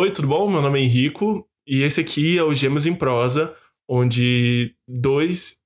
Oi, 0.00 0.12
tudo 0.12 0.28
bom? 0.28 0.48
Meu 0.48 0.62
nome 0.62 0.78
é 0.78 0.84
Henrico 0.84 1.44
e 1.66 1.82
esse 1.82 2.00
aqui 2.00 2.38
é 2.38 2.44
o 2.44 2.54
Gêmeos 2.54 2.86
em 2.86 2.94
Prosa, 2.94 3.52
onde 3.90 4.76
dois 4.86 5.56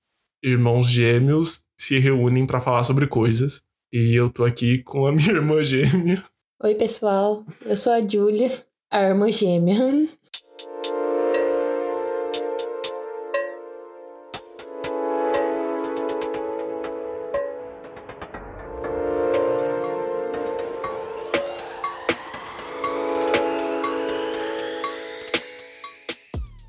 irmãos 0.43 0.89
gêmeos 0.89 1.67
se 1.79 1.99
reúnem 1.99 2.47
para 2.47 2.59
falar 2.59 2.83
sobre 2.83 3.07
coisas. 3.07 3.63
E 3.93 4.19
eu 4.19 4.31
tô 4.31 4.47
aqui 4.47 4.83
com 4.85 5.07
a 5.07 5.13
minha 5.13 5.33
irmã 5.33 5.63
gêmea. 5.63 6.25
Oi, 6.65 6.75
pessoal. 6.77 7.45
Eu 7.61 7.77
sou 7.77 7.93
a 7.93 8.01
Júlia, 8.01 8.51
a 8.91 9.03
irmã 9.03 9.31
gêmea. 9.31 9.77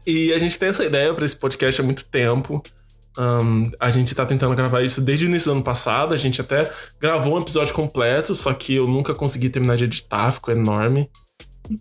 E 0.05 0.33
a 0.33 0.39
gente 0.39 0.57
tem 0.57 0.69
essa 0.69 0.83
ideia 0.83 1.13
para 1.13 1.25
esse 1.25 1.35
podcast 1.35 1.81
há 1.81 1.83
muito 1.83 2.05
tempo. 2.05 2.61
Um, 3.17 3.71
a 3.79 3.91
gente 3.91 4.13
tá 4.15 4.25
tentando 4.25 4.55
gravar 4.55 4.81
isso 4.81 4.99
desde 4.99 5.25
o 5.25 5.29
início 5.29 5.51
do 5.51 5.55
ano 5.55 5.63
passado. 5.63 6.13
A 6.13 6.17
gente 6.17 6.41
até 6.41 6.69
gravou 6.99 7.35
um 7.35 7.41
episódio 7.41 7.73
completo, 7.73 8.35
só 8.35 8.53
que 8.53 8.75
eu 8.75 8.87
nunca 8.87 9.13
consegui 9.13 9.49
terminar 9.49 9.77
de 9.77 9.85
editar, 9.85 10.31
ficou 10.31 10.53
enorme. 10.53 11.09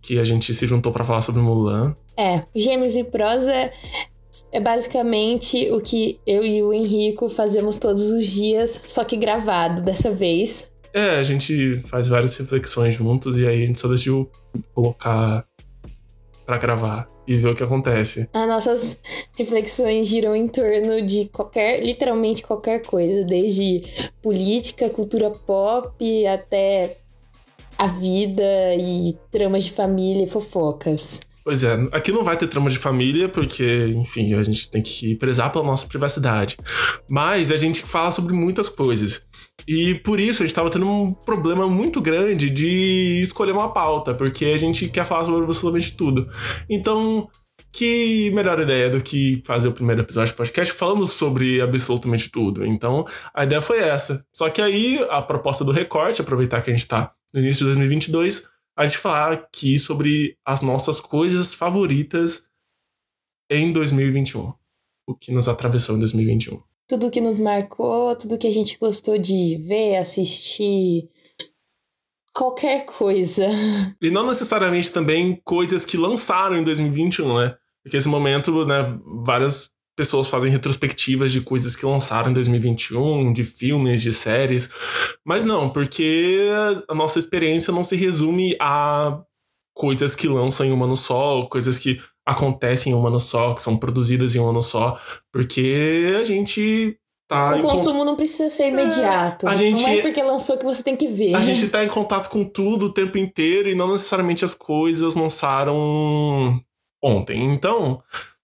Que 0.00 0.18
a 0.18 0.24
gente 0.24 0.54
se 0.54 0.66
juntou 0.66 0.92
para 0.92 1.04
falar 1.04 1.22
sobre 1.22 1.42
Mulan. 1.42 1.96
É, 2.16 2.44
Gêmeos 2.54 2.94
e 2.94 3.02
Prosa 3.02 3.72
é 4.52 4.60
basicamente 4.60 5.70
o 5.72 5.80
que 5.80 6.18
eu 6.26 6.44
e 6.44 6.62
o 6.62 6.72
Henrico 6.72 7.28
fazemos 7.28 7.78
todos 7.78 8.10
os 8.10 8.26
dias, 8.26 8.82
só 8.84 9.04
que 9.04 9.16
gravado 9.16 9.82
dessa 9.82 10.10
vez. 10.10 10.70
É, 10.94 11.18
a 11.18 11.22
gente 11.22 11.76
faz 11.88 12.08
várias 12.08 12.36
reflexões 12.36 12.94
juntos 12.94 13.38
e 13.38 13.46
aí 13.46 13.62
a 13.62 13.66
gente 13.66 13.78
só 13.78 13.88
decidiu 13.88 14.30
colocar 14.74 15.44
para 16.44 16.58
gravar 16.58 17.08
e 17.26 17.36
ver 17.36 17.48
o 17.50 17.54
que 17.54 17.62
acontece. 17.62 18.28
As 18.32 18.48
nossas 18.48 19.00
reflexões 19.36 20.06
giram 20.06 20.34
em 20.34 20.46
torno 20.46 21.00
de 21.02 21.28
qualquer, 21.32 21.82
literalmente 21.82 22.42
qualquer 22.42 22.82
coisa, 22.82 23.24
desde 23.24 23.82
política, 24.20 24.90
cultura 24.90 25.30
pop 25.30 26.26
até 26.26 26.98
a 27.78 27.86
vida 27.86 28.74
e 28.76 29.16
tramas 29.30 29.64
de 29.64 29.72
família 29.72 30.24
e 30.24 30.26
fofocas. 30.26 31.20
Pois 31.44 31.64
é, 31.64 31.74
aqui 31.90 32.12
não 32.12 32.22
vai 32.22 32.36
ter 32.36 32.46
trama 32.46 32.70
de 32.70 32.78
família, 32.78 33.28
porque, 33.28 33.92
enfim, 33.96 34.32
a 34.34 34.44
gente 34.44 34.70
tem 34.70 34.80
que 34.80 35.16
prezar 35.16 35.50
pela 35.50 35.64
nossa 35.64 35.86
privacidade. 35.86 36.56
Mas 37.10 37.50
a 37.50 37.56
gente 37.56 37.82
fala 37.82 38.12
sobre 38.12 38.32
muitas 38.32 38.68
coisas. 38.68 39.26
E 39.66 39.94
por 39.96 40.18
isso 40.18 40.42
a 40.42 40.44
gente 40.44 40.50
estava 40.50 40.70
tendo 40.70 40.88
um 40.88 41.12
problema 41.12 41.68
muito 41.68 42.00
grande 42.00 42.50
de 42.50 43.20
escolher 43.20 43.52
uma 43.52 43.72
pauta, 43.72 44.14
porque 44.14 44.46
a 44.46 44.56
gente 44.56 44.88
quer 44.88 45.04
falar 45.04 45.24
sobre 45.24 45.44
absolutamente 45.44 45.96
tudo. 45.96 46.28
Então, 46.68 47.28
que 47.72 48.30
melhor 48.32 48.60
ideia 48.60 48.90
do 48.90 49.00
que 49.00 49.40
fazer 49.44 49.68
o 49.68 49.72
primeiro 49.72 50.02
episódio 50.02 50.34
do 50.34 50.36
podcast 50.36 50.74
falando 50.74 51.06
sobre 51.06 51.60
absolutamente 51.60 52.30
tudo. 52.30 52.66
Então, 52.66 53.06
a 53.34 53.44
ideia 53.44 53.62
foi 53.62 53.78
essa. 53.78 54.24
Só 54.32 54.50
que 54.50 54.60
aí, 54.60 55.04
a 55.10 55.22
proposta 55.22 55.64
do 55.64 55.72
recorte, 55.72 56.20
aproveitar 56.20 56.60
que 56.60 56.70
a 56.70 56.74
gente 56.74 56.82
está 56.82 57.12
no 57.32 57.40
início 57.40 57.60
de 57.60 57.72
2022, 57.72 58.50
a 58.76 58.86
gente 58.86 58.98
falar 58.98 59.32
aqui 59.32 59.78
sobre 59.78 60.36
as 60.44 60.60
nossas 60.60 61.00
coisas 61.00 61.54
favoritas 61.54 62.46
em 63.50 63.72
2021. 63.72 64.52
O 65.06 65.14
que 65.14 65.32
nos 65.32 65.48
atravessou 65.48 65.96
em 65.96 66.00
2021. 66.00 66.71
Tudo 66.88 67.10
que 67.10 67.20
nos 67.20 67.38
marcou, 67.38 68.14
tudo 68.16 68.38
que 68.38 68.46
a 68.46 68.52
gente 68.52 68.78
gostou 68.78 69.16
de 69.16 69.56
ver, 69.66 69.96
assistir, 69.96 71.08
qualquer 72.32 72.84
coisa. 72.84 73.46
E 74.00 74.10
não 74.10 74.26
necessariamente 74.26 74.90
também 74.90 75.40
coisas 75.44 75.84
que 75.84 75.96
lançaram 75.96 76.56
em 76.56 76.64
2021, 76.64 77.38
né? 77.38 77.56
Porque 77.82 77.96
esse 77.96 78.08
momento, 78.08 78.64
né, 78.64 78.98
várias 79.24 79.70
pessoas 79.96 80.28
fazem 80.28 80.50
retrospectivas 80.50 81.30
de 81.30 81.40
coisas 81.40 81.76
que 81.76 81.84
lançaram 81.84 82.30
em 82.30 82.34
2021, 82.34 83.32
de 83.32 83.44
filmes, 83.44 84.02
de 84.02 84.12
séries. 84.12 84.70
Mas 85.24 85.44
não, 85.44 85.70
porque 85.70 86.48
a 86.88 86.94
nossa 86.94 87.18
experiência 87.18 87.72
não 87.72 87.84
se 87.84 87.96
resume 87.96 88.56
a 88.60 89.22
coisas 89.74 90.14
que 90.16 90.28
lançam 90.28 90.66
em 90.66 90.72
um 90.72 90.84
ano 90.84 90.96
só, 90.96 91.42
coisas 91.46 91.78
que 91.78 92.00
acontecem 92.26 92.92
em 92.92 92.96
um 92.96 93.06
ano 93.06 93.20
só, 93.20 93.52
que 93.54 93.62
são 93.62 93.76
produzidas 93.76 94.34
em 94.34 94.40
um 94.40 94.48
ano 94.48 94.62
só, 94.62 95.00
porque 95.32 96.14
a 96.20 96.24
gente 96.24 96.98
tá. 97.28 97.56
O 97.56 97.62
consumo 97.62 98.00
con... 98.00 98.04
não 98.04 98.16
precisa 98.16 98.48
ser 98.50 98.68
imediato. 98.68 99.48
É, 99.48 99.52
a 99.52 99.56
gente... 99.56 99.82
Não 99.82 99.88
é 99.88 100.02
porque 100.02 100.22
lançou 100.22 100.56
que 100.56 100.64
você 100.64 100.82
tem 100.82 100.96
que 100.96 101.08
ver. 101.08 101.34
A 101.34 101.40
gente 101.40 101.68
tá 101.68 101.84
em 101.84 101.88
contato 101.88 102.28
com 102.30 102.44
tudo 102.44 102.86
o 102.86 102.92
tempo 102.92 103.18
inteiro 103.18 103.68
e 103.68 103.74
não 103.74 103.90
necessariamente 103.90 104.44
as 104.44 104.54
coisas 104.54 105.14
lançaram 105.14 106.60
ontem. 107.02 107.42
Então, 107.52 108.02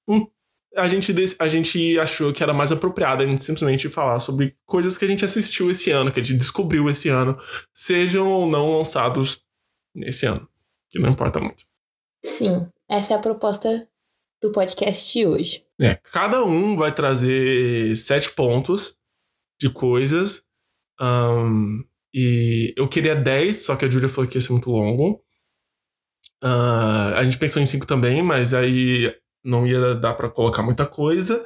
um 0.08 0.26
a 0.76 0.88
gente, 0.88 1.12
a 1.38 1.48
gente 1.48 1.98
achou 1.98 2.32
que 2.32 2.42
era 2.42 2.54
mais 2.54 2.70
apropriado 2.70 3.22
a 3.22 3.26
gente 3.26 3.44
simplesmente 3.44 3.88
falar 3.88 4.18
sobre 4.18 4.54
coisas 4.64 4.96
que 4.96 5.04
a 5.04 5.08
gente 5.08 5.24
assistiu 5.24 5.70
esse 5.70 5.90
ano, 5.90 6.12
que 6.12 6.20
a 6.20 6.22
gente 6.22 6.38
descobriu 6.38 6.88
esse 6.88 7.08
ano, 7.08 7.36
sejam 7.72 8.28
ou 8.28 8.46
não 8.46 8.76
lançados 8.76 9.42
nesse 9.94 10.26
ano, 10.26 10.48
que 10.90 10.98
não 10.98 11.10
importa 11.10 11.40
muito. 11.40 11.64
Sim, 12.24 12.68
essa 12.88 13.12
é 13.12 13.16
a 13.16 13.20
proposta 13.20 13.88
do 14.42 14.52
podcast 14.52 15.12
de 15.12 15.26
hoje. 15.26 15.64
É, 15.80 15.94
cada 15.94 16.44
um 16.44 16.76
vai 16.76 16.92
trazer 16.92 17.96
sete 17.96 18.32
pontos 18.32 18.96
de 19.60 19.70
coisas. 19.70 20.42
Um, 21.00 21.84
e 22.14 22.72
eu 22.76 22.88
queria 22.88 23.14
dez, 23.14 23.64
só 23.64 23.76
que 23.76 23.84
a 23.84 23.90
Julia 23.90 24.08
falou 24.08 24.28
que 24.28 24.36
ia 24.36 24.40
ser 24.40 24.52
muito 24.52 24.70
longo. 24.70 25.22
Uh, 26.42 27.14
a 27.16 27.24
gente 27.24 27.38
pensou 27.38 27.60
em 27.60 27.66
cinco 27.66 27.86
também, 27.86 28.22
mas 28.22 28.54
aí 28.54 29.14
não 29.44 29.66
ia 29.66 29.94
dar 29.94 30.14
para 30.14 30.30
colocar 30.30 30.62
muita 30.62 30.86
coisa. 30.86 31.44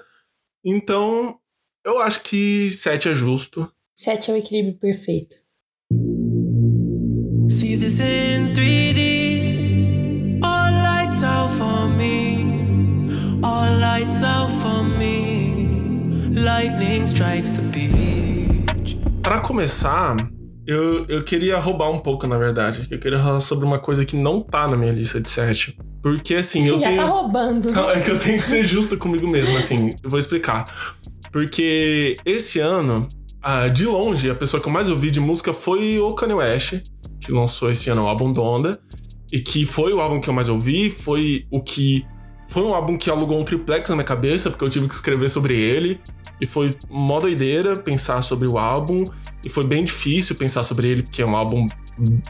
Então, 0.64 1.38
eu 1.84 1.98
acho 1.98 2.22
que 2.22 2.70
7 2.70 3.08
é 3.08 3.14
justo. 3.14 3.70
7 3.96 4.30
é 4.30 4.34
o 4.34 4.36
equilíbrio 4.36 4.78
perfeito. 4.78 5.36
See 7.50 7.76
this 7.76 7.98
in 8.00 8.54
3D. 8.54 9.11
Para 19.22 19.38
começar, 19.38 20.16
eu, 20.66 21.06
eu 21.06 21.22
queria 21.22 21.56
roubar 21.60 21.88
um 21.88 22.00
pouco, 22.00 22.26
na 22.26 22.36
verdade. 22.36 22.88
Eu 22.90 22.98
queria 22.98 23.16
falar 23.16 23.40
sobre 23.40 23.64
uma 23.64 23.78
coisa 23.78 24.04
que 24.04 24.16
não 24.16 24.40
tá 24.40 24.66
na 24.66 24.76
minha 24.76 24.90
lista 24.90 25.20
de 25.20 25.28
7. 25.28 25.78
Porque 26.02 26.34
assim, 26.34 26.66
eu 26.66 26.80
Já 26.80 26.88
tenho. 26.88 27.00
Tá 27.00 27.08
roubando. 27.08 27.70
Não, 27.70 27.90
é 27.90 28.00
que 28.00 28.10
eu 28.10 28.18
tenho 28.18 28.38
que 28.38 28.44
ser 28.44 28.64
justo 28.64 28.98
comigo 28.98 29.28
mesmo, 29.28 29.56
assim. 29.56 29.94
Eu 30.02 30.10
vou 30.10 30.18
explicar. 30.18 30.66
Porque 31.30 32.16
esse 32.24 32.58
ano, 32.58 33.08
ah, 33.40 33.68
de 33.68 33.86
longe, 33.86 34.28
a 34.28 34.34
pessoa 34.34 34.60
que 34.60 34.68
eu 34.68 34.72
mais 34.72 34.88
ouvi 34.88 35.12
de 35.12 35.20
música 35.20 35.52
foi 35.52 36.00
o 36.00 36.12
Kanye 36.12 36.34
West, 36.34 36.74
que 37.20 37.30
lançou 37.30 37.70
esse 37.70 37.88
ano 37.88 38.02
o 38.02 38.08
álbum 38.08 38.32
Donda. 38.32 38.80
E 39.32 39.38
que 39.38 39.64
foi 39.64 39.92
o 39.92 40.00
álbum 40.00 40.20
que 40.20 40.28
eu 40.28 40.34
mais 40.34 40.48
ouvi, 40.48 40.90
foi 40.90 41.46
o 41.52 41.62
que. 41.62 42.04
Foi 42.52 42.62
um 42.62 42.74
álbum 42.74 42.98
que 42.98 43.08
alugou 43.08 43.40
um 43.40 43.44
triplex 43.44 43.88
na 43.88 43.96
minha 43.96 44.04
cabeça, 44.04 44.50
porque 44.50 44.62
eu 44.62 44.68
tive 44.68 44.86
que 44.86 44.92
escrever 44.92 45.30
sobre 45.30 45.58
ele. 45.58 45.98
E 46.38 46.44
foi 46.44 46.76
mó 46.90 47.18
doideira 47.18 47.76
pensar 47.76 48.20
sobre 48.20 48.46
o 48.46 48.58
álbum. 48.58 49.08
E 49.42 49.48
foi 49.48 49.64
bem 49.64 49.82
difícil 49.82 50.36
pensar 50.36 50.62
sobre 50.62 50.86
ele, 50.88 51.02
porque 51.02 51.22
é 51.22 51.26
um 51.26 51.34
álbum 51.34 51.66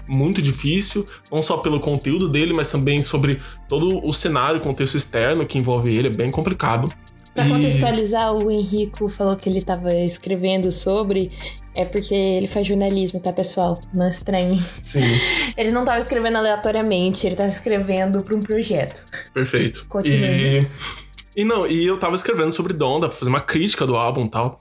muito 0.07 0.41
difícil, 0.41 1.07
não 1.31 1.43
só 1.43 1.57
pelo 1.57 1.81
conteúdo 1.81 2.29
dele, 2.29 2.53
mas 2.53 2.71
também 2.71 3.03
sobre 3.03 3.41
todo 3.69 4.05
o 4.07 4.13
cenário, 4.13 4.61
o 4.61 4.63
contexto 4.63 4.97
externo 4.97 5.45
que 5.45 5.59
envolve 5.59 5.93
ele, 5.93 6.09
é 6.09 6.11
bem 6.11 6.31
complicado. 6.31 6.93
Para 7.35 7.49
contextualizar, 7.49 8.33
o 8.33 8.51
Henrico 8.51 9.09
falou 9.09 9.37
que 9.37 9.49
ele 9.49 9.59
estava 9.59 9.93
escrevendo 9.95 10.71
sobre. 10.71 11.31
É 11.75 11.87
porque 11.87 12.15
ele 12.15 12.47
faz 12.47 12.67
jornalismo, 12.67 13.19
tá, 13.19 13.33
pessoal? 13.33 13.83
Não 13.95 14.07
estranhe. 14.07 14.59
Sim. 14.59 15.01
Ele 15.57 15.71
não 15.71 15.83
estava 15.83 15.99
escrevendo 15.99 16.37
aleatoriamente, 16.37 17.27
ele 17.27 17.35
estava 17.35 17.49
escrevendo 17.49 18.23
para 18.23 18.35
um 18.35 18.43
projeto. 18.43 19.07
Perfeito. 19.33 19.87
Continue. 19.87 20.61
E... 20.61 20.67
e 21.37 21.45
não, 21.45 21.67
e 21.67 21.87
eu 21.87 21.95
estava 21.95 22.15
escrevendo 22.15 22.53
sobre 22.53 22.73
Donda, 22.73 23.09
pra 23.09 23.17
fazer 23.17 23.29
uma 23.29 23.41
crítica 23.41 23.87
do 23.87 23.97
álbum 23.97 24.25
e 24.25 24.31
tal. 24.31 24.61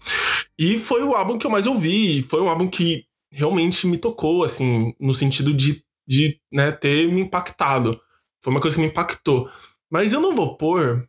E 0.57 0.77
foi 0.77 1.03
o 1.03 1.13
álbum 1.13 1.37
que 1.37 1.45
eu 1.45 1.51
mais 1.51 1.65
ouvi. 1.65 2.23
Foi 2.23 2.41
um 2.41 2.49
álbum 2.49 2.67
que 2.67 3.05
realmente 3.31 3.87
me 3.87 3.97
tocou, 3.97 4.43
assim, 4.43 4.93
no 4.99 5.13
sentido 5.13 5.53
de, 5.53 5.81
de 6.07 6.39
né, 6.51 6.71
ter 6.71 7.11
me 7.11 7.21
impactado. 7.21 7.99
Foi 8.43 8.51
uma 8.51 8.61
coisa 8.61 8.75
que 8.75 8.81
me 8.81 8.87
impactou. 8.87 9.49
Mas 9.91 10.13
eu 10.13 10.21
não 10.21 10.35
vou 10.35 10.57
pôr, 10.57 11.05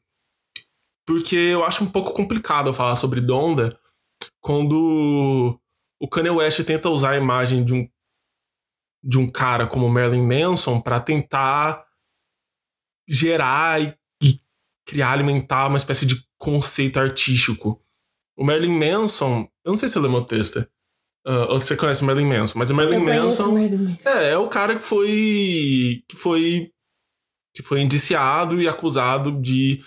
porque 1.07 1.37
eu 1.37 1.65
acho 1.65 1.85
um 1.85 1.89
pouco 1.91 2.13
complicado 2.13 2.73
falar 2.73 2.97
sobre 2.97 3.21
Donda 3.21 3.79
quando 4.41 5.59
o 6.03 6.09
Kanye 6.09 6.31
West 6.31 6.61
tenta 6.65 6.91
usar 6.91 7.11
a 7.11 7.17
imagem 7.17 7.65
de 7.65 7.73
um, 7.73 7.89
de 9.05 9.19
um 9.19 9.31
cara 9.31 9.69
como 9.69 9.89
Marilyn 9.89 10.27
Manson 10.27 10.81
para 10.81 10.99
tentar 10.99 11.87
gerar 13.09 13.81
e, 13.81 13.97
e 14.21 14.41
criar, 14.85 15.13
alimentar 15.13 15.69
uma 15.69 15.79
espécie 15.79 16.05
de 16.05 16.21
conceito 16.37 16.99
artístico. 16.99 17.81
O 18.37 18.45
Marilyn 18.45 18.77
Manson, 18.77 19.49
eu 19.65 19.71
não 19.71 19.77
sei 19.77 19.89
se 19.89 19.97
eu 19.97 20.03
leu 20.03 20.11
meu 20.11 20.25
texto, 20.25 20.69
Uh, 21.25 21.47
você 21.53 21.77
conhece 21.77 22.03
o 22.03 22.05
Marilyn 22.05 22.27
Manson, 22.27 22.59
mas 22.59 22.69
o 22.73 22.75
Marilyn 22.75 22.99
Manson, 22.99 23.53
Marilyn 23.53 23.79
Manson. 23.79 24.09
É, 24.09 24.31
é 24.33 24.37
o 24.37 24.49
cara 24.49 24.75
que 24.75 24.83
foi 24.83 26.03
que 26.09 26.17
foi 26.17 26.73
que 27.55 27.63
foi 27.63 27.81
indiciado 27.81 28.61
e 28.61 28.67
acusado 28.67 29.41
de 29.41 29.81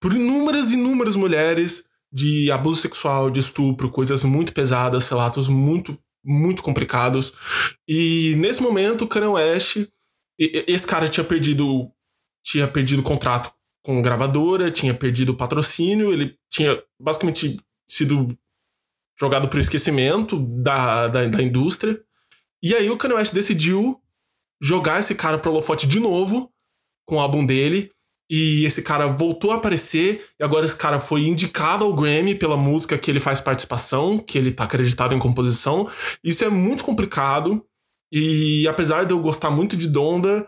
por 0.00 0.12
inúmeras 0.12 0.70
e 0.70 0.74
inúmeras 0.74 1.16
mulheres 1.16 1.87
de 2.18 2.50
abuso 2.50 2.80
sexual, 2.80 3.30
de 3.30 3.38
estupro, 3.38 3.90
coisas 3.90 4.24
muito 4.24 4.52
pesadas, 4.52 5.08
relatos 5.08 5.48
muito 5.48 5.96
muito 6.24 6.62
complicados. 6.62 7.32
E 7.86 8.34
nesse 8.36 8.60
momento, 8.60 9.04
o 9.04 9.08
Kanye 9.08 9.28
West, 9.28 9.88
esse 10.38 10.86
cara 10.86 11.08
tinha 11.08 11.24
perdido 11.24 11.90
tinha 12.44 12.66
perdido 12.66 13.02
contrato 13.02 13.52
com 13.84 14.02
gravadora, 14.02 14.70
tinha 14.70 14.92
perdido 14.92 15.36
patrocínio, 15.36 16.12
ele 16.12 16.36
tinha 16.50 16.82
basicamente 17.00 17.56
sido 17.86 18.28
jogado 19.18 19.48
para 19.48 19.58
o 19.58 19.60
esquecimento 19.60 20.38
da, 20.62 21.08
da, 21.08 21.26
da, 21.26 21.42
indústria. 21.42 22.00
E 22.62 22.74
aí 22.74 22.90
o 22.90 22.96
Kanye 22.96 23.16
West 23.16 23.32
decidiu 23.32 24.00
jogar 24.60 24.98
esse 24.98 25.14
cara 25.14 25.38
pro 25.38 25.50
holofote 25.50 25.86
de 25.86 26.00
novo 26.00 26.52
com 27.06 27.16
o 27.16 27.20
álbum 27.20 27.46
dele. 27.46 27.90
E 28.30 28.64
esse 28.64 28.82
cara 28.82 29.06
voltou 29.06 29.52
a 29.52 29.54
aparecer, 29.54 30.26
e 30.38 30.44
agora 30.44 30.66
esse 30.66 30.76
cara 30.76 31.00
foi 31.00 31.22
indicado 31.22 31.84
ao 31.84 31.94
Grammy 31.94 32.34
pela 32.34 32.56
música 32.56 32.98
que 32.98 33.10
ele 33.10 33.20
faz 33.20 33.40
participação, 33.40 34.18
que 34.18 34.36
ele 34.36 34.52
tá 34.52 34.64
acreditado 34.64 35.14
em 35.14 35.18
composição. 35.18 35.88
Isso 36.22 36.44
é 36.44 36.50
muito 36.50 36.84
complicado, 36.84 37.64
e 38.12 38.66
apesar 38.68 39.04
de 39.04 39.12
eu 39.12 39.20
gostar 39.20 39.50
muito 39.50 39.76
de 39.76 39.88
Donda, 39.88 40.46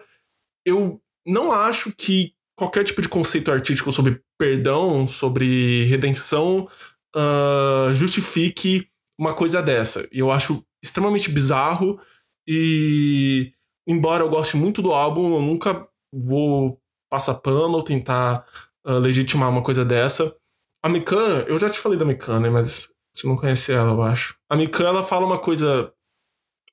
eu 0.67 1.00
não 1.27 1.53
acho 1.53 1.93
que 1.93 2.35
qualquer 2.56 2.85
tipo 2.85 3.00
de 3.00 3.09
conceito 3.09 3.50
artístico 3.50 3.93
sobre 3.93 4.21
perdão, 4.38 5.06
sobre 5.09 5.85
redenção, 5.85 6.69
uh, 7.17 7.94
justifique 7.94 8.87
uma 9.19 9.35
coisa 9.35 9.62
dessa. 9.62 10.06
E 10.12 10.19
eu 10.19 10.31
acho 10.31 10.62
extremamente 10.83 11.31
bizarro. 11.31 12.00
E 12.47 13.53
embora 13.87 14.25
eu 14.25 14.29
goste 14.29 14.56
muito 14.56 14.83
do 14.83 14.93
álbum, 14.93 15.35
eu 15.35 15.43
nunca 15.43 15.87
vou 16.12 16.81
passar 17.11 17.35
pano 17.35 17.75
ou 17.75 17.83
tentar 17.83 18.47
uh, 18.87 18.99
legitimar 18.99 19.51
uma 19.51 19.62
coisa 19.62 19.85
dessa. 19.85 20.35
A 20.83 20.89
Mikan, 20.89 21.45
eu 21.47 21.59
já 21.59 21.69
te 21.69 21.79
falei 21.79 21.99
da 21.99 22.05
Mikan, 22.05 22.41
né? 22.41 22.49
Mas 22.49 22.89
você 23.12 23.27
não 23.27 23.37
conhece 23.37 23.73
ela, 23.73 23.91
eu 23.91 24.03
acho. 24.03 24.37
A 24.49 24.57
Mikan, 24.57 24.85
ela 24.85 25.03
fala 25.03 25.27
uma 25.27 25.39
coisa 25.39 25.93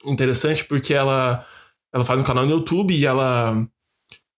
interessante 0.06 0.63
porque 0.63 0.94
ela, 0.94 1.45
ela 1.94 2.06
faz 2.06 2.19
um 2.22 2.24
canal 2.24 2.45
no 2.45 2.51
YouTube 2.51 2.94
e 2.94 3.06
ela 3.06 3.68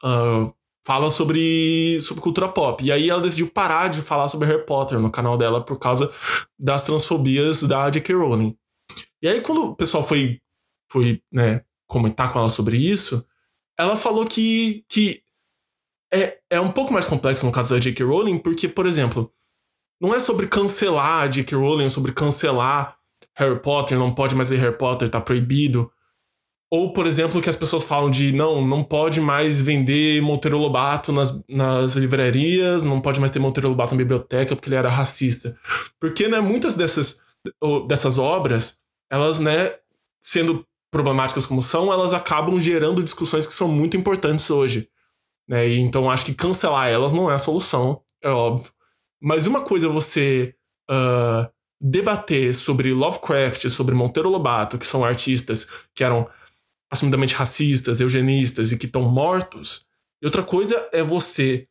uh, 0.03 0.53
fala 0.85 1.09
sobre, 1.09 2.01
sobre 2.01 2.23
cultura 2.23 2.47
pop. 2.47 2.83
E 2.83 2.91
aí 2.91 3.09
ela 3.09 3.21
decidiu 3.21 3.51
parar 3.51 3.89
de 3.89 4.01
falar 4.01 4.27
sobre 4.27 4.47
Harry 4.47 4.65
Potter 4.65 4.99
no 4.99 5.11
canal 5.11 5.37
dela 5.37 5.63
por 5.63 5.77
causa 5.77 6.11
das 6.57 6.83
transfobias 6.83 7.61
da 7.63 7.89
J.K. 7.89 8.15
Rowling. 8.15 8.57
E 9.21 9.27
aí 9.27 9.41
quando 9.41 9.65
o 9.65 9.75
pessoal 9.75 10.01
foi, 10.01 10.39
foi 10.91 11.21
né, 11.31 11.63
comentar 11.87 12.31
com 12.31 12.39
ela 12.39 12.49
sobre 12.49 12.77
isso, 12.77 13.23
ela 13.77 13.95
falou 13.95 14.25
que, 14.25 14.83
que 14.89 15.21
é, 16.13 16.37
é 16.49 16.59
um 16.59 16.71
pouco 16.71 16.93
mais 16.93 17.07
complexo 17.07 17.45
no 17.45 17.51
caso 17.51 17.73
da 17.73 17.79
J.K. 17.79 18.03
Rowling, 18.03 18.37
porque, 18.37 18.67
por 18.67 18.85
exemplo, 18.85 19.31
não 20.01 20.13
é 20.13 20.19
sobre 20.19 20.47
cancelar 20.47 21.23
a 21.23 21.27
J.K. 21.27 21.57
Rowling, 21.57 21.85
é 21.85 21.89
sobre 21.89 22.11
cancelar 22.11 22.97
Harry 23.35 23.59
Potter, 23.59 23.97
não 23.97 24.13
pode 24.13 24.35
mais 24.35 24.49
ler 24.49 24.59
Harry 24.59 24.77
Potter, 24.77 25.09
tá 25.09 25.21
proibido. 25.21 25.91
Ou, 26.71 26.93
por 26.93 27.07
exemplo, 27.07 27.41
que 27.41 27.49
as 27.49 27.55
pessoas 27.55 27.83
falam 27.83 28.11
de 28.11 28.31
não, 28.31 28.63
não 28.63 28.83
pode 28.83 29.19
mais 29.19 29.59
vender 29.59 30.21
Monteiro 30.21 30.57
Lobato 30.57 31.11
nas, 31.11 31.43
nas 31.49 31.93
livrarias, 31.93 32.83
não 32.83 33.01
pode 33.01 33.19
mais 33.19 33.31
ter 33.31 33.39
Monteiro 33.39 33.69
Lobato 33.69 33.93
na 33.93 33.97
biblioteca 33.97 34.55
porque 34.55 34.69
ele 34.69 34.75
era 34.75 34.89
racista. 34.89 35.57
Porque, 35.99 36.27
né, 36.27 36.39
muitas 36.39 36.75
dessas, 36.75 37.21
dessas 37.87 38.19
obras, 38.19 38.77
elas, 39.09 39.39
né, 39.39 39.73
sendo 40.21 40.63
problemáticas 40.91 41.45
como 41.45 41.63
são, 41.63 41.91
elas 41.91 42.13
acabam 42.13 42.59
gerando 42.59 43.03
discussões 43.03 43.47
que 43.47 43.53
são 43.53 43.67
muito 43.67 43.97
importantes 43.97 44.49
hoje. 44.51 44.87
Né? 45.49 45.67
E, 45.67 45.79
então, 45.79 46.09
acho 46.09 46.25
que 46.25 46.35
cancelar 46.35 46.89
elas 46.89 47.11
não 47.11 47.29
é 47.29 47.33
a 47.33 47.39
solução, 47.39 48.03
é 48.21 48.29
óbvio. 48.29 48.71
Mas 49.19 49.47
uma 49.47 49.61
coisa 49.61 49.87
é 49.87 49.89
você 49.89 50.55
uh, 50.89 51.49
debater 51.81 52.53
sobre 52.53 52.93
Lovecraft, 52.93 53.67
sobre 53.69 53.95
Monteiro 53.95 54.29
Lobato, 54.29 54.77
que 54.77 54.85
são 54.85 55.03
artistas 55.03 55.67
que 55.95 56.03
eram 56.03 56.29
assumidamente 56.91 57.33
racistas, 57.33 57.99
eugenistas 57.99 58.71
e 58.71 58.77
que 58.77 58.85
estão 58.85 59.01
mortos. 59.01 59.87
E 60.21 60.25
outra 60.25 60.43
coisa 60.43 60.87
é 60.91 61.01
você 61.03 61.67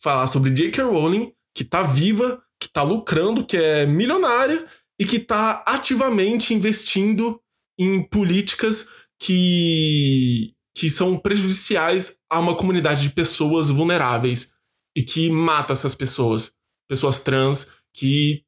falar 0.00 0.26
sobre 0.26 0.50
J.K. 0.50 0.84
Rowling, 0.84 1.32
que 1.54 1.62
está 1.62 1.82
viva, 1.82 2.42
que 2.60 2.66
está 2.66 2.82
lucrando, 2.82 3.44
que 3.44 3.56
é 3.56 3.86
milionária 3.86 4.64
e 4.98 5.04
que 5.04 5.16
está 5.16 5.64
ativamente 5.66 6.54
investindo 6.54 7.40
em 7.78 8.02
políticas 8.02 8.88
que, 9.20 10.54
que 10.78 10.88
são 10.88 11.18
prejudiciais 11.18 12.18
a 12.30 12.38
uma 12.38 12.54
comunidade 12.54 13.02
de 13.02 13.10
pessoas 13.10 13.68
vulneráveis 13.68 14.52
e 14.96 15.02
que 15.02 15.28
mata 15.28 15.72
essas 15.72 15.92
pessoas, 15.92 16.52
pessoas 16.88 17.18
trans 17.18 17.72
que 17.92 18.44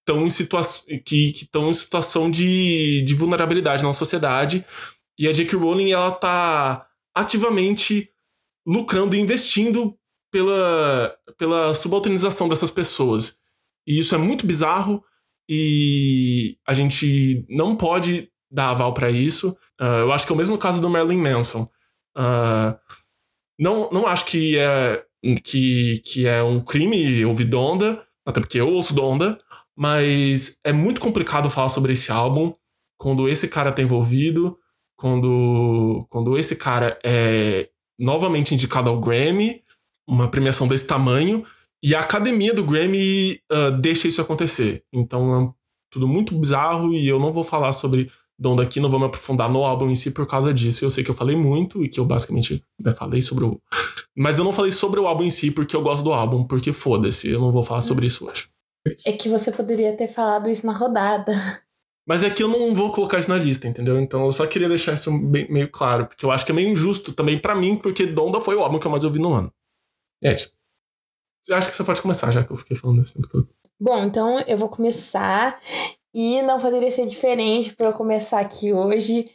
estão 0.00 0.26
em, 0.26 0.28
situa 0.28 0.60
que, 1.06 1.32
que 1.32 1.48
em 1.54 1.72
situação 1.72 2.30
de, 2.30 3.02
de 3.02 3.14
vulnerabilidade 3.14 3.82
na 3.82 3.94
sociedade 3.94 4.62
e 5.18 5.26
a 5.26 5.32
J.K. 5.32 5.58
Rowling, 5.58 5.90
ela 5.90 6.12
tá 6.12 6.86
ativamente 7.14 8.10
lucrando 8.66 9.16
e 9.16 9.18
investindo 9.18 9.98
pela, 10.30 11.16
pela 11.38 11.74
subalternização 11.74 12.46
dessas 12.46 12.70
pessoas. 12.70 13.38
E 13.86 13.98
isso 13.98 14.14
é 14.14 14.18
muito 14.18 14.46
bizarro 14.46 15.02
e 15.48 16.58
a 16.66 16.74
gente 16.74 17.46
não 17.48 17.74
pode 17.74 18.29
dar 18.50 18.70
aval 18.70 18.92
para 18.92 19.10
isso. 19.10 19.50
Uh, 19.80 20.00
eu 20.02 20.12
acho 20.12 20.26
que 20.26 20.32
é 20.32 20.34
o 20.34 20.38
mesmo 20.38 20.58
caso 20.58 20.80
do 20.80 20.90
Marilyn 20.90 21.18
Manson. 21.18 21.68
Uh, 22.16 22.76
não, 23.58 23.90
não 23.90 24.06
acho 24.06 24.26
que 24.26 24.58
é, 24.58 25.04
que, 25.44 26.00
que 26.04 26.26
é 26.26 26.42
um 26.42 26.60
crime 26.60 27.24
ouvir 27.24 27.44
Donda, 27.44 28.04
até 28.26 28.40
porque 28.40 28.60
eu 28.60 28.68
ouço 28.68 28.94
Donda, 28.94 29.38
mas 29.76 30.58
é 30.64 30.72
muito 30.72 31.00
complicado 31.00 31.50
falar 31.50 31.68
sobre 31.68 31.92
esse 31.92 32.10
álbum 32.10 32.52
quando 32.98 33.28
esse 33.28 33.48
cara 33.48 33.72
tá 33.72 33.80
envolvido 33.82 34.58
quando, 35.00 36.06
quando 36.10 36.36
esse 36.36 36.56
cara 36.56 36.98
é 37.02 37.70
novamente 37.98 38.54
indicado 38.54 38.90
ao 38.90 39.00
Grammy, 39.00 39.62
uma 40.06 40.30
premiação 40.30 40.68
desse 40.68 40.86
tamanho, 40.86 41.42
e 41.82 41.94
a 41.94 42.00
academia 42.00 42.52
do 42.52 42.64
Grammy 42.64 43.40
uh, 43.50 43.70
deixa 43.80 44.06
isso 44.06 44.20
acontecer. 44.20 44.84
Então 44.92 45.42
é 45.42 45.52
tudo 45.90 46.06
muito 46.06 46.38
bizarro 46.38 46.92
e 46.92 47.08
eu 47.08 47.18
não 47.18 47.32
vou 47.32 47.42
falar 47.42 47.72
sobre 47.72 48.10
Donda 48.40 48.62
aqui, 48.62 48.80
não 48.80 48.88
vou 48.88 48.98
me 48.98 49.04
aprofundar 49.04 49.50
no 49.50 49.62
álbum 49.64 49.90
em 49.90 49.94
si 49.94 50.10
por 50.12 50.26
causa 50.26 50.54
disso. 50.54 50.82
Eu 50.82 50.90
sei 50.90 51.04
que 51.04 51.10
eu 51.10 51.14
falei 51.14 51.36
muito 51.36 51.84
e 51.84 51.88
que 51.90 52.00
eu 52.00 52.06
basicamente 52.06 52.64
né, 52.82 52.90
falei 52.90 53.20
sobre 53.20 53.44
o. 53.44 53.60
Mas 54.16 54.38
eu 54.38 54.44
não 54.44 54.52
falei 54.52 54.70
sobre 54.70 54.98
o 54.98 55.06
álbum 55.06 55.24
em 55.24 55.30
si 55.30 55.50
porque 55.50 55.76
eu 55.76 55.82
gosto 55.82 56.02
do 56.02 56.12
álbum, 56.12 56.44
porque 56.44 56.72
foda-se, 56.72 57.28
eu 57.28 57.38
não 57.38 57.52
vou 57.52 57.62
falar 57.62 57.82
sobre 57.82 58.06
isso 58.06 58.26
hoje. 58.26 58.48
É 59.04 59.12
que 59.12 59.28
você 59.28 59.52
poderia 59.52 59.94
ter 59.94 60.08
falado 60.08 60.48
isso 60.48 60.64
na 60.64 60.72
rodada. 60.72 61.32
Mas 62.08 62.24
é 62.24 62.30
que 62.30 62.42
eu 62.42 62.48
não 62.48 62.74
vou 62.74 62.90
colocar 62.92 63.18
isso 63.18 63.28
na 63.28 63.36
lista, 63.36 63.68
entendeu? 63.68 64.00
Então 64.00 64.24
eu 64.24 64.32
só 64.32 64.46
queria 64.46 64.68
deixar 64.68 64.94
isso 64.94 65.12
bem, 65.28 65.46
meio 65.52 65.70
claro, 65.70 66.06
porque 66.06 66.24
eu 66.24 66.32
acho 66.32 66.46
que 66.46 66.50
é 66.50 66.54
meio 66.54 66.70
injusto 66.70 67.12
também 67.12 67.38
para 67.38 67.54
mim, 67.54 67.76
porque 67.76 68.06
Donda 68.06 68.40
foi 68.40 68.56
o 68.56 68.60
álbum 68.62 68.78
que 68.80 68.86
eu 68.86 68.90
mais 68.90 69.04
ouvi 69.04 69.18
no 69.18 69.34
ano. 69.34 69.52
É 70.22 70.32
isso. 70.32 70.50
Eu 71.46 71.56
acho 71.56 71.68
que 71.68 71.76
você 71.76 71.84
pode 71.84 72.00
começar, 72.00 72.32
já 72.32 72.42
que 72.42 72.50
eu 72.50 72.56
fiquei 72.56 72.76
falando 72.76 73.02
esse 73.02 73.14
tempo 73.14 73.28
todo. 73.28 73.48
Bom, 73.78 74.02
então 74.04 74.40
eu 74.40 74.56
vou 74.56 74.68
começar. 74.68 75.60
E 76.14 76.42
não 76.42 76.58
poderia 76.58 76.90
ser 76.90 77.06
diferente 77.06 77.74
para 77.74 77.86
eu 77.86 77.92
começar 77.92 78.40
aqui 78.40 78.72
hoje. 78.72 79.30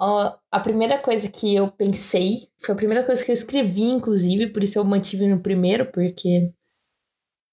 Ó, 0.00 0.32
a 0.50 0.60
primeira 0.60 0.98
coisa 0.98 1.28
que 1.30 1.54
eu 1.54 1.70
pensei, 1.70 2.48
foi 2.58 2.72
a 2.74 2.76
primeira 2.76 3.04
coisa 3.04 3.24
que 3.24 3.30
eu 3.30 3.34
escrevi, 3.34 3.84
inclusive, 3.84 4.48
por 4.48 4.62
isso 4.62 4.78
eu 4.78 4.84
mantive 4.84 5.26
no 5.28 5.40
primeiro, 5.40 5.86
porque. 5.86 6.52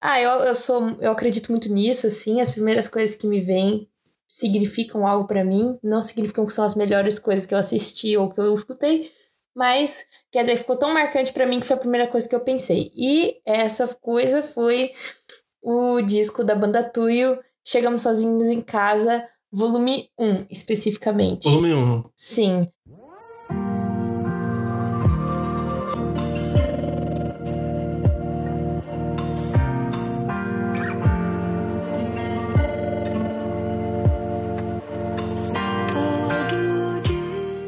Ah, 0.02 0.20
eu, 0.20 0.30
eu 0.40 0.54
sou. 0.54 0.88
Eu 1.00 1.12
acredito 1.12 1.50
muito 1.50 1.72
nisso, 1.72 2.06
assim. 2.06 2.40
As 2.40 2.50
primeiras 2.50 2.88
coisas 2.88 3.14
que 3.14 3.26
me 3.26 3.40
vêm 3.40 3.88
significam 4.26 5.06
algo 5.06 5.26
para 5.26 5.44
mim, 5.44 5.78
não 5.82 6.00
significam 6.00 6.46
que 6.46 6.52
são 6.52 6.64
as 6.64 6.74
melhores 6.74 7.18
coisas 7.18 7.44
que 7.44 7.54
eu 7.54 7.58
assisti 7.58 8.16
ou 8.16 8.30
que 8.30 8.40
eu 8.40 8.54
escutei, 8.54 9.12
mas 9.54 10.06
quer 10.30 10.42
dizer, 10.42 10.56
ficou 10.56 10.76
tão 10.76 10.94
marcante 10.94 11.32
para 11.32 11.46
mim 11.46 11.60
que 11.60 11.66
foi 11.66 11.76
a 11.76 11.80
primeira 11.80 12.06
coisa 12.06 12.26
que 12.28 12.34
eu 12.34 12.40
pensei. 12.40 12.90
E 12.96 13.40
essa 13.44 13.86
coisa 13.86 14.42
foi 14.42 14.90
o 15.62 16.00
disco 16.00 16.42
da 16.42 16.54
banda 16.54 16.82
Tuyo, 16.82 17.38
Chegamos 17.64 18.02
Sozinhos 18.02 18.48
em 18.48 18.60
Casa, 18.60 19.24
volume 19.52 20.08
1, 20.18 20.46
especificamente. 20.50 21.48
Volume 21.48 21.74
1. 21.74 22.04
Sim. 22.16 22.68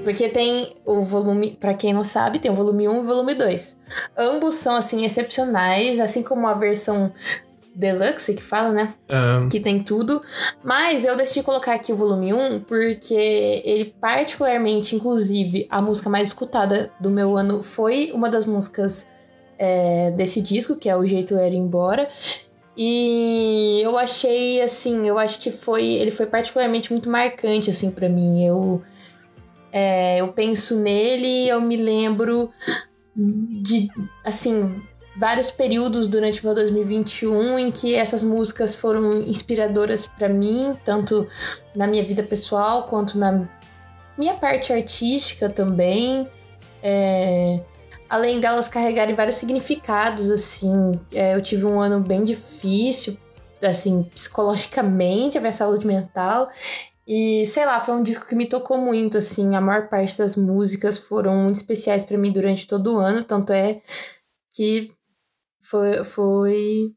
Porque 0.02 0.28
tem 0.28 0.74
o 0.84 1.02
volume, 1.02 1.56
para 1.58 1.72
quem 1.72 1.92
não 1.92 2.04
sabe, 2.04 2.38
tem 2.38 2.50
o 2.50 2.54
volume 2.54 2.86
1 2.88 2.94
e 2.94 2.98
o 2.98 3.02
volume 3.02 3.34
2. 3.34 3.76
Ambos 4.16 4.56
são 4.56 4.74
assim 4.74 5.04
excepcionais, 5.04 5.98
assim 5.98 6.22
como 6.22 6.46
a 6.46 6.52
versão 6.52 7.12
Deluxe, 7.74 8.34
que 8.34 8.42
fala, 8.42 8.72
né? 8.72 8.94
É, 9.08 9.48
Que 9.48 9.58
tem 9.58 9.82
tudo. 9.82 10.22
Mas 10.62 11.04
eu 11.04 11.16
decidi 11.16 11.42
colocar 11.42 11.74
aqui 11.74 11.92
o 11.92 11.96
volume 11.96 12.32
1 12.32 12.60
porque 12.60 13.62
ele, 13.64 13.94
particularmente, 14.00 14.94
inclusive, 14.94 15.66
a 15.68 15.82
música 15.82 16.08
mais 16.08 16.28
escutada 16.28 16.92
do 17.00 17.10
meu 17.10 17.36
ano 17.36 17.62
foi 17.62 18.12
uma 18.14 18.28
das 18.30 18.46
músicas 18.46 19.06
é, 19.58 20.10
desse 20.12 20.40
disco, 20.40 20.76
que 20.76 20.88
é 20.88 20.96
O 20.96 21.04
Jeito 21.04 21.36
Era 21.36 21.54
Embora. 21.54 22.08
E 22.76 23.80
eu 23.84 23.96
achei, 23.96 24.60
assim, 24.60 25.06
eu 25.06 25.18
acho 25.18 25.38
que 25.38 25.50
foi. 25.50 25.84
Ele 25.84 26.10
foi 26.10 26.26
particularmente 26.26 26.92
muito 26.92 27.08
marcante, 27.08 27.70
assim, 27.70 27.90
para 27.90 28.08
mim. 28.08 28.44
Eu. 28.44 28.82
é, 29.72 30.20
eu 30.20 30.28
penso 30.28 30.76
nele, 30.76 31.48
eu 31.48 31.60
me 31.60 31.76
lembro 31.76 32.50
de, 33.16 33.88
assim, 34.24 34.82
vários 35.16 35.50
períodos 35.50 36.08
durante 36.08 36.44
meu 36.44 36.54
2021 36.54 37.58
em 37.58 37.70
que 37.70 37.94
essas 37.94 38.22
músicas 38.22 38.74
foram 38.74 39.18
inspiradoras 39.20 40.06
para 40.06 40.28
mim, 40.28 40.76
tanto 40.84 41.26
na 41.74 41.86
minha 41.86 42.02
vida 42.02 42.22
pessoal 42.22 42.84
quanto 42.84 43.16
na 43.16 43.48
minha 44.18 44.34
parte 44.34 44.72
artística 44.72 45.48
também. 45.48 46.28
É, 46.82 47.60
além 48.08 48.40
delas 48.40 48.68
carregarem 48.68 49.14
vários 49.14 49.36
significados, 49.36 50.30
assim, 50.30 50.98
é, 51.12 51.34
eu 51.34 51.40
tive 51.40 51.64
um 51.64 51.80
ano 51.80 52.00
bem 52.00 52.24
difícil, 52.24 53.16
assim, 53.62 54.02
psicologicamente, 54.14 55.38
a 55.38 55.40
minha 55.40 55.52
saúde 55.52 55.86
mental. 55.86 56.48
E 57.06 57.44
sei 57.46 57.66
lá, 57.66 57.80
foi 57.80 57.94
um 57.94 58.02
disco 58.02 58.26
que 58.26 58.34
me 58.34 58.46
tocou 58.46 58.78
muito, 58.78 59.18
assim. 59.18 59.54
A 59.54 59.60
maior 59.60 59.88
parte 59.88 60.16
das 60.16 60.36
músicas 60.36 60.96
foram 60.96 61.36
muito 61.36 61.56
especiais 61.56 62.02
para 62.02 62.16
mim 62.16 62.32
durante 62.32 62.66
todo 62.66 62.94
o 62.94 62.98
ano, 62.98 63.22
tanto 63.22 63.52
é 63.52 63.80
que 64.54 64.90
foi, 65.64 66.04
foi 66.04 66.94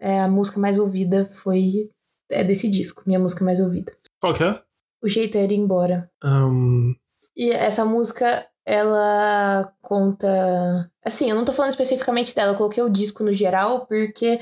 é, 0.00 0.20
a 0.20 0.28
música 0.28 0.58
mais 0.58 0.78
ouvida 0.78 1.24
foi 1.24 1.90
é 2.30 2.42
desse 2.42 2.68
disco, 2.68 3.02
minha 3.06 3.18
música 3.18 3.44
mais 3.44 3.60
ouvida. 3.60 3.92
qual 4.20 4.34
que 4.34 4.42
é? 4.42 4.62
O 5.02 5.08
jeito 5.08 5.36
era 5.36 5.52
ir 5.52 5.56
embora. 5.56 6.10
Ahn, 6.22 6.94
E 7.36 7.50
essa 7.50 7.84
música, 7.84 8.46
ela 8.64 9.72
conta. 9.80 10.90
Assim, 11.04 11.28
eu 11.28 11.36
não 11.36 11.44
tô 11.44 11.52
falando 11.52 11.70
especificamente 11.70 12.34
dela, 12.34 12.52
eu 12.52 12.56
coloquei 12.56 12.82
o 12.82 12.88
disco 12.88 13.24
no 13.24 13.32
geral, 13.32 13.86
porque 13.86 14.38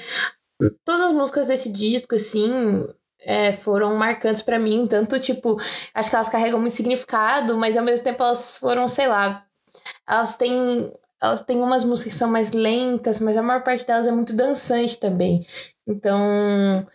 todas 0.84 1.06
as 1.06 1.12
músicas 1.12 1.46
desse 1.46 1.72
disco, 1.72 2.14
assim, 2.14 2.86
é, 3.22 3.52
foram 3.52 3.96
marcantes 3.96 4.42
pra 4.42 4.58
mim. 4.58 4.86
Tanto, 4.86 5.18
tipo, 5.18 5.56
acho 5.94 6.10
que 6.10 6.16
elas 6.16 6.28
carregam 6.28 6.60
muito 6.60 6.74
significado, 6.74 7.56
mas 7.56 7.76
ao 7.76 7.84
mesmo 7.84 8.04
tempo 8.04 8.22
elas 8.22 8.58
foram, 8.58 8.86
sei 8.86 9.08
lá. 9.08 9.46
Elas 10.08 10.36
têm. 10.36 10.92
Elas 11.22 11.40
têm 11.40 11.60
umas 11.60 11.84
músicas 11.84 12.12
que 12.12 12.18
são 12.18 12.30
mais 12.30 12.52
lentas, 12.52 13.20
mas 13.20 13.36
a 13.36 13.42
maior 13.42 13.62
parte 13.62 13.86
delas 13.86 14.06
é 14.06 14.12
muito 14.12 14.34
dançante 14.34 14.98
também. 14.98 15.44
Então 15.86 16.86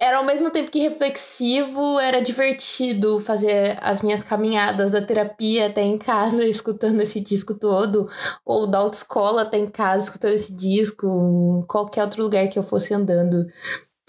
era 0.00 0.16
ao 0.16 0.24
mesmo 0.24 0.50
tempo 0.50 0.70
que 0.70 0.78
reflexivo, 0.78 2.00
era 2.00 2.22
divertido 2.22 3.20
fazer 3.20 3.76
as 3.82 4.00
minhas 4.00 4.22
caminhadas 4.22 4.90
da 4.90 5.02
terapia 5.02 5.66
até 5.66 5.82
em 5.82 5.98
casa, 5.98 6.42
escutando 6.48 7.02
esse 7.02 7.20
disco 7.20 7.54
todo, 7.54 8.08
ou 8.44 8.66
da 8.66 8.78
autoescola 8.78 9.42
até 9.42 9.58
em 9.58 9.66
casa, 9.66 10.04
escutando 10.04 10.32
esse 10.32 10.54
disco, 10.54 11.62
qualquer 11.68 12.02
outro 12.02 12.22
lugar 12.22 12.48
que 12.48 12.58
eu 12.58 12.62
fosse 12.62 12.94
andando, 12.94 13.46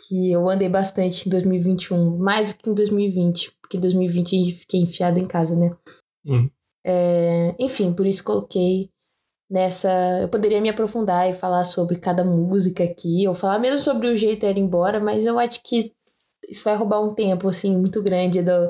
que 0.08 0.31
eu 0.31 0.50
andei 0.50 0.70
bastante 0.70 1.27
em 1.27 1.29
2021, 1.29 2.17
mais 2.17 2.53
do 2.53 2.60
que 2.60 2.70
em 2.70 2.74
2020, 2.74 3.51
porque 3.62 3.75
em 3.75 3.81
2020 3.81 4.50
eu 4.50 4.55
fiquei 4.55 4.79
enfiada 4.79 5.20
em 5.20 5.27
casa, 5.27 5.58
né? 5.58 5.70
Hum. 6.25 6.50
É, 6.86 7.56
enfim, 7.60 7.94
por 7.94 8.06
isso 8.06 8.24
coloquei 8.24 8.90
nessa. 9.50 9.90
Eu 10.22 10.30
poderia 10.30 10.62
me 10.62 10.70
aprofundar 10.70 11.30
e 11.30 11.34
falar 11.34 11.64
sobre 11.64 12.00
cada 12.00 12.24
música 12.24 12.84
aqui, 12.84 13.28
ou 13.28 13.34
falar 13.34 13.60
mesmo 13.60 13.80
sobre 13.80 14.08
o 14.08 14.16
jeito 14.16 14.46
ir 14.46 14.58
embora, 14.58 15.00
mas 15.00 15.26
eu 15.26 15.38
acho 15.38 15.62
que 15.64 15.94
isso 16.50 16.64
vai 16.64 16.76
roubar 16.76 17.02
um 17.02 17.14
tempo, 17.14 17.48
assim, 17.48 17.78
muito 17.78 18.02
grande 18.02 18.42
do, 18.42 18.70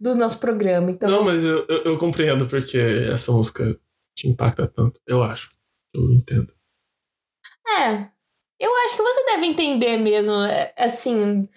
do 0.00 0.14
nosso 0.16 0.38
programa. 0.38 0.90
Então, 0.90 1.08
Não, 1.08 1.22
mas 1.24 1.44
eu, 1.44 1.64
eu, 1.68 1.84
eu 1.84 1.98
compreendo 1.98 2.48
porque 2.48 2.78
essa 3.10 3.30
música 3.30 3.78
te 4.16 4.28
impacta 4.28 4.66
tanto. 4.66 5.00
Eu 5.06 5.22
acho. 5.22 5.50
Eu 5.94 6.10
entendo. 6.10 6.52
é. 7.78 8.10
Eu 8.60 8.70
acho 8.84 8.96
que 8.96 9.02
você 9.02 9.24
deve 9.24 9.46
entender 9.46 9.96
mesmo. 9.96 10.34
é, 10.34 10.72
Assim, 10.78 11.48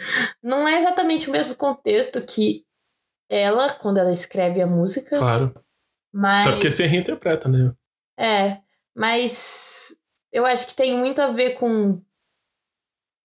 não 0.41 0.67
é 0.67 0.79
exatamente 0.79 1.29
o 1.29 1.31
mesmo 1.31 1.53
contexto 1.53 2.19
que 2.21 2.65
ela, 3.29 3.71
quando 3.73 3.99
ela 3.99 4.11
escreve 4.11 4.59
a 4.59 4.65
música, 4.67 5.19
Claro. 5.19 5.53
Mas. 6.15 6.47
Até 6.47 6.51
porque 6.55 6.71
você 6.71 6.85
reinterpreta, 6.85 7.49
né? 7.49 7.73
É, 8.17 8.59
mas 8.95 9.93
eu 10.31 10.45
acho 10.45 10.65
que 10.67 10.73
tem 10.75 10.97
muito 10.97 11.21
a 11.21 11.27
ver 11.27 11.51
com 11.51 12.01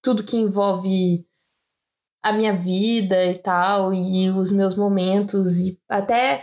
tudo 0.02 0.24
que 0.24 0.36
envolve 0.36 1.24
a 2.22 2.32
minha 2.32 2.52
vida 2.52 3.24
e 3.26 3.34
tal, 3.38 3.92
e 3.94 4.28
os 4.30 4.50
meus 4.50 4.74
momentos, 4.74 5.58
e 5.68 5.78
até. 5.88 6.42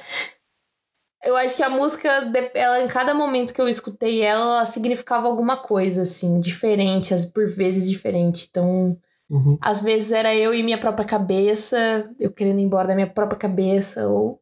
Eu 1.24 1.36
acho 1.36 1.58
que 1.58 1.64
a 1.64 1.70
música, 1.70 2.08
ela, 2.54 2.82
em 2.84 2.88
cada 2.88 3.14
momento 3.14 3.54
que 3.54 3.60
eu 3.60 3.68
escutei 3.68 4.22
ela, 4.22 4.58
ela 4.58 4.66
significava 4.66 5.28
alguma 5.28 5.58
coisa, 5.58 6.04
assim, 6.04 6.40
diferente, 6.40 7.14
as- 7.14 7.26
por 7.26 7.46
vezes 7.48 7.90
diferente. 7.90 8.48
Então, 8.50 8.98
Uhum. 9.30 9.58
às 9.60 9.80
vezes 9.82 10.12
era 10.12 10.34
eu 10.34 10.54
e 10.54 10.64
minha 10.64 10.78
própria 10.78 11.06
cabeça, 11.06 11.78
eu 12.20 12.32
querendo 12.32 12.60
ir 12.60 12.64
embora 12.64 12.88
da 12.88 12.96
minha 12.96 13.12
própria 13.12 13.38
cabeça, 13.38 14.08
ou 14.08 14.40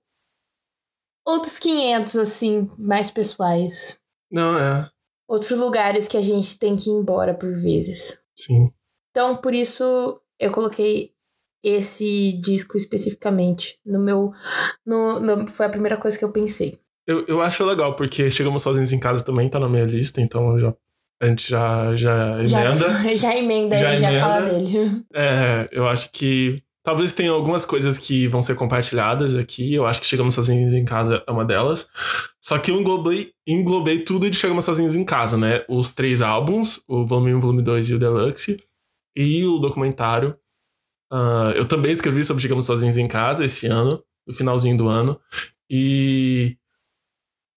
outros 1.25 1.58
500, 1.60 2.15
assim, 2.17 2.70
mais 2.77 3.10
pessoais 3.12 3.98
Não, 4.32 4.58
é. 4.58 4.89
outros 5.27 5.51
lugares 5.51 6.08
que 6.08 6.17
a 6.17 6.22
gente 6.22 6.58
tem 6.60 6.75
que 6.75 6.89
ir 6.89 6.94
embora 6.94 7.34
por 7.34 7.53
vezes. 7.53 8.17
Sim. 8.38 8.72
Então, 9.12 9.38
por 9.38 9.53
isso, 9.53 10.20
eu 10.39 10.51
coloquei 10.51 11.12
esse 11.63 12.34
disco 12.34 12.77
especificamente 12.77 13.79
no 13.86 13.98
meu. 14.00 14.32
No, 14.86 15.20
no- 15.20 15.48
foi 15.48 15.65
a 15.65 15.70
primeira 15.70 15.98
coisa 15.98 16.17
que 16.20 16.24
eu 16.25 16.32
pensei. 16.32 16.77
Eu, 17.08 17.25
eu 17.27 17.41
acho 17.41 17.63
legal, 17.65 17.96
porque 17.96 18.29
chegamos 18.29 18.62
sozinhos 18.62 18.91
em 18.94 19.00
casa 19.00 19.24
também, 19.24 19.50
tá 19.50 19.60
na 19.60 19.70
minha 19.70 19.86
lista, 19.86 20.22
então 20.22 20.60
já, 20.60 20.74
a 21.22 21.25
gente 21.27 21.50
já, 21.50 21.96
já 21.96 22.46
Já, 22.48 22.65
emenda. 22.65 22.88
já 23.17 23.36
emenda 23.38 23.77
Já 23.77 23.96
já 23.96 24.10
emenda. 24.12 24.25
fala 24.25 24.41
dele. 24.41 25.05
É, 25.13 25.70
eu 25.72 25.88
acho 25.88 26.12
que 26.12 26.62
talvez 26.86 27.12
tenha 27.12 27.32
algumas 27.32 27.65
coisas 27.65 27.98
que 27.98 28.27
vão 28.27 28.42
ser 28.42 28.56
compartilhadas 28.56 29.36
aqui. 29.36 29.74
Eu 29.74 29.86
acho 29.86 30.00
que 30.00 30.08
Chegamos 30.08 30.36
Sozinhos 30.36 30.72
em 30.74 30.86
Casa 30.86 31.22
é 31.27 31.32
uma 31.32 31.44
delas. 31.44 31.89
Só 32.39 32.58
que 32.60 32.70
eu 32.72 32.80
englobei, 32.80 33.34
englobei 33.46 34.00
tudo 34.00 34.30
de 34.30 34.38
Chegamos 34.38 34.63
Sozinhos 34.63 34.96
em 34.96 35.04
Casa, 35.04 35.36
né? 35.36 35.65
Os 35.68 35.92
três 35.92 36.22
álbuns, 36.22 36.82
o 36.88 37.04
volume 37.04 37.34
1, 37.34 37.39
volume 37.39 37.62
2 37.63 37.89
e 37.89 37.94
o 37.96 38.00
Deluxe, 38.00 38.63
e 39.15 39.44
o 39.46 39.58
documentário. 39.58 40.38
Ah, 41.12 41.51
eu 41.56 41.68
também 41.68 41.92
escrevi 41.92 42.24
sobre 42.24 42.42
Chegamos 42.42 42.65
Sozinhos 42.68 42.98
em 42.98 43.08
Casa 43.08 43.44
esse 43.44 43.65
ano, 43.68 44.01
no 44.27 44.34
finalzinho 44.34 44.77
do 44.77 44.88
ano. 44.88 45.20
E 45.70 46.56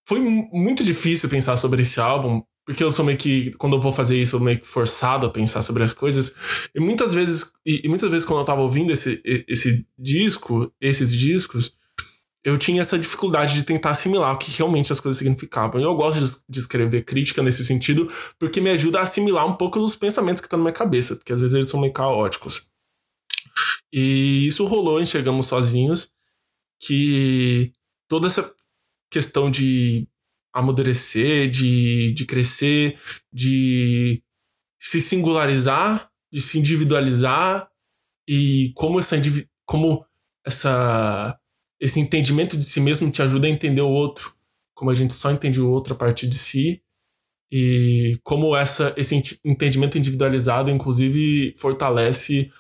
foi 0.08 0.20
mu- 0.20 0.49
muito 0.52 0.82
difícil 0.82 1.28
pensar 1.28 1.56
sobre 1.58 1.82
esse 1.82 2.00
álbum, 2.00 2.42
porque 2.68 2.84
eu 2.84 2.92
sou 2.92 3.02
meio 3.02 3.16
que, 3.16 3.50
quando 3.52 3.76
eu 3.76 3.80
vou 3.80 3.90
fazer 3.90 4.20
isso, 4.20 4.37
eu 4.37 4.40
meio 4.40 4.60
que 4.60 4.66
forçado 4.66 5.26
a 5.26 5.30
pensar 5.30 5.62
sobre 5.62 5.82
as 5.82 5.94
coisas. 5.94 6.34
E 6.75 6.78
muitas 6.78 7.14
vezes, 7.14 7.54
e, 7.64 7.80
e 7.82 7.88
muitas 7.88 8.10
vezes 8.10 8.26
quando 8.26 8.40
eu 8.40 8.44
tava 8.44 8.60
ouvindo 8.60 8.92
esse, 8.92 9.22
esse 9.48 9.87
disco, 9.98 10.70
esses 10.78 11.10
discos, 11.10 11.78
eu 12.44 12.58
tinha 12.58 12.82
essa 12.82 12.98
dificuldade 12.98 13.54
de 13.54 13.62
tentar 13.62 13.92
assimilar 13.92 14.34
o 14.34 14.37
que 14.37 14.50
realmente 14.50 14.92
as 14.92 15.00
coisas 15.00 15.16
significavam. 15.16 15.80
E 15.80 15.84
eu 15.84 15.94
gosto 15.94 16.44
de, 16.46 16.58
escrever 16.58 17.06
crítica 17.06 17.42
nesse 17.42 17.64
sentido, 17.64 18.06
porque 18.38 18.60
me 18.60 18.68
ajuda 18.68 18.98
a 18.98 19.04
assimilar 19.04 19.46
um 19.46 19.54
pouco 19.54 19.80
os 19.80 19.96
pensamentos 19.96 20.42
que 20.42 20.46
estão 20.46 20.58
na 20.58 20.64
minha 20.64 20.75
cabeça, 20.75 21.16
porque 21.16 21.32
às 21.32 21.40
vezes 21.40 21.54
eles 21.54 21.70
são 21.70 21.80
meio 21.80 21.94
caóticos. 21.94 22.70
E 23.90 24.46
isso 24.46 24.66
rolou 24.66 25.00
em 25.00 25.06
Chegamos 25.06 25.46
Sozinhos, 25.46 26.10
que 26.78 27.72
toda 28.06 28.26
essa 28.26 28.54
questão 29.10 29.50
de 29.50 30.06
amadurecer, 30.52 31.49
de, 31.49 32.12
de 32.12 32.26
crescer, 32.26 32.99
de 33.33 34.23
se 34.81 35.00
singularizar, 35.00 36.11
de 36.33 36.40
se 36.40 36.59
individualizar. 36.59 37.69
E 38.28 38.73
como 38.75 39.00
essa 39.00 39.17
como 39.67 40.05
essa 40.47 41.38
esse 41.81 42.00
entendimento 42.00 42.57
de 42.57 42.64
si 42.64 42.81
mesmo 42.81 43.11
te 43.11 43.23
ajuda 43.23 43.47
a 43.47 43.50
entender 43.50 43.83
o 43.83 43.88
outro, 43.88 44.33
como 44.75 44.90
a 44.90 44.95
gente 44.95 45.14
só 45.14 45.31
entende 45.31 45.61
o 45.61 45.71
outro 45.71 45.95
a 45.95 45.97
partir 45.97 46.26
de 46.28 46.37
si. 46.37 46.83
E 47.50 48.19
como 48.23 48.55
essa 48.57 48.93
esse 48.97 49.14
ent- 49.14 49.38
entendimento 49.45 49.97
individualizado 49.97 50.71
inclusive 50.71 51.55
fortalece 51.57 52.50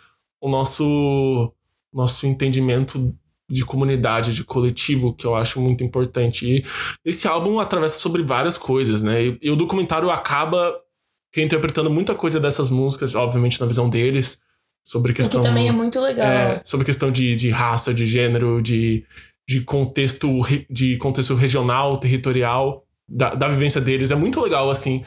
o 0.40 0.48
nosso 0.48 1.54
nosso 1.92 2.26
entendimento 2.26 3.14
de 3.48 3.64
comunidade, 3.64 4.34
de 4.34 4.44
coletivo, 4.44 5.14
que 5.14 5.26
eu 5.26 5.34
acho 5.34 5.60
muito 5.60 5.82
importante. 5.82 6.46
E 6.46 6.64
esse 7.04 7.26
álbum 7.26 7.58
atravessa 7.58 7.98
sobre 7.98 8.22
várias 8.22 8.58
coisas, 8.58 9.02
né? 9.02 9.24
E, 9.24 9.38
e 9.42 9.50
o 9.50 9.56
documentário 9.56 10.10
acaba 10.10 10.74
reinterpretando 11.34 11.90
muita 11.90 12.14
coisa 12.14 12.38
dessas 12.38 12.68
músicas, 12.70 13.14
obviamente 13.14 13.60
na 13.60 13.66
visão 13.66 13.88
deles, 13.88 14.40
sobre 14.86 15.12
O 15.12 15.14
que 15.14 15.22
questão 15.22 15.42
também 15.42 15.68
é 15.68 15.72
muito 15.72 16.00
legal. 16.00 16.26
é, 16.26 16.62
sobre 16.64 16.84
questão 16.84 17.10
de, 17.10 17.36
de 17.36 17.50
raça, 17.50 17.92
de 17.94 18.06
gênero, 18.06 18.60
de, 18.60 19.04
de 19.48 19.62
contexto 19.62 20.28
de 20.68 20.96
contexto 20.98 21.34
regional, 21.34 21.96
territorial, 21.96 22.84
da, 23.08 23.34
da 23.34 23.48
vivência 23.48 23.80
deles. 23.80 24.10
É 24.10 24.14
muito 24.14 24.40
legal, 24.42 24.68
assim, 24.70 25.02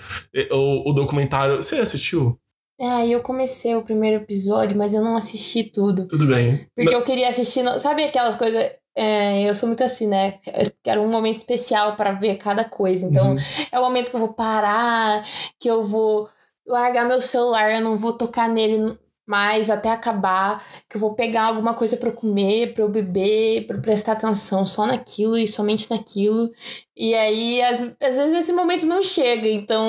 o, 0.50 0.90
o 0.90 0.94
documentário. 0.94 1.58
Você 1.58 1.76
assistiu? 1.76 2.40
Ah, 2.82 3.06
eu 3.06 3.22
comecei 3.22 3.76
o 3.76 3.84
primeiro 3.84 4.24
episódio, 4.24 4.78
mas 4.78 4.94
eu 4.94 5.02
não 5.04 5.16
assisti 5.16 5.64
tudo. 5.64 6.08
Tudo 6.08 6.26
bem. 6.26 6.66
Porque 6.76 6.96
eu 6.96 7.04
queria 7.04 7.30
assistir. 7.30 7.64
Sabe 7.80 8.04
aquelas 8.04 8.36
coisas. 8.36 8.72
é, 8.98 9.42
eu 9.48 9.54
sou 9.54 9.68
muito 9.68 9.84
assim, 9.84 10.08
né? 10.08 10.34
Eu 10.48 10.70
quero 10.84 11.02
um 11.02 11.08
momento 11.10 11.36
especial 11.36 11.96
pra 11.96 12.12
ver 12.12 12.36
cada 12.38 12.64
coisa. 12.66 13.06
Então, 13.06 13.32
Uhum. 13.32 13.38
é 13.72 13.80
o 13.80 13.84
momento 13.84 14.10
que 14.10 14.16
eu 14.16 14.20
vou 14.20 14.34
parar, 14.34 15.24
que 15.60 15.70
eu 15.70 15.82
vou 15.84 16.28
largar 16.68 17.06
meu 17.06 17.22
celular, 17.22 17.72
eu 17.72 17.82
não 17.82 17.98
vou 17.98 18.14
tocar 18.14 18.50
nele 18.50 18.98
mais 19.28 19.70
até 19.70 19.90
acabar, 19.90 20.64
que 20.90 20.98
eu 20.98 21.02
vou 21.02 21.14
pegar 21.14 21.44
alguma 21.44 21.74
coisa 21.74 21.96
pra 21.96 22.10
eu 22.10 22.14
comer, 22.14 22.74
pra 22.74 22.84
eu 22.84 22.90
beber, 22.90 23.66
pra 23.68 23.78
eu 23.78 23.82
prestar 23.82 24.14
atenção 24.14 24.66
só 24.66 24.86
naquilo 24.86 25.38
e 25.38 25.48
somente 25.48 25.90
naquilo. 25.90 26.52
E 26.98 27.14
aí, 27.14 27.62
às, 27.62 27.80
às 27.80 28.16
vezes 28.18 28.34
esse 28.40 28.54
momento 28.54 28.86
não 28.86 29.04
chega, 29.04 29.48
então 29.48 29.86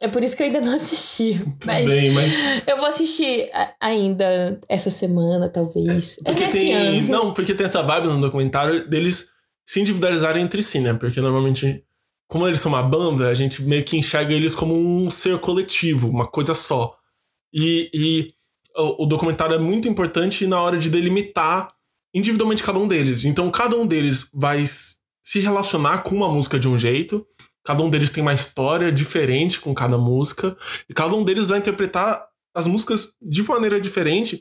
é 0.00 0.08
por 0.08 0.22
isso 0.22 0.36
que 0.36 0.42
eu 0.42 0.46
ainda 0.46 0.60
não 0.60 0.74
assisti. 0.74 1.40
Mas 1.64 1.86
bem, 1.86 2.10
mas 2.12 2.32
eu 2.66 2.76
vou 2.76 2.86
assistir 2.86 3.50
ainda 3.80 4.60
essa 4.68 4.90
semana, 4.90 5.48
talvez. 5.48 6.18
É, 6.18 6.24
Porque 6.24 6.44
nesse 6.44 6.58
tem. 6.58 6.74
ano. 6.74 7.08
Não, 7.08 7.34
porque 7.34 7.54
tem 7.54 7.64
essa 7.64 7.82
vibe 7.82 8.08
no 8.08 8.20
documentário 8.20 8.88
deles 8.88 9.30
se 9.64 9.80
individualizarem 9.80 10.42
entre 10.44 10.62
si, 10.62 10.78
né? 10.80 10.94
Porque 10.94 11.20
normalmente, 11.20 11.82
como 12.28 12.46
eles 12.46 12.60
são 12.60 12.70
uma 12.72 12.82
banda, 12.82 13.28
a 13.28 13.34
gente 13.34 13.62
meio 13.62 13.84
que 13.84 13.96
enxerga 13.96 14.32
eles 14.32 14.54
como 14.54 14.74
um 14.74 15.10
ser 15.10 15.38
coletivo, 15.40 16.08
uma 16.08 16.26
coisa 16.26 16.54
só. 16.54 16.95
E, 17.56 17.90
e 17.94 18.28
o, 18.76 19.04
o 19.04 19.06
documentário 19.06 19.54
é 19.54 19.58
muito 19.58 19.88
importante 19.88 20.46
na 20.46 20.60
hora 20.60 20.78
de 20.78 20.90
delimitar 20.90 21.74
individualmente 22.14 22.62
cada 22.62 22.78
um 22.78 22.86
deles. 22.86 23.24
Então, 23.24 23.50
cada 23.50 23.74
um 23.76 23.86
deles 23.86 24.28
vai 24.34 24.62
se 24.66 25.40
relacionar 25.40 26.02
com 26.02 26.14
uma 26.14 26.28
música 26.28 26.58
de 26.58 26.68
um 26.68 26.78
jeito. 26.78 27.26
Cada 27.64 27.82
um 27.82 27.90
deles 27.90 28.10
tem 28.10 28.22
uma 28.22 28.34
história 28.34 28.92
diferente 28.92 29.58
com 29.58 29.74
cada 29.74 29.96
música. 29.96 30.56
E 30.88 30.94
cada 30.94 31.14
um 31.14 31.24
deles 31.24 31.48
vai 31.48 31.58
interpretar 31.58 32.26
as 32.54 32.66
músicas 32.66 33.16
de 33.20 33.42
maneira 33.42 33.80
diferente. 33.80 34.40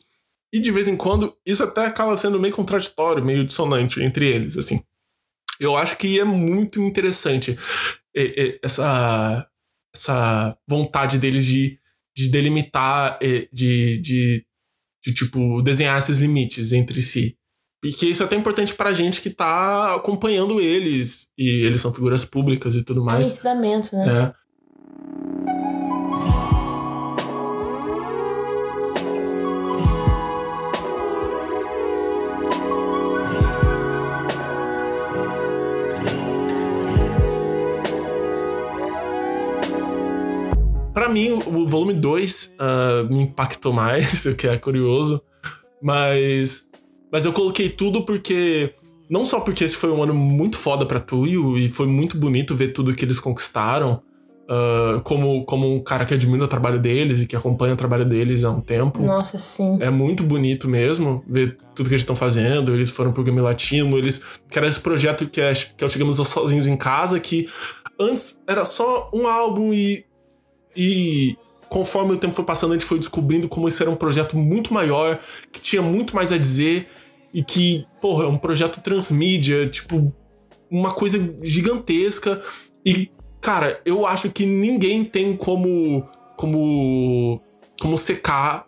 E 0.54 0.60
de 0.60 0.72
vez 0.72 0.88
em 0.88 0.96
quando, 0.96 1.36
isso 1.46 1.64
até 1.64 1.86
acaba 1.86 2.16
sendo 2.16 2.40
meio 2.40 2.54
contraditório, 2.54 3.26
meio 3.26 3.46
dissonante 3.46 4.02
entre 4.02 4.28
eles, 4.28 4.58
assim. 4.58 4.82
Eu 5.60 5.76
acho 5.76 5.98
que 5.98 6.20
é 6.20 6.24
muito 6.26 6.82
interessante 6.82 7.58
essa, 8.62 9.48
essa 9.94 10.58
vontade 10.68 11.18
deles 11.18 11.46
de, 11.46 11.80
de 12.16 12.30
delimitar, 12.30 13.20
eh, 13.22 13.48
de, 13.52 13.98
de, 14.00 14.46
de, 15.06 15.14
tipo, 15.14 15.62
desenhar 15.62 16.00
esses 16.00 16.20
limites 16.20 16.72
entre 16.72 17.02
si. 17.02 17.38
E 17.84 17.92
que 17.92 18.08
isso 18.10 18.24
é 18.24 18.26
até 18.26 18.36
importante 18.36 18.74
pra 18.74 18.94
gente 18.94 19.22
que 19.22 19.30
tá 19.30 19.96
acompanhando 19.96 20.60
eles, 20.60 21.28
e 21.38 21.48
eles 21.66 21.82
são 21.82 21.94
figuras 21.94 22.26
públicas 22.26 22.74
e 22.74 22.84
tudo 22.84 23.02
É 23.02 23.04
um 23.04 23.06
mais. 23.06 23.28
ensinamento, 23.28 23.96
né? 23.96 24.06
né? 24.06 24.34
Pra 40.96 41.10
mim, 41.10 41.34
o 41.46 41.68
volume 41.68 41.94
2 41.94 42.56
me 43.10 43.22
impactou 43.24 43.72
mais, 43.72 44.24
o 44.26 44.34
que 44.34 44.48
é 44.48 44.58
curioso. 44.58 45.22
Mas, 45.84 46.70
mas 47.12 47.26
eu 47.26 47.34
coloquei 47.34 47.70
tudo 47.70 48.04
porque. 48.04 48.74
Não 49.08 49.24
só 49.24 49.40
porque 49.40 49.64
esse 49.64 49.76
foi 49.76 49.92
um 49.92 50.02
ano 50.02 50.16
muito 50.16 50.58
foda 50.58 50.84
pra 50.84 51.00
Tuyo 51.00 51.60
e 51.60 51.70
foi 51.70 51.86
muito 51.86 52.18
bonito 52.18 52.56
ver 52.56 52.70
tudo 52.70 52.96
que 52.96 53.06
eles 53.06 53.20
conquistaram. 53.20 54.02
ah, 54.50 55.02
como, 55.04 55.44
como 55.46 55.76
um 55.76 55.84
cara 55.84 56.06
que 56.06 56.14
admira 56.14 56.44
o 56.46 56.48
trabalho 56.48 56.80
deles 56.80 57.22
e 57.22 57.26
que 57.26 57.36
acompanha 57.36 57.74
o 57.74 57.78
trabalho 57.78 58.06
deles 58.06 58.44
há 58.44 58.50
um 58.52 58.62
tempo. 58.62 59.02
Nossa, 59.02 59.38
sim. 59.38 59.78
É 59.82 59.90
muito 59.90 60.24
bonito 60.24 60.68
mesmo 60.68 61.24
ver 61.28 61.58
tudo 61.76 61.88
que 61.88 61.94
eles 61.94 62.02
estão 62.02 62.16
fazendo. 62.16 62.74
Eles 62.74 62.90
foram 62.90 63.12
pro 63.12 63.24
Game 63.24 63.40
Latino, 63.42 63.98
eles. 63.98 64.24
Que 64.50 64.58
era 64.58 64.68
esse 64.68 64.80
projeto 64.80 65.28
que 65.28 65.42
é, 65.42 65.54
que 65.54 65.84
é 65.84 65.86
o 65.86 65.90
Chegamos 65.90 66.18
Sozinhos 66.18 66.68
em 66.68 66.78
Casa, 66.78 67.20
que 67.20 67.48
antes 68.00 68.42
era 68.48 68.66
só 68.66 69.10
um 69.14 69.28
álbum 69.28 69.74
e. 69.74 70.06
E 70.76 71.38
conforme 71.70 72.14
o 72.14 72.18
tempo 72.18 72.34
foi 72.34 72.46
passando, 72.46 72.72
a 72.72 72.74
gente 72.76 72.86
foi 72.86 73.00
descobrindo 73.00 73.48
como 73.50 73.68
esse 73.68 73.82
era 73.82 73.92
um 73.92 73.96
projeto 73.96 74.38
muito 74.38 74.74
maior, 74.74 75.20
que 75.52 75.60
tinha 75.60 75.82
muito 75.82 76.16
mais 76.16 76.32
a 76.32 76.38
dizer, 76.38 76.88
e 77.34 77.44
que, 77.44 77.86
porra, 78.00 78.26
é 78.26 78.28
um 78.28 78.38
projeto 78.38 78.80
transmídia, 78.82 79.68
tipo, 79.68 80.14
uma 80.70 80.94
coisa 80.94 81.18
gigantesca. 81.44 82.42
E, 82.86 83.12
cara, 83.42 83.82
eu 83.86 84.06
acho 84.06 84.30
que 84.30 84.46
ninguém 84.46 85.04
tem 85.04 85.36
como. 85.36 86.08
como. 86.38 87.42
como 87.82 87.98
secar 87.98 88.66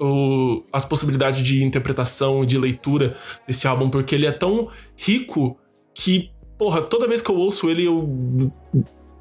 o- 0.00 0.62
as 0.72 0.84
possibilidades 0.84 1.40
de 1.40 1.62
interpretação 1.62 2.42
e 2.42 2.46
de 2.46 2.56
leitura 2.58 3.14
desse 3.46 3.68
álbum, 3.68 3.90
porque 3.90 4.14
ele 4.14 4.26
é 4.26 4.32
tão 4.32 4.68
rico 4.96 5.56
que, 5.94 6.30
porra, 6.58 6.80
toda 6.80 7.06
vez 7.06 7.20
que 7.20 7.30
eu 7.30 7.36
ouço 7.36 7.68
ele, 7.68 7.84
eu 7.86 8.08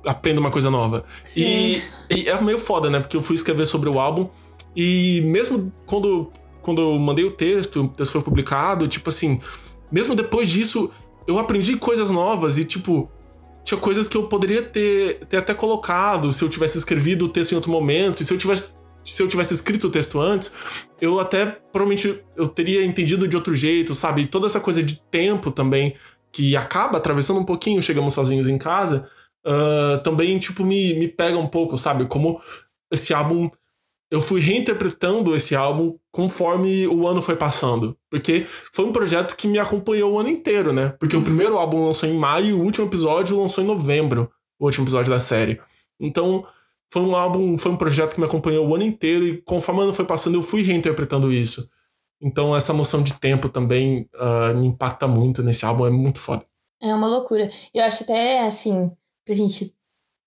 aprendo 0.05 0.39
uma 0.39 0.51
coisa 0.51 0.69
nova. 0.69 1.05
E, 1.35 1.81
e 2.09 2.29
é 2.29 2.41
meio 2.41 2.57
foda, 2.57 2.89
né? 2.89 2.99
Porque 2.99 3.15
eu 3.15 3.21
fui 3.21 3.35
escrever 3.35 3.65
sobre 3.65 3.89
o 3.89 3.99
álbum 3.99 4.27
e 4.75 5.21
mesmo 5.25 5.71
quando, 5.85 6.31
quando 6.61 6.81
eu 6.81 6.97
mandei 6.97 7.25
o 7.25 7.31
texto, 7.31 7.83
o 7.83 7.87
texto 7.87 8.13
foi 8.13 8.21
publicado, 8.21 8.87
tipo 8.87 9.09
assim, 9.09 9.39
mesmo 9.91 10.15
depois 10.15 10.49
disso, 10.49 10.91
eu 11.27 11.37
aprendi 11.37 11.75
coisas 11.75 12.09
novas 12.09 12.57
e, 12.57 12.65
tipo, 12.65 13.11
tinha 13.63 13.79
coisas 13.79 14.07
que 14.07 14.15
eu 14.15 14.23
poderia 14.23 14.61
ter, 14.61 15.25
ter 15.25 15.37
até 15.37 15.53
colocado 15.53 16.31
se 16.31 16.43
eu 16.43 16.49
tivesse 16.49 16.77
escrevido 16.77 17.25
o 17.25 17.29
texto 17.29 17.51
em 17.51 17.55
outro 17.55 17.71
momento, 17.71 18.21
e 18.21 18.25
se 18.25 18.33
eu 18.33 18.37
tivesse 18.37 18.79
se 19.03 19.23
eu 19.23 19.27
tivesse 19.27 19.51
escrito 19.51 19.87
o 19.87 19.89
texto 19.89 20.21
antes, 20.21 20.87
eu 21.01 21.19
até 21.19 21.43
provavelmente 21.43 22.23
eu 22.35 22.47
teria 22.47 22.85
entendido 22.85 23.27
de 23.27 23.35
outro 23.35 23.55
jeito, 23.55 23.95
sabe? 23.95 24.21
E 24.21 24.27
toda 24.27 24.45
essa 24.45 24.59
coisa 24.59 24.83
de 24.83 25.01
tempo 25.01 25.51
também 25.51 25.95
que 26.31 26.55
acaba 26.55 26.99
atravessando 26.99 27.39
um 27.39 27.43
pouquinho, 27.43 27.81
chegamos 27.81 28.13
sozinhos 28.13 28.47
em 28.47 28.59
casa, 28.59 29.09
ah, 29.45 29.99
também 30.03 30.37
tipo 30.39 30.63
me, 30.63 30.93
me 30.95 31.07
pega 31.07 31.37
um 31.37 31.47
pouco, 31.47 31.77
sabe? 31.77 32.05
Como 32.05 32.41
esse 32.91 33.13
álbum 33.13 33.49
eu 34.11 34.19
fui 34.19 34.41
reinterpretando 34.41 35.33
esse 35.33 35.55
álbum 35.55 35.97
conforme 36.11 36.85
o 36.85 37.07
ano 37.07 37.21
foi 37.21 37.37
passando. 37.37 37.97
Porque 38.09 38.45
foi 38.45 38.83
um 38.83 38.91
projeto 38.91 39.37
que 39.37 39.47
me 39.47 39.57
acompanhou 39.57 40.13
o 40.13 40.19
ano 40.19 40.27
inteiro, 40.27 40.73
né? 40.73 40.89
Porque 40.99 41.15
o 41.15 41.23
primeiro 41.23 41.57
álbum 41.57 41.85
lançou 41.85 42.09
em 42.09 42.17
maio 42.17 42.47
e 42.47 42.53
o 42.53 42.61
último 42.61 42.87
episódio 42.87 43.41
lançou 43.41 43.63
em 43.63 43.67
novembro 43.67 44.29
o 44.59 44.65
último 44.65 44.83
episódio 44.83 45.11
da 45.11 45.19
série. 45.19 45.59
Então, 45.97 46.45
foi 46.91 47.01
um 47.01 47.15
álbum, 47.15 47.57
foi 47.57 47.71
um 47.71 47.77
projeto 47.77 48.15
que 48.15 48.19
me 48.19 48.25
acompanhou 48.25 48.67
o 48.67 48.75
ano 48.75 48.83
inteiro 48.83 49.25
e 49.25 49.41
conforme 49.43 49.79
o 49.79 49.83
ano 49.83 49.93
foi 49.93 50.03
passando, 50.03 50.35
eu 50.35 50.43
fui 50.43 50.61
reinterpretando 50.61 51.31
isso. 51.31 51.69
Então, 52.21 52.55
essa 52.55 52.73
noção 52.73 53.01
de 53.01 53.13
tempo 53.13 53.47
também 53.47 54.09
ah, 54.15 54.53
me 54.53 54.67
impacta 54.67 55.07
muito 55.07 55.41
nesse 55.41 55.65
álbum, 55.65 55.87
é 55.87 55.89
muito 55.89 56.19
foda. 56.19 56.43
É 56.81 56.93
uma 56.93 57.07
loucura. 57.07 57.47
Eu 57.73 57.83
acho 57.83 58.03
até, 58.03 58.43
assim, 58.45 58.91
pra 59.25 59.35
gente 59.35 59.75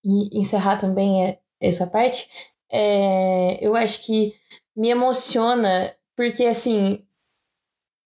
en- 0.04 0.30
encerrar 0.32 0.76
também 0.76 1.38
essa 1.60 1.86
parte, 1.86 2.28
é, 2.70 3.58
eu 3.64 3.74
acho 3.76 4.04
que 4.06 4.34
me 4.76 4.90
emociona, 4.90 5.94
porque, 6.16 6.44
assim, 6.46 7.04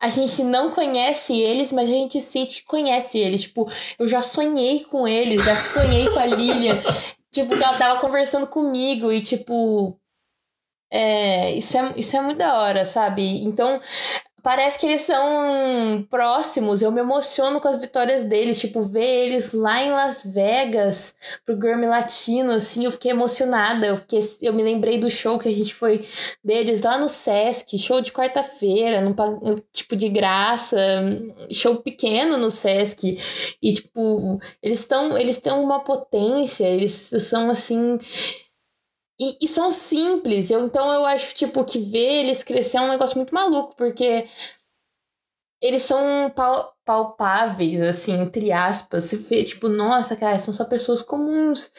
a 0.00 0.08
gente 0.08 0.44
não 0.44 0.70
conhece 0.70 1.34
eles, 1.36 1.72
mas 1.72 1.88
a 1.88 1.92
gente 1.92 2.20
sente 2.20 2.60
que 2.60 2.64
conhece 2.66 3.18
eles. 3.18 3.42
Tipo, 3.42 3.68
eu 3.98 4.06
já 4.06 4.22
sonhei 4.22 4.84
com 4.84 5.08
eles, 5.08 5.44
já 5.44 5.56
sonhei 5.64 6.08
com 6.10 6.18
a 6.18 6.26
Lilian. 6.26 6.78
tipo, 7.32 7.56
que 7.56 7.62
ela 7.64 7.76
tava 7.76 8.00
conversando 8.00 8.46
comigo 8.46 9.10
e, 9.12 9.20
tipo. 9.20 9.98
É, 10.90 11.52
isso, 11.52 11.76
é, 11.76 11.92
isso 11.96 12.16
é 12.16 12.20
muito 12.22 12.38
da 12.38 12.58
hora, 12.58 12.84
sabe? 12.84 13.42
Então, 13.44 13.80
parece 14.48 14.78
que 14.78 14.86
eles 14.86 15.02
são 15.02 16.06
próximos. 16.08 16.80
Eu 16.80 16.90
me 16.90 17.00
emociono 17.00 17.60
com 17.60 17.68
as 17.68 17.78
vitórias 17.78 18.24
deles. 18.24 18.58
Tipo, 18.58 18.80
ver 18.80 19.26
eles 19.26 19.52
lá 19.52 19.82
em 19.82 19.90
Las 19.90 20.22
Vegas 20.24 21.14
pro 21.44 21.54
Grammy 21.54 21.86
Latino, 21.86 22.52
assim, 22.52 22.86
eu 22.86 22.90
fiquei 22.90 23.10
emocionada. 23.10 23.94
Fiquei, 23.96 24.20
eu 24.40 24.54
me 24.54 24.62
lembrei 24.62 24.96
do 24.96 25.10
show 25.10 25.38
que 25.38 25.50
a 25.50 25.52
gente 25.52 25.74
foi 25.74 26.02
deles 26.42 26.80
lá 26.80 26.96
no 26.96 27.10
Sesc, 27.10 27.78
show 27.78 28.00
de 28.00 28.10
quarta-feira, 28.10 29.02
tipo 29.70 29.94
de 29.94 30.08
graça, 30.08 30.78
show 31.52 31.76
pequeno 31.82 32.38
no 32.38 32.50
Sesc. 32.50 33.18
E, 33.60 33.72
tipo, 33.74 34.38
eles 34.62 34.78
estão 34.78 35.18
eles 35.18 35.38
têm 35.38 35.52
uma 35.52 35.80
potência, 35.80 36.64
eles 36.64 37.10
são 37.18 37.50
assim. 37.50 37.98
E, 39.20 39.36
e 39.44 39.48
são 39.48 39.70
simples. 39.70 40.50
Eu, 40.50 40.64
então 40.64 40.92
eu 40.92 41.04
acho, 41.04 41.34
tipo, 41.34 41.64
que 41.64 41.78
ver 41.80 42.20
eles 42.24 42.42
crescer 42.42 42.76
é 42.78 42.80
um 42.82 42.90
negócio 42.90 43.16
muito 43.16 43.34
maluco, 43.34 43.74
porque 43.76 44.24
eles 45.60 45.82
são 45.82 46.30
pal- 46.30 46.72
palpáveis, 46.84 47.80
assim, 47.82 48.12
entre 48.20 48.52
aspas. 48.52 49.04
Você 49.04 49.16
vê, 49.16 49.42
tipo, 49.42 49.68
nossa, 49.68 50.14
cara, 50.14 50.38
são 50.38 50.54
só 50.54 50.64
pessoas 50.64 51.02
comuns. 51.02 51.72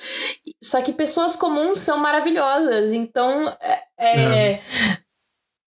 Só 0.62 0.82
que 0.82 0.92
pessoas 0.92 1.36
comuns 1.36 1.80
são 1.80 1.98
maravilhosas. 1.98 2.92
Então, 2.92 3.48
é, 3.98 4.54
é, 4.56 4.62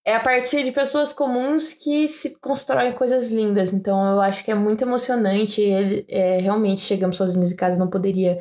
é 0.04 0.14
a 0.14 0.20
partir 0.20 0.62
de 0.62 0.72
pessoas 0.72 1.12
comuns 1.12 1.72
que 1.72 2.06
se 2.06 2.38
constroem 2.40 2.92
coisas 2.92 3.30
lindas. 3.30 3.72
Então, 3.72 4.04
eu 4.12 4.20
acho 4.20 4.44
que 4.44 4.50
é 4.50 4.54
muito 4.54 4.82
emocionante. 4.82 5.62
Ele, 5.62 6.04
é, 6.08 6.38
realmente, 6.38 6.82
chegamos 6.82 7.16
sozinhos 7.16 7.50
em 7.52 7.56
casa, 7.56 7.78
não 7.78 7.88
poderia 7.88 8.38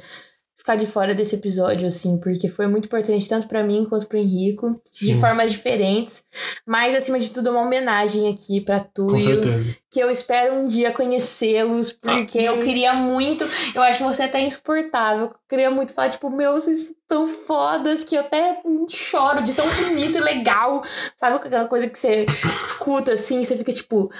ficar 0.61 0.75
de 0.75 0.85
fora 0.85 1.15
desse 1.15 1.33
episódio, 1.35 1.87
assim, 1.87 2.19
porque 2.19 2.47
foi 2.47 2.67
muito 2.67 2.85
importante 2.85 3.27
tanto 3.27 3.47
para 3.47 3.63
mim 3.63 3.83
quanto 3.83 4.05
pro 4.05 4.19
Henrico, 4.19 4.79
Sim. 4.91 5.07
de 5.07 5.19
formas 5.19 5.51
diferentes. 5.51 6.23
Mas, 6.67 6.95
acima 6.95 7.19
de 7.19 7.31
tudo, 7.31 7.49
é 7.49 7.51
uma 7.51 7.63
homenagem 7.63 8.29
aqui 8.31 8.61
pra 8.61 8.79
tu. 8.79 9.07
Com 9.07 9.19
certeza. 9.19 9.75
Que 9.89 9.99
eu 9.99 10.11
espero 10.11 10.53
um 10.53 10.65
dia 10.65 10.91
conhecê-los, 10.91 11.91
porque 11.91 12.37
ah, 12.37 12.43
eu 12.43 12.59
queria 12.59 12.93
muito. 12.93 13.43
Eu 13.73 13.81
acho 13.81 14.03
você 14.03 14.21
até 14.21 14.39
insuportável. 14.39 15.23
Eu 15.23 15.33
queria 15.49 15.71
muito 15.71 15.93
falar, 15.93 16.09
tipo, 16.09 16.29
meu, 16.29 16.53
vocês 16.53 16.93
tão 17.07 17.25
fodas 17.25 18.03
que 18.03 18.15
eu 18.15 18.21
até 18.21 18.61
choro 18.87 19.41
de 19.41 19.55
tão 19.55 19.67
bonito 19.67 20.19
e 20.19 20.21
legal. 20.21 20.83
Sabe 21.17 21.37
aquela 21.37 21.65
coisa 21.65 21.87
que 21.87 21.97
você 21.97 22.27
escuta 22.59 23.13
assim, 23.13 23.43
você 23.43 23.57
fica 23.57 23.73
tipo, 23.73 24.11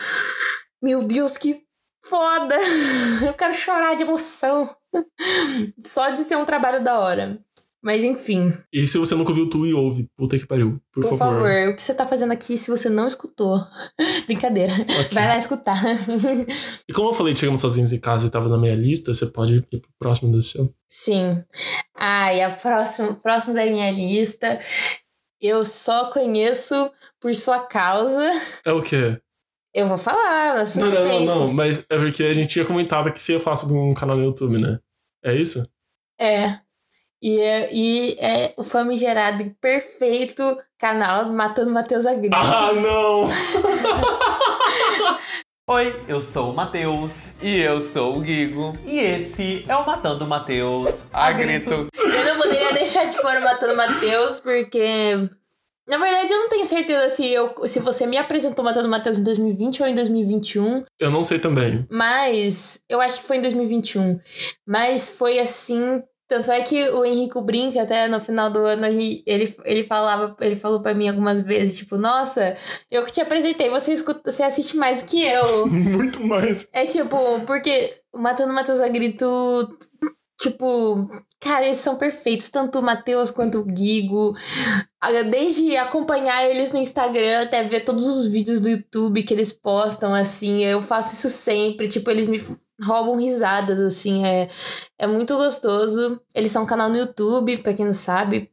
meu 0.81 1.03
Deus, 1.03 1.37
que 1.37 1.61
foda! 2.03 2.57
Eu 3.23 3.33
quero 3.35 3.53
chorar 3.53 3.95
de 3.95 4.01
emoção. 4.01 4.75
Só 5.79 6.09
de 6.09 6.19
ser 6.21 6.35
um 6.35 6.45
trabalho 6.45 6.83
da 6.83 6.99
hora. 6.99 7.39
Mas 7.83 8.03
enfim. 8.03 8.53
E 8.71 8.85
se 8.85 8.99
você 8.99 9.15
nunca 9.15 9.33
viu 9.33 9.49
tu 9.49 9.65
e 9.65 9.73
ouve, 9.73 10.07
puta 10.15 10.37
que 10.37 10.45
pariu. 10.45 10.79
Por, 10.93 11.01
por 11.01 11.17
favor. 11.17 11.33
favor. 11.33 11.69
o 11.69 11.75
que 11.75 11.81
você 11.81 11.95
tá 11.95 12.05
fazendo 12.05 12.31
aqui 12.31 12.55
se 12.55 12.69
você 12.69 12.89
não 12.89 13.07
escutou? 13.07 13.59
Brincadeira. 14.27 14.71
Okay. 14.71 15.07
Vai 15.11 15.27
lá 15.27 15.37
escutar. 15.37 15.81
e 16.87 16.93
como 16.93 17.09
eu 17.09 17.13
falei, 17.13 17.35
chegamos 17.35 17.61
sozinhos 17.61 17.91
em 17.91 17.99
casa 17.99 18.27
e 18.27 18.29
tava 18.29 18.47
na 18.49 18.57
minha 18.57 18.75
lista, 18.75 19.11
você 19.11 19.25
pode 19.25 19.55
ir 19.55 19.65
pro 19.65 19.81
próximo 19.97 20.31
do 20.31 20.41
seu? 20.43 20.71
Sim. 20.87 21.43
Ah, 21.97 22.31
e 22.31 22.41
a 22.43 22.51
próxima, 22.51 23.15
próximo 23.15 23.55
da 23.55 23.65
minha 23.65 23.89
lista, 23.89 24.59
eu 25.41 25.65
só 25.65 26.11
conheço 26.11 26.91
por 27.19 27.33
sua 27.33 27.59
causa. 27.61 28.29
É 28.63 28.71
o 28.71 28.83
quê? 28.83 29.19
Eu 29.73 29.87
vou 29.87 29.97
falar, 29.97 30.65
você 30.65 30.81
não, 30.81 30.91
não, 30.91 31.05
não, 31.05 31.39
não, 31.39 31.53
mas 31.53 31.85
é 31.89 31.97
porque 31.97 32.23
a 32.23 32.33
gente 32.33 32.49
tinha 32.49 32.65
comentado 32.65 33.11
que 33.11 33.17
você 33.19 33.33
ia 33.33 33.39
falar 33.39 33.55
sobre 33.55 33.75
um 33.75 33.93
canal 33.93 34.17
no 34.17 34.25
YouTube, 34.25 34.57
né? 34.57 34.79
É 35.23 35.33
isso? 35.33 35.65
É. 36.19 36.59
E 37.23 37.39
é, 37.39 37.69
e 37.71 38.17
é 38.19 38.53
o 38.57 38.63
famigerado 38.63 39.43
e 39.43 39.51
perfeito 39.61 40.57
canal 40.77 41.29
Matando 41.29 41.71
Matheus 41.71 42.05
Agrito. 42.05 42.35
Ah, 42.35 42.73
não! 42.73 43.29
Oi, 45.69 46.03
eu 46.05 46.21
sou 46.21 46.51
o 46.51 46.53
Matheus. 46.53 47.35
E 47.41 47.59
eu 47.59 47.79
sou 47.79 48.17
o 48.17 48.19
Guigo. 48.19 48.73
E 48.85 48.99
esse 48.99 49.63
é 49.69 49.75
o 49.77 49.85
Matando 49.85 50.27
Matheus 50.27 51.05
Agrito. 51.13 51.87
Eu 51.93 52.25
não 52.25 52.41
poderia 52.41 52.73
deixar 52.73 53.05
de 53.05 53.17
fora 53.17 53.39
o 53.39 53.43
Matando 53.43 53.77
Matheus, 53.77 54.41
porque 54.41 55.29
na 55.91 55.97
verdade, 55.97 56.31
eu 56.31 56.39
não 56.39 56.47
tenho 56.47 56.65
certeza 56.65 57.09
se, 57.09 57.27
eu, 57.27 57.53
se 57.67 57.81
você 57.81 58.07
me 58.07 58.17
apresentou 58.17 58.63
Matando 58.63 58.87
Matheus 58.87 59.19
em 59.19 59.23
2020 59.25 59.83
ou 59.83 59.89
em 59.89 59.93
2021. 59.93 60.85
Eu 60.97 61.11
não 61.11 61.21
sei 61.21 61.37
também. 61.37 61.85
Mas 61.91 62.79
eu 62.87 63.01
acho 63.01 63.19
que 63.19 63.27
foi 63.27 63.35
em 63.35 63.41
2021. 63.41 64.17
Mas 64.65 65.09
foi 65.09 65.37
assim. 65.37 66.01
Tanto 66.29 66.49
é 66.49 66.61
que 66.61 66.81
o 66.91 67.03
Henrico 67.03 67.41
brinca 67.41 67.81
até 67.81 68.07
no 68.07 68.21
final 68.21 68.49
do 68.49 68.59
ano, 68.59 68.85
ele, 68.85 69.53
ele 69.65 69.83
falava, 69.83 70.33
ele 70.39 70.55
falou 70.55 70.81
para 70.81 70.93
mim 70.93 71.09
algumas 71.09 71.41
vezes, 71.41 71.77
tipo, 71.77 71.97
nossa, 71.97 72.55
eu 72.89 73.03
que 73.03 73.11
te 73.11 73.19
apresentei, 73.19 73.69
você 73.69 73.91
escuta, 73.91 74.31
você 74.31 74.41
assiste 74.43 74.77
mais 74.77 75.01
que 75.01 75.21
eu. 75.21 75.67
Muito 75.67 76.25
mais. 76.25 76.69
É 76.71 76.85
tipo, 76.85 77.41
porque 77.41 77.93
Matando 78.15 78.53
Matheus 78.53 78.79
Agrito 78.79 79.27
Tipo, 80.41 81.07
cara, 81.41 81.65
eles 81.65 81.79
são 81.79 81.97
perfeitos, 81.97 82.49
tanto 82.49 82.79
o 82.79 82.83
Matheus 82.83 83.31
quanto 83.31 83.59
o 83.59 83.65
Guigo. 83.65 84.35
Desde 85.29 85.75
acompanhar 85.75 86.45
eles 86.45 86.71
no 86.71 86.79
Instagram 86.79 87.41
até 87.41 87.63
ver 87.63 87.81
todos 87.81 88.05
os 88.05 88.27
vídeos 88.27 88.61
do 88.61 88.69
YouTube 88.69 89.23
que 89.23 89.33
eles 89.33 89.51
postam, 89.51 90.13
assim, 90.13 90.63
eu 90.63 90.81
faço 90.81 91.15
isso 91.15 91.29
sempre. 91.29 91.87
Tipo, 91.87 92.11
eles 92.11 92.27
me 92.27 92.39
roubam 92.83 93.17
risadas, 93.17 93.79
assim, 93.79 94.23
é, 94.23 94.47
é 94.99 95.07
muito 95.07 95.35
gostoso. 95.35 96.21
Eles 96.35 96.51
são 96.51 96.63
um 96.63 96.67
canal 96.67 96.89
no 96.89 96.97
YouTube, 96.97 97.57
pra 97.57 97.73
quem 97.73 97.85
não 97.85 97.93
sabe, 97.93 98.51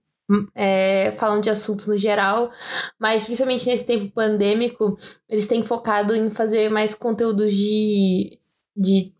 é, 0.54 1.10
falam 1.12 1.40
de 1.40 1.50
assuntos 1.50 1.86
no 1.86 1.96
geral, 1.96 2.50
mas 2.98 3.24
principalmente 3.24 3.66
nesse 3.66 3.84
tempo 3.86 4.12
pandêmico, 4.12 4.96
eles 5.28 5.46
têm 5.46 5.62
focado 5.62 6.14
em 6.14 6.28
fazer 6.30 6.70
mais 6.70 6.94
conteúdos 6.94 7.52
de, 7.52 8.38
de 8.76 9.12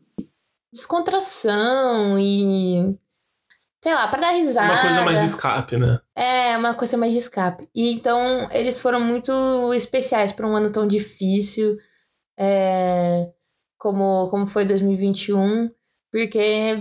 descontração 0.72 2.18
e. 2.18 2.98
Sei 3.82 3.94
lá, 3.94 4.08
pra 4.08 4.20
dar 4.20 4.30
risada. 4.32 4.72
Uma 4.72 4.82
coisa 4.82 5.02
mais 5.02 5.20
de 5.20 5.26
escape, 5.26 5.76
né? 5.76 5.98
É, 6.16 6.56
uma 6.56 6.74
coisa 6.74 6.96
mais 6.96 7.12
de 7.12 7.18
escape. 7.18 7.68
E 7.74 7.92
então, 7.92 8.48
eles 8.50 8.80
foram 8.80 9.00
muito 9.00 9.32
especiais 9.72 10.32
para 10.32 10.46
um 10.46 10.56
ano 10.56 10.72
tão 10.72 10.86
difícil 10.86 11.76
é, 12.38 13.30
como, 13.78 14.28
como 14.30 14.46
foi 14.46 14.64
2021. 14.64 15.70
Porque, 16.10 16.76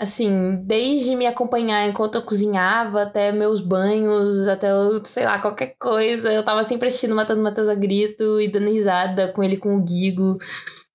assim, 0.00 0.60
desde 0.64 1.14
me 1.14 1.26
acompanhar 1.26 1.86
enquanto 1.86 2.16
eu 2.16 2.22
cozinhava, 2.22 3.02
até 3.02 3.30
meus 3.30 3.60
banhos, 3.60 4.48
até, 4.48 4.68
sei 5.04 5.26
lá, 5.26 5.38
qualquer 5.38 5.76
coisa, 5.78 6.32
eu 6.32 6.42
tava 6.42 6.64
sempre 6.64 6.88
assistindo 6.88 7.14
Matando 7.14 7.42
Matheus 7.42 7.68
a 7.68 7.74
Grito 7.74 8.40
e 8.40 8.48
dando 8.48 8.70
risada 8.70 9.28
com 9.28 9.44
ele 9.44 9.58
com 9.58 9.76
o 9.76 9.82
Guigo. 9.82 10.38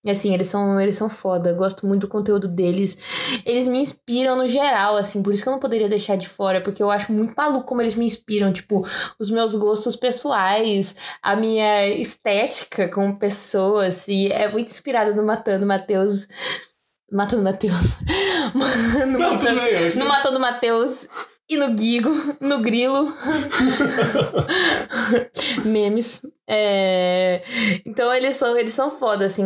E 0.04 0.10
assim, 0.10 0.34
eles 0.34 0.48
são, 0.48 0.80
eles 0.80 0.96
são 0.96 1.08
foda. 1.08 1.52
Eu 1.52 1.56
gosto 1.56 1.86
muito 1.86 2.02
do 2.02 2.08
conteúdo 2.08 2.48
deles. 2.48 3.42
Eles 3.46 3.68
me 3.68 3.78
inspiram 3.78 4.36
no 4.36 4.48
geral, 4.48 4.96
assim. 4.98 5.22
Por 5.22 5.32
isso 5.32 5.44
que 5.44 5.50
eu 5.50 5.54
não 5.54 5.60
poderia 5.60 5.88
deixar 5.88 6.16
de 6.16 6.28
fora. 6.28 6.60
Porque 6.60 6.82
eu 6.82 6.90
acho 6.90 7.12
muito 7.12 7.36
maluco 7.38 7.66
como 7.66 7.82
eles 7.82 7.94
me 7.94 8.06
inspiram. 8.06 8.52
Tipo, 8.52 8.84
os 9.20 9.30
meus 9.30 9.54
gostos 9.54 9.96
pessoais, 9.96 10.96
a 11.22 11.36
minha 11.36 11.88
estética 11.88 12.90
como 12.90 13.20
pessoa, 13.20 13.88
assim. 13.88 14.28
É 14.30 14.52
muito 14.52 14.70
inspirada 14.70 15.14
no 15.14 15.24
Matando 15.24 15.68
Matheus. 15.68 16.28
Matando 17.12 17.44
Matheus. 17.44 17.98
no, 19.08 19.20
Matando, 19.20 19.62
no 20.00 20.06
Matando 20.08 20.40
Matheus 20.40 21.08
e 21.52 21.58
no 21.58 21.78
Gigo, 21.78 22.10
no 22.40 22.60
Grilo. 22.60 23.12
Memes. 25.66 26.22
É... 26.48 27.44
Então 27.86 28.14
eles 28.14 28.36
são, 28.36 28.58
eles 28.58 28.74
são 28.74 28.90
foda, 28.90 29.26
assim. 29.26 29.44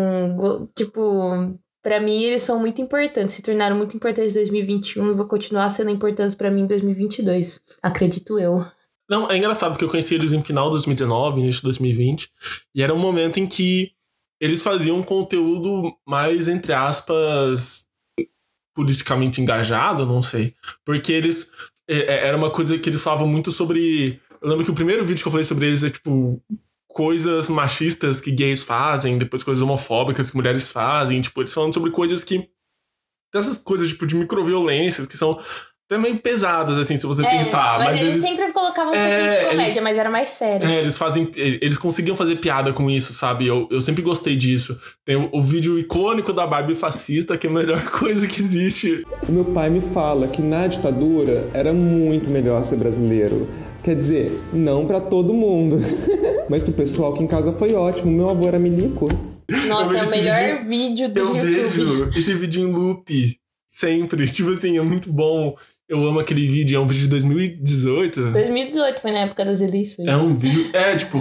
Tipo, 0.76 1.58
para 1.82 2.00
mim 2.00 2.24
eles 2.24 2.44
são 2.44 2.60
muito 2.60 2.82
importantes. 2.82 3.36
Se 3.36 3.42
tornaram 3.42 3.76
muito 3.76 3.96
importantes 3.96 4.36
em 4.36 4.40
2021 4.40 5.12
e 5.12 5.16
vão 5.16 5.28
continuar 5.28 5.70
sendo 5.70 5.90
importantes 5.90 6.36
para 6.36 6.52
mim 6.52 6.62
em 6.62 6.68
2022. 6.68 7.60
Acredito 7.82 8.40
eu. 8.40 8.66
Não, 9.10 9.30
é 9.30 9.38
engraçado 9.38 9.72
porque 9.72 9.86
eu 9.86 9.90
conheci 9.90 10.16
eles 10.16 10.34
em 10.34 10.42
final 10.42 10.66
de 10.66 10.72
2019, 10.72 11.42
início 11.42 11.62
de 11.62 11.68
2020. 11.68 12.30
E 12.74 12.82
era 12.82 12.94
um 12.94 13.00
momento 13.00 13.40
em 13.40 13.48
que 13.48 13.92
eles 14.40 14.62
faziam 14.62 15.02
conteúdo 15.04 15.96
mais, 16.08 16.48
entre 16.48 16.74
aspas, 16.74 17.86
politicamente 18.76 19.42
engajado, 19.42 20.06
não 20.06 20.22
sei. 20.22 20.54
Porque 20.84 21.12
eles 21.14 21.52
era 21.88 22.36
uma 22.36 22.50
coisa 22.50 22.78
que 22.78 22.90
eles 22.90 23.04
falavam 23.04 23.28
muito 23.28 23.52
sobre. 23.52 24.20
Eu 24.42 24.50
lembro 24.50 24.66
que 24.66 24.72
o 24.72 24.76
primeiro 24.76 25.06
vídeo 25.06 25.22
que 25.22 25.28
eu 25.28 25.32
falei 25.32 25.46
sobre 25.46 25.68
eles 25.68 25.84
é 25.84 25.90
tipo 25.90 26.42
coisas 26.88 27.50
machistas 27.50 28.22
que 28.22 28.32
gays 28.32 28.64
fazem, 28.64 29.18
depois 29.18 29.44
coisas 29.44 29.62
homofóbicas 29.62 30.30
que 30.30 30.38
mulheres 30.38 30.72
fazem, 30.72 31.22
tipo, 31.22 31.42
eles 31.42 31.54
falando 31.54 31.74
sobre 31.74 31.92
coisas 31.92 32.24
que 32.24 32.50
dessas 33.34 33.58
coisas 33.58 33.90
tipo 33.90 34.08
de 34.08 34.16
microviolências 34.16 35.06
que 35.06 35.18
são 35.18 35.38
até 35.88 36.00
meio 36.00 36.18
pesadas, 36.18 36.80
assim, 36.80 36.98
se 36.98 37.06
você 37.06 37.24
é, 37.24 37.30
pensar. 37.30 37.78
Mas, 37.78 37.88
mas 37.88 38.02
eles, 38.02 38.16
eles, 38.16 38.22
sempre 38.24 38.52
colocavam 38.52 38.92
um 38.92 38.96
é, 38.96 39.30
de 39.30 39.38
comédia, 39.38 39.64
eles, 39.64 39.84
mas 39.84 39.98
era 40.00 40.10
mais 40.10 40.30
sério. 40.30 40.68
É, 40.68 40.80
eles 40.80 40.98
fazem. 40.98 41.30
Eles 41.36 41.78
conseguiam 41.78 42.16
fazer 42.16 42.38
piada 42.38 42.74
com 42.74 42.90
isso, 42.90 43.14
sabe? 43.14 43.46
Eu, 43.46 43.68
eu 43.70 43.80
sempre 43.80 44.02
gostei 44.02 44.36
disso. 44.36 44.80
Tem 45.06 45.16
o, 45.16 45.30
o 45.32 45.42
vídeo 45.42 45.78
icônico 45.78 46.34
da 46.34 46.48
Barbie 46.48 46.74
fascista, 46.74 47.38
que 47.38 47.46
é 47.46 47.50
a 47.50 47.54
melhor 47.54 47.84
coisa 47.92 48.28
que 48.28 48.40
existe. 48.40 49.06
O 49.30 49.32
meu 49.32 49.46
pai 49.46 49.70
me 49.70 49.80
fala 49.80 50.28
que 50.28 50.42
na 50.42 50.66
ditadura 50.66 51.48
era 51.54 51.72
muito 51.72 52.32
melhor 52.32 52.64
ser 52.64 52.78
brasileiro. 52.78 53.48
Quer 53.84 53.96
dizer, 53.96 54.42
não 54.52 54.88
para 54.88 55.00
todo 55.00 55.36
mundo. 55.36 55.80
mas 56.50 56.64
pro 56.64 56.74
pessoal 56.74 57.14
que 57.14 57.24
em 57.24 57.28
casa 57.28 57.52
foi 57.54 57.76
ótimo. 57.76 58.12
Meu 58.12 58.32
avô 58.32 58.48
era 58.48 58.58
milico. 58.58 59.08
Nossa, 59.68 59.98
é 59.98 60.04
o 60.04 60.10
melhor 60.10 60.64
vídeo, 60.64 60.68
vídeo 60.68 61.10
do 61.10 61.20
eu 61.20 61.36
YouTube. 61.36 61.70
Vejo 61.70 62.10
esse 62.16 62.34
vídeo 62.34 62.68
em 62.68 62.72
loop. 62.72 63.38
Sempre. 63.68 64.26
Tipo 64.32 64.52
assim, 64.52 64.78
é 64.78 64.82
muito 64.82 65.12
bom. 65.12 65.56
Eu 65.88 66.04
amo 66.04 66.20
aquele 66.20 66.48
vídeo, 66.48 66.78
é 66.78 66.80
um 66.80 66.88
vídeo 66.88 67.04
de 67.04 67.10
2018. 67.10 68.32
2018 68.32 69.02
foi 69.02 69.12
na 69.12 69.20
época 69.20 69.46
das 69.46 69.62
eleições. 69.62 70.08
É 70.08 70.18
um 70.18 70.34
vídeo. 70.34 70.70
É, 70.74 70.96
tipo. 70.98 71.20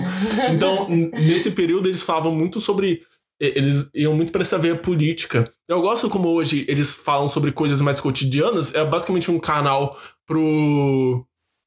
Então, 0.50 0.88
nesse 0.88 1.50
período 1.50 1.88
eles 1.88 2.02
falavam 2.02 2.34
muito 2.34 2.60
sobre. 2.60 3.02
Eles 3.38 3.90
iam 3.94 4.14
muito 4.14 4.32
para 4.32 4.40
essa 4.40 4.58
veia 4.58 4.74
política. 4.74 5.50
Eu 5.68 5.82
gosto 5.82 6.08
como 6.08 6.28
hoje 6.28 6.64
eles 6.66 6.94
falam 6.94 7.28
sobre 7.28 7.52
coisas 7.52 7.80
mais 7.82 8.00
cotidianas. 8.00 8.74
É 8.74 8.84
basicamente 8.84 9.30
um 9.30 9.38
canal 9.38 9.98
pro. 10.26 11.26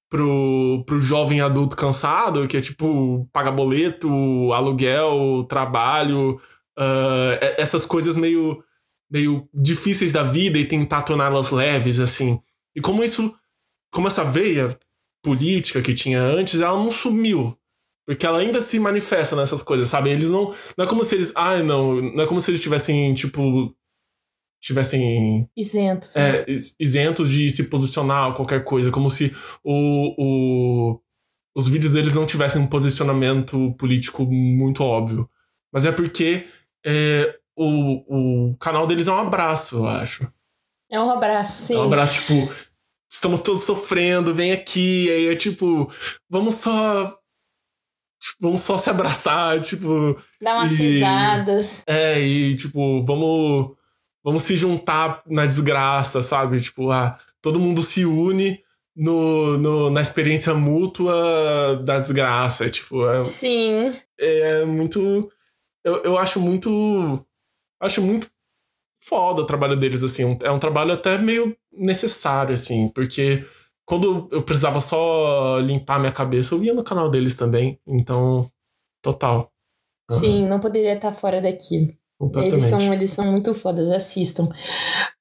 Pro, 0.09 0.85
pro 0.85 1.01
jovem 1.01 1.41
adulto 1.41 1.75
cansado, 1.75 2.47
que 2.47 2.55
é 2.55 2.61
tipo 2.61 3.27
pagar 3.33 3.51
boleto, 3.51 4.07
aluguel, 4.53 5.45
trabalho, 5.49 6.39
uh, 6.79 7.37
essas 7.57 7.85
coisas 7.85 8.15
meio, 8.15 8.63
meio 9.11 9.49
difíceis 9.53 10.13
da 10.13 10.23
vida 10.23 10.57
e 10.57 10.63
tentar 10.63 11.01
torná-las 11.01 11.51
leves, 11.51 11.99
assim. 11.99 12.39
E 12.77 12.81
como 12.81 13.03
isso, 13.03 13.35
como 13.91 14.07
essa 14.07 14.23
veia 14.23 14.77
política 15.23 15.81
que 15.81 15.93
tinha 15.95 16.21
antes, 16.21 16.61
ela 16.61 16.77
não 16.77 16.91
sumiu. 16.91 17.57
Porque 18.05 18.25
ela 18.25 18.37
ainda 18.37 18.61
se 18.61 18.79
manifesta 18.79 19.35
nessas 19.35 19.61
coisas, 19.61 19.89
sabe? 19.89 20.11
Eles 20.11 20.29
não. 20.29 20.53
Não 20.77 20.85
é 20.85 20.87
como 20.87 21.03
se 21.03 21.15
eles. 21.15 21.33
Ai, 21.35 21.59
ah, 21.59 21.63
não. 21.63 21.95
Não 22.01 22.23
é 22.23 22.27
como 22.27 22.39
se 22.39 22.51
eles 22.51 22.61
tivessem, 22.61 23.13
tipo. 23.13 23.75
tivessem 24.61 25.49
Isentos. 25.57 26.15
né? 26.15 26.37
é, 26.39 26.45
is- 26.51 26.75
isentos 26.79 27.31
de 27.31 27.49
se 27.49 27.65
posicionar 27.65 28.27
ou 28.29 28.33
qualquer 28.33 28.63
coisa, 28.63 28.91
como 28.91 29.09
se 29.09 29.35
o, 29.63 30.13
o- 30.17 31.01
os 31.55 31.67
vídeos 31.67 31.93
deles 31.93 32.13
não 32.13 32.25
tivessem 32.25 32.61
um 32.61 32.67
posicionamento 32.67 33.73
político 33.77 34.23
muito 34.25 34.83
óbvio. 34.83 35.29
Mas 35.73 35.85
é 35.85 35.91
porque 35.91 36.45
é, 36.85 37.37
o, 37.57 38.49
o 38.51 38.57
canal 38.57 38.87
deles 38.87 39.07
é 39.07 39.11
um 39.11 39.17
abraço, 39.19 39.77
eu 39.77 39.87
acho. 39.87 40.31
É 40.89 40.99
um 40.99 41.09
abraço, 41.11 41.65
sim. 41.65 41.73
É 41.73 41.77
um 41.79 41.83
abraço, 41.83 42.21
tipo, 42.21 42.49
estamos 43.09 43.39
todos 43.39 43.63
sofrendo, 43.63 44.33
vem 44.33 44.51
aqui, 44.51 45.09
aí 45.09 45.27
é 45.27 45.35
tipo, 45.35 45.91
vamos 46.29 46.55
só. 46.55 47.17
Vamos 48.41 48.61
só 48.61 48.77
se 48.77 48.89
abraçar, 48.89 49.61
tipo. 49.61 50.19
Dá 50.41 50.55
umas 50.55 50.79
E- 50.79 50.83
risadas. 50.83 51.83
É, 51.87 52.19
e 52.19 52.55
tipo, 52.55 53.03
vamos. 53.05 53.75
Vamos 54.23 54.43
se 54.43 54.55
juntar 54.57 55.21
na 55.25 55.45
desgraça, 55.45 56.21
sabe? 56.21 56.59
Tipo, 56.59 56.91
ah, 56.91 57.17
todo 57.41 57.59
mundo 57.59 57.81
se 57.83 58.03
une 58.05 58.61
no, 58.95 59.57
no, 59.57 59.89
na 59.89 60.01
experiência 60.01 60.53
mútua 60.53 61.79
da 61.85 61.99
desgraça. 61.99 62.69
Tipo, 62.69 63.07
é, 63.07 63.23
Sim. 63.23 63.95
é 64.19 64.65
muito. 64.65 65.31
Eu, 65.85 65.97
eu 66.03 66.17
acho 66.17 66.39
muito. 66.41 67.23
Acho 67.79 68.01
muito 68.01 68.27
foda 68.99 69.43
o 69.43 69.45
trabalho 69.45 69.77
deles, 69.77 70.03
assim. 70.03 70.37
É 70.41 70.51
um 70.51 70.59
trabalho 70.59 70.91
até 70.91 71.17
meio 71.19 71.55
necessário, 71.77 72.53
assim, 72.53 72.89
porque 72.89 73.45
quando 73.85 74.27
eu 74.31 74.43
precisava 74.43 74.81
só 74.81 75.59
limpar 75.59 75.99
minha 75.99 76.11
cabeça, 76.11 76.53
eu 76.55 76.63
ia 76.63 76.73
no 76.73 76.83
canal 76.83 77.09
deles 77.09 77.35
também. 77.35 77.79
Então, 77.87 78.49
total. 79.01 79.51
Aham, 80.11 80.19
Sim, 80.19 80.47
não 80.47 80.59
poderia 80.59 80.93
estar 80.93 81.11
fora 81.13 81.41
daqui. 81.41 81.97
Eles 82.35 82.63
são, 82.63 82.93
eles 82.93 83.09
são 83.11 83.25
muito 83.25 83.53
fodas, 83.53 83.91
assistam. 83.91 84.49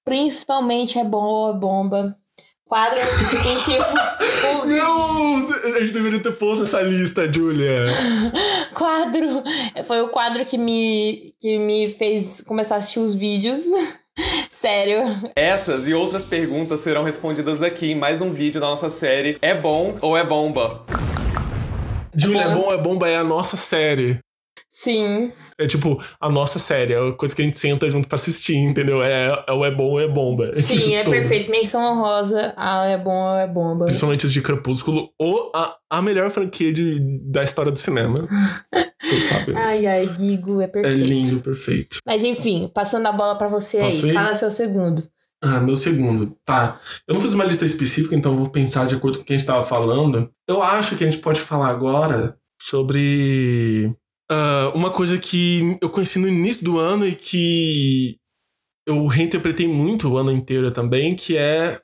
Principalmente 0.05 0.99
é 0.99 1.05
bom, 1.05 1.51
é 1.51 1.53
bomba. 1.59 2.17
Quadro 2.65 2.99
que 2.99 3.43
tem 3.43 3.57
tipo. 3.61 4.63
o- 4.63 4.65
Não! 4.67 5.37
A 5.77 5.81
gente 5.81 5.93
deveria 5.93 6.21
ter 6.23 6.33
posto 6.33 6.65
essa 6.65 6.81
lista, 6.83 7.31
Julia. 7.33 7.87
quadro. 8.75 9.43
Foi 9.85 10.01
o 10.01 10.09
quadro 10.09 10.45
que 10.45 10.59
me, 10.59 11.33
que 11.41 11.59
me 11.59 11.93
fez 11.93 12.41
começar 12.41 12.75
a 12.77 12.79
assistir 12.79 12.99
os 13.01 13.15
vídeos. 13.15 13.59
Sério. 14.51 15.03
Essas 15.35 15.87
e 15.87 15.95
outras 15.95 16.25
perguntas 16.25 16.81
serão 16.81 17.03
respondidas 17.03 17.63
aqui 17.63 17.93
em 17.93 17.95
mais 17.95 18.21
um 18.21 18.33
vídeo 18.33 18.61
da 18.61 18.67
nossa 18.69 18.91
série 18.91 19.37
É 19.43 19.55
Bom 19.55 19.97
ou 20.01 20.17
É 20.17 20.25
Bomba? 20.25 20.85
Julia, 22.15 22.43
é 22.43 22.55
bom. 22.55 22.63
bom, 22.63 22.73
é 22.73 22.79
bomba, 22.79 23.09
é 23.09 23.17
a 23.17 23.25
nossa 23.25 23.59
série. 23.59 24.19
Sim. 24.79 25.33
É 25.59 25.67
tipo, 25.67 25.99
a 26.21 26.29
nossa 26.29 26.59
série, 26.59 26.93
é 26.93 26.99
a 26.99 27.11
coisa 27.13 27.35
que 27.35 27.41
a 27.41 27.45
gente 27.47 27.57
senta 27.57 27.89
junto 27.89 28.07
pra 28.07 28.17
assistir, 28.17 28.57
entendeu? 28.57 29.03
É, 29.03 29.43
é 29.49 29.53
o 29.55 29.65
é 29.65 29.71
bom, 29.71 29.99
é 29.99 30.07
bomba. 30.07 30.53
Sim, 30.53 30.95
é 30.95 31.03
perfeito. 31.03 31.51
Menção 31.51 31.83
honrosa. 31.83 32.53
Ah, 32.59 32.85
é 32.85 32.99
bom, 32.99 33.35
é 33.39 33.47
bomba. 33.47 33.87
Principalmente 33.87 34.27
os 34.27 34.33
de 34.35 34.43
Crepúsculo, 34.43 35.09
ou 35.19 35.51
a, 35.55 35.75
a 35.89 36.03
melhor 36.03 36.29
franquia 36.29 36.75
de, 36.75 37.01
da 37.23 37.43
história 37.43 37.73
do 37.73 37.79
cinema. 37.79 38.29
Todos 39.09 39.25
sabem. 39.25 39.57
Ai, 39.57 39.87
ai, 39.87 40.07
Guigo, 40.09 40.61
é 40.61 40.65
é 40.65 40.69
perfeito. 40.69 41.09
lindo, 41.09 41.41
perfeito. 41.41 41.97
Mas 42.05 42.23
enfim, 42.23 42.71
passando 42.75 43.07
a 43.07 43.13
bola 43.13 43.35
pra 43.39 43.49
você 43.49 43.79
Posso 43.79 44.05
aí. 44.05 44.11
ir? 44.11 44.13
Fala 44.13 44.35
seu 44.35 44.51
segundo. 44.51 45.03
Ah, 45.43 45.59
meu 45.59 45.75
segundo. 45.75 46.37
Tá. 46.45 46.79
Eu 47.09 47.15
não 47.15 47.23
fiz 47.23 47.33
uma 47.33 47.45
lista 47.45 47.65
específica, 47.65 48.15
então 48.15 48.37
vou 48.37 48.51
pensar 48.51 48.87
de 48.87 48.95
acordo 48.95 49.17
com 49.17 49.23
o 49.25 49.27
que 49.27 49.33
a 49.33 49.39
gente 49.39 49.47
tava 49.47 49.65
falando. 49.65 50.31
Eu 50.47 50.63
acho 50.63 50.97
que 50.97 51.05
a 51.05 51.09
gente 51.11 51.23
pode 51.23 51.41
falar 51.41 51.69
agora 51.69 52.37
sobre 52.61 53.91
ah, 54.31 54.73
uma 54.75 54.91
coisa 54.91 55.19
que 55.19 55.79
eu 55.81 55.91
conheci 55.91 56.19
no 56.19 56.29
início 56.29 56.65
do 56.65 56.79
ano 56.79 57.07
e 57.07 57.15
que 57.15 58.19
eu 58.87 59.07
reinterpretei 59.07 59.67
muito 59.67 60.09
o 60.09 60.17
ano 60.17 60.31
inteiro 60.31 60.71
também, 60.71 61.15
que 61.15 61.37
é 61.37 61.81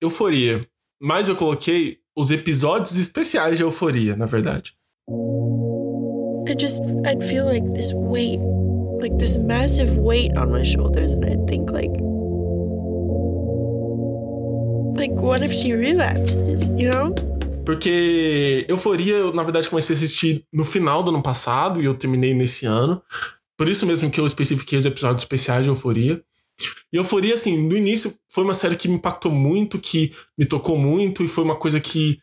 Euforia. 0.00 0.60
Mas 1.00 1.28
eu 1.28 1.36
coloquei 1.36 1.98
os 2.16 2.30
episódios 2.30 2.98
especiais 2.98 3.56
de 3.56 3.62
Euforia, 3.62 4.16
na 4.16 4.26
verdade. 4.26 4.74
I 6.48 6.54
just 6.58 6.82
I'd 7.06 7.22
feel 7.22 7.44
like 7.46 7.64
this 7.74 7.92
weight, 7.94 8.40
like 9.00 9.16
this 9.18 9.36
massive 9.36 9.98
weight 9.98 10.36
on 10.36 10.50
my 10.50 10.64
shoulders, 10.64 11.12
and 11.12 11.24
I'd 11.24 11.46
think 11.46 11.70
like, 11.70 11.92
like 14.96 15.12
what 15.20 15.42
if 15.42 15.52
she 15.52 15.72
relapses? 15.72 16.68
You 16.76 16.90
know? 16.90 17.14
Porque 17.64 18.64
Euforia, 18.68 19.14
eu, 19.14 19.32
na 19.32 19.42
verdade, 19.42 19.68
comecei 19.68 19.94
a 19.94 19.98
assistir 19.98 20.44
no 20.52 20.64
final 20.64 21.02
do 21.02 21.10
ano 21.10 21.22
passado 21.22 21.80
e 21.80 21.84
eu 21.84 21.94
terminei 21.94 22.34
nesse 22.34 22.66
ano. 22.66 23.02
Por 23.56 23.68
isso 23.68 23.86
mesmo 23.86 24.10
que 24.10 24.18
eu 24.18 24.26
especifiquei 24.26 24.78
os 24.78 24.86
episódios 24.86 25.22
especiais 25.22 25.64
de 25.64 25.68
Euforia. 25.68 26.24
E 26.92 26.96
Euforia, 26.96 27.34
assim, 27.34 27.68
no 27.68 27.76
início 27.76 28.14
foi 28.28 28.44
uma 28.44 28.54
série 28.54 28.76
que 28.76 28.88
me 28.88 28.94
impactou 28.94 29.30
muito, 29.30 29.78
que 29.78 30.14
me 30.36 30.44
tocou 30.44 30.76
muito, 30.76 31.22
e 31.22 31.28
foi 31.28 31.44
uma 31.44 31.56
coisa 31.56 31.78
que, 31.80 32.18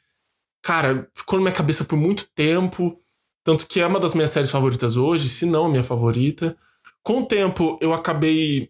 cara, 0.62 1.10
ficou 1.16 1.38
na 1.40 1.44
minha 1.44 1.56
cabeça 1.56 1.86
por 1.86 1.98
muito 1.98 2.28
tempo. 2.36 3.00
Tanto 3.44 3.68
que 3.68 3.80
é 3.80 3.88
uma 3.88 4.00
das 4.00 4.14
minhas 4.14 4.32
séries 4.32 4.52
favoritas 4.52 4.98
hoje, 4.98 5.30
se 5.30 5.46
não 5.46 5.68
a 5.68 5.70
minha 5.70 5.84
favorita. 5.84 6.58
Com 7.04 7.22
o 7.22 7.26
tempo, 7.26 7.78
eu 7.82 7.94
acabei 7.94 8.70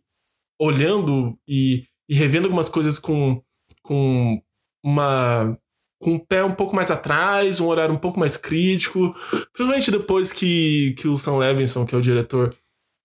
olhando 0.59 1.37
e, 1.47 1.85
e 2.07 2.13
revendo 2.13 2.45
algumas 2.45 2.69
coisas 2.69 2.99
com, 2.99 3.41
com 3.81 4.41
uma 4.83 5.57
com 5.99 6.15
o 6.15 6.25
pé 6.25 6.43
um 6.43 6.53
pouco 6.53 6.75
mais 6.75 6.91
atrás, 6.91 7.59
um 7.59 7.67
horário 7.67 7.93
um 7.93 7.99
pouco 7.99 8.19
mais 8.19 8.37
crítico. 8.37 9.15
Principalmente 9.53 9.91
depois 9.91 10.31
que, 10.31 10.93
que 10.97 11.07
o 11.07 11.17
Sam 11.17 11.37
Levinson, 11.37 11.85
que 11.85 11.95
é 11.95 11.97
o 11.97 12.01
diretor 12.01 12.55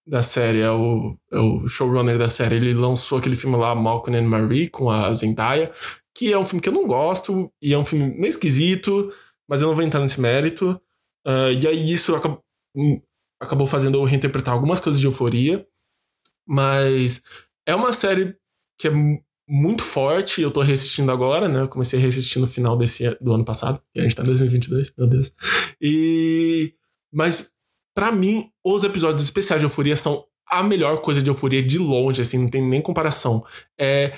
da 0.07 0.22
série, 0.22 0.61
é 0.61 0.70
o, 0.70 1.16
é 1.31 1.38
o 1.38 1.66
showrunner 1.66 2.18
da 2.18 2.28
série, 2.28 2.57
ele 2.57 2.74
lançou 2.74 3.18
aquele 3.18 3.37
filme 3.37 3.57
lá, 3.57 3.74
Malcolm 3.74 4.18
and 4.18 4.28
Marie, 4.28 4.68
com 4.68 4.90
a 4.90 5.12
Zendaya, 5.14 5.70
que 6.14 6.33
é 6.33 6.38
um 6.38 6.44
filme 6.44 6.61
que 6.61 6.68
eu 6.68 6.72
não 6.72 6.87
gosto, 6.87 7.52
e 7.62 7.72
é 7.72 7.78
um 7.78 7.85
filme 7.85 8.07
meio 8.07 8.28
esquisito, 8.28 9.12
mas 9.48 9.62
eu 9.62 9.68
não 9.68 9.74
vou 9.74 9.85
entrar 9.85 10.00
nesse 10.00 10.20
mérito. 10.20 10.81
Ah, 11.24 11.50
e 11.50 11.66
aí 11.66 11.92
isso 11.92 12.14
acabou, 12.14 12.42
acabou 13.40 13.66
fazendo 13.66 13.98
eu 13.98 14.05
reinterpretar 14.05 14.55
algumas 14.55 14.81
coisas 14.81 15.00
de 15.00 15.07
euforia. 15.07 15.66
Mas 16.46 17.22
é 17.66 17.74
uma 17.74 17.92
série 17.92 18.37
que 18.78 18.88
é 18.88 18.90
muito 19.48 19.83
forte, 19.83 20.40
eu 20.40 20.50
tô 20.50 20.61
reassistindo 20.61 21.11
agora, 21.11 21.48
né? 21.48 21.61
Eu 21.61 21.68
comecei 21.68 21.98
a 21.98 22.02
reassistir 22.02 22.40
no 22.40 22.46
final 22.46 22.76
desse, 22.76 23.16
do 23.20 23.33
ano 23.33 23.44
passado, 23.44 23.81
e 23.94 24.00
a 24.00 24.02
gente 24.05 24.16
tá 24.16 24.22
em 24.22 24.26
2022, 24.26 24.92
meu 24.96 25.07
Deus. 25.07 25.33
E. 25.81 26.74
Mas, 27.12 27.52
pra 27.94 28.11
mim, 28.11 28.50
os 28.64 28.85
episódios 28.85 29.22
especiais 29.22 29.61
de 29.61 29.66
Euforia 29.66 29.96
são 29.96 30.24
a 30.48 30.62
melhor 30.62 31.00
coisa 31.02 31.22
de 31.22 31.31
Euforia 31.31 31.62
de 31.62 31.78
longe, 31.78 32.22
assim, 32.22 32.38
não 32.38 32.48
tem 32.48 32.62
nem 32.62 32.81
comparação. 32.81 33.44
É 33.78 34.12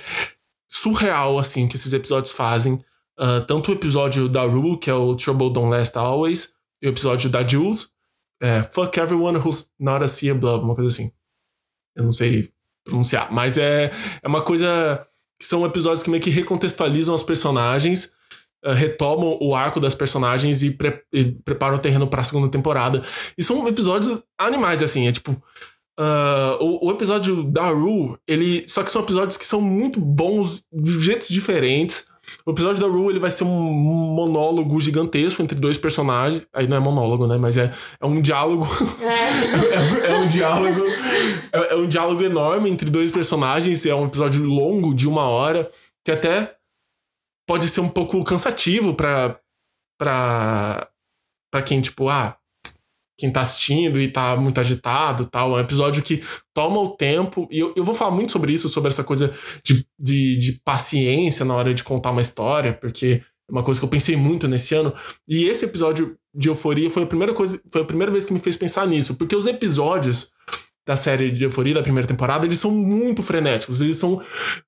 surreal, 0.68 1.38
assim, 1.38 1.68
que 1.68 1.76
esses 1.76 1.92
episódios 1.92 2.32
fazem. 2.32 2.84
Ah, 3.18 3.40
tanto 3.40 3.70
o 3.70 3.74
episódio 3.74 4.28
da 4.28 4.42
Rue, 4.42 4.78
que 4.78 4.90
é 4.90 4.94
o 4.94 5.14
Trouble 5.14 5.52
Don't 5.52 5.70
Last 5.70 5.96
Always, 5.96 6.54
e 6.82 6.87
o 6.87 6.90
episódio 6.90 7.30
da 7.30 7.46
Jules, 7.46 7.88
é 8.42 8.62
Fuck 8.62 8.98
Everyone 8.98 9.38
Who's 9.38 9.72
Not 9.78 10.04
a 10.04 10.08
Sea 10.08 10.34
Blood, 10.34 10.64
uma 10.64 10.74
coisa 10.74 10.92
assim. 10.92 11.12
Eu 11.96 12.04
não 12.04 12.12
sei 12.12 12.52
pronunciar, 12.84 13.32
mas 13.32 13.56
é, 13.56 13.90
é 14.22 14.28
uma 14.28 14.42
coisa 14.42 15.06
que 15.44 15.48
são 15.48 15.66
episódios 15.66 16.02
que 16.02 16.09
meio 16.09 16.22
que 16.22 16.30
recontextualizam 16.30 17.14
os 17.14 17.22
personagens, 17.22 18.12
eh, 18.64 18.72
retomam 18.72 19.37
o 19.42 19.54
arco 19.54 19.78
das 19.78 19.94
personagens 19.94 20.62
e, 20.62 20.70
pre- 20.70 21.02
e 21.12 21.33
preparam 21.44 21.76
o 21.76 21.78
terreno 21.78 22.09
pra 22.09 22.24
segunda 22.24 22.48
temporada. 22.48 23.02
E 23.37 23.42
são 23.42 23.68
episódios 23.68 24.22
animais, 24.38 24.83
assim, 24.83 25.07
é 25.07 25.12
tipo. 25.12 25.37
ah, 26.00 26.57
o, 26.62 26.88
o 26.88 26.90
episódio 26.90 27.44
da 27.44 27.68
Rue, 27.68 28.16
ele. 28.26 28.64
Só 28.66 28.83
que 28.83 28.90
são 28.90 29.02
episódios 29.02 29.37
que 29.37 29.44
são 29.44 29.61
muito 29.61 30.00
bons 30.00 30.64
de 30.72 30.98
jeitos 30.98 31.28
diferentes. 31.28 32.07
O 32.46 32.50
episódio 32.50 32.83
da 32.83 32.87
Rue 32.87 33.11
ele 33.11 33.18
vai 33.18 33.30
ser 33.30 33.44
um 33.44 33.72
monólogo 33.72 34.78
gigantesco 34.78 35.42
entre 35.42 35.59
dois 35.59 35.78
personagens. 35.78 36.46
Aí 36.52 36.68
não 36.68 36.76
é 36.76 36.80
monólogo, 36.80 37.26
né? 37.26 37.38
Mas 37.38 37.57
é, 37.57 37.72
é 37.98 38.07
um 38.07 38.20
diálogo 38.20 38.66
É. 39.00 40.11
é, 40.11 40.12
é 40.12 40.18
um 40.18 40.28
diálogo 40.28 40.80
é, 41.52 41.72
é 41.72 41.76
um 41.76 41.88
diálogo 41.88 42.22
enorme 42.22 42.70
entre 42.70 42.90
dois 42.90 43.11
personagens 43.11 43.87
é 43.87 43.94
um 43.94 44.07
episódio 44.07 44.44
longo 44.44 44.94
de 44.94 45.09
uma 45.09 45.22
hora 45.22 45.70
que 46.04 46.12
até 46.12 46.54
pode 47.48 47.68
ser 47.68 47.80
um 47.80 47.88
pouco 47.88 48.22
cansativo 48.22 48.94
pra 48.94 49.38
para 49.98 50.88
para 51.50 51.62
quem 51.62 51.80
tipo 51.80 52.09
ah 52.09 52.37
quem 53.16 53.31
tá 53.31 53.42
assistindo 53.42 54.00
e 54.00 54.09
tá 54.09 54.37
muito 54.37 54.59
agitado 54.61 55.27
tal 55.27 55.53
é 55.53 55.55
um 55.57 55.64
episódio 55.64 56.03
que 56.03 56.22
toma 56.55 56.81
o 56.81 56.96
tempo 56.96 57.46
e 57.50 57.59
eu, 57.61 57.72
eu 57.77 57.85
vou 57.85 57.94
falar 57.94 58.11
muito 58.11 58.33
sobre 58.33 58.53
isso 58.53 58.68
sobre 58.68 58.88
essa 58.90 59.05
coisa 59.05 59.33
de, 59.64 59.87
de, 59.98 60.37
de 60.37 60.61
paciência 60.64 61.44
na 61.44 61.55
hora 61.55 61.72
de 61.72 61.85
contar 61.85 62.11
uma 62.11 62.20
história 62.22 62.72
porque 62.72 63.22
é 63.48 63.53
uma 63.53 63.62
coisa 63.62 63.79
que 63.81 63.85
eu 63.85 63.90
pensei 63.90 64.16
muito 64.16 64.48
nesse 64.48 64.74
ano 64.74 64.92
e 65.29 65.44
esse 65.44 65.64
episódio 65.66 66.16
de 66.35 66.48
Euforia 66.48 66.90
foi 66.90 67.05
a 67.05 67.07
primeira 67.07 67.33
coisa, 67.33 67.61
foi 67.70 67.83
a 67.83 67.85
primeira 67.85 68.11
vez 68.11 68.27
que 68.27 68.33
me 68.33 68.40
fez 68.40 68.57
pensar 68.57 68.87
nisso, 68.88 69.14
porque 69.14 69.37
os 69.37 69.46
episódios 69.46 70.33
da 70.87 70.96
série 70.96 71.31
de 71.31 71.44
Euforia 71.44 71.74
da 71.74 71.83
primeira 71.83 72.09
temporada, 72.09 72.44
eles 72.44 72.59
são 72.59 72.70
muito 72.72 73.22
frenéticos, 73.22 73.81
eles 73.81 73.96
são 73.96 74.20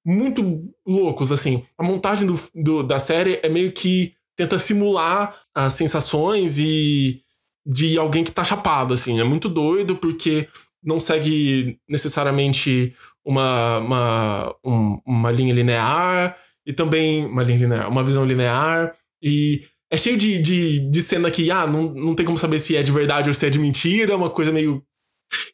muito 0.05 0.63
loucos, 0.87 1.33
assim. 1.33 1.63
A 1.77 1.83
montagem 1.83 2.27
do, 2.27 2.39
do- 2.55 2.83
da 2.83 2.99
série 2.99 3.41
é 3.43 3.49
meio 3.49 3.73
que 3.73 4.13
tenta 4.37 4.59
simular 4.59 5.35
as 5.55 5.73
sensações 5.73 6.59
e 6.59 7.21
de 7.67 7.99
alguém 7.99 8.23
que 8.23 8.31
tá 8.31 8.45
chapado, 8.45 8.95
assim. 8.95 9.19
É 9.19 9.25
muito 9.25 9.49
doido 9.49 9.97
porque 9.97 10.49
não 10.83 11.01
segue 11.01 11.79
necessariamente 11.89 12.95
uma, 13.25 13.79
uma, 13.79 14.57
um, 14.65 15.01
uma 15.05 15.33
linha 15.33 15.53
linear 15.53 16.37
e 16.65 16.73
também 16.73 17.27
uma 17.27 17.43
linha 17.43 17.59
linear, 17.59 17.89
uma 17.91 18.05
visão 18.05 18.25
linear 18.25 18.95
e 19.21 19.63
é 19.91 19.97
cheio 19.97 20.17
de, 20.17 20.39
de, 20.39 20.91
de 20.91 21.03
cena 21.03 21.31
que, 21.31 21.51
ah, 21.51 21.67
não, 21.67 21.93
não 21.95 22.15
tem 22.15 22.27
como 22.27 22.39
saber 22.39 22.59
se 22.59 22.77
é 22.77 22.83
de 22.83 22.93
verdade 22.93 23.29
ou 23.29 23.35
se 23.35 23.47
é 23.47 23.51
de 23.51 23.59
mentira, 23.59 24.17
uma 24.17 24.31
coisa 24.31 24.53
meio 24.53 24.83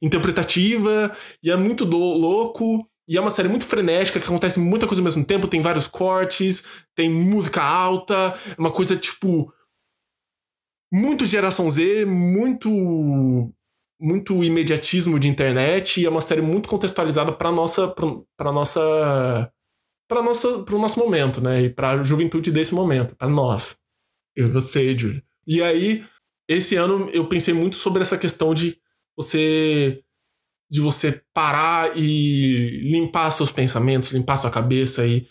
interpretativa, 0.00 1.10
e 1.42 1.50
é 1.50 1.56
muito 1.56 1.84
louco. 1.84 2.86
E 3.08 3.16
é 3.16 3.20
uma 3.20 3.30
série 3.30 3.48
muito 3.48 3.66
frenética, 3.66 4.20
que 4.20 4.24
acontece 4.24 4.60
muita 4.60 4.86
coisa 4.86 5.00
ao 5.00 5.04
mesmo 5.04 5.24
tempo, 5.24 5.48
tem 5.48 5.60
vários 5.60 5.86
cortes, 5.86 6.64
tem 6.94 7.10
música 7.10 7.62
alta, 7.62 8.34
é 8.56 8.60
uma 8.60 8.70
coisa 8.70 8.96
tipo. 8.96 9.52
Muito 10.92 11.24
geração 11.24 11.70
Z, 11.70 12.04
muito. 12.04 12.68
Muito 14.04 14.42
imediatismo 14.42 15.16
de 15.16 15.28
internet, 15.28 16.00
e 16.00 16.06
é 16.06 16.10
uma 16.10 16.20
série 16.20 16.42
muito 16.42 16.68
contextualizada 16.68 17.32
para 17.32 17.52
nossa. 17.52 17.88
para 18.36 18.52
nossa. 18.52 19.52
para 20.08 20.22
nossa. 20.22 20.62
pro 20.64 20.78
nosso 20.78 20.98
momento, 20.98 21.40
né? 21.40 21.62
E 21.62 21.70
pra 21.70 22.02
juventude 22.02 22.50
desse 22.50 22.74
momento, 22.74 23.16
para 23.16 23.28
nós. 23.28 23.78
Eu 24.36 24.52
você, 24.52 24.96
Júlio. 24.98 25.22
E 25.46 25.62
aí, 25.62 26.04
esse 26.48 26.76
ano 26.76 27.08
eu 27.10 27.28
pensei 27.28 27.54
muito 27.54 27.76
sobre 27.76 28.02
essa 28.02 28.18
questão 28.18 28.52
de 28.52 28.76
você 29.16 30.02
de 30.70 30.80
você 30.80 31.22
parar 31.34 31.96
e 31.96 32.90
limpar 32.90 33.30
seus 33.30 33.52
pensamentos, 33.52 34.10
limpar 34.12 34.38
sua 34.38 34.50
cabeça 34.50 35.06
e, 35.06 35.26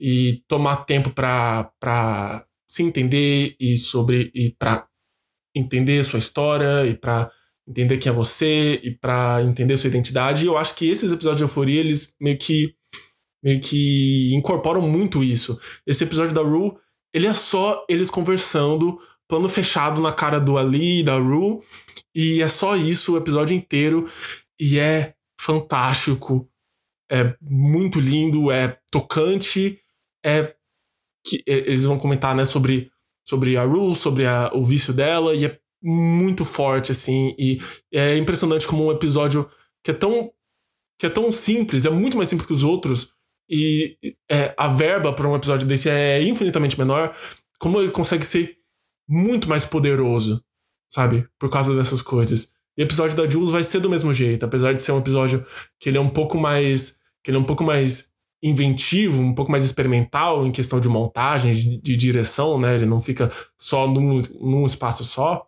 e 0.00 0.44
tomar 0.46 0.84
tempo 0.84 1.10
para 1.10 2.46
se 2.68 2.84
entender 2.84 3.56
e 3.58 3.76
sobre 3.76 4.30
e 4.32 4.52
para 4.52 4.88
entender 5.56 6.04
sua 6.04 6.18
história 6.18 6.86
e 6.86 6.94
para 6.94 7.30
entender 7.66 7.96
quem 7.96 8.10
é 8.10 8.14
você 8.14 8.80
e 8.84 8.90
para 8.92 9.42
entender 9.42 9.76
sua 9.76 9.88
identidade. 9.88 10.44
E 10.44 10.48
eu 10.48 10.56
acho 10.56 10.74
que 10.74 10.88
esses 10.88 11.10
episódios 11.10 11.38
de 11.38 11.44
Euforia 11.44 11.80
eles 11.80 12.14
meio 12.20 12.38
que 12.38 12.74
meio 13.42 13.60
que 13.60 14.34
incorporam 14.34 14.82
muito 14.82 15.22
isso. 15.22 15.58
Esse 15.86 16.04
episódio 16.04 16.34
da 16.34 16.42
Rue, 16.42 16.72
ele 17.14 17.26
é 17.26 17.34
só 17.34 17.84
eles 17.88 18.10
conversando, 18.10 18.98
plano 19.28 19.48
fechado 19.48 20.00
na 20.00 20.12
cara 20.12 20.40
do 20.40 20.58
Ali 20.58 21.00
e 21.00 21.02
da 21.04 21.16
Rue, 21.16 21.60
e 22.14 22.42
é 22.42 22.48
só 22.48 22.76
isso 22.76 23.14
o 23.14 23.16
episódio 23.16 23.56
inteiro 23.56 24.10
e 24.58 24.78
é 24.78 25.14
fantástico, 25.40 26.48
é 27.10 27.36
muito 27.40 28.00
lindo, 28.00 28.50
é 28.50 28.80
tocante, 28.90 29.78
é 30.24 30.54
que 31.24 31.42
eles 31.46 31.84
vão 31.84 31.98
comentar, 31.98 32.34
né, 32.34 32.44
sobre 32.44 32.90
sobre 33.26 33.56
a 33.56 33.64
Rue, 33.64 33.94
sobre 33.94 34.26
a, 34.26 34.50
o 34.54 34.62
vício 34.62 34.92
dela 34.92 35.34
e 35.34 35.46
é 35.46 35.58
muito 35.82 36.44
forte 36.44 36.92
assim 36.92 37.34
e 37.38 37.58
é 37.92 38.16
impressionante 38.16 38.66
como 38.66 38.86
um 38.86 38.92
episódio 38.92 39.48
que 39.84 39.90
é 39.90 39.94
tão 39.94 40.32
que 40.98 41.06
é 41.06 41.10
tão 41.10 41.30
simples, 41.30 41.84
é 41.84 41.90
muito 41.90 42.16
mais 42.16 42.28
simples 42.28 42.46
que 42.46 42.54
os 42.54 42.64
outros 42.64 43.16
e 43.48 43.96
é, 44.30 44.54
a 44.56 44.68
verba 44.68 45.12
para 45.12 45.28
um 45.28 45.36
episódio 45.36 45.66
desse 45.66 45.88
é 45.88 46.22
infinitamente 46.22 46.78
menor, 46.78 47.14
como 47.58 47.80
ele 47.80 47.92
consegue 47.92 48.24
ser 48.24 48.56
muito 49.08 49.48
mais 49.48 49.64
poderoso, 49.64 50.42
sabe? 50.88 51.28
Por 51.38 51.50
causa 51.50 51.74
dessas 51.74 52.02
coisas. 52.02 52.52
E 52.76 52.82
o 52.82 52.84
episódio 52.84 53.16
da 53.16 53.28
Jules 53.28 53.50
vai 53.50 53.62
ser 53.62 53.80
do 53.80 53.88
mesmo 53.88 54.12
jeito, 54.12 54.44
apesar 54.44 54.72
de 54.74 54.82
ser 54.82 54.92
um 54.92 54.98
episódio 54.98 55.44
que 55.78 55.88
ele 55.88 55.98
é 55.98 56.00
um 56.00 56.10
pouco 56.10 56.38
mais. 56.38 57.00
que 57.22 57.30
ele 57.30 57.38
é 57.38 57.40
um 57.40 57.44
pouco 57.44 57.64
mais 57.64 58.12
inventivo, 58.46 59.20
um 59.20 59.34
pouco 59.34 59.50
mais 59.50 59.64
experimental 59.64 60.46
em 60.46 60.52
questão 60.52 60.80
de 60.80 60.88
montagem, 60.88 61.52
de, 61.52 61.80
de 61.80 61.96
direção, 61.96 62.58
né? 62.60 62.74
Ele 62.76 62.86
não 62.86 63.00
fica 63.00 63.30
só 63.58 63.86
num, 63.86 64.22
num 64.40 64.64
espaço 64.64 65.04
só, 65.04 65.46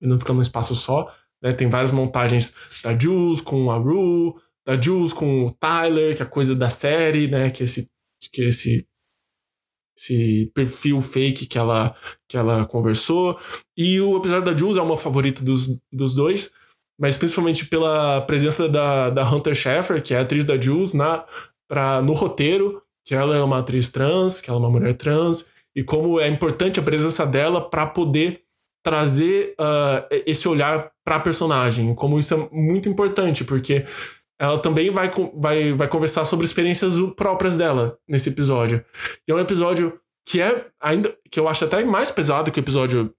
ele 0.00 0.10
não 0.10 0.18
fica 0.18 0.32
num 0.32 0.42
espaço 0.42 0.74
só, 0.74 1.12
né? 1.42 1.52
Tem 1.52 1.68
várias 1.68 1.92
montagens 1.92 2.52
da 2.82 2.98
Jules 2.98 3.40
com 3.40 3.70
a 3.70 3.76
Rue, 3.76 4.34
da 4.66 4.80
Jules 4.80 5.12
com 5.12 5.46
o 5.46 5.52
Tyler, 5.52 6.16
que 6.16 6.22
é 6.22 6.26
a 6.26 6.28
coisa 6.28 6.54
da 6.54 6.70
série, 6.70 7.28
né? 7.28 7.50
Que 7.50 7.64
esse 7.64 7.90
que 8.32 8.42
esse 8.42 8.86
esse 9.96 10.50
perfil 10.54 11.00
fake 11.00 11.46
que 11.46 11.58
ela 11.58 11.94
que 12.28 12.36
ela 12.36 12.64
conversou. 12.66 13.38
E 13.76 14.00
o 14.00 14.16
episódio 14.16 14.44
da 14.44 14.56
Jules 14.56 14.76
é 14.76 14.82
o 14.82 14.86
meu 14.86 14.96
favorito 14.96 15.44
dos, 15.44 15.80
dos 15.92 16.14
dois, 16.14 16.50
mas 16.98 17.16
principalmente 17.16 17.66
pela 17.66 18.20
presença 18.22 18.68
da, 18.68 19.10
da 19.10 19.28
Hunter 19.28 19.54
Schafer, 19.54 20.02
que 20.02 20.14
é 20.14 20.18
a 20.18 20.22
atriz 20.22 20.44
da 20.44 20.58
Jules, 20.60 20.94
na, 20.94 21.24
no 22.04 22.12
roteiro, 22.12 22.82
que 23.04 23.14
ela 23.14 23.36
é 23.36 23.42
uma 23.42 23.58
atriz 23.58 23.88
trans, 23.88 24.40
que 24.40 24.50
ela 24.50 24.58
é 24.58 24.62
uma 24.62 24.70
mulher 24.70 24.94
trans, 24.94 25.50
e 25.74 25.82
como 25.82 26.20
é 26.20 26.28
importante 26.28 26.80
a 26.80 26.82
presença 26.82 27.26
dela 27.26 27.68
para 27.68 27.86
poder 27.86 28.42
trazer 28.82 29.54
uh, 29.60 30.06
esse 30.26 30.48
olhar 30.48 30.90
para 31.04 31.16
a 31.16 31.20
personagem, 31.20 31.94
como 31.94 32.18
isso 32.18 32.34
é 32.34 32.48
muito 32.50 32.88
importante, 32.88 33.44
porque 33.44 33.84
ela 34.40 34.58
também 34.58 34.90
vai, 34.90 35.10
vai, 35.34 35.72
vai 35.72 35.88
conversar 35.88 36.24
sobre 36.24 36.46
experiências 36.46 36.94
próprias 37.16 37.56
dela 37.56 37.98
nesse 38.08 38.28
episódio. 38.28 38.84
E 39.26 39.32
é 39.32 39.34
um 39.34 39.40
episódio 39.40 40.00
que 40.26 40.40
é 40.40 40.66
ainda 40.80 41.16
que 41.30 41.40
eu 41.40 41.48
acho 41.48 41.64
até 41.64 41.84
mais 41.84 42.10
pesado 42.10 42.50
que 42.50 42.60
o 42.60 42.62
episódio 42.62 43.12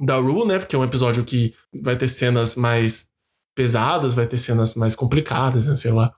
da 0.00 0.16
Rue, 0.16 0.46
né? 0.46 0.58
Porque 0.58 0.76
é 0.76 0.78
um 0.78 0.84
episódio 0.84 1.24
que 1.24 1.54
vai 1.82 1.96
ter 1.96 2.08
cenas 2.08 2.54
mais 2.54 3.11
pesadas, 3.54 4.14
vai 4.14 4.26
ter 4.26 4.38
cenas 4.38 4.74
mais 4.74 4.94
complicadas, 4.94 5.66
né? 5.66 5.76
sei 5.76 5.92
lá, 5.92 6.12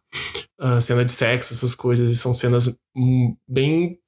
uh, 0.60 0.80
cena 0.80 1.04
de 1.04 1.12
sexo, 1.12 1.52
essas 1.52 1.74
coisas, 1.74 2.10
e 2.10 2.16
são 2.16 2.32
cenas 2.32 2.74
hum, 2.96 3.36
bem 3.48 3.98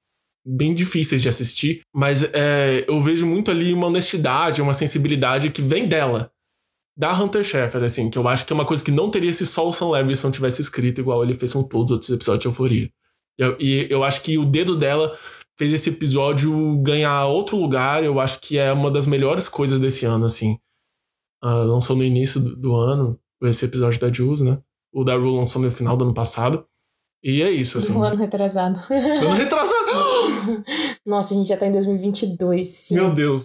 bem 0.49 0.73
difíceis 0.73 1.21
de 1.21 1.29
assistir, 1.29 1.81
mas 1.93 2.23
é, 2.23 2.85
eu 2.87 3.01
vejo 3.01 3.27
muito 3.27 3.51
ali 3.51 3.73
uma 3.73 3.89
honestidade, 3.89 4.62
uma 4.62 4.75
sensibilidade 4.75 5.51
que 5.51 5.61
vem 5.61 5.89
dela, 5.89 6.31
da 6.97 7.12
Hunter 7.12 7.43
Schafer, 7.43 7.83
assim, 7.83 8.09
que 8.09 8.17
eu 8.17 8.27
acho 8.29 8.47
que 8.47 8.53
é 8.53 8.55
uma 8.55 8.65
coisa 8.65 8.85
que 8.85 8.93
não 8.93 9.11
teria 9.11 9.33
se 9.33 9.45
só 9.45 9.69
o 9.69 9.73
Sam 9.73 9.91
Levinson 9.91 10.31
tivesse 10.31 10.62
escrito 10.62 11.01
igual 11.01 11.25
ele 11.25 11.35
fez 11.35 11.53
com 11.53 11.65
todos 11.65 11.87
os 11.87 11.93
outros 11.93 12.11
episódios 12.11 12.43
de 12.43 12.47
Euforia. 12.47 12.91
Eu, 13.37 13.57
e 13.59 13.87
eu 13.91 14.05
acho 14.05 14.23
que 14.23 14.39
o 14.39 14.47
dedo 14.47 14.77
dela 14.77 15.15
fez 15.59 15.73
esse 15.73 15.91
episódio 15.91 16.79
ganhar 16.79 17.27
outro 17.27 17.57
lugar, 17.57 18.05
eu 18.05 18.21
acho 18.21 18.41
que 18.41 18.57
é 18.57 18.73
uma 18.73 18.91
das 18.91 19.07
melhores 19.07 19.49
coisas 19.49 19.81
desse 19.81 20.07
ano, 20.07 20.27
assim. 20.27 20.57
Uh, 21.44 21.64
lançou 21.64 21.94
no 21.94 22.05
início 22.05 22.40
do, 22.40 22.57
do, 22.57 22.75
ano, 22.75 23.18
esse 23.42 23.64
episódio 23.64 24.01
da 24.01 24.12
Jules, 24.12 24.40
né? 24.40 24.59
O 24.92 25.05
da 25.05 25.14
Rue 25.14 25.37
lançou 25.37 25.61
no 25.61 25.70
final 25.70 25.96
do 25.96 26.05
ano 26.05 26.14
passado. 26.14 26.66
E 27.22 27.42
é 27.42 27.51
isso, 27.51 27.79
assim. 27.79 27.92
Um 27.92 28.03
ano 28.03 28.16
retrasado. 28.16 28.79
ano 28.90 29.33
retrasado! 29.35 29.87
Nossa, 31.05 31.35
a 31.35 31.37
gente 31.37 31.49
já 31.49 31.57
tá 31.57 31.66
em 31.66 31.72
2022, 31.72 32.68
sim. 32.68 32.94
Meu 32.94 33.12
Deus. 33.12 33.44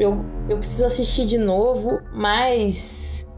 Eu, 0.00 0.24
eu 0.48 0.58
preciso 0.58 0.86
assistir 0.86 1.26
de 1.26 1.38
novo, 1.38 2.00
mas 2.12 3.28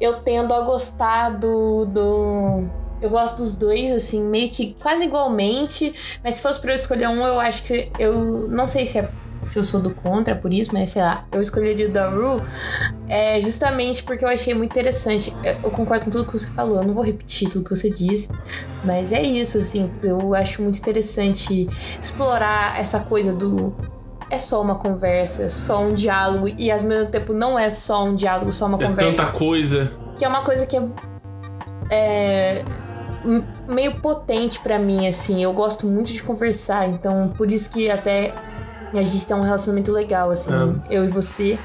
eu 0.00 0.20
tendo 0.22 0.52
a 0.54 0.62
gostar 0.62 1.30
do, 1.30 1.84
do 1.84 2.87
eu 3.00 3.10
gosto 3.10 3.38
dos 3.38 3.52
dois, 3.52 3.90
assim, 3.90 4.22
meio 4.22 4.48
que 4.48 4.76
quase 4.80 5.04
igualmente. 5.04 5.92
Mas 6.22 6.36
se 6.36 6.42
fosse 6.42 6.60
pra 6.60 6.72
eu 6.72 6.76
escolher 6.76 7.08
um, 7.08 7.26
eu 7.26 7.40
acho 7.40 7.62
que. 7.62 7.90
Eu 7.98 8.48
não 8.48 8.66
sei 8.66 8.86
se 8.86 8.98
é. 8.98 9.10
Se 9.46 9.58
eu 9.58 9.64
sou 9.64 9.80
do 9.80 9.94
contra 9.94 10.36
por 10.36 10.52
isso, 10.52 10.70
mas 10.74 10.90
sei 10.90 11.00
lá, 11.00 11.26
eu 11.32 11.40
escolheria 11.40 11.88
o 11.88 11.90
da 11.90 12.10
Ru 12.10 12.38
é, 13.08 13.40
justamente 13.40 14.02
porque 14.02 14.22
eu 14.22 14.28
achei 14.28 14.52
muito 14.52 14.72
interessante. 14.72 15.34
Eu 15.64 15.70
concordo 15.70 16.04
com 16.04 16.10
tudo 16.10 16.26
que 16.26 16.32
você 16.32 16.48
falou, 16.48 16.76
eu 16.76 16.84
não 16.84 16.92
vou 16.92 17.02
repetir 17.02 17.48
tudo 17.48 17.64
que 17.64 17.74
você 17.74 17.88
disse, 17.88 18.28
mas 18.84 19.10
é 19.10 19.22
isso, 19.22 19.56
assim, 19.56 19.90
eu 20.02 20.34
acho 20.34 20.60
muito 20.60 20.78
interessante 20.78 21.66
explorar 21.98 22.78
essa 22.78 23.00
coisa 23.00 23.32
do 23.32 23.74
é 24.30 24.36
só 24.36 24.60
uma 24.60 24.74
conversa, 24.74 25.44
é 25.44 25.48
só 25.48 25.80
um 25.80 25.92
diálogo, 25.92 26.48
e 26.58 26.70
ao 26.70 26.82
mesmo 26.82 27.10
tempo 27.10 27.32
não 27.32 27.58
é 27.58 27.70
só 27.70 28.04
um 28.04 28.14
diálogo, 28.14 28.52
só 28.52 28.66
uma 28.66 28.80
é 28.82 28.86
conversa. 28.86 29.22
Tanta 29.22 29.32
coisa. 29.32 29.90
Que 30.18 30.24
é 30.24 30.28
uma 30.28 30.42
coisa 30.42 30.66
que 30.66 30.76
é, 30.76 30.82
é 31.90 32.64
meio 33.68 34.00
potente 34.00 34.60
para 34.60 34.78
mim, 34.78 35.06
assim. 35.06 35.42
Eu 35.42 35.52
gosto 35.52 35.86
muito 35.86 36.12
de 36.12 36.22
conversar, 36.22 36.88
então 36.88 37.28
por 37.36 37.50
isso 37.50 37.70
que 37.70 37.90
até 37.90 38.32
a 38.92 39.02
gente 39.02 39.26
tem 39.26 39.36
um 39.36 39.42
relacionamento 39.42 39.92
legal, 39.92 40.30
assim, 40.30 40.52
é. 40.88 40.96
eu 40.96 41.04
e 41.04 41.08
você. 41.08 41.58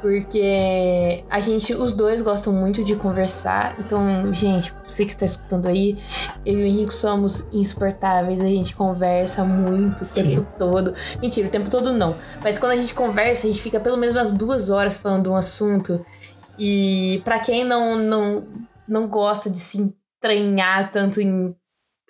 Porque 0.00 1.24
a 1.28 1.40
gente, 1.40 1.74
os 1.74 1.92
dois 1.92 2.20
gostam 2.20 2.52
muito 2.52 2.84
de 2.84 2.94
conversar. 2.94 3.74
Então, 3.78 4.32
gente, 4.32 4.72
você 4.84 5.04
que 5.04 5.10
está 5.10 5.24
escutando 5.24 5.66
aí, 5.66 5.96
eu 6.44 6.60
e 6.60 6.62
o 6.62 6.66
Henrique 6.66 6.94
somos 6.94 7.46
insuportáveis. 7.52 8.40
A 8.40 8.46
gente 8.46 8.76
conversa 8.76 9.42
muito 9.42 10.04
o 10.04 10.06
tempo 10.06 10.42
Sim. 10.42 10.46
todo. 10.58 10.92
Mentira, 11.20 11.48
o 11.48 11.50
tempo 11.50 11.68
todo 11.68 11.92
não. 11.92 12.14
Mas 12.40 12.56
quando 12.56 12.72
a 12.72 12.76
gente 12.76 12.94
conversa, 12.94 13.48
a 13.48 13.50
gente 13.50 13.60
fica 13.60 13.80
pelo 13.80 13.96
menos 13.96 14.14
umas 14.14 14.30
duas 14.30 14.70
horas 14.70 14.96
falando 14.96 15.24
de 15.24 15.28
um 15.30 15.36
assunto. 15.36 16.04
E 16.58 17.20
para 17.24 17.40
quem 17.40 17.64
não, 17.64 17.96
não, 17.96 18.46
não 18.86 19.08
gosta 19.08 19.50
de 19.50 19.58
se 19.58 19.92
estranhar 20.16 20.90
tanto 20.90 21.20
em 21.20 21.54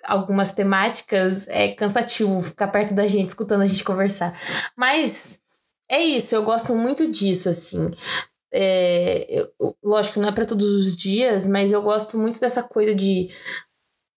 algumas 0.05 0.51
temáticas, 0.51 1.47
é 1.47 1.73
cansativo 1.73 2.41
ficar 2.41 2.67
perto 2.67 2.93
da 2.93 3.07
gente, 3.07 3.29
escutando 3.29 3.61
a 3.61 3.65
gente 3.65 3.83
conversar. 3.83 4.37
Mas 4.75 5.39
é 5.89 6.01
isso, 6.01 6.35
eu 6.35 6.43
gosto 6.43 6.75
muito 6.75 7.09
disso, 7.09 7.49
assim. 7.49 7.89
É, 8.53 9.25
eu, 9.29 9.75
lógico, 9.83 10.19
não 10.19 10.29
é 10.29 10.31
para 10.31 10.45
todos 10.45 10.65
os 10.65 10.95
dias, 10.95 11.45
mas 11.45 11.71
eu 11.71 11.81
gosto 11.81 12.17
muito 12.17 12.39
dessa 12.39 12.63
coisa 12.63 12.93
de 12.95 13.27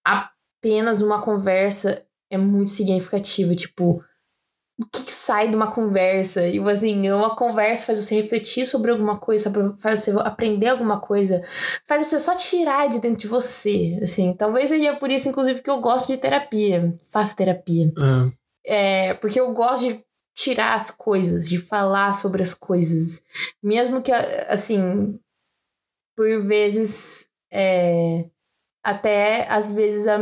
apenas 0.07 1.01
uma 1.01 1.21
conversa 1.21 2.05
é 2.31 2.39
muito 2.39 2.71
significativa. 2.71 3.55
Tipo, 3.55 4.05
o 4.81 4.87
que, 4.87 5.05
que, 5.05 5.13
sai 5.13 5.49
de 5.49 5.57
uma 5.57 5.71
conversa. 5.71 6.47
E 6.47 6.59
assim, 6.59 7.11
uma 7.11 7.37
conversa 7.37 7.87
faz 7.87 7.99
você 7.99 8.15
refletir 8.15 8.65
sobre 8.65 8.91
alguma 8.91 9.19
coisa, 9.19 9.53
faz 9.79 10.01
você 10.01 10.11
aprender 10.21 10.69
alguma 10.69 10.99
coisa, 10.99 11.41
faz 11.87 12.07
você 12.07 12.19
só 12.19 12.35
tirar 12.35 12.89
de 12.89 12.99
dentro 12.99 13.21
de 13.21 13.27
você. 13.27 13.99
Assim, 14.03 14.35
talvez 14.35 14.71
seja 14.71 14.97
por 14.97 15.11
isso, 15.11 15.29
inclusive, 15.29 15.63
que 15.63 15.71
eu 15.71 15.81
gosto 15.81 16.09
de 16.09 16.19
terapia. 16.19 16.97
Faço 17.05 17.37
terapia. 17.37 17.93
É. 18.67 19.09
é 19.11 19.15
porque 19.15 19.39
eu 19.39 19.53
gosto 19.53 19.89
de 19.89 20.05
tirar 20.35 20.75
as 20.75 20.91
coisas, 20.91 21.49
de 21.49 21.59
falar 21.59 22.15
sobre 22.15 22.43
as 22.43 22.55
coisas. 22.55 23.23
Mesmo 23.63 24.03
que, 24.03 24.13
assim, 24.13 25.19
por 26.17 26.41
vezes. 26.41 27.29
É, 27.53 28.31
até 28.83 29.47
às 29.49 29.73
vezes 29.73 30.07
a, 30.07 30.19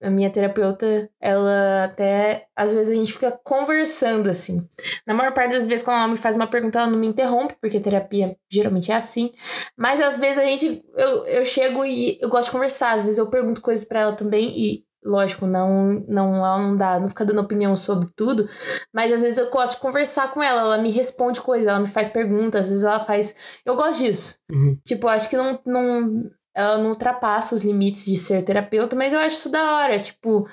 a 0.00 0.10
minha 0.10 0.30
terapeuta, 0.30 1.10
ela 1.20 1.84
até. 1.84 2.46
Às 2.56 2.72
vezes 2.72 2.92
a 2.92 2.96
gente 2.96 3.12
fica 3.12 3.32
conversando 3.44 4.28
assim. 4.30 4.66
Na 5.06 5.12
maior 5.12 5.32
parte 5.32 5.52
das 5.52 5.66
vezes, 5.66 5.84
quando 5.84 5.98
ela 5.98 6.08
me 6.08 6.16
faz 6.16 6.36
uma 6.36 6.46
pergunta, 6.46 6.78
ela 6.78 6.90
não 6.90 6.98
me 6.98 7.06
interrompe, 7.06 7.56
porque 7.60 7.80
terapia 7.80 8.36
geralmente 8.50 8.92
é 8.92 8.94
assim. 8.94 9.32
Mas 9.76 10.00
às 10.00 10.16
vezes 10.16 10.38
a 10.38 10.44
gente. 10.44 10.84
Eu, 10.94 11.24
eu 11.26 11.44
chego 11.44 11.84
e 11.84 12.18
eu 12.20 12.28
gosto 12.28 12.46
de 12.46 12.52
conversar. 12.52 12.94
Às 12.94 13.02
vezes 13.02 13.18
eu 13.18 13.28
pergunto 13.28 13.60
coisas 13.60 13.84
para 13.84 14.00
ela 14.00 14.12
também 14.12 14.52
e. 14.56 14.86
Lógico, 15.04 15.46
não, 15.46 16.04
não, 16.08 16.34
ela 16.34 16.58
não 16.58 16.76
dá, 16.76 16.98
não 16.98 17.08
fica 17.08 17.24
dando 17.24 17.40
opinião 17.40 17.74
sobre 17.76 18.10
tudo, 18.16 18.44
mas 18.92 19.12
às 19.12 19.22
vezes 19.22 19.38
eu 19.38 19.48
gosto 19.48 19.74
de 19.74 19.80
conversar 19.80 20.30
com 20.32 20.42
ela, 20.42 20.60
ela 20.60 20.78
me 20.78 20.90
responde 20.90 21.40
coisas, 21.40 21.68
ela 21.68 21.78
me 21.78 21.86
faz 21.86 22.08
perguntas, 22.08 22.62
às 22.62 22.68
vezes 22.68 22.84
ela 22.84 23.00
faz. 23.00 23.32
Eu 23.64 23.76
gosto 23.76 24.00
disso. 24.00 24.38
Uhum. 24.52 24.76
Tipo, 24.84 25.06
acho 25.06 25.28
que 25.30 25.36
não, 25.36 25.58
não, 25.64 26.28
ela 26.58 26.76
não 26.76 26.88
ultrapassa 26.88 27.54
os 27.54 27.64
limites 27.64 28.04
de 28.04 28.16
ser 28.16 28.42
terapeuta, 28.42 28.96
mas 28.96 29.12
eu 29.12 29.20
acho 29.20 29.36
isso 29.36 29.48
da 29.48 29.76
hora, 29.76 29.98
tipo, 29.98 30.44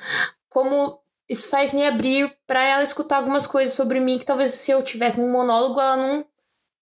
como 0.47 0.99
isso 1.27 1.49
faz 1.49 1.73
me 1.73 1.83
abrir 1.83 2.31
para 2.45 2.63
ela 2.63 2.83
escutar 2.83 3.17
algumas 3.17 3.47
coisas 3.47 3.75
sobre 3.75 3.99
mim 3.99 4.19
que 4.19 4.25
talvez 4.25 4.51
se 4.51 4.69
eu 4.69 4.83
tivesse 4.83 5.19
num 5.19 5.31
monólogo 5.31 5.81
ela 5.81 5.97
não 5.97 6.25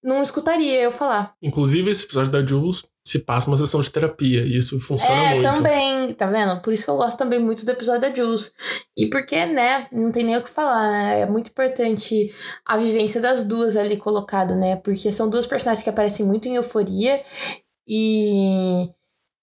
não 0.03 0.21
escutaria 0.21 0.82
eu 0.82 0.91
falar. 0.91 1.34
Inclusive 1.41 1.89
esse 1.89 2.03
episódio 2.03 2.30
da 2.30 2.45
Jules 2.45 2.84
se 3.05 3.19
passa 3.19 3.49
uma 3.49 3.55
sessão 3.55 3.80
de 3.80 3.89
terapia 3.89 4.43
e 4.43 4.57
isso 4.57 4.78
funciona 4.82 5.13
é, 5.13 5.34
muito. 5.36 5.47
É, 5.47 5.53
também, 5.53 6.13
tá 6.13 6.26
vendo? 6.26 6.61
Por 6.61 6.74
isso 6.74 6.84
que 6.84 6.91
eu 6.91 6.97
gosto 6.97 7.17
também 7.17 7.39
muito 7.39 7.65
do 7.65 7.71
episódio 7.71 8.01
da 8.01 8.13
Jules. 8.13 8.51
E 8.97 9.09
porque, 9.09 9.45
né, 9.45 9.88
não 9.93 10.11
tem 10.11 10.26
nem 10.26 10.36
o 10.36 10.41
que 10.41 10.49
falar, 10.49 10.91
né? 10.91 11.21
É 11.21 11.26
muito 11.26 11.51
importante 11.51 12.30
a 12.65 12.78
vivência 12.78 13.21
das 13.21 13.45
duas 13.45 13.78
ali 13.78 13.95
colocada, 13.95 14.55
né? 14.55 14.76
Porque 14.76 15.09
são 15.09 15.30
duas 15.30 15.47
personagens 15.47 15.82
que 15.82 15.89
aparecem 15.89 16.26
muito 16.26 16.49
em 16.49 16.55
euforia 16.55 17.21
e 17.88 18.89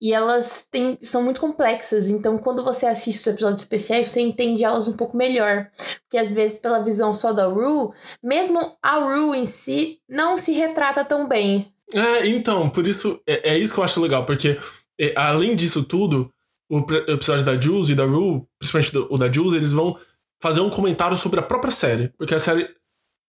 e 0.00 0.12
elas 0.12 0.66
têm, 0.70 0.98
são 1.02 1.22
muito 1.22 1.40
complexas, 1.40 2.08
então 2.08 2.38
quando 2.38 2.64
você 2.64 2.86
assiste 2.86 3.18
os 3.18 3.26
episódios 3.26 3.60
especiais, 3.60 4.06
você 4.06 4.20
entende 4.20 4.64
elas 4.64 4.88
um 4.88 4.96
pouco 4.96 5.16
melhor. 5.16 5.68
Porque 6.02 6.16
às 6.16 6.28
vezes, 6.28 6.58
pela 6.58 6.82
visão 6.82 7.12
só 7.12 7.32
da 7.32 7.46
Rue, 7.46 7.90
mesmo 8.22 8.76
a 8.82 8.96
Rue 8.96 9.36
em 9.36 9.44
si 9.44 9.98
não 10.08 10.38
se 10.38 10.52
retrata 10.52 11.04
tão 11.04 11.28
bem. 11.28 11.70
É, 11.92 12.26
então, 12.28 12.68
por 12.70 12.86
isso, 12.86 13.20
é, 13.26 13.50
é 13.50 13.58
isso 13.58 13.74
que 13.74 13.80
eu 13.80 13.84
acho 13.84 14.00
legal, 14.00 14.24
porque 14.24 14.58
é, 14.98 15.12
além 15.16 15.54
disso 15.54 15.84
tudo, 15.84 16.32
o, 16.70 16.78
o 16.78 17.12
episódio 17.12 17.44
da 17.44 17.60
Jules 17.60 17.88
e 17.88 17.94
da 17.94 18.04
Rue, 18.04 18.42
principalmente 18.58 18.92
do, 18.92 19.06
o 19.10 19.18
da 19.18 19.30
Jules, 19.30 19.54
eles 19.54 19.72
vão 19.72 19.98
fazer 20.40 20.60
um 20.60 20.70
comentário 20.70 21.16
sobre 21.16 21.40
a 21.40 21.42
própria 21.42 21.72
série. 21.72 22.08
Porque 22.16 22.34
a 22.34 22.38
série 22.38 22.68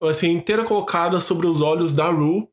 vai 0.01 0.13
ser 0.13 0.27
inteira 0.27 0.63
colocada 0.63 1.19
sobre 1.19 1.47
os 1.47 1.61
olhos 1.61 1.91
da 1.91 2.09
Rue 2.09 2.47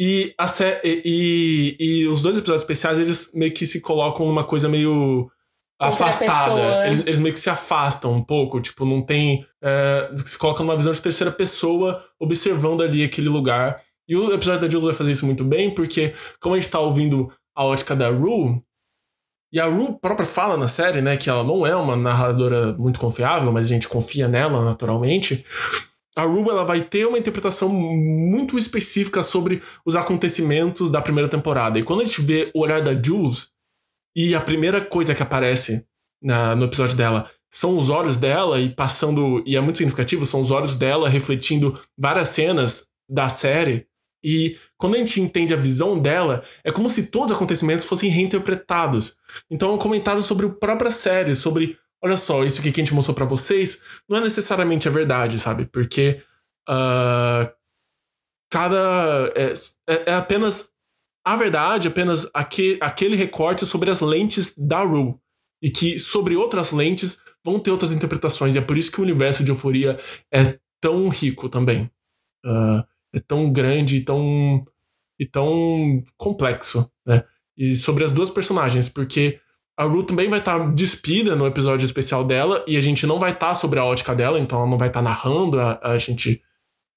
e, 0.00 0.32
a 0.38 0.46
e, 0.84 1.02
e, 1.04 1.76
e, 1.80 2.06
os 2.06 2.22
dois 2.22 2.38
episódios 2.38 2.62
especiais, 2.62 3.00
eles 3.00 3.32
meio 3.34 3.52
que 3.52 3.66
se 3.66 3.80
colocam 3.80 4.24
numa 4.24 4.44
coisa 4.44 4.68
meio 4.68 5.28
afastada. 5.76 6.86
Eles, 6.86 7.00
eles, 7.00 7.18
meio 7.18 7.34
que 7.34 7.40
se 7.40 7.50
afastam 7.50 8.12
um 8.12 8.22
pouco, 8.22 8.60
tipo, 8.60 8.84
não 8.84 9.02
tem. 9.02 9.44
É, 9.60 10.08
se 10.24 10.38
coloca 10.38 10.62
numa 10.62 10.76
visão 10.76 10.92
de 10.92 11.02
terceira 11.02 11.32
pessoa 11.32 12.00
observando 12.16 12.80
ali 12.80 13.02
aquele 13.02 13.28
lugar. 13.28 13.82
E 14.08 14.14
o 14.14 14.32
episódio 14.32 14.60
da 14.60 14.70
Jules 14.70 14.86
vai 14.86 14.94
fazer 14.94 15.10
isso 15.10 15.26
muito 15.26 15.42
bem, 15.42 15.74
porque, 15.74 16.14
como 16.40 16.54
a 16.54 16.60
gente 16.60 16.70
tá 16.70 16.78
ouvindo 16.78 17.30
a 17.52 17.64
ótica 17.64 17.96
da 17.96 18.08
Rue, 18.08 18.62
e 19.52 19.58
a 19.58 19.66
Rue 19.66 19.98
própria 20.00 20.26
fala 20.26 20.56
na 20.56 20.68
série, 20.68 21.02
né, 21.02 21.16
que 21.16 21.28
ela 21.28 21.42
não 21.42 21.66
é 21.66 21.74
uma 21.74 21.96
narradora 21.96 22.72
muito 22.74 23.00
confiável, 23.00 23.50
mas 23.50 23.66
a 23.66 23.74
gente 23.74 23.88
confia 23.88 24.28
nela 24.28 24.64
naturalmente 24.64 25.44
a 26.18 26.24
Rue 26.24 26.48
ela 26.50 26.64
vai 26.64 26.80
ter 26.80 27.06
uma 27.06 27.16
interpretação 27.16 27.68
muito 27.68 28.58
específica 28.58 29.22
sobre 29.22 29.62
os 29.86 29.94
acontecimentos 29.94 30.90
da 30.90 31.00
primeira 31.00 31.30
temporada. 31.30 31.78
E 31.78 31.84
quando 31.84 32.00
a 32.00 32.04
gente 32.04 32.20
vê 32.20 32.50
o 32.52 32.60
olhar 32.60 32.82
da 32.82 32.92
Jules, 32.92 33.50
e 34.16 34.34
a 34.34 34.40
primeira 34.40 34.80
coisa 34.80 35.14
que 35.14 35.22
aparece 35.22 35.86
na, 36.20 36.56
no 36.56 36.64
episódio 36.64 36.96
dela 36.96 37.30
são 37.48 37.78
os 37.78 37.88
olhos 37.88 38.16
dela 38.16 38.60
e 38.60 38.68
passando. 38.68 39.44
E 39.46 39.56
é 39.56 39.60
muito 39.60 39.78
significativo, 39.78 40.26
são 40.26 40.40
os 40.40 40.50
olhos 40.50 40.74
dela 40.74 41.08
refletindo 41.08 41.78
várias 41.96 42.26
cenas 42.28 42.88
da 43.08 43.28
série. 43.28 43.86
E 44.24 44.56
quando 44.76 44.96
a 44.96 44.98
gente 44.98 45.20
entende 45.20 45.54
a 45.54 45.56
visão 45.56 45.96
dela, 45.96 46.42
é 46.64 46.72
como 46.72 46.90
se 46.90 47.06
todos 47.06 47.30
os 47.30 47.36
acontecimentos 47.36 47.86
fossem 47.86 48.10
reinterpretados. 48.10 49.18
Então 49.48 49.70
é 49.70 49.74
um 49.74 49.78
comentário 49.78 50.20
sobre 50.20 50.46
a 50.46 50.50
própria 50.50 50.90
série, 50.90 51.36
sobre 51.36 51.78
olha 52.02 52.16
só, 52.16 52.44
isso 52.44 52.60
aqui 52.60 52.72
que 52.72 52.80
a 52.80 52.84
gente 52.84 52.94
mostrou 52.94 53.14
para 53.14 53.24
vocês 53.24 54.00
não 54.08 54.18
é 54.18 54.20
necessariamente 54.20 54.88
a 54.88 54.90
verdade, 54.90 55.38
sabe? 55.38 55.66
Porque 55.66 56.20
uh, 56.68 57.50
cada. 58.50 59.32
É, 59.34 59.54
é, 59.86 60.10
é, 60.10 60.14
apenas. 60.14 60.72
A 61.24 61.36
verdade, 61.36 61.88
apenas 61.88 62.26
aquele, 62.32 63.14
recorte 63.14 63.66
sobre 63.66 63.90
as 63.90 64.00
lentes 64.00 64.54
da 64.56 64.82
Rue. 64.82 65.14
E 65.60 65.68
que 65.68 65.98
sobre 65.98 66.34
outras 66.36 66.70
lentes 66.70 67.20
vão 67.44 67.60
ter 67.60 67.70
outras 67.70 67.92
interpretações. 67.92 68.54
E 68.54 68.58
é 68.58 68.62
por 68.62 68.78
isso 68.78 68.90
que 68.90 69.00
o 69.00 69.02
universo 69.02 69.44
de 69.44 69.50
euforia 69.50 69.98
é 70.32 70.58
tão 70.80 71.08
rico 71.08 71.48
também. 71.48 71.90
Uh, 72.46 72.82
é 73.14 73.20
tão 73.20 73.52
grande 73.52 73.96
e 73.96 74.04
tão, 74.04 74.64
e 75.18 75.26
tão 75.26 76.02
complexo, 76.16 76.90
né? 77.06 77.22
E 77.56 77.74
sobre 77.74 78.04
as 78.04 78.12
duas 78.12 78.30
personagens, 78.30 78.88
porque 78.88 79.38
a 79.78 79.84
Ru 79.84 80.02
também 80.02 80.28
vai 80.28 80.40
estar 80.40 80.58
tá 80.58 80.66
despida 80.66 81.36
no 81.36 81.46
episódio 81.46 81.84
especial 81.84 82.24
dela 82.24 82.64
e 82.66 82.76
a 82.76 82.80
gente 82.80 83.06
não 83.06 83.20
vai 83.20 83.30
estar 83.30 83.50
tá 83.50 83.54
sobre 83.54 83.78
a 83.78 83.84
ótica 83.84 84.12
dela, 84.12 84.40
então 84.40 84.58
ela 84.58 84.68
não 84.68 84.76
vai 84.76 84.88
estar 84.88 84.98
tá 84.98 85.04
narrando, 85.04 85.60
a, 85.60 85.78
a, 85.80 85.98
gente 85.98 86.42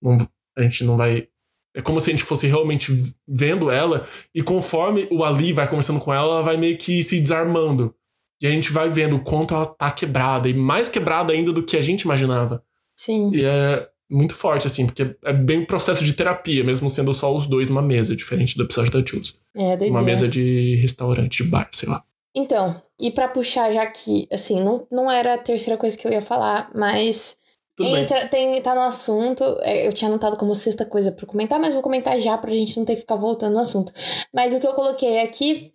não, 0.01 0.17
a 0.57 0.63
gente 0.63 0.83
não 0.83 0.97
vai. 0.97 1.27
É 1.75 1.81
como 1.81 2.01
se 2.01 2.09
a 2.09 2.13
gente 2.13 2.23
fosse 2.23 2.47
realmente 2.47 2.91
vendo 3.27 3.69
ela, 3.69 4.05
e 4.33 4.41
conforme 4.41 5.07
o 5.11 5.23
Ali 5.23 5.53
vai 5.53 5.67
conversando 5.67 5.99
com 5.99 6.11
ela, 6.11 6.33
ela 6.33 6.41
vai 6.41 6.57
meio 6.57 6.75
que 6.75 7.03
se 7.03 7.21
desarmando. 7.21 7.93
E 8.41 8.47
a 8.47 8.49
gente 8.49 8.73
vai 8.73 8.89
vendo 8.89 9.17
o 9.17 9.23
quanto 9.23 9.53
ela 9.53 9.67
tá 9.67 9.91
quebrada, 9.91 10.49
e 10.49 10.53
mais 10.53 10.89
quebrada 10.89 11.31
ainda 11.31 11.53
do 11.53 11.63
que 11.63 11.77
a 11.77 11.81
gente 11.83 12.01
imaginava. 12.01 12.63
Sim. 12.97 13.29
E 13.31 13.45
é 13.45 13.87
muito 14.09 14.33
forte, 14.33 14.65
assim, 14.65 14.87
porque 14.87 15.15
é 15.23 15.31
bem 15.31 15.59
um 15.59 15.65
processo 15.65 16.03
de 16.03 16.13
terapia, 16.13 16.63
mesmo 16.63 16.89
sendo 16.89 17.13
só 17.13 17.33
os 17.33 17.45
dois 17.45 17.69
numa 17.69 17.81
mesa, 17.81 18.15
diferente 18.15 18.57
do 18.57 18.63
episódio 18.63 18.91
da 18.91 19.05
Jules. 19.07 19.39
É, 19.55 19.77
doideira. 19.77 19.93
Uma 19.93 20.01
mesa 20.01 20.27
de 20.27 20.75
restaurante, 20.77 21.43
de 21.43 21.49
bar, 21.49 21.69
sei 21.71 21.87
lá. 21.87 22.03
Então, 22.35 22.81
e 22.99 23.11
para 23.11 23.27
puxar 23.27 23.71
já 23.73 23.85
que, 23.85 24.27
assim, 24.31 24.63
não, 24.63 24.87
não 24.91 25.11
era 25.11 25.33
a 25.33 25.37
terceira 25.37 25.77
coisa 25.77 25.97
que 25.97 26.07
eu 26.07 26.11
ia 26.11 26.21
falar, 26.21 26.71
mas 26.75 27.35
entra, 27.79 28.27
tem, 28.27 28.61
tá 28.61 28.73
no 28.73 28.81
assunto. 28.81 29.43
É, 29.61 29.87
eu 29.87 29.93
tinha 29.93 30.09
anotado 30.09 30.37
como 30.37 30.55
sexta 30.55 30.85
coisa 30.85 31.11
para 31.11 31.25
comentar, 31.25 31.59
mas 31.59 31.73
vou 31.73 31.83
comentar 31.83 32.19
já 32.19 32.37
pra 32.37 32.51
gente 32.51 32.77
não 32.77 32.85
ter 32.85 32.95
que 32.95 33.01
ficar 33.01 33.15
voltando 33.15 33.53
no 33.53 33.59
assunto. 33.59 33.91
Mas 34.33 34.53
o 34.53 34.59
que 34.59 34.67
eu 34.67 34.73
coloquei 34.73 35.21
aqui 35.21 35.73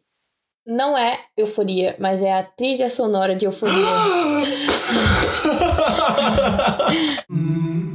não 0.66 0.96
é 0.96 1.18
euforia, 1.36 1.94
mas 1.98 2.22
é 2.22 2.32
a 2.32 2.42
trilha 2.42 2.88
sonora 2.88 3.34
de 3.34 3.44
euforia. 3.44 3.74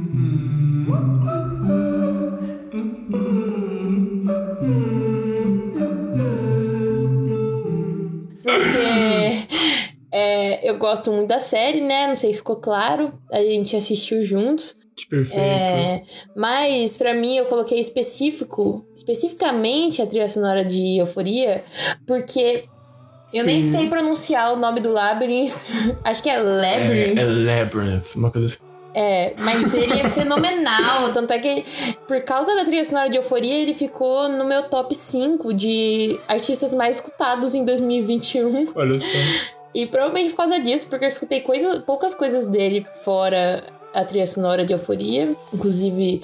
É, 10.12 10.68
eu 10.68 10.76
gosto 10.76 11.10
muito 11.10 11.28
da 11.28 11.38
série, 11.38 11.80
né? 11.80 12.06
Não 12.06 12.14
sei 12.14 12.30
se 12.30 12.38
ficou 12.38 12.56
claro. 12.56 13.12
A 13.30 13.40
gente 13.40 13.74
assistiu 13.74 14.22
juntos. 14.24 14.76
Perfeito. 15.08 15.40
É, 15.40 16.02
mas 16.36 16.96
para 16.96 17.14
mim 17.14 17.36
eu 17.36 17.46
coloquei 17.46 17.80
específico, 17.80 18.86
especificamente 18.94 20.02
a 20.02 20.06
trilha 20.06 20.28
sonora 20.28 20.62
de 20.62 20.98
Euforia, 20.98 21.64
porque 22.06 22.64
eu 23.32 23.44
nem 23.44 23.62
sei 23.62 23.88
pronunciar 23.88 24.52
o 24.52 24.56
nome 24.56 24.80
do 24.80 24.92
Labyrinth. 24.92 25.64
Acho 26.04 26.22
que 26.22 26.28
é 26.28 26.38
Labyrinth. 26.38 27.18
É, 27.18 27.22
é 27.22 27.24
Labyrinth, 27.24 28.16
uma 28.16 28.30
coisa 28.30 28.46
assim. 28.46 28.72
É, 28.94 29.32
mas 29.38 29.72
ele 29.72 29.98
é 29.98 30.10
fenomenal. 30.10 31.10
Tanto 31.14 31.32
é 31.32 31.38
que, 31.38 31.64
por 32.06 32.20
causa 32.22 32.54
da 32.54 32.64
trilha 32.64 32.84
sonora 32.84 33.08
de 33.08 33.16
Euforia, 33.16 33.54
ele 33.54 33.72
ficou 33.72 34.28
no 34.28 34.44
meu 34.44 34.64
top 34.64 34.94
5 34.94 35.54
de 35.54 36.20
artistas 36.28 36.74
mais 36.74 36.96
escutados 36.96 37.54
em 37.54 37.64
2021. 37.64 38.72
Olha 38.74 38.98
só. 38.98 39.08
E 39.74 39.86
provavelmente 39.86 40.30
por 40.30 40.36
causa 40.36 40.60
disso, 40.60 40.86
porque 40.88 41.04
eu 41.04 41.08
escutei 41.08 41.40
coisa, 41.40 41.80
poucas 41.80 42.14
coisas 42.14 42.44
dele 42.44 42.86
fora 43.02 43.62
a 43.94 44.04
trilha 44.04 44.26
sonora 44.26 44.64
de 44.64 44.72
Euforia. 44.72 45.34
Inclusive, 45.52 46.22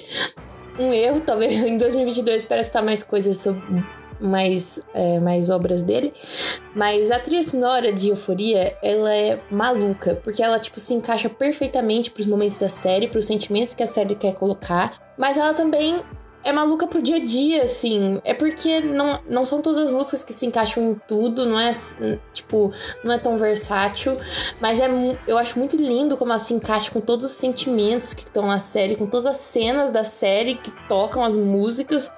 um 0.77 0.93
erro, 0.93 1.21
talvez 1.21 1.53
em 1.63 1.77
2022 1.77 2.37
espero 2.37 2.61
escutar 2.61 2.83
mais 2.83 3.03
coisas 3.03 3.37
sobre, 3.37 3.83
mais, 4.19 4.79
é, 4.93 5.19
mais 5.19 5.49
obras 5.49 5.83
dele. 5.83 6.13
Mas 6.75 7.11
a 7.11 7.19
trilha 7.19 7.43
sonora 7.43 7.91
de 7.91 8.09
Euforia, 8.09 8.75
ela 8.83 9.13
é 9.13 9.39
maluca, 9.49 10.15
porque 10.23 10.43
ela, 10.43 10.59
tipo, 10.59 10.79
se 10.79 10.93
encaixa 10.93 11.29
perfeitamente 11.29 12.11
pros 12.11 12.25
momentos 12.25 12.59
da 12.59 12.69
série, 12.69 13.07
pros 13.07 13.25
sentimentos 13.25 13.73
que 13.73 13.83
a 13.83 13.87
série 13.87 14.15
quer 14.15 14.33
colocar. 14.33 15.13
Mas 15.17 15.37
ela 15.37 15.53
também 15.53 16.01
é 16.43 16.51
maluca 16.51 16.87
pro 16.87 17.01
dia 17.01 17.17
a 17.17 17.25
dia, 17.25 17.63
assim. 17.63 18.21
É 18.23 18.33
porque 18.33 18.81
não, 18.81 19.19
não 19.27 19.45
são 19.45 19.61
todas 19.61 19.85
as 19.85 19.91
músicas 19.91 20.23
que 20.23 20.33
se 20.33 20.45
encaixam 20.45 20.91
em 20.91 20.95
tudo, 21.07 21.45
não 21.45 21.59
é 21.59 21.71
tipo, 22.33 22.71
não 23.03 23.13
é 23.13 23.17
tão 23.17 23.37
versátil, 23.37 24.17
mas 24.59 24.79
é 24.79 24.89
eu 25.27 25.37
acho 25.37 25.59
muito 25.59 25.75
lindo 25.75 26.17
como 26.17 26.31
ela 26.31 26.39
se 26.39 26.53
encaixa 26.53 26.91
com 26.91 27.01
todos 27.01 27.25
os 27.25 27.31
sentimentos 27.33 28.13
que 28.13 28.23
estão 28.23 28.47
na 28.47 28.59
série, 28.59 28.95
com 28.95 29.05
todas 29.05 29.25
as 29.25 29.37
cenas 29.37 29.91
da 29.91 30.03
série 30.03 30.55
que 30.55 30.71
tocam 30.87 31.23
as 31.23 31.35
músicas 31.35 32.11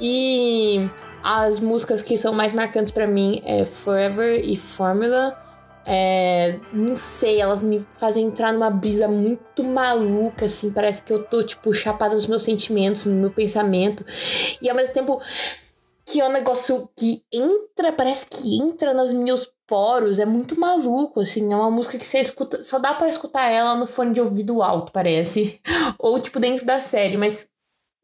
e 0.00 0.88
as 1.22 1.58
músicas 1.58 2.02
que 2.02 2.18
são 2.18 2.34
mais 2.34 2.52
marcantes 2.52 2.92
para 2.92 3.06
mim 3.06 3.40
é 3.44 3.64
Forever 3.64 4.42
e 4.44 4.56
Formula. 4.56 5.43
É, 5.86 6.58
não 6.72 6.96
sei, 6.96 7.40
elas 7.40 7.62
me 7.62 7.86
fazem 7.90 8.26
entrar 8.26 8.52
numa 8.52 8.70
brisa 8.70 9.06
muito 9.06 9.62
maluca, 9.62 10.46
assim. 10.46 10.70
Parece 10.70 11.02
que 11.02 11.12
eu 11.12 11.22
tô, 11.24 11.42
tipo, 11.42 11.72
chapada 11.74 12.14
nos 12.14 12.26
meus 12.26 12.42
sentimentos, 12.42 13.06
no 13.06 13.14
meu 13.14 13.30
pensamento. 13.30 14.04
E 14.60 14.68
ao 14.68 14.76
mesmo 14.76 14.94
tempo 14.94 15.20
que 16.06 16.20
é 16.20 16.28
um 16.28 16.32
negócio 16.32 16.88
que 16.98 17.22
entra, 17.32 17.92
parece 17.92 18.26
que 18.26 18.60
entra 18.60 18.92
nos 18.92 19.12
meus 19.12 19.50
poros. 19.66 20.18
É 20.18 20.26
muito 20.26 20.58
maluco, 20.58 21.20
assim. 21.20 21.52
É 21.52 21.56
uma 21.56 21.70
música 21.70 21.98
que 21.98 22.06
você 22.06 22.18
escuta. 22.18 22.62
Só 22.62 22.78
dá 22.78 22.94
para 22.94 23.08
escutar 23.08 23.50
ela 23.50 23.74
no 23.74 23.86
fone 23.86 24.12
de 24.12 24.20
ouvido 24.20 24.62
alto, 24.62 24.92
parece. 24.92 25.60
Ou, 25.98 26.18
tipo, 26.18 26.38
dentro 26.38 26.64
da 26.64 26.78
série, 26.78 27.16
mas 27.16 27.48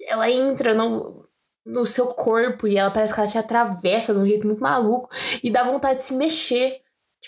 ela 0.09 0.31
entra 0.31 0.74
no, 0.74 1.26
no 1.66 1.85
seu 1.85 2.07
corpo 2.09 2.66
e 2.66 2.76
ela 2.76 2.91
parece 2.91 3.12
que 3.12 3.20
ela 3.20 3.28
te 3.28 3.39
atravessa 3.39 4.14
de 4.14 4.18
um 4.18 4.26
jeito 4.26 4.47
muito 4.47 4.62
maluco 4.62 5.09
e 5.43 5.51
dá 5.51 5.62
vontade 5.62 5.97
de 5.97 6.03
se 6.03 6.14
mexer. 6.14 6.81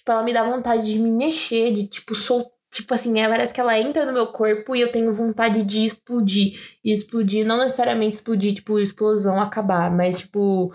Tipo, 0.02 0.12
ela 0.12 0.22
me 0.24 0.32
dá 0.32 0.42
vontade 0.42 0.84
de 0.84 0.98
me 0.98 1.10
mexer, 1.10 1.70
de, 1.70 1.86
tipo, 1.86 2.14
soltar. 2.14 2.50
Tipo 2.72 2.94
assim, 2.94 3.20
é, 3.20 3.28
parece 3.28 3.52
que 3.52 3.60
ela 3.60 3.78
entra 3.78 4.06
no 4.06 4.14
meu 4.14 4.28
corpo 4.28 4.74
e 4.74 4.80
eu 4.80 4.90
tenho 4.90 5.12
vontade 5.12 5.62
de 5.62 5.84
explodir. 5.84 6.58
E 6.82 6.90
explodir, 6.90 7.46
não 7.46 7.58
necessariamente 7.58 8.14
explodir, 8.16 8.54
tipo, 8.54 8.78
explosão 8.78 9.40
acabar, 9.40 9.90
mas, 9.90 10.20
tipo, 10.20 10.72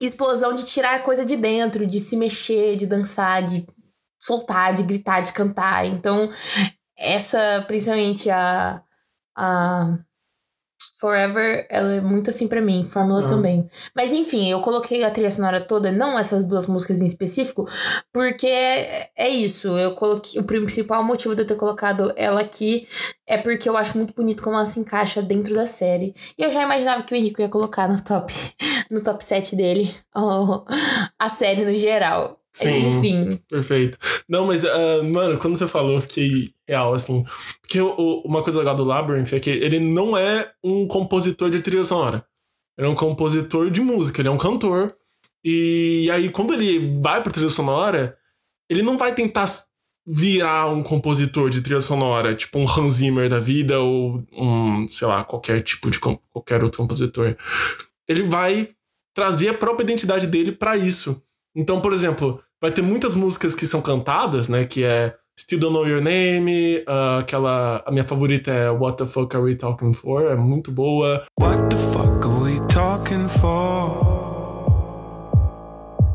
explosão 0.00 0.54
de 0.54 0.64
tirar 0.64 0.96
a 0.96 1.02
coisa 1.02 1.24
de 1.24 1.36
dentro, 1.36 1.86
de 1.86 2.00
se 2.00 2.16
mexer, 2.16 2.76
de 2.76 2.86
dançar, 2.86 3.42
de 3.44 3.66
soltar, 4.20 4.74
de 4.74 4.82
gritar, 4.82 5.20
de 5.20 5.32
cantar. 5.32 5.84
Então, 5.86 6.30
essa, 6.98 7.62
principalmente 7.68 8.30
a. 8.30 8.82
a 9.36 9.98
Forever, 10.98 11.66
ela 11.68 11.96
é 11.96 12.00
muito 12.00 12.30
assim 12.30 12.48
para 12.48 12.62
mim, 12.62 12.82
Fórmula 12.82 13.20
ah. 13.20 13.26
também. 13.26 13.68
Mas 13.94 14.14
enfim, 14.14 14.50
eu 14.50 14.60
coloquei 14.60 15.04
a 15.04 15.10
trilha 15.10 15.30
sonora 15.30 15.60
toda, 15.60 15.92
não 15.92 16.18
essas 16.18 16.42
duas 16.42 16.66
músicas 16.66 17.02
em 17.02 17.04
específico, 17.04 17.68
porque 18.10 18.46
é, 18.46 19.10
é 19.14 19.28
isso. 19.28 19.76
Eu 19.76 19.94
coloquei. 19.94 20.40
O 20.40 20.44
principal 20.44 21.04
motivo 21.04 21.34
de 21.34 21.42
eu 21.42 21.46
ter 21.46 21.54
colocado 21.56 22.12
ela 22.16 22.40
aqui 22.40 22.88
é 23.26 23.36
porque 23.36 23.68
eu 23.68 23.76
acho 23.76 23.98
muito 23.98 24.14
bonito 24.14 24.42
como 24.42 24.56
ela 24.56 24.64
se 24.64 24.80
encaixa 24.80 25.20
dentro 25.20 25.54
da 25.54 25.66
série. 25.66 26.14
E 26.38 26.42
eu 26.42 26.50
já 26.50 26.62
imaginava 26.62 27.02
que 27.02 27.12
o 27.12 27.16
Henrique 27.16 27.42
ia 27.42 27.48
colocar 27.48 27.86
no 27.86 28.02
top, 28.02 28.32
no 28.90 29.02
top 29.02 29.22
7 29.22 29.54
dele 29.54 29.94
oh, 30.14 30.64
a 31.18 31.28
série 31.28 31.64
no 31.64 31.76
geral. 31.76 32.40
Sim, 32.56 32.98
Enfim. 32.98 33.38
Perfeito. 33.50 33.98
Não, 34.26 34.46
mas, 34.46 34.64
uh, 34.64 35.04
mano, 35.04 35.36
quando 35.36 35.56
você 35.58 35.68
falou, 35.68 35.92
eu 35.92 36.00
fiquei 36.00 36.50
real, 36.66 36.94
assim. 36.94 37.22
Porque 37.60 37.78
o, 37.78 38.22
uma 38.24 38.42
coisa 38.42 38.58
legal 38.58 38.74
do 38.74 38.82
Labyrinth 38.82 39.34
é 39.34 39.38
que 39.38 39.50
ele 39.50 39.78
não 39.78 40.16
é 40.16 40.50
um 40.64 40.86
compositor 40.88 41.50
de 41.50 41.60
trilha 41.60 41.84
sonora. 41.84 42.24
Ele 42.78 42.86
é 42.86 42.90
um 42.90 42.94
compositor 42.94 43.70
de 43.70 43.82
música, 43.82 44.22
ele 44.22 44.28
é 44.28 44.30
um 44.30 44.38
cantor. 44.38 44.96
E 45.44 46.08
aí, 46.10 46.30
quando 46.30 46.54
ele 46.54 46.98
vai 46.98 47.22
pra 47.22 47.30
trilha 47.30 47.50
sonora, 47.50 48.16
ele 48.70 48.82
não 48.82 48.96
vai 48.96 49.14
tentar 49.14 49.44
virar 50.06 50.68
um 50.68 50.82
compositor 50.82 51.50
de 51.50 51.60
trilha 51.60 51.80
sonora, 51.80 52.34
tipo 52.34 52.58
um 52.58 52.64
Hans 52.66 52.94
Zimmer 52.94 53.28
da 53.28 53.38
vida 53.38 53.80
ou 53.80 54.24
um, 54.32 54.88
sei 54.88 55.06
lá, 55.08 55.24
qualquer 55.24 55.60
tipo 55.60 55.90
de 55.90 55.98
qualquer 56.00 56.64
outro 56.64 56.78
compositor. 56.78 57.36
Ele 58.08 58.22
vai 58.22 58.70
trazer 59.14 59.48
a 59.48 59.54
própria 59.54 59.84
identidade 59.84 60.26
dele 60.26 60.52
para 60.52 60.74
isso. 60.74 61.22
Então, 61.56 61.80
por 61.80 61.94
exemplo, 61.94 62.38
vai 62.60 62.70
ter 62.70 62.82
muitas 62.82 63.16
músicas 63.16 63.54
que 63.54 63.66
são 63.66 63.80
cantadas, 63.80 64.46
né? 64.46 64.64
Que 64.66 64.84
é 64.84 65.14
Still 65.38 65.58
Don't 65.58 65.74
Know 65.74 65.88
Your 65.88 66.02
Name, 66.02 66.84
uh, 66.86 67.20
aquela. 67.20 67.82
A 67.86 67.90
minha 67.90 68.04
favorita 68.04 68.50
é 68.50 68.70
What 68.70 68.98
the 68.98 69.06
Fuck 69.06 69.34
Are 69.34 69.44
We 69.44 69.54
Talking 69.54 69.94
For? 69.94 70.24
É 70.24 70.36
muito 70.36 70.70
boa. 70.70 71.24
What 71.40 71.68
the 71.70 71.76
fuck 71.92 72.26
are 72.26 72.42
we 72.42 72.60
talking 72.68 73.26
for? 73.28 74.26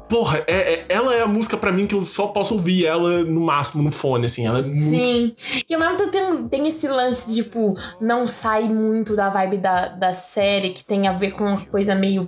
Porra, 0.07 0.43
é, 0.45 0.73
é, 0.73 0.85
ela 0.89 1.15
é 1.15 1.21
a 1.21 1.27
música 1.27 1.55
para 1.55 1.71
mim 1.71 1.87
que 1.87 1.95
eu 1.95 2.03
só 2.03 2.27
posso 2.27 2.55
ouvir 2.55 2.85
ela 2.85 3.23
no 3.23 3.39
máximo 3.39 3.81
no 3.81 3.91
fone, 3.91 4.25
assim. 4.25 4.45
Ela 4.45 4.59
é 4.59 4.61
muito... 4.61 4.77
Sim. 4.77 5.33
E 5.69 5.73
ao 5.73 5.79
mesmo 5.79 5.95
tempo 5.95 6.11
tem, 6.11 6.47
tem 6.49 6.67
esse 6.67 6.85
lance 6.85 7.29
de, 7.29 7.43
tipo, 7.43 7.73
não 7.99 8.27
sai 8.27 8.67
muito 8.67 9.15
da 9.15 9.29
vibe 9.29 9.57
da, 9.57 9.87
da 9.87 10.11
série, 10.11 10.71
que 10.71 10.83
tem 10.83 11.07
a 11.07 11.13
ver 11.13 11.31
com 11.31 11.45
uma 11.45 11.65
coisa 11.65 11.95
meio 11.95 12.27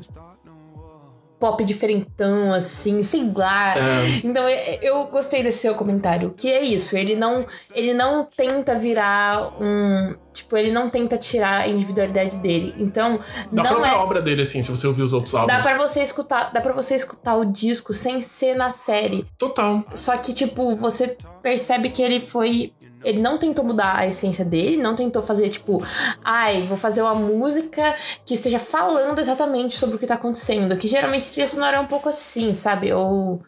pop 1.43 1.61
diferentão, 1.65 2.53
assim, 2.53 3.03
sei 3.03 3.29
lá. 3.35 3.77
É. 3.77 4.21
Então 4.23 4.47
eu, 4.47 4.79
eu 4.81 5.05
gostei 5.07 5.43
desse 5.43 5.57
seu 5.57 5.75
comentário. 5.75 6.33
Que 6.37 6.47
é 6.49 6.61
isso, 6.61 6.95
ele 6.95 7.17
não, 7.17 7.45
ele 7.75 7.93
não 7.93 8.23
tenta 8.23 8.73
virar 8.75 9.51
um. 9.61 10.15
Tipo, 10.31 10.55
ele 10.55 10.71
não 10.71 10.87
tenta 10.87 11.17
tirar 11.17 11.61
a 11.61 11.67
individualidade 11.67 12.37
dele. 12.37 12.73
Então, 12.77 13.19
da 13.51 13.61
não 13.61 13.71
própria 13.71 13.91
é... 13.91 13.95
obra 13.95 14.21
dele, 14.21 14.43
assim, 14.43 14.63
se 14.63 14.71
você 14.71 14.87
ouvir 14.87 15.03
os 15.03 15.11
outros 15.11 15.35
álbuns. 15.35 15.53
Dá 15.53 15.61
pra 15.61 15.77
você 15.77 16.01
escutar, 16.01 16.49
dá 16.53 16.61
para 16.61 16.71
você 16.71 16.95
escutar 16.95 17.35
o 17.35 17.43
disco 17.43 17.93
sem 17.93 18.21
ser 18.21 18.55
na 18.55 18.69
série. 18.69 19.25
Total. 19.37 19.83
Só 19.93 20.15
que, 20.15 20.33
tipo, 20.33 20.77
você 20.77 21.17
percebe 21.41 21.89
que 21.89 22.01
ele 22.01 22.21
foi 22.21 22.73
ele 23.03 23.19
não 23.21 23.37
tentou 23.37 23.63
mudar 23.63 23.99
a 23.99 24.07
essência 24.07 24.43
dele, 24.45 24.77
não 24.77 24.95
tentou 24.95 25.21
fazer 25.21 25.49
tipo, 25.49 25.81
ai, 26.23 26.65
vou 26.65 26.77
fazer 26.77 27.01
uma 27.01 27.15
música 27.15 27.95
que 28.25 28.33
esteja 28.33 28.59
falando 28.59 29.19
exatamente 29.19 29.73
sobre 29.73 29.95
o 29.95 29.99
que 29.99 30.07
tá 30.07 30.15
acontecendo. 30.15 30.75
Que 30.77 30.87
geralmente 30.87 31.31
trilha 31.31 31.47
sonora 31.47 31.77
é 31.77 31.79
um 31.79 31.87
pouco 31.87 32.09
assim, 32.09 32.53
sabe? 32.53 32.91
Ou, 32.93 33.41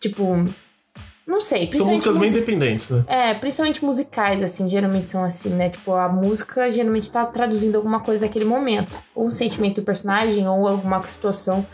tipo, 0.00 0.48
não 1.26 1.40
sei, 1.40 1.68
São 1.72 1.88
músicas 1.88 2.16
bem 2.18 2.30
independentes, 2.30 2.88
né? 2.88 3.04
É, 3.08 3.34
principalmente 3.34 3.84
musicais, 3.84 4.44
assim, 4.44 4.70
geralmente 4.70 5.06
são 5.06 5.24
assim, 5.24 5.50
né? 5.50 5.68
Tipo, 5.68 5.92
a 5.94 6.08
música 6.08 6.70
geralmente 6.70 7.10
tá 7.10 7.26
traduzindo 7.26 7.74
alguma 7.74 7.98
coisa 7.98 8.24
daquele 8.24 8.44
momento. 8.44 8.96
Ou 9.12 9.26
um 9.26 9.30
sentimento 9.30 9.80
do 9.80 9.84
personagem, 9.84 10.46
ou 10.46 10.68
alguma 10.68 11.02
situação. 11.02 11.66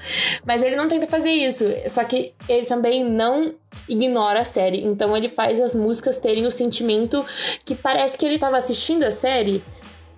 Mas 0.47 0.63
ele 0.63 0.75
não 0.75 0.89
tenta 0.89 1.07
fazer 1.07 1.31
isso. 1.31 1.65
Só 1.87 2.03
que 2.03 2.33
ele 2.49 2.65
também 2.65 3.05
não 3.05 3.55
ignora 3.87 4.41
a 4.41 4.45
série. 4.45 4.83
Então 4.87 5.15
ele 5.15 5.29
faz 5.29 5.61
as 5.61 5.75
músicas 5.75 6.17
terem 6.17 6.47
o 6.47 6.51
sentimento 6.51 7.23
que 7.63 7.75
parece 7.75 8.17
que 8.17 8.25
ele 8.25 8.39
tava 8.39 8.57
assistindo 8.57 9.05
a 9.05 9.11
série. 9.11 9.63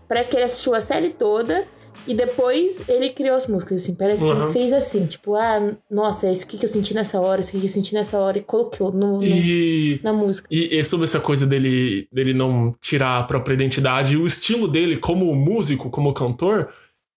Parece 0.07 0.31
que 0.31 0.37
ele 0.37 0.45
assistiu 0.45 0.77
a 0.77 0.81
série 0.81 1.09
toda 1.09 1.67
e 2.07 2.15
depois 2.15 2.83
ele 2.89 3.11
criou 3.11 3.37
as 3.37 3.47
músicas, 3.47 3.83
assim. 3.83 3.95
Parece 3.95 4.23
uhum. 4.23 4.35
que 4.35 4.43
ele 4.43 4.53
fez 4.53 4.73
assim, 4.73 5.07
tipo, 5.07 5.35
ah, 5.35 5.77
nossa, 5.91 6.27
é 6.27 6.33
isso 6.33 6.47
que 6.47 6.63
eu 6.63 6.69
senti 6.69 6.95
nessa 6.95 7.21
hora, 7.21 7.41
isso 7.41 7.53
que 7.53 7.59
eu 7.59 7.69
senti 7.69 7.95
nessa 7.95 8.19
hora, 8.19 8.39
e 8.39 8.43
colocou 8.43 8.93
no, 8.93 9.19
no 9.19 9.25
e, 9.25 10.01
na 10.03 10.13
música. 10.13 10.49
E, 10.51 10.77
e, 10.77 10.85
sobre 10.85 11.05
essa 11.05 11.21
coisa 11.21 11.47
dele, 11.47 12.09
dele 12.13 12.35
não 12.35 12.73
tirar 12.81 13.19
a 13.19 13.23
própria 13.23 13.55
identidade, 13.55 14.17
o 14.17 14.27
estilo 14.27 14.69
dele 14.69 14.97
como 14.97 15.35
músico, 15.35 15.91
como 15.91 16.13
cantor, 16.13 16.69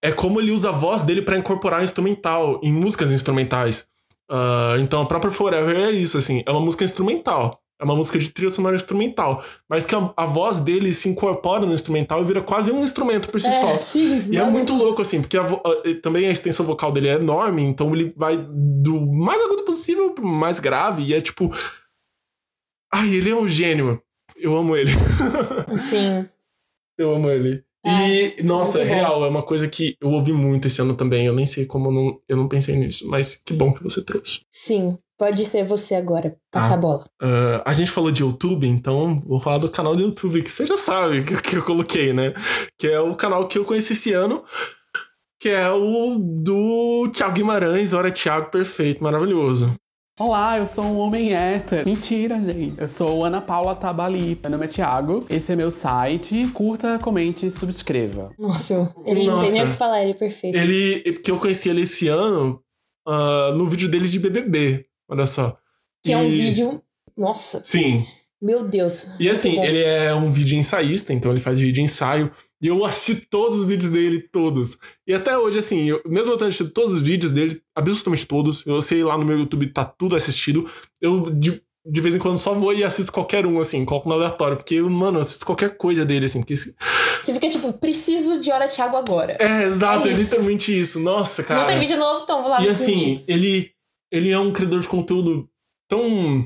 é 0.01 0.11
como 0.11 0.39
ele 0.39 0.51
usa 0.51 0.69
a 0.69 0.73
voz 0.73 1.03
dele 1.03 1.21
para 1.21 1.37
incorporar 1.37 1.83
instrumental 1.83 2.59
em 2.63 2.71
músicas 2.71 3.11
instrumentais. 3.11 3.87
Uh, 4.29 4.79
então 4.79 5.01
a 5.01 5.05
própria 5.05 5.31
Forever 5.31 5.75
é 5.75 5.91
isso, 5.91 6.17
assim, 6.17 6.43
é 6.45 6.51
uma 6.51 6.59
música 6.59 6.83
instrumental. 6.83 7.59
É 7.79 7.83
uma 7.83 7.95
música 7.95 8.17
de 8.17 8.29
trilha 8.29 8.49
sonora 8.49 8.75
instrumental. 8.75 9.43
Mas 9.69 9.85
que 9.85 9.93
a, 9.93 10.11
a, 10.17 10.25
voz 10.25 10.59
dele 10.59 10.91
se 10.91 11.07
incorpora 11.07 11.65
no 11.65 11.73
instrumental 11.73 12.21
e 12.21 12.25
vira 12.25 12.41
quase 12.41 12.71
um 12.71 12.83
instrumento 12.83 13.29
por 13.29 13.39
si 13.39 13.47
é, 13.47 13.51
só. 13.51 13.77
Sim, 13.77 14.31
e 14.31 14.37
é 14.37 14.43
muito 14.45 14.73
louco, 14.73 15.01
assim, 15.01 15.21
porque 15.21 15.37
a, 15.37 15.43
a, 15.43 16.01
também 16.01 16.27
a 16.27 16.31
extensão 16.31 16.65
vocal 16.65 16.91
dele 16.91 17.09
é 17.09 17.13
enorme, 17.13 17.61
então 17.61 17.93
ele 17.93 18.11
vai 18.17 18.37
do 18.37 18.99
mais 19.13 19.39
agudo 19.41 19.63
possível 19.63 20.11
pro 20.11 20.25
mais 20.25 20.59
grave. 20.59 21.03
E 21.03 21.13
é 21.13 21.21
tipo. 21.21 21.53
Ai, 22.91 23.13
ele 23.13 23.29
é 23.29 23.35
um 23.35 23.47
gênio. 23.47 24.01
Eu 24.35 24.55
amo 24.55 24.75
ele. 24.75 24.91
Sim. 25.77 26.27
eu 26.97 27.13
amo 27.13 27.29
ele. 27.29 27.63
É, 27.85 28.39
e, 28.39 28.43
nossa, 28.43 28.81
é 28.81 28.83
real, 28.83 29.23
é 29.23 29.29
uma 29.29 29.43
coisa 29.43 29.67
que 29.67 29.95
eu 30.01 30.09
ouvi 30.09 30.33
muito 30.33 30.67
esse 30.67 30.81
ano 30.81 30.95
também. 30.95 31.25
Eu 31.25 31.33
nem 31.33 31.45
sei 31.45 31.65
como 31.65 31.87
eu 31.87 31.91
não, 31.91 32.21
eu 32.27 32.37
não 32.37 32.47
pensei 32.47 32.75
nisso, 32.75 33.07
mas 33.07 33.35
que 33.35 33.53
bom 33.53 33.73
que 33.73 33.83
você 33.83 34.03
trouxe. 34.03 34.41
Sim, 34.51 34.97
Pode 35.17 35.43
ser 35.45 35.63
você 35.63 35.95
agora. 35.95 36.37
Passa 36.51 36.73
ah, 36.73 36.73
a 36.75 36.77
bola. 36.77 37.05
Uh, 37.21 37.61
a 37.65 37.73
gente 37.73 37.89
falou 37.89 38.11
de 38.11 38.21
YouTube, 38.21 38.67
então 38.67 39.19
vou 39.21 39.39
falar 39.39 39.57
do 39.57 39.69
canal 39.69 39.95
do 39.95 40.03
YouTube, 40.03 40.43
que 40.43 40.49
você 40.49 40.67
já 40.67 40.77
sabe 40.77 41.23
que, 41.23 41.35
que 41.41 41.55
eu 41.57 41.63
coloquei, 41.63 42.13
né? 42.13 42.27
Que 42.77 42.87
é 42.87 42.99
o 42.99 43.15
canal 43.15 43.47
que 43.47 43.57
eu 43.57 43.65
conheci 43.65 43.93
esse 43.93 44.13
ano, 44.13 44.43
que 45.41 45.49
é 45.49 45.71
o 45.71 46.19
do 46.19 47.09
Thiago 47.11 47.33
Guimarães. 47.33 47.93
Ora, 47.93 48.11
Thiago, 48.11 48.51
perfeito, 48.51 49.03
maravilhoso. 49.03 49.73
Olá, 50.19 50.57
eu 50.57 50.65
sou 50.65 50.83
um 50.83 50.97
homem 50.97 51.33
hétero. 51.33 51.85
Mentira, 51.85 52.39
gente. 52.41 52.79
Eu 52.79 52.87
sou 52.87 53.23
Ana 53.23 53.39
Paula 53.39 53.75
Tabali. 53.75 54.39
Meu 54.41 54.51
nome 54.51 54.65
é 54.65 54.67
Thiago. 54.67 55.25
Esse 55.29 55.53
é 55.53 55.55
meu 55.55 55.69
site. 55.69 56.47
Curta, 56.53 56.97
comente, 56.99 57.49
subscreva. 57.51 58.29
Nossa, 58.37 58.95
ele 59.05 59.25
Nossa. 59.25 59.31
não 59.31 59.43
tem 59.43 59.51
nem 59.51 59.63
o 59.63 59.67
que 59.67 59.77
falar, 59.77 60.01
ele 60.01 60.11
é 60.11 60.15
perfeito. 60.15 60.57
Ele, 60.57 61.11
porque 61.13 61.29
eu 61.29 61.39
conheci 61.39 61.69
ele 61.69 61.83
esse 61.83 62.07
ano 62.07 62.63
uh, 63.07 63.51
no 63.55 63.65
vídeo 63.65 63.89
dele 63.89 64.07
de 64.07 64.17
BBB. 64.17 64.87
Olha 65.09 65.25
só. 65.25 65.57
Que 66.03 66.11
é 66.13 66.17
um 66.17 66.27
E- 66.27 66.29
vídeo. 66.37 66.81
Nossa, 67.17 67.61
Sim. 67.63 68.05
meu 68.41 68.67
Deus. 68.67 69.07
E 69.19 69.29
assim, 69.29 69.59
ele 69.61 69.81
é 69.83 70.13
um 70.13 70.31
vídeo 70.31 70.57
ensaísta, 70.57 71.13
então 71.13 71.31
ele 71.31 71.39
faz 71.39 71.59
vídeo 71.59 71.73
de 71.73 71.81
ensaio. 71.81 72.31
E 72.61 72.67
eu 72.67 72.83
assisti 72.85 73.27
todos 73.29 73.59
os 73.59 73.65
vídeos 73.65 73.91
dele, 73.91 74.19
todos. 74.31 74.77
E 75.05 75.13
até 75.13 75.37
hoje, 75.37 75.59
assim, 75.59 75.89
eu- 75.89 76.01
mesmo 76.05 76.31
eu 76.31 76.37
tendo 76.37 76.47
assistido 76.47 76.71
todos 76.71 76.93
os 76.97 77.01
vídeos 77.03 77.31
dele, 77.31 77.61
absolutamente 77.75 78.25
todos, 78.25 78.65
eu 78.65 78.79
sei 78.81 79.03
lá 79.03 79.17
no 79.17 79.25
meu 79.25 79.37
YouTube 79.39 79.67
tá 79.67 79.85
tudo 79.85 80.15
assistido. 80.15 80.67
Eu, 81.01 81.29
de, 81.31 81.61
de 81.85 82.01
vez 82.01 82.15
em 82.15 82.19
quando, 82.19 82.37
só 82.37 82.53
vou 82.53 82.73
e 82.73 82.83
assisto 82.83 83.11
qualquer 83.11 83.45
um, 83.45 83.59
assim, 83.59 83.85
coloco 83.85 84.09
no 84.09 84.15
aleatório. 84.15 84.57
Porque, 84.57 84.79
mano, 84.81 85.17
eu 85.19 85.21
assisto 85.21 85.45
qualquer 85.45 85.77
coisa 85.77 86.03
dele, 86.05 86.25
assim. 86.25 86.39
Porque, 86.39 86.55
Você 86.55 87.33
fica 87.33 87.49
tipo, 87.49 87.71
preciso 87.73 88.39
de 88.39 88.51
hora 88.51 88.67
Thiago 88.67 88.95
agora. 88.97 89.37
é, 89.39 89.63
exato, 89.63 90.07
É 90.07 90.11
é, 90.11 90.13
isso. 90.13 90.23
literalmente 90.23 90.79
isso. 90.79 90.99
Nossa, 90.99 91.43
cara. 91.43 91.59
Não 91.61 91.67
tem 91.67 91.79
vídeo 91.79 91.97
novo, 91.97 92.21
então 92.23 92.41
vou 92.41 92.49
lá 92.51 92.61
E 92.63 92.67
assim, 92.67 93.19
ele, 93.27 93.71
ele 94.11 94.31
é 94.31 94.39
um 94.39 94.51
criador 94.51 94.79
de 94.79 94.87
conteúdo 94.87 95.49
tão. 95.89 96.43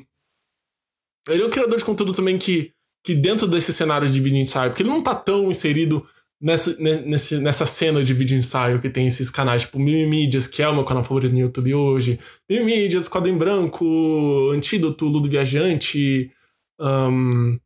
Ele 1.30 1.44
é 1.44 1.46
um 1.46 1.50
criador 1.50 1.78
de 1.78 1.86
conteúdo 1.86 2.14
também 2.14 2.38
que, 2.38 2.74
que 3.06 3.14
dentro 3.14 3.48
desse 3.48 3.74
cenário 3.74 4.10
de 4.10 4.20
vídeo 4.20 4.38
ensaio, 4.38 4.72
porque 4.72 4.84
ele 4.84 4.90
não 4.90 5.04
tá 5.04 5.14
tão 5.14 5.52
inserido 5.52 6.06
nessa, 6.42 6.76
ne- 6.78 7.02
nesse, 7.02 7.38
nessa 7.40 7.66
cena 7.66 8.04
de 8.04 8.14
vídeo 8.14 8.38
ensaio 8.38 8.82
que 8.82 8.90
tem 8.90 9.06
esses 9.06 9.30
canais, 9.30 9.62
tipo 9.62 9.78
Mimimídias, 9.78 10.48
que 10.48 10.64
é 10.64 10.68
o 10.68 10.74
meu 10.74 10.84
canal 10.84 11.04
favorito 11.04 11.32
no 11.34 11.40
YouTube 11.40 11.74
hoje, 11.76 12.20
Mimimídias, 12.50 13.08
Quadro 13.08 13.30
em 13.30 13.38
Branco, 13.38 14.50
Antídoto, 14.52 15.06
Ludo 15.06 15.30
Viajante, 15.30 16.32
ahn, 16.80 17.60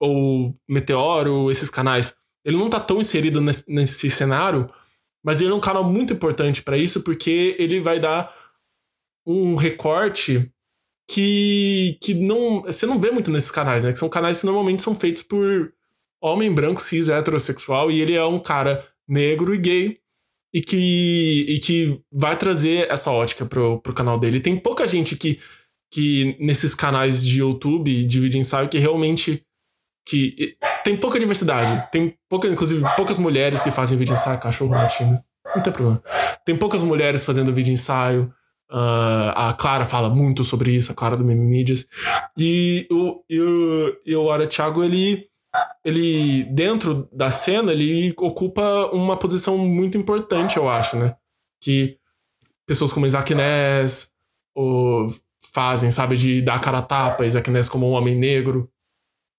ou 0.00 0.54
Meteoro, 0.68 1.50
esses 1.50 1.70
canais. 1.70 2.14
Ele 2.44 2.58
não 2.58 2.68
tá 2.68 2.78
tão 2.78 3.00
inserido 3.00 3.40
nesse, 3.40 3.64
nesse 3.66 4.10
cenário, 4.10 4.68
mas 5.24 5.40
ele 5.40 5.50
é 5.50 5.54
um 5.54 5.60
canal 5.60 5.82
muito 5.82 6.12
importante 6.12 6.62
pra 6.62 6.76
isso 6.76 7.02
porque 7.02 7.56
ele 7.58 7.80
vai 7.80 7.98
dar 7.98 8.30
um 9.26 9.54
recorte 9.54 10.50
que, 11.08 11.98
que 12.00 12.14
não, 12.14 12.62
você 12.62 12.86
não 12.86 12.98
vê 12.98 13.10
muito 13.10 13.30
nesses 13.30 13.50
canais, 13.50 13.84
né? 13.84 13.92
Que 13.92 13.98
são 13.98 14.08
canais 14.08 14.40
que 14.40 14.46
normalmente 14.46 14.82
são 14.82 14.94
feitos 14.94 15.22
por 15.22 15.72
homem 16.20 16.52
branco, 16.52 16.82
cis, 16.82 17.08
heterossexual, 17.08 17.90
e 17.90 18.00
ele 18.00 18.14
é 18.14 18.24
um 18.24 18.38
cara 18.38 18.84
negro 19.06 19.54
e 19.54 19.58
gay 19.58 19.98
e 20.52 20.60
que, 20.60 21.46
e 21.48 21.58
que 21.58 22.00
vai 22.12 22.36
trazer 22.36 22.90
essa 22.90 23.10
ótica 23.10 23.44
pro, 23.44 23.80
pro 23.80 23.92
canal 23.92 24.18
dele. 24.18 24.40
Tem 24.40 24.56
pouca 24.56 24.86
gente 24.88 25.16
que, 25.16 25.40
que 25.92 26.36
nesses 26.40 26.74
canais 26.74 27.24
de 27.24 27.40
YouTube 27.40 28.04
de 28.04 28.20
vídeo 28.20 28.38
ensaio 28.38 28.68
que 28.68 28.78
realmente 28.78 29.44
que 30.06 30.56
tem 30.84 30.96
pouca 30.96 31.18
diversidade. 31.18 31.88
Tem 31.90 32.16
pouca, 32.28 32.46
inclusive, 32.46 32.84
poucas 32.96 33.18
mulheres 33.18 33.62
que 33.62 33.70
fazem 33.70 33.98
vídeo 33.98 34.12
ensaio, 34.12 34.38
cachorro 34.38 34.72
latindo. 34.72 35.18
Não 35.54 35.62
tem 35.62 35.72
problema. 35.72 36.02
Tem 36.44 36.56
poucas 36.56 36.82
mulheres 36.82 37.24
fazendo 37.24 37.52
vídeo 37.52 37.72
ensaio. 37.72 38.32
Ah, 38.70 39.48
a 39.48 39.52
Clara 39.52 39.84
fala 39.84 40.08
muito 40.08 40.42
sobre 40.44 40.72
isso, 40.72 40.90
a 40.90 40.94
Clara 40.94 41.16
do 41.16 41.24
Mimimídias. 41.24 41.86
E 42.38 42.86
o, 42.90 43.22
e 43.28 43.40
o, 43.40 43.96
e 44.06 44.16
o 44.16 44.30
Ara 44.30 44.46
Thiago, 44.46 44.82
ele, 44.82 45.28
ele, 45.84 46.44
dentro 46.44 47.08
da 47.12 47.30
cena, 47.30 47.72
ele 47.72 48.12
ocupa 48.18 48.86
uma 48.92 49.16
posição 49.16 49.56
muito 49.58 49.96
importante, 49.98 50.56
eu 50.56 50.68
acho, 50.68 50.96
né? 50.96 51.14
Que 51.60 51.98
pessoas 52.66 52.92
como 52.92 53.06
Isaac 53.06 53.34
Ness 53.34 54.12
ou 54.54 55.06
fazem, 55.52 55.90
sabe? 55.90 56.16
De 56.16 56.40
dar 56.42 56.54
a 56.54 56.58
cara 56.58 56.78
a 56.78 56.82
tapa, 56.82 57.26
Isaac 57.26 57.50
Ness 57.50 57.68
como 57.68 57.88
um 57.88 57.92
homem 57.92 58.14
negro 58.16 58.68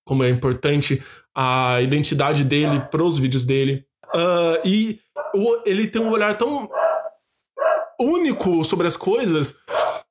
como 0.07 0.23
é 0.23 0.30
importante 0.30 1.03
a 1.34 1.82
identidade 1.82 2.43
dele 2.43 2.80
pros 2.91 3.17
vídeos 3.17 3.43
dele. 3.43 3.84
Ah, 4.13 4.61
e 4.63 4.99
o- 5.34 5.61
ele 5.65 5.88
tem 5.88 5.99
um 6.01 6.11
olhar 6.11 6.38
tão 6.38 6.69
único 7.99 8.63
sobre 8.63 8.87
as 8.87 8.97
coisas, 8.97 9.59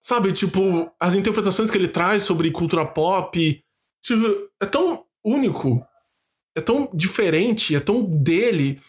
sabe? 0.00 0.32
Tipo, 0.32 0.90
as 1.00 1.14
interpretações 1.14 1.70
que 1.70 1.78
ele 1.78 1.88
traz 1.88 2.22
sobre 2.22 2.50
cultura 2.50 2.84
pop. 2.84 3.60
Tipo, 4.02 4.50
é 4.60 4.66
tão 4.66 5.04
único, 5.24 5.84
é 6.56 6.60
tão 6.60 6.88
diferente, 6.92 7.74
é 7.74 7.80
tão 7.80 8.02
dele. 8.02 8.80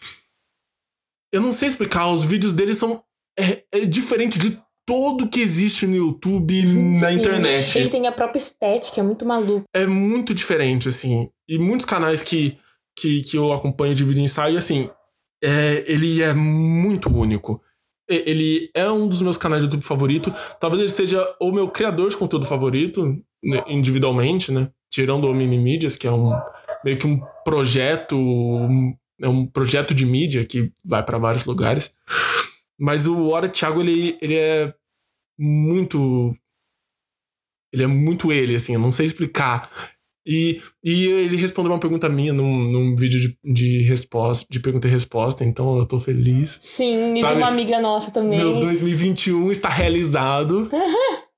Eu 1.32 1.40
não 1.40 1.52
sei 1.52 1.68
explicar, 1.68 2.10
os 2.10 2.24
vídeos 2.24 2.54
dele 2.54 2.74
são. 2.74 3.02
É, 3.38 3.64
é 3.72 3.80
diferente 3.84 4.38
de 4.38 4.58
tudo 4.86 5.28
que 5.28 5.40
existe 5.40 5.86
no 5.86 5.96
YouTube 5.96 6.54
e 6.54 6.64
na 7.00 7.08
Sim, 7.08 7.18
internet 7.18 7.76
Ele 7.76 7.88
tem 7.88 8.06
a 8.06 8.12
própria 8.12 8.38
estética, 8.38 9.00
é 9.00 9.04
muito 9.04 9.26
maluco. 9.26 9.64
é 9.74 9.86
muito 9.86 10.32
diferente, 10.32 10.88
assim. 10.88 11.28
E 11.48 11.58
muitos 11.58 11.84
canais 11.84 12.22
que, 12.22 12.56
que, 12.96 13.20
que 13.22 13.36
eu 13.36 13.52
acompanho 13.52 13.94
de 13.94 14.04
vídeo 14.04 14.22
ensaio, 14.22 14.56
assim, 14.56 14.88
é, 15.42 15.84
ele 15.86 16.22
é 16.22 16.32
muito 16.32 17.10
único. 17.12 17.60
Ele 18.08 18.70
é 18.74 18.88
um 18.90 19.08
dos 19.08 19.20
meus 19.22 19.36
canais 19.36 19.62
de 19.62 19.66
YouTube 19.66 19.84
favorito. 19.84 20.32
Talvez 20.60 20.80
ele 20.80 20.90
seja 20.90 21.26
o 21.40 21.50
meu 21.50 21.68
criador 21.68 22.08
de 22.08 22.16
conteúdo 22.16 22.46
favorito, 22.46 23.04
né, 23.42 23.64
individualmente, 23.68 24.52
né? 24.52 24.70
Tirando 24.90 25.24
o 25.28 25.34
Mimimídias, 25.34 25.96
que 25.96 26.06
é 26.06 26.12
um 26.12 26.30
meio 26.84 26.96
que 26.98 27.06
um 27.06 27.20
projeto, 27.44 28.16
um- 28.16 28.94
é 29.20 29.28
um 29.28 29.46
projeto 29.46 29.92
de 29.94 30.06
mídia 30.06 30.44
que 30.44 30.72
vai 30.84 31.02
para 31.04 31.18
vários 31.18 31.44
lugares. 31.44 31.94
Mas 32.78 33.06
o 33.06 33.28
Hora 33.28 33.48
Thiago, 33.48 33.80
ele, 33.80 34.16
ele 34.20 34.34
é 34.34 34.72
muito 35.38 36.32
ele 37.72 37.82
é 37.82 37.86
muito 37.86 38.32
ele, 38.32 38.54
assim, 38.54 38.74
eu 38.74 38.80
não 38.80 38.92
sei 38.92 39.06
explicar. 39.06 39.68
E, 40.26 40.60
e 40.82 41.06
ele 41.06 41.36
respondeu 41.36 41.70
uma 41.70 41.78
pergunta 41.78 42.08
minha 42.08 42.32
num, 42.32 42.70
num 42.70 42.96
vídeo 42.96 43.20
de, 43.20 43.38
de 43.44 43.82
resposta, 43.82 44.46
de 44.50 44.58
pergunta 44.58 44.88
e 44.88 44.90
resposta, 44.90 45.44
então 45.44 45.78
eu 45.78 45.86
tô 45.86 45.98
feliz. 45.98 46.58
Sim, 46.60 47.16
e 47.16 47.20
Sabe, 47.20 47.34
de 47.34 47.38
uma 47.38 47.48
amiga 47.48 47.78
nossa 47.78 48.10
também. 48.10 48.38
Meus 48.38 48.56
2021 48.56 49.52
está 49.52 49.68
realizado. 49.68 50.68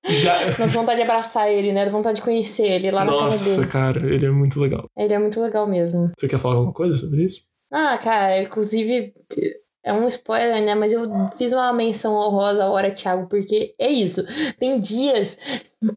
Já... 0.08 0.56
Nossa 0.58 0.68
vontade 0.68 0.96
de 0.96 1.02
abraçar 1.02 1.52
ele, 1.52 1.70
né? 1.70 1.88
Vontade 1.90 2.16
de 2.16 2.22
conhecer 2.22 2.62
ele 2.62 2.90
lá 2.90 3.04
na 3.04 3.12
casa 3.12 3.24
Nossa, 3.24 3.56
dele. 3.56 3.66
cara, 3.66 4.06
ele 4.06 4.24
é 4.24 4.30
muito 4.30 4.58
legal. 4.58 4.86
Ele 4.96 5.12
é 5.12 5.18
muito 5.18 5.38
legal 5.40 5.66
mesmo. 5.68 6.10
Você 6.18 6.26
quer 6.26 6.38
falar 6.38 6.54
alguma 6.54 6.72
coisa 6.72 6.96
sobre 6.96 7.24
isso? 7.24 7.42
Ah, 7.70 7.98
cara, 7.98 8.40
inclusive. 8.40 9.12
É 9.88 9.92
um 9.94 10.06
spoiler, 10.06 10.62
né? 10.62 10.74
Mas 10.74 10.92
eu 10.92 11.02
fiz 11.38 11.50
uma 11.50 11.72
menção 11.72 12.12
honrosa 12.12 12.64
à 12.64 12.70
hora, 12.70 12.90
Thiago, 12.90 13.26
porque 13.26 13.74
é 13.78 13.88
isso. 13.88 14.22
Tem 14.58 14.78
dias 14.78 15.38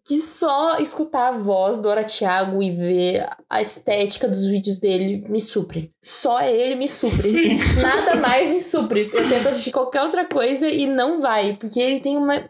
que 0.05 0.17
só 0.17 0.77
escutar 0.77 1.27
a 1.27 1.31
voz 1.33 1.77
do 1.77 1.89
Hora 1.89 2.05
Thiago 2.05 2.63
e 2.63 2.71
ver 2.71 3.27
a 3.49 3.61
estética 3.61 4.29
dos 4.29 4.45
vídeos 4.45 4.79
dele 4.79 5.25
me 5.27 5.41
supre. 5.41 5.91
Só 6.01 6.41
ele 6.41 6.75
me 6.75 6.87
supre. 6.87 7.17
Sim. 7.17 7.59
Nada 7.81 8.15
mais 8.25 8.47
me 8.47 8.61
supre. 8.61 9.11
Eu 9.13 9.27
tento 9.27 9.49
assistir 9.49 9.71
qualquer 9.71 10.03
outra 10.03 10.23
coisa 10.23 10.69
e 10.69 10.87
não 10.87 11.19
vai, 11.19 11.57
porque 11.57 11.77
ele 11.77 11.99
tem 11.99 12.15
uma. 12.15 12.49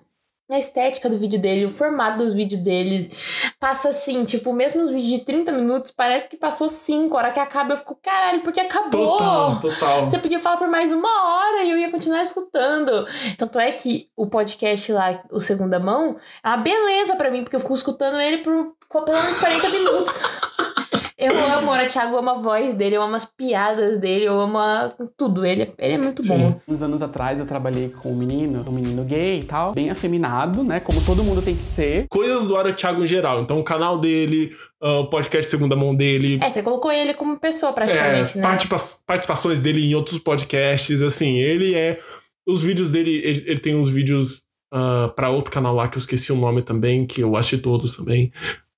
A 0.51 0.59
estética 0.59 1.09
do 1.09 1.17
vídeo 1.17 1.39
dele, 1.39 1.65
o 1.65 1.69
formato 1.69 2.23
dos 2.23 2.35
vídeos 2.35 2.61
deles. 2.61 3.40
Passa 3.61 3.89
assim, 3.89 4.25
tipo, 4.25 4.51
mesmo 4.53 4.81
os 4.81 4.89
vídeos 4.89 5.19
de 5.19 5.19
30 5.19 5.51
minutos, 5.51 5.91
parece 5.91 6.27
que 6.27 6.35
passou 6.35 6.67
5. 6.67 7.15
A 7.15 7.19
hora 7.19 7.31
que 7.31 7.39
acaba, 7.39 7.73
eu 7.73 7.77
fico, 7.77 7.95
caralho, 8.01 8.41
porque 8.41 8.59
acabou. 8.59 9.19
Total, 9.19 9.59
total. 9.59 9.99
Você 10.03 10.17
podia 10.17 10.39
falar 10.39 10.57
por 10.57 10.67
mais 10.67 10.91
uma 10.91 11.07
hora 11.07 11.63
e 11.63 11.69
eu 11.69 11.77
ia 11.77 11.91
continuar 11.91 12.23
escutando. 12.23 13.05
Tanto 13.37 13.59
é 13.59 13.71
que 13.71 14.09
o 14.17 14.25
podcast 14.25 14.91
lá, 14.91 15.23
o 15.31 15.39
Segunda 15.39 15.79
Mão, 15.79 16.15
é 16.43 16.47
uma 16.47 16.57
beleza 16.57 17.15
pra 17.15 17.29
mim, 17.29 17.43
porque 17.43 17.55
eu 17.55 17.59
fico 17.59 17.75
escutando 17.75 18.19
ele 18.19 18.39
por 18.39 18.73
por 18.91 19.05
pelo 19.05 19.21
menos 19.21 19.37
40 19.37 19.69
minutos. 19.69 20.21
Eu 21.21 21.37
amo, 21.37 21.71
o 21.71 21.87
Thiago, 21.87 22.15
eu 22.15 22.19
amo 22.19 22.29
a 22.31 22.33
voz 22.33 22.73
dele, 22.73 22.95
eu 22.95 23.01
amo 23.03 23.15
as 23.15 23.25
piadas 23.25 23.99
dele, 23.99 24.25
eu 24.25 24.39
amo 24.39 24.57
a- 24.57 24.91
tudo. 25.15 25.45
Ele, 25.45 25.61
é- 25.61 25.71
ele 25.77 25.93
é 25.93 25.97
muito 25.99 26.25
bom. 26.25 26.35
Sim. 26.35 26.55
Uns 26.67 26.81
anos 26.81 27.01
atrás 27.03 27.39
eu 27.39 27.45
trabalhei 27.45 27.89
com 27.89 28.11
um 28.11 28.15
menino, 28.15 28.65
um 28.67 28.71
menino 28.71 29.03
gay 29.03 29.41
e 29.41 29.43
tal, 29.43 29.71
bem 29.73 29.91
afeminado, 29.91 30.63
né? 30.63 30.79
Como 30.79 30.99
todo 31.05 31.23
mundo 31.23 31.39
tem 31.43 31.55
que 31.55 31.63
ser. 31.63 32.07
Coisas 32.09 32.47
do 32.47 32.55
Ara 32.57 32.73
Thiago 32.73 33.03
em 33.03 33.07
geral. 33.07 33.39
Então, 33.43 33.59
o 33.59 33.63
canal 33.63 33.99
dele, 33.99 34.49
ah, 34.81 35.01
o 35.01 35.09
podcast 35.11 35.49
Segunda 35.51 35.75
Mão 35.75 35.93
dele. 35.95 36.39
É, 36.41 36.49
você 36.49 36.63
colocou 36.63 36.91
ele 36.91 37.13
como 37.13 37.39
pessoa 37.39 37.71
praticamente, 37.71 38.33
é, 38.33 38.41
né? 38.41 38.41
participa- 38.41 39.03
participações 39.05 39.59
dele 39.59 39.85
em 39.85 39.93
outros 39.93 40.17
podcasts, 40.17 41.03
assim, 41.03 41.37
ele 41.37 41.75
é. 41.75 41.99
Os 42.47 42.63
vídeos 42.63 42.89
dele, 42.89 43.21
ele, 43.23 43.43
ele 43.45 43.59
tem 43.59 43.75
uns 43.75 43.89
vídeos 43.89 44.41
ah, 44.73 45.11
pra 45.15 45.29
outro 45.29 45.51
canal 45.51 45.75
lá 45.75 45.87
que 45.87 45.97
eu 45.97 45.99
esqueci 45.99 46.31
o 46.31 46.35
nome 46.35 46.63
também, 46.63 47.05
que 47.05 47.21
eu 47.21 47.35
assisti 47.35 47.59
todos 47.59 47.95
também. 47.95 48.31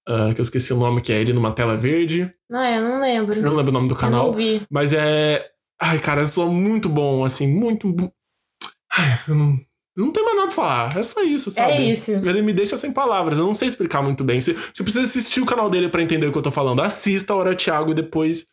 Ah, 0.07 0.31
que 0.33 0.39
eu 0.41 0.43
esqueci 0.43 0.73
o 0.73 0.77
nome, 0.77 1.01
que 1.01 1.13
é 1.13 1.19
ele 1.21 1.33
numa 1.33 1.51
tela 1.51 1.77
verde. 1.77 2.31
Não, 2.49 2.63
eu 2.63 2.81
não 2.81 3.01
lembro. 3.01 3.35
Eu 3.35 3.41
não 3.43 3.55
lembro 3.55 3.71
o 3.71 3.73
nome 3.73 3.87
do 3.87 3.93
Eu 3.95 3.99
canal. 3.99 4.25
não 4.27 4.33
vi. 4.33 4.61
Mas 4.69 4.93
é. 4.93 5.45
Ai, 5.81 5.99
cara, 5.99 6.21
é 6.21 6.25
só 6.25 6.47
muito 6.47 6.87
bom, 6.89 7.25
assim, 7.25 7.47
muito. 7.47 7.87
Ai, 8.95 9.19
eu 9.27 9.35
não, 9.35 9.53
eu 9.97 10.05
não 10.05 10.11
tenho 10.11 10.25
mais 10.25 10.37
nada 10.37 10.47
pra 10.47 10.55
falar. 10.55 10.97
É 10.97 11.03
só 11.03 11.21
isso, 11.23 11.51
sabe? 11.51 11.73
É 11.73 11.81
isso. 11.81 12.11
Ele 12.11 12.41
me 12.41 12.53
deixa 12.53 12.77
sem 12.77 12.91
palavras. 12.91 13.39
Eu 13.39 13.45
não 13.45 13.53
sei 13.53 13.67
explicar 13.67 14.01
muito 14.01 14.23
bem. 14.23 14.39
Você, 14.39 14.53
você 14.53 14.83
precisa 14.83 15.03
assistir 15.05 15.41
o 15.41 15.45
canal 15.45 15.69
dele 15.69 15.89
pra 15.89 16.01
entender 16.01 16.27
o 16.27 16.31
que 16.31 16.37
eu 16.37 16.41
tô 16.43 16.51
falando. 16.51 16.81
Assista 16.81 17.33
a 17.33 17.35
Hora 17.35 17.55
Thiago 17.55 17.91
e 17.91 17.95
depois. 17.95 18.45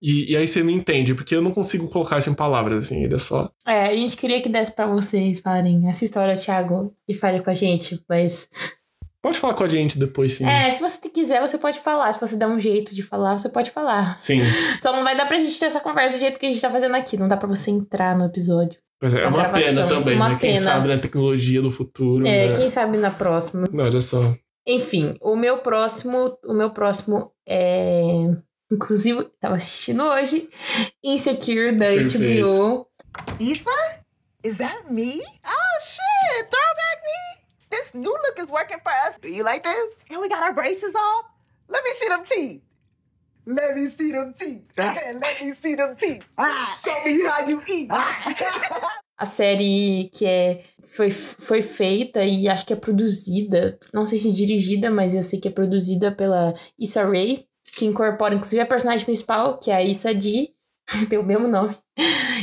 E, 0.00 0.32
e 0.32 0.36
aí 0.36 0.46
você 0.46 0.62
me 0.62 0.72
entende, 0.72 1.12
porque 1.12 1.34
eu 1.34 1.42
não 1.42 1.50
consigo 1.50 1.88
colocar 1.88 2.18
isso 2.20 2.30
em 2.30 2.34
palavras, 2.34 2.84
assim. 2.84 3.02
Ele 3.04 3.14
é 3.14 3.18
só. 3.18 3.50
É, 3.66 3.84
a 3.86 3.96
gente 3.96 4.16
queria 4.16 4.40
que 4.40 4.48
desse 4.48 4.72
pra 4.74 4.86
vocês 4.86 5.40
falarem, 5.40 5.88
assista 5.88 6.20
a 6.20 6.22
hora, 6.22 6.36
Thiago, 6.36 6.94
e 7.08 7.14
fale 7.14 7.40
com 7.40 7.50
a 7.50 7.54
gente, 7.54 8.00
mas. 8.08 8.48
Pode 9.22 9.38
falar 9.38 9.54
com 9.54 9.64
a 9.64 9.68
gente 9.68 9.98
depois, 9.98 10.34
sim. 10.34 10.46
É, 10.48 10.70
se 10.70 10.80
você 10.80 11.08
quiser, 11.08 11.40
você 11.40 11.58
pode 11.58 11.80
falar. 11.80 12.12
Se 12.12 12.20
você 12.20 12.36
der 12.36 12.46
um 12.46 12.60
jeito 12.60 12.94
de 12.94 13.02
falar, 13.02 13.36
você 13.36 13.48
pode 13.48 13.70
falar. 13.70 14.16
Sim. 14.18 14.40
Só 14.82 14.92
não 14.92 15.02
vai 15.02 15.16
dar 15.16 15.26
pra 15.26 15.38
gente 15.38 15.58
ter 15.58 15.66
essa 15.66 15.80
conversa 15.80 16.16
do 16.16 16.20
jeito 16.20 16.38
que 16.38 16.46
a 16.46 16.48
gente 16.48 16.60
tá 16.60 16.70
fazendo 16.70 16.94
aqui. 16.94 17.16
Não 17.16 17.26
dá 17.26 17.36
pra 17.36 17.48
você 17.48 17.70
entrar 17.70 18.16
no 18.16 18.24
episódio. 18.26 18.78
É, 19.02 19.06
é 19.06 19.26
uma 19.28 19.38
gravação. 19.38 19.60
pena 19.62 19.86
também, 19.88 20.16
Uma 20.16 20.28
né? 20.30 20.36
Quem 20.40 20.54
pena. 20.54 20.70
sabe 20.70 20.88
na 20.88 20.98
tecnologia 20.98 21.60
do 21.60 21.70
futuro. 21.70 22.26
É, 22.26 22.48
né? 22.48 22.52
quem 22.54 22.68
sabe 22.70 22.96
na 22.96 23.10
próxima. 23.10 23.68
Não, 23.72 23.84
olha 23.84 24.00
só. 24.00 24.34
Enfim, 24.66 25.16
o 25.20 25.34
meu 25.34 25.58
próximo, 25.58 26.36
o 26.44 26.52
meu 26.54 26.70
próximo 26.70 27.32
é. 27.48 28.24
Inclusive, 28.70 29.26
tava 29.40 29.54
assistindo 29.56 30.02
hoje. 30.04 30.48
Insecure 31.02 31.72
da 31.72 31.86
Perfeito. 31.86 32.18
HBO. 32.18 32.86
Issa? 33.40 33.70
Is 34.44 34.58
that 34.58 34.92
me? 34.92 35.20
Oh 35.20 35.80
shit, 35.80 36.48
throwback 36.50 37.00
me. 37.02 37.37
This 37.70 37.94
new 37.94 38.10
look 38.10 38.38
is 38.38 38.50
working 38.50 38.78
for 38.82 38.92
us. 39.06 39.18
Do 39.18 39.28
you 39.28 39.44
like 39.44 39.62
this? 39.64 39.86
And 40.10 40.20
we 40.20 40.28
got 40.28 40.42
our 40.42 40.54
braces 40.54 40.94
off. 40.94 41.24
Let 41.68 41.82
me 41.84 41.90
see 41.96 42.08
them 42.08 42.24
teeth. 42.24 42.62
Let 43.46 43.76
me 43.76 43.86
see 43.88 44.12
them 44.12 44.34
teeth. 44.38 44.64
Let 44.76 45.42
me 45.42 45.52
see 45.52 45.74
them 45.74 45.96
teeth. 45.96 46.24
Show 46.84 47.04
me 47.04 47.24
how 47.24 47.48
you 47.48 47.62
eat. 47.66 47.90
A 49.20 49.26
série 49.26 50.10
que 50.14 50.24
é, 50.24 50.62
foi, 50.80 51.10
foi 51.10 51.60
feita 51.60 52.24
e 52.24 52.48
acho 52.48 52.64
que 52.64 52.72
é 52.72 52.76
produzida, 52.76 53.76
não 53.92 54.04
sei 54.04 54.16
se 54.16 54.32
dirigida, 54.32 54.92
mas 54.92 55.12
eu 55.12 55.24
sei 55.24 55.40
que 55.40 55.48
é 55.48 55.50
produzida 55.50 56.12
pela 56.12 56.54
Issa 56.78 57.04
Rae, 57.04 57.44
que 57.74 57.84
incorpora 57.84 58.36
inclusive 58.36 58.62
a 58.62 58.66
personagem 58.66 59.04
principal, 59.04 59.58
que 59.58 59.72
é 59.72 59.74
a 59.74 59.82
Issa 59.82 60.14
Dee, 60.14 60.54
tem 61.10 61.18
o 61.18 61.24
mesmo 61.24 61.48
nome. 61.48 61.74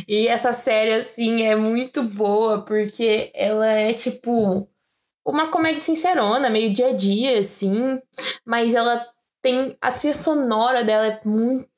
E 0.07 0.27
essa 0.27 0.51
série, 0.51 0.93
assim, 0.93 1.43
é 1.43 1.55
muito 1.55 2.03
boa, 2.03 2.65
porque 2.65 3.31
ela 3.33 3.67
é, 3.67 3.93
tipo, 3.93 4.67
uma 5.25 5.47
comédia 5.49 5.81
sincerona, 5.81 6.49
meio 6.49 6.71
dia 6.73 6.89
a 6.89 6.93
dia, 6.93 7.39
assim, 7.39 8.01
mas 8.45 8.75
ela 8.75 9.05
tem... 9.41 9.75
A 9.81 9.91
trilha 9.91 10.13
sonora 10.13 10.83
dela 10.83 11.07
é 11.07 11.21
muito 11.25 11.69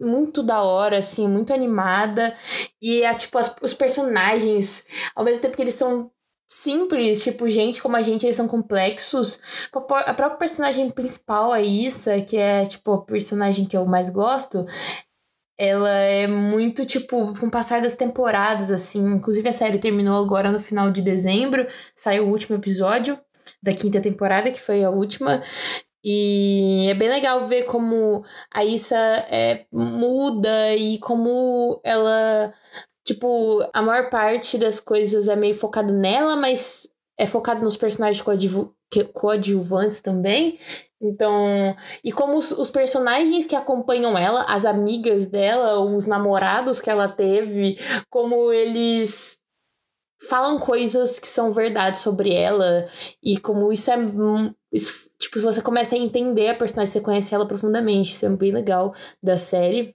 muito 0.00 0.42
da 0.42 0.62
hora, 0.62 0.98
assim, 0.98 1.26
muito 1.28 1.52
animada. 1.52 2.34
E 2.80 3.02
é 3.02 3.14
tipo, 3.14 3.38
as- 3.38 3.54
os 3.62 3.74
personagens, 3.74 4.84
ao 5.14 5.24
mesmo 5.24 5.42
tempo 5.42 5.56
que 5.56 5.62
eles 5.62 5.74
são 5.74 6.10
simples, 6.48 7.22
tipo, 7.24 7.48
gente 7.48 7.82
como 7.82 7.96
a 7.96 8.02
gente, 8.02 8.24
eles 8.24 8.36
são 8.36 8.46
complexos. 8.48 9.68
A 9.72 9.80
pró- 9.80 9.96
A 10.06 10.14
própria 10.14 10.38
personagem 10.38 10.90
principal, 10.90 11.52
a 11.52 11.60
Issa, 11.60 12.20
que 12.20 12.36
é, 12.36 12.64
tipo, 12.66 12.92
a 12.92 13.02
personagem 13.04 13.66
que 13.66 13.76
eu 13.76 13.86
mais 13.86 14.10
gosto, 14.10 14.64
ela 15.58 15.90
é 15.90 16.26
muito, 16.26 16.84
tipo, 16.84 17.32
com 17.38 17.46
o 17.46 17.50
passar 17.50 17.80
das 17.80 17.94
temporadas, 17.94 18.70
assim. 18.70 19.04
Inclusive, 19.14 19.48
a 19.48 19.52
série 19.52 19.78
terminou 19.78 20.22
agora 20.22 20.52
no 20.52 20.60
final 20.60 20.90
de 20.90 21.00
dezembro, 21.00 21.66
saiu 21.94 22.26
o 22.26 22.30
último 22.30 22.56
episódio 22.56 23.18
da 23.62 23.72
quinta 23.72 24.00
temporada, 24.00 24.50
que 24.50 24.60
foi 24.60 24.84
a 24.84 24.90
última. 24.90 25.42
E 26.04 26.86
é 26.88 26.94
bem 26.94 27.08
legal 27.08 27.46
ver 27.46 27.64
como 27.64 28.22
a 28.54 28.64
Issa 28.64 28.96
é, 29.30 29.66
muda 29.72 30.74
e 30.74 30.98
como 30.98 31.80
ela. 31.84 32.52
Tipo, 33.04 33.64
a 33.72 33.82
maior 33.82 34.10
parte 34.10 34.58
das 34.58 34.80
coisas 34.80 35.28
é 35.28 35.36
meio 35.36 35.54
focada 35.54 35.92
nela, 35.92 36.36
mas 36.36 36.88
é 37.18 37.26
focado 37.26 37.62
nos 37.62 37.76
personagens 37.76 38.22
coadjuvantes 39.12 40.00
também. 40.00 40.58
Então, 41.00 41.76
e 42.02 42.10
como 42.10 42.36
os, 42.38 42.52
os 42.52 42.70
personagens 42.70 43.46
que 43.46 43.54
acompanham 43.54 44.16
ela, 44.16 44.44
as 44.48 44.64
amigas 44.64 45.26
dela, 45.26 45.80
os 45.80 46.06
namorados 46.06 46.80
que 46.80 46.90
ela 46.90 47.08
teve, 47.08 47.78
como 48.10 48.52
eles 48.52 49.40
falam 50.28 50.58
coisas 50.58 51.18
que 51.18 51.28
são 51.28 51.52
verdade 51.52 51.98
sobre 51.98 52.32
ela 52.32 52.86
e 53.22 53.38
como 53.38 53.70
isso 53.72 53.90
é 53.90 53.96
isso, 54.72 55.10
tipo 55.18 55.38
você 55.40 55.60
começa 55.60 55.94
a 55.94 55.98
entender 55.98 56.48
a 56.48 56.54
personagem 56.54 56.90
você 56.90 57.00
conhece 57.02 57.34
ela 57.34 57.46
profundamente 57.46 58.12
isso 58.12 58.24
é 58.24 58.28
bem 58.30 58.50
legal 58.50 58.94
da 59.22 59.36
série 59.36 59.94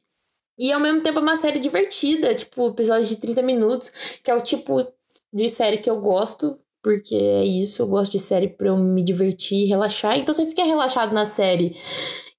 e 0.59 0.71
ao 0.71 0.79
mesmo 0.79 1.01
tempo 1.01 1.17
é 1.17 1.21
uma 1.23 1.35
série 1.35 1.57
divertida 1.57 2.35
tipo 2.35 2.67
episódios 2.67 3.09
de 3.09 3.17
30 3.17 3.41
minutos 3.41 4.19
que 4.23 4.29
é 4.29 4.35
o 4.35 4.41
tipo 4.41 4.85
de 5.33 5.49
série 5.49 5.79
que 5.79 5.89
eu 5.89 5.99
gosto 5.99 6.55
porque 6.81 7.15
é 7.15 7.45
isso 7.45 7.81
eu 7.81 7.87
gosto 7.87 8.11
de 8.11 8.19
série 8.19 8.47
pra 8.47 8.69
eu 8.69 8.77
me 8.77 9.03
divertir 9.03 9.65
e 9.65 9.67
relaxar 9.67 10.17
então 10.17 10.33
você 10.33 10.45
fica 10.45 10.63
relaxado 10.63 11.13
na 11.13 11.25
série 11.25 11.73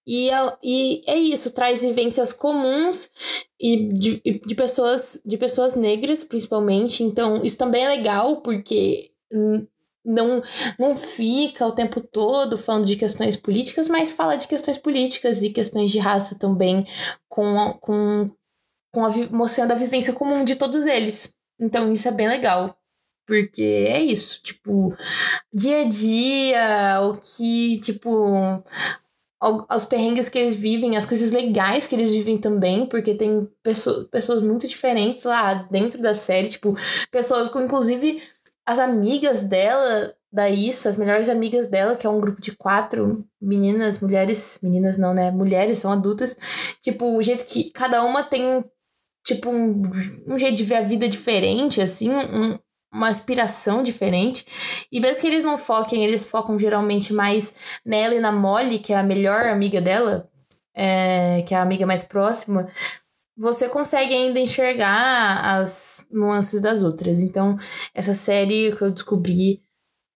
e 0.07 0.31
é, 0.31 0.57
e 0.63 1.01
é 1.07 1.17
isso, 1.17 1.53
traz 1.53 1.83
vivências 1.83 2.33
comuns 2.33 3.11
e 3.61 3.93
de, 3.93 4.21
de 4.21 4.55
pessoas 4.55 5.21
de 5.25 5.39
pessoas 5.39 5.75
negras, 5.77 6.25
principalmente. 6.25 7.05
Então, 7.05 7.43
isso 7.45 7.57
também 7.57 7.85
é 7.85 7.89
legal, 7.89 8.43
porque 8.43 9.13
não, 10.05 10.43
não 10.79 10.97
fica 10.97 11.67
o 11.67 11.73
tempo 11.73 12.01
todo 12.01 12.59
falando 12.59 12.87
de 12.87 12.97
questões 12.97 13.37
políticas, 13.37 13.89
mas 13.89 14.11
fala 14.11 14.37
de 14.37 14.49
questões 14.49 14.77
políticas 14.79 15.43
e 15.43 15.51
questões 15.51 15.91
de 15.91 15.99
raça 15.99 16.37
também, 16.37 16.85
com, 17.29 17.73
com, 17.81 18.29
com 18.93 19.05
a, 19.05 19.11
mostrando 19.31 19.73
a 19.73 19.77
vivência 19.77 20.13
comum 20.13 20.45
de 20.45 20.57
todos 20.57 20.85
eles. 20.85 21.33
Então, 21.61 21.93
isso 21.93 22.09
é 22.09 22.11
bem 22.13 22.27
legal. 22.27 22.77
Porque 23.33 23.63
é 23.63 23.99
isso, 24.03 24.43
tipo, 24.43 24.95
dia 25.55 25.81
a 25.81 25.85
dia, 25.89 27.01
o 27.03 27.15
que, 27.15 27.81
tipo, 27.81 28.63
aos 29.41 29.87
perrengues 29.87 30.29
que 30.29 30.39
eles 30.39 30.55
vivem, 30.55 30.99
as 30.99 31.07
coisas 31.07 31.31
legais 31.31 31.87
que 31.87 31.95
eles 31.95 32.11
vivem 32.11 32.37
também, 32.37 32.85
porque 32.85 33.15
tem 33.15 33.43
pessoas, 33.63 34.07
pessoas 34.09 34.43
muito 34.43 34.69
diferentes 34.69 35.25
lá 35.25 35.55
dentro 35.55 35.99
da 36.03 36.13
série, 36.13 36.49
tipo, 36.51 36.77
pessoas 37.11 37.49
com 37.49 37.63
inclusive 37.63 38.23
as 38.67 38.79
amigas 38.79 39.43
dela, 39.43 40.15
da 40.31 40.51
Issa, 40.51 40.91
as 40.91 40.97
melhores 40.97 41.31
amigas 41.31 41.67
dela, 41.67 41.97
que 41.97 42.07
é 42.07 42.11
um 42.11 42.21
grupo 42.21 42.41
de 42.41 42.55
quatro 42.55 43.25
meninas, 43.41 43.99
mulheres, 43.99 44.59
meninas 44.63 44.99
não, 44.99 45.15
né? 45.15 45.31
Mulheres, 45.31 45.79
são 45.79 45.91
adultas. 45.91 46.37
Tipo, 46.83 47.17
o 47.17 47.23
jeito 47.23 47.47
que 47.47 47.71
cada 47.73 48.05
uma 48.05 48.23
tem, 48.23 48.63
tipo, 49.27 49.51
um, 49.51 49.83
um 50.29 50.39
jeito 50.39 50.57
de 50.57 50.65
ver 50.65 50.77
a 50.77 50.83
vida 50.83 51.09
diferente, 51.09 51.81
assim, 51.81 52.11
um- 52.11 52.59
uma 52.93 53.09
aspiração 53.09 53.83
diferente. 53.83 54.45
E 54.93 55.01
mesmo 55.01 55.23
que 55.23 55.27
eles 55.27 55.45
não 55.45 55.57
foquem, 55.57 56.05
eles 56.05 56.25
focam 56.25 56.59
geralmente 56.59 57.13
mais 57.13 57.79
nela 57.85 58.15
e 58.15 58.21
na 58.21 58.31
Molly, 58.31 58.79
que 58.79 58.93
é 58.93 58.97
a 58.97 59.03
melhor 59.03 59.47
amiga 59.47 59.81
dela, 59.81 60.29
é, 60.75 61.43
que 61.43 61.55
é 61.55 61.57
a 61.57 61.63
amiga 61.63 61.87
mais 61.87 62.03
próxima, 62.03 62.69
você 63.37 63.69
consegue 63.69 64.15
ainda 64.15 64.39
enxergar 64.39 65.59
as 65.59 66.05
nuances 66.11 66.61
das 66.61 66.83
outras. 66.83 67.23
Então, 67.23 67.57
essa 67.95 68.13
série 68.13 68.75
que 68.77 68.83
eu 68.83 68.91
descobri 68.91 69.63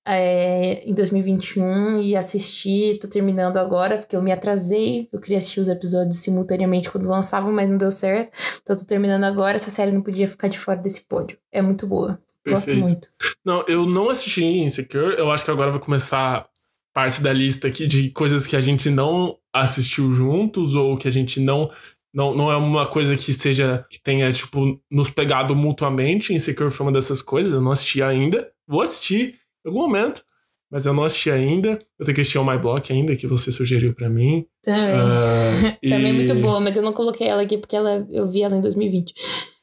é, 0.07 0.89
em 0.89 0.95
2021 0.95 2.01
e 2.01 2.15
assisti, 2.15 2.99
tô 3.01 3.09
terminando 3.09 3.57
agora, 3.57 3.99
porque 3.99 4.15
eu 4.15 4.23
me 4.23 4.31
atrasei, 4.31 5.09
eu 5.13 5.21
queria 5.21 5.39
assistir 5.39 5.61
os 5.61 5.69
episódios 5.69 6.19
simultaneamente 6.19 6.91
quando 6.91 7.09
lançavam, 7.09 7.53
mas 7.53 7.69
não 7.69 7.77
deu 7.77 7.91
certo. 7.91 8.37
Então, 8.63 8.77
tô 8.77 8.85
terminando 8.85 9.25
agora, 9.25 9.57
essa 9.57 9.71
série 9.71 9.93
não 9.93 10.03
podia 10.03 10.29
ficar 10.29 10.49
de 10.49 10.59
fora 10.59 10.79
desse 10.79 11.01
pódio. 11.03 11.39
É 11.51 11.61
muito 11.61 11.87
boa. 11.87 12.21
Gosto 12.47 12.67
Perfeito. 12.67 12.87
muito. 12.87 13.09
Não, 13.45 13.65
eu 13.67 13.85
não 13.87 14.09
assisti 14.11 14.45
Insecure. 14.45 15.17
Eu 15.19 15.31
acho 15.31 15.45
que 15.45 15.51
agora 15.51 15.71
vai 15.71 15.81
começar 15.81 16.47
parte 16.95 17.21
da 17.21 17.33
lista 17.33 17.69
aqui 17.69 17.87
de 17.87 18.11
coisas 18.11 18.47
que 18.47 18.57
a 18.57 18.61
gente 18.61 18.89
não 18.89 19.37
assistiu 19.55 20.13
juntos 20.13 20.75
ou 20.75 20.97
que 20.97 21.09
a 21.09 21.11
gente 21.11 21.41
não. 21.41 21.71
Não, 22.15 22.35
não 22.35 22.51
é 22.51 22.57
uma 22.57 22.87
coisa 22.87 23.15
que 23.17 23.33
seja. 23.33 23.85
que 23.91 24.01
tenha, 24.01 24.33
tipo, 24.33 24.81
nos 24.91 25.11
pegado 25.11 25.55
mutuamente. 25.55 26.33
Insecure 26.33 26.71
foi 26.71 26.87
uma 26.87 26.93
dessas 26.93 27.21
coisas. 27.21 27.53
Eu 27.53 27.61
não 27.61 27.73
assisti 27.73 28.03
ainda. 28.03 28.51
Vou 28.67 28.81
assistir 28.81 29.35
em 29.65 29.69
algum 29.69 29.81
momento, 29.81 30.23
mas 30.71 30.87
eu 30.87 30.95
não 30.95 31.05
assisti 31.05 31.31
ainda. 31.31 31.79
Eu 31.99 32.07
tenho 32.07 32.15
que 32.15 32.21
assistir 32.23 32.39
o 32.39 32.45
My 32.45 32.57
Block 32.59 32.91
ainda, 32.93 33.15
que 33.15 33.27
você 33.27 33.53
sugeriu 33.53 33.93
pra 33.95 34.09
mim. 34.09 34.47
Também. 34.63 34.95
Ah, 34.95 35.77
Também 35.83 36.07
é 36.07 36.11
e- 36.11 36.13
muito 36.13 36.35
boa, 36.37 36.59
mas 36.61 36.77
eu 36.77 36.83
não 36.83 36.93
coloquei 36.93 37.27
ela 37.27 37.43
aqui 37.43 37.59
porque 37.59 37.77
ela, 37.77 38.07
eu 38.11 38.27
vi 38.31 38.43
ela 38.43 38.57
em 38.57 38.61
2020. 38.63 39.13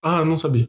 Ah, 0.03 0.23
não 0.23 0.37
sabia. 0.37 0.67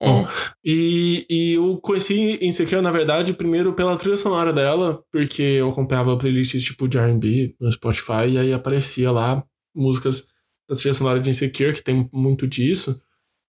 É. 0.00 0.06
Bom, 0.06 0.28
e, 0.64 1.26
e 1.28 1.52
eu 1.54 1.78
conheci 1.78 2.38
Insecure, 2.40 2.80
na 2.80 2.90
verdade, 2.90 3.32
primeiro 3.32 3.72
pela 3.72 3.96
trilha 3.96 4.16
sonora 4.16 4.52
dela, 4.52 5.02
porque 5.10 5.42
eu 5.42 5.68
acompanhava 5.70 6.16
playlists 6.16 6.62
tipo 6.62 6.86
de 6.88 6.98
R&B 6.98 7.56
no 7.60 7.72
Spotify, 7.72 8.28
e 8.28 8.38
aí 8.38 8.52
aparecia 8.52 9.10
lá 9.10 9.44
músicas 9.74 10.28
da 10.68 10.76
trilha 10.76 10.94
sonora 10.94 11.20
de 11.20 11.30
Insecure, 11.30 11.72
que 11.72 11.82
tem 11.82 12.08
muito 12.12 12.46
disso, 12.46 13.02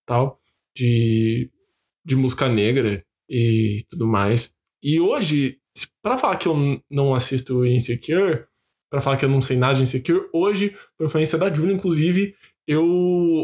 tal, 0.07 0.39
de, 0.75 1.51
de 2.03 2.15
música 2.15 2.49
negra 2.49 3.03
e 3.29 3.83
tudo 3.89 4.07
mais. 4.07 4.55
E 4.81 4.99
hoje, 4.99 5.57
pra 6.01 6.17
falar 6.17 6.37
que 6.37 6.47
eu 6.47 6.81
não 6.89 7.13
assisto 7.13 7.65
Insecure, 7.65 8.45
pra 8.89 9.01
falar 9.01 9.17
que 9.17 9.25
eu 9.25 9.29
não 9.29 9.41
sei 9.41 9.55
nada 9.55 9.75
de 9.75 9.83
Insecure, 9.83 10.27
hoje, 10.33 10.75
por 10.97 11.05
influência 11.05 11.37
da 11.37 11.53
Julia, 11.53 11.75
inclusive, 11.75 12.33
eu 12.67 12.85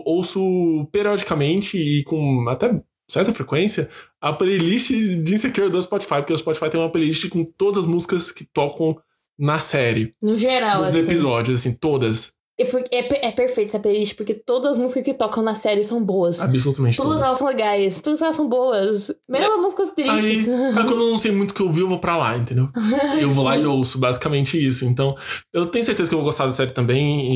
ouço 0.06 0.88
periodicamente 0.92 1.78
e 1.78 2.04
com 2.04 2.48
até 2.50 2.82
certa 3.10 3.32
frequência 3.34 3.90
a 4.22 4.34
playlist 4.34 4.90
de 4.92 5.34
Insecure 5.34 5.70
do 5.70 5.82
Spotify, 5.82 6.16
porque 6.16 6.34
o 6.34 6.38
Spotify 6.38 6.70
tem 6.70 6.80
uma 6.80 6.92
playlist 6.92 7.30
com 7.30 7.44
todas 7.44 7.80
as 7.80 7.86
músicas 7.86 8.32
que 8.32 8.46
tocam 8.46 8.96
na 9.38 9.60
série, 9.60 10.16
No 10.22 10.36
geral, 10.38 10.80
nos 10.84 10.96
assim. 10.96 11.06
episódios, 11.06 11.60
assim, 11.60 11.76
todas. 11.78 12.34
É, 12.58 12.64
é, 13.00 13.28
é 13.28 13.32
perfeito 13.34 13.68
essa 13.68 13.80
playlist, 13.82 14.16
porque 14.16 14.34
todas 14.34 14.72
as 14.72 14.78
músicas 14.78 15.04
que 15.04 15.14
tocam 15.14 15.44
na 15.44 15.54
série 15.54 15.84
são 15.84 16.02
boas. 16.02 16.40
Absolutamente 16.42 16.96
Todas 16.96 17.12
todas. 17.16 17.28
elas 17.28 17.38
são 17.38 17.48
legais, 17.48 18.00
todas 18.00 18.22
elas 18.22 18.36
são 18.36 18.48
boas. 18.48 19.12
Mesmo 19.28 19.56
as 19.56 19.62
músicas 19.62 19.90
Aí, 19.90 19.94
tristes. 19.96 20.48
aí 20.48 20.74
quando 20.86 21.02
eu 21.02 21.12
não 21.12 21.20
sei 21.20 21.34
muito 21.34 21.52
o 21.52 21.54
que 21.54 21.62
ouvir, 21.62 21.82
eu 21.82 21.90
vou 21.90 22.00
pra 22.00 22.16
lá, 22.16 22.38
entendeu? 22.38 22.70
Eu 23.20 23.30
vou 23.30 23.44
lá 23.44 23.58
e 23.58 23.66
ouço, 23.66 23.98
basicamente 24.00 24.58
isso. 24.66 24.86
Então, 24.86 25.16
eu 25.54 25.66
tenho 25.66 25.84
certeza 25.84 26.08
que 26.10 26.16
eu 26.16 26.20
vou 26.20 26.26
gostar 26.26 26.46
da 26.46 26.52
série 26.54 26.72
também. 26.72 27.36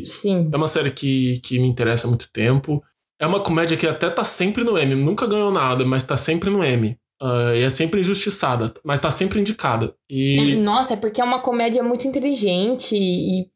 E 0.00 0.04
Sim. 0.04 0.50
é 0.52 0.56
uma 0.56 0.68
série 0.68 0.90
que, 0.90 1.40
que 1.40 1.58
me 1.58 1.66
interessa 1.66 2.06
há 2.06 2.10
muito 2.10 2.28
tempo. 2.30 2.82
É 3.20 3.26
uma 3.26 3.40
comédia 3.40 3.76
que 3.76 3.86
até 3.86 4.08
tá 4.08 4.24
sempre 4.24 4.62
no 4.64 4.78
M. 4.78 4.94
Nunca 4.94 5.26
ganhou 5.26 5.50
nada, 5.50 5.84
mas 5.84 6.04
tá 6.04 6.16
sempre 6.16 6.50
no 6.50 6.62
M. 6.62 6.96
Uh, 7.20 7.54
e 7.56 7.62
é 7.62 7.68
sempre 7.68 8.00
injustiçada, 8.00 8.72
mas 8.84 9.00
tá 9.00 9.10
sempre 9.10 9.40
indicada. 9.40 9.92
E... 10.08 10.56
Nossa, 10.58 10.94
é 10.94 10.96
porque 10.96 11.20
é 11.20 11.24
uma 11.24 11.40
comédia 11.40 11.82
muito 11.82 12.06
inteligente 12.06 12.94
e, 12.96 13.50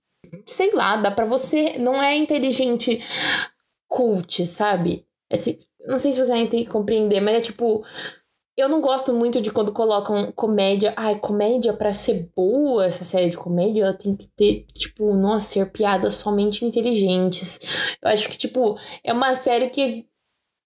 sei 0.44 0.72
lá, 0.74 0.96
dá 0.96 1.12
pra 1.12 1.24
você. 1.24 1.78
Não 1.78 2.02
é 2.02 2.16
inteligente 2.16 2.98
cult, 3.86 4.44
sabe? 4.46 5.06
É, 5.32 5.36
não 5.86 5.98
sei 5.98 6.12
se 6.12 6.18
você 6.18 6.32
vai 6.32 6.64
compreender, 6.64 7.20
mas 7.20 7.36
é 7.36 7.40
tipo. 7.40 7.84
Eu 8.56 8.68
não 8.68 8.82
gosto 8.82 9.14
muito 9.14 9.40
de 9.40 9.50
quando 9.50 9.72
colocam 9.72 10.30
comédia. 10.32 10.92
Ai, 10.96 11.18
comédia 11.18 11.72
para 11.72 11.94
ser 11.94 12.30
boa, 12.36 12.84
essa 12.84 13.02
série 13.02 13.30
de 13.30 13.36
comédia, 13.36 13.84
ela 13.84 13.94
tem 13.94 14.14
que 14.14 14.26
ter, 14.36 14.66
tipo, 14.74 15.14
nossa, 15.14 15.46
ser 15.46 15.72
piadas 15.72 16.14
somente 16.14 16.64
inteligentes. 16.64 17.96
Eu 18.02 18.10
acho 18.10 18.28
que, 18.28 18.36
tipo, 18.36 18.76
é 19.02 19.12
uma 19.12 19.34
série 19.34 19.70
que 19.70 20.06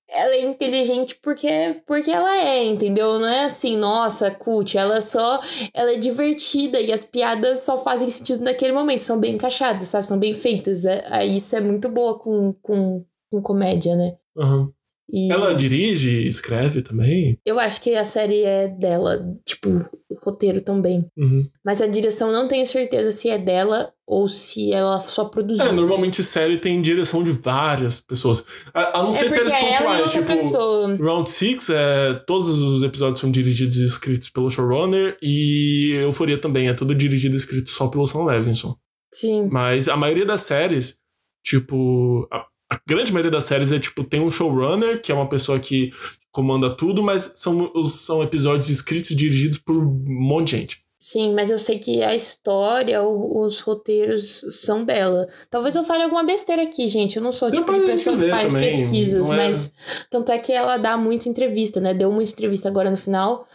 ela 0.08 0.34
é 0.34 0.40
inteligente 0.40 1.18
porque, 1.20 1.82
porque 1.86 2.10
ela 2.10 2.36
é, 2.36 2.64
entendeu? 2.64 3.18
Não 3.18 3.28
é 3.28 3.44
assim, 3.44 3.76
nossa, 3.76 4.30
cult, 4.30 4.76
ela 4.78 5.00
só 5.00 5.40
ela 5.74 5.92
é 5.92 5.96
divertida 5.96 6.80
e 6.80 6.92
as 6.92 7.04
piadas 7.04 7.60
só 7.60 7.76
fazem 7.78 8.08
sentido 8.08 8.44
naquele 8.44 8.72
momento, 8.72 9.02
são 9.02 9.18
bem 9.18 9.34
encaixadas, 9.34 9.88
sabe? 9.88 10.06
São 10.06 10.18
bem 10.18 10.32
feitas. 10.32 10.84
É, 10.84 11.24
isso 11.26 11.54
é 11.56 11.60
muito 11.60 11.88
boa 11.88 12.18
com, 12.18 12.52
com, 12.62 13.04
com 13.30 13.42
comédia, 13.42 13.96
né? 13.96 14.16
Uhum. 14.36 14.72
E 15.08 15.30
ela 15.30 15.54
dirige, 15.54 16.26
escreve 16.26 16.82
também? 16.82 17.38
Eu 17.46 17.60
acho 17.60 17.80
que 17.80 17.94
a 17.94 18.04
série 18.04 18.42
é 18.42 18.66
dela, 18.66 19.24
tipo, 19.44 19.68
o 20.10 20.14
roteiro 20.24 20.60
também. 20.60 21.08
Uhum. 21.16 21.48
Mas 21.64 21.80
a 21.80 21.86
direção 21.86 22.32
não 22.32 22.48
tenho 22.48 22.66
certeza 22.66 23.12
se 23.12 23.30
é 23.30 23.38
dela 23.38 23.92
ou 24.04 24.28
se 24.28 24.72
ela 24.72 24.98
só 25.00 25.26
produziu. 25.26 25.64
É, 25.64 25.72
normalmente 25.72 26.24
série 26.24 26.58
tem 26.58 26.82
direção 26.82 27.22
de 27.22 27.30
várias 27.30 28.00
pessoas. 28.00 28.44
A, 28.74 28.98
a 28.98 29.02
não 29.02 29.10
é 29.10 29.12
ser 29.12 29.28
séries 29.28 29.52
é 29.52 29.78
pontuais, 29.78 30.12
tipo 30.12 30.26
pessoa. 30.26 30.96
Round 30.96 31.30
6, 31.30 31.70
é, 31.70 32.14
todos 32.26 32.48
os 32.48 32.82
episódios 32.82 33.20
são 33.20 33.30
dirigidos 33.30 33.76
e 33.78 33.84
escritos 33.84 34.28
pelo 34.28 34.50
showrunner 34.50 35.16
e 35.22 35.92
Euforia 36.02 36.38
também, 36.38 36.68
é 36.68 36.74
tudo 36.74 36.94
dirigido 36.94 37.34
e 37.34 37.38
escrito 37.38 37.70
só 37.70 37.86
pelo 37.88 38.06
Sam 38.06 38.24
Levinson. 38.24 38.74
Sim. 39.14 39.48
Mas 39.50 39.88
a 39.88 39.96
maioria 39.96 40.26
das 40.26 40.42
séries, 40.42 40.98
tipo, 41.44 42.28
a 42.32 42.44
grande 42.86 43.12
maioria 43.12 43.30
das 43.30 43.44
séries 43.44 43.72
é 43.72 43.78
tipo, 43.78 44.04
tem 44.04 44.20
um 44.20 44.30
showrunner, 44.30 45.00
que 45.00 45.12
é 45.12 45.14
uma 45.14 45.28
pessoa 45.28 45.58
que 45.58 45.92
comanda 46.32 46.68
tudo, 46.68 47.02
mas 47.02 47.32
são, 47.36 47.72
são 47.84 48.22
episódios 48.22 48.68
escritos 48.68 49.10
e 49.10 49.14
dirigidos 49.14 49.58
por 49.58 49.76
um 49.76 50.04
monte 50.06 50.50
de 50.50 50.56
gente. 50.58 50.86
Sim, 50.98 51.34
mas 51.34 51.50
eu 51.50 51.58
sei 51.58 51.78
que 51.78 52.02
a 52.02 52.14
história, 52.14 53.02
os 53.02 53.60
roteiros 53.60 54.44
são 54.50 54.82
dela. 54.82 55.26
Talvez 55.50 55.76
eu 55.76 55.84
fale 55.84 56.02
alguma 56.02 56.24
besteira 56.24 56.62
aqui, 56.62 56.88
gente. 56.88 57.16
Eu 57.16 57.22
não 57.22 57.30
sou 57.30 57.48
o 57.48 57.52
tipo 57.52 57.72
de 57.72 57.80
pessoa 57.80 58.16
que 58.16 58.28
faz 58.28 58.52
também. 58.52 58.70
pesquisas, 58.70 59.28
é... 59.28 59.36
mas. 59.36 59.72
Tanto 60.10 60.32
é 60.32 60.38
que 60.38 60.52
ela 60.52 60.78
dá 60.78 60.96
muita 60.96 61.28
entrevista, 61.28 61.80
né? 61.80 61.92
Deu 61.92 62.10
muita 62.10 62.32
entrevista 62.32 62.68
agora 62.68 62.90
no 62.90 62.96
final 62.96 63.46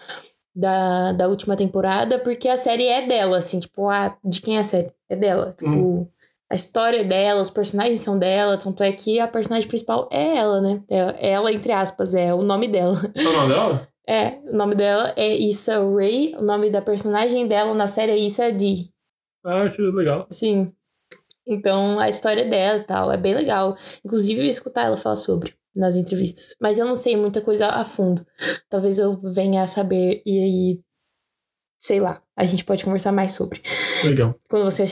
da, 0.56 1.14
da 1.14 1.28
última 1.28 1.56
temporada, 1.58 2.20
porque 2.20 2.48
a 2.48 2.58
série 2.58 2.86
é 2.86 3.08
dela, 3.08 3.40
assim, 3.40 3.60
tipo, 3.60 3.90
ah, 3.90 4.16
de 4.24 4.40
quem 4.40 4.58
é 4.58 4.60
a 4.60 4.64
série? 4.64 4.92
É 5.10 5.16
dela. 5.16 5.54
Tipo. 5.58 5.76
Hum 5.76 6.08
a 6.52 6.54
história 6.54 7.02
dela, 7.06 7.42
os 7.42 7.50
personagens 7.50 8.02
são 8.02 8.20
dela, 8.20 8.58
tanto 8.58 8.84
é 8.84 8.92
que 8.92 9.22
a 9.22 9.28
personagem 9.28 9.70
principal 9.70 10.10
é 10.12 10.36
ela, 10.36 10.60
né? 10.60 10.84
É 10.90 11.30
ela, 11.30 11.50
entre 11.50 11.72
aspas, 11.72 12.14
é 12.14 12.34
o 12.34 12.42
nome 12.42 12.68
dela. 12.68 13.00
É 13.16 13.22
o 13.22 13.32
nome 13.32 13.54
dela? 13.54 13.88
É, 14.06 14.40
o 14.52 14.58
nome 14.58 14.76
dela 14.76 15.14
é 15.16 15.34
Issa 15.34 15.80
Rae, 15.80 16.36
o 16.38 16.42
nome 16.44 16.70
da 16.70 16.82
personagem 16.82 17.48
dela 17.48 17.74
na 17.74 17.88
série 17.88 18.12
é 18.12 18.18
Issa 18.18 18.52
Dee. 18.52 18.92
Ah, 19.46 19.70
que 19.70 19.82
legal. 19.82 20.28
Sim. 20.30 20.74
Então, 21.48 21.98
a 21.98 22.10
história 22.10 22.44
dela 22.44 22.80
e 22.80 22.84
tal, 22.84 23.10
é 23.10 23.16
bem 23.18 23.34
legal. 23.34 23.78
Inclusive, 24.04 24.42
eu 24.42 24.46
escutar 24.46 24.88
ela 24.88 24.98
falar 24.98 25.16
sobre 25.16 25.54
nas 25.74 25.96
entrevistas. 25.96 26.54
Mas 26.62 26.78
eu 26.78 26.86
não 26.86 26.98
sei 26.98 27.16
muita 27.16 27.40
coisa 27.40 27.68
a 27.68 27.86
fundo. 27.86 28.28
Talvez 28.70 29.00
eu 29.00 29.18
venha 29.22 29.64
a 29.64 29.68
saber 29.68 30.22
e 30.26 30.44
aí, 30.44 30.82
sei 31.80 32.02
lá, 32.02 32.22
a 32.36 32.44
gente 32.44 32.66
pode 32.66 32.84
conversar 32.84 33.14
mais 33.14 33.32
sobre. 33.32 33.62
Legal. 34.06 34.36
Quando 34.50 34.64
você. 34.64 34.86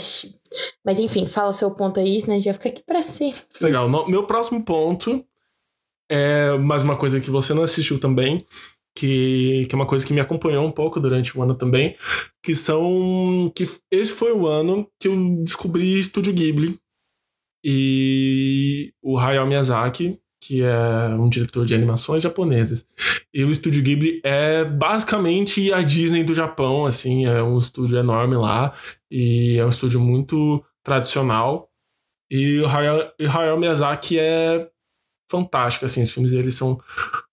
Mas 0.83 0.99
enfim, 0.99 1.25
fala 1.25 1.51
seu 1.51 1.71
ponto 1.71 1.99
aí, 1.99 2.19
senão 2.19 2.33
a 2.33 2.37
gente 2.37 2.45
vai 2.45 2.53
ficar 2.53 2.69
aqui 2.69 2.83
pra 2.85 3.01
sempre. 3.01 3.41
Legal. 3.61 3.89
Meu 4.07 4.25
próximo 4.25 4.63
ponto 4.63 5.23
é 6.09 6.57
mais 6.57 6.83
uma 6.83 6.97
coisa 6.97 7.19
que 7.19 7.29
você 7.29 7.53
não 7.53 7.63
assistiu 7.63 7.99
também, 7.99 8.43
que, 8.95 9.67
que 9.69 9.75
é 9.75 9.77
uma 9.77 9.85
coisa 9.85 10.05
que 10.05 10.13
me 10.13 10.19
acompanhou 10.19 10.65
um 10.65 10.71
pouco 10.71 10.99
durante 10.99 11.37
o 11.37 11.41
ano 11.41 11.55
também, 11.55 11.95
que 12.43 12.55
são. 12.55 13.51
que 13.55 13.69
Esse 13.91 14.11
foi 14.11 14.31
o 14.31 14.47
ano 14.47 14.89
que 14.99 15.07
eu 15.07 15.43
descobri 15.43 15.99
Estúdio 15.99 16.33
Ghibli 16.33 16.77
e 17.63 18.91
o 19.01 19.17
Hayao 19.17 19.45
Miyazaki, 19.45 20.19
que 20.49 20.63
é 20.63 21.09
um 21.09 21.29
diretor 21.29 21.63
de 21.63 21.75
animações 21.75 22.23
japonesas. 22.23 22.87
E 23.31 23.43
o 23.43 23.51
Estúdio 23.51 23.83
Ghibli 23.83 24.19
é 24.23 24.65
basicamente 24.65 25.71
a 25.71 25.83
Disney 25.83 26.23
do 26.23 26.33
Japão, 26.33 26.87
assim, 26.87 27.27
é 27.27 27.43
um 27.43 27.59
estúdio 27.59 27.99
enorme 27.99 28.35
lá 28.35 28.73
e 29.11 29.59
é 29.59 29.63
um 29.63 29.69
estúdio 29.69 29.99
muito 29.99 30.65
tradicional. 30.83 31.69
E 32.31 32.59
o 32.61 32.67
Hayao, 32.67 33.11
Hayao 33.31 33.59
Miyazaki 33.59 34.17
é 34.17 34.67
fantástico, 35.29 35.85
assim, 35.85 36.01
os 36.01 36.11
filmes 36.11 36.31
dele 36.31 36.51
são... 36.51 36.79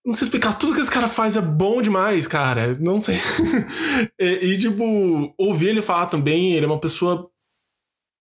Não 0.04 0.12
sei 0.12 0.26
explicar, 0.26 0.58
tudo 0.58 0.74
que 0.74 0.80
esse 0.82 0.90
cara 0.90 1.08
faz 1.08 1.38
é 1.38 1.40
bom 1.40 1.80
demais, 1.80 2.28
cara, 2.28 2.76
não 2.78 3.00
sei. 3.00 3.16
e, 4.20 4.52
e, 4.52 4.58
tipo, 4.58 5.34
ouvir 5.38 5.68
ele 5.68 5.80
falar 5.80 6.04
também, 6.04 6.52
ele 6.52 6.66
é 6.66 6.68
uma 6.68 6.78
pessoa 6.78 7.30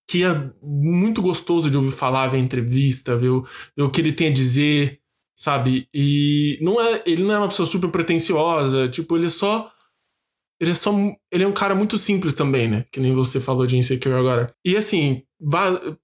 que 0.08 0.24
é 0.24 0.51
muito 0.62 1.22
gostoso 1.22 1.70
de 1.70 1.78
ouvir 1.78 1.91
falar, 1.91 2.28
ver 2.28 2.38
entrevista, 2.38 3.18
ver 3.18 3.30
o, 3.30 3.43
ver 3.76 3.84
o 3.84 3.89
que 3.89 4.01
ele 4.01 4.14
tem 4.14 4.28
a 4.28 4.34
dizer, 4.34 4.99
sabe? 5.36 5.88
E 5.93 6.58
não 6.62 6.80
é, 6.80 7.03
ele 7.06 7.24
não 7.24 7.34
é 7.34 7.38
uma 7.39 7.47
pessoa 7.47 7.68
super 7.68 7.89
pretensiosa, 7.89 8.88
tipo, 8.88 9.16
ele 9.16 9.26
é 9.26 9.30
só 9.30 9.72
ele 10.60 10.72
é 10.72 10.74
só 10.74 10.93
ele 11.32 11.43
é 11.43 11.47
um 11.47 11.51
cara 11.51 11.76
muito 11.76 11.97
simples 11.97 12.34
também, 12.34 12.68
né? 12.68 12.86
Que 12.91 12.99
nem 12.99 13.14
você 13.14 13.41
falou 13.41 13.66
de 13.66 13.78
Insecure 13.78 14.16
agora. 14.16 14.53
E 14.64 14.78
assim, 14.78 15.22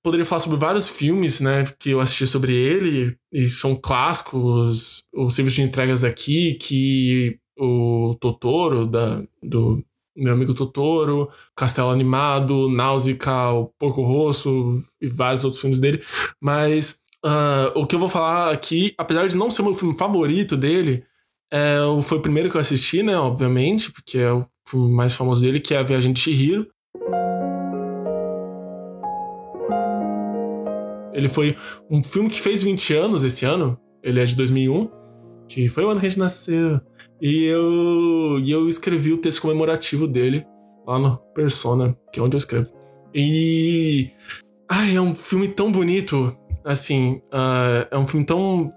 poderia 0.04 0.26
falar 0.26 0.40
sobre 0.40 0.58
vários 0.58 0.90
filmes, 0.90 1.40
né, 1.40 1.66
que 1.80 1.92
eu 1.92 2.00
assisti 2.00 2.28
sobre 2.28 2.54
ele 2.54 3.16
e 3.32 3.48
são 3.48 3.76
clássicos, 3.76 5.06
o 5.14 5.30
serviço 5.30 5.58
de 5.58 5.64
entregas 5.64 6.02
daqui, 6.02 6.56
que 6.56 7.40
o 7.58 8.16
Totoro 8.20 8.86
da 8.86 9.24
do 9.42 9.84
meu 10.22 10.34
amigo 10.34 10.54
Totoro, 10.54 11.30
Castelo 11.56 11.90
Animado, 11.90 12.70
Náusica, 12.70 13.52
o 13.52 13.68
Porco 13.80 14.04
Rosso 14.04 14.82
e 15.02 15.08
vários 15.08 15.44
outros 15.44 15.62
filmes 15.62 15.80
dele. 15.80 16.04
Mas 16.40 17.00
uh, 17.26 17.72
o 17.76 17.88
que 17.88 17.96
eu 17.96 18.00
vou 18.00 18.10
falar 18.10 18.52
aqui, 18.52 18.94
apesar 18.98 19.28
de 19.28 19.36
não 19.36 19.50
ser 19.50 19.62
o 19.62 19.66
meu 19.66 19.74
filme 19.74 19.98
favorito 19.98 20.56
dele, 20.56 21.04
é, 21.52 21.80
foi 22.02 22.18
o 22.18 22.22
primeiro 22.22 22.50
que 22.50 22.56
eu 22.56 22.62
assisti, 22.62 23.04
né? 23.04 23.18
Obviamente, 23.18 23.92
porque 23.92 24.20
é 24.20 24.32
o 24.32 24.46
filme 24.66 24.90
mais 24.94 25.14
famoso 25.14 25.42
dele, 25.42 25.60
que 25.60 25.74
é 25.74 25.80
A 25.80 25.84
Viagem 25.84 26.14
de 26.14 26.20
Chihiro. 26.22 26.66
Ele 31.14 31.28
foi 31.28 31.58
um 31.90 32.02
filme 32.02 32.30
que 32.30 32.40
fez 32.40 32.64
20 32.64 32.94
anos 32.94 33.24
esse 33.24 33.44
ano. 33.44 33.78
Ele 34.02 34.22
é 34.22 34.24
de 34.24 34.36
2001, 34.36 34.90
que 35.48 35.68
foi 35.68 35.84
o 35.84 35.90
ano 35.90 36.00
que 36.00 36.06
a 36.06 36.10
gente 36.10 36.20
nasceu. 36.20 36.80
E 37.22 37.44
eu, 37.44 38.40
e 38.40 38.52
eu 38.52 38.68
escrevi 38.68 39.14
o 39.14 39.18
texto 39.18 39.44
comemorativo 39.44 40.08
dele 40.08 40.44
lá 40.88 40.98
no 40.98 41.18
Persona, 41.36 41.96
que 42.12 42.20
é 42.20 42.24
onde 42.24 42.36
eu 42.36 42.40
escrevo. 42.40 42.74
E. 43.14 44.10
Ai, 44.68 44.96
é 44.96 45.02
um 45.02 45.14
filme 45.14 45.48
tão 45.48 45.72
bonito. 45.72 46.36
Assim, 46.64 47.22
uh, 47.34 47.88
é 47.92 47.98
um 47.98 48.08
filme 48.08 48.26
tão 48.26 48.74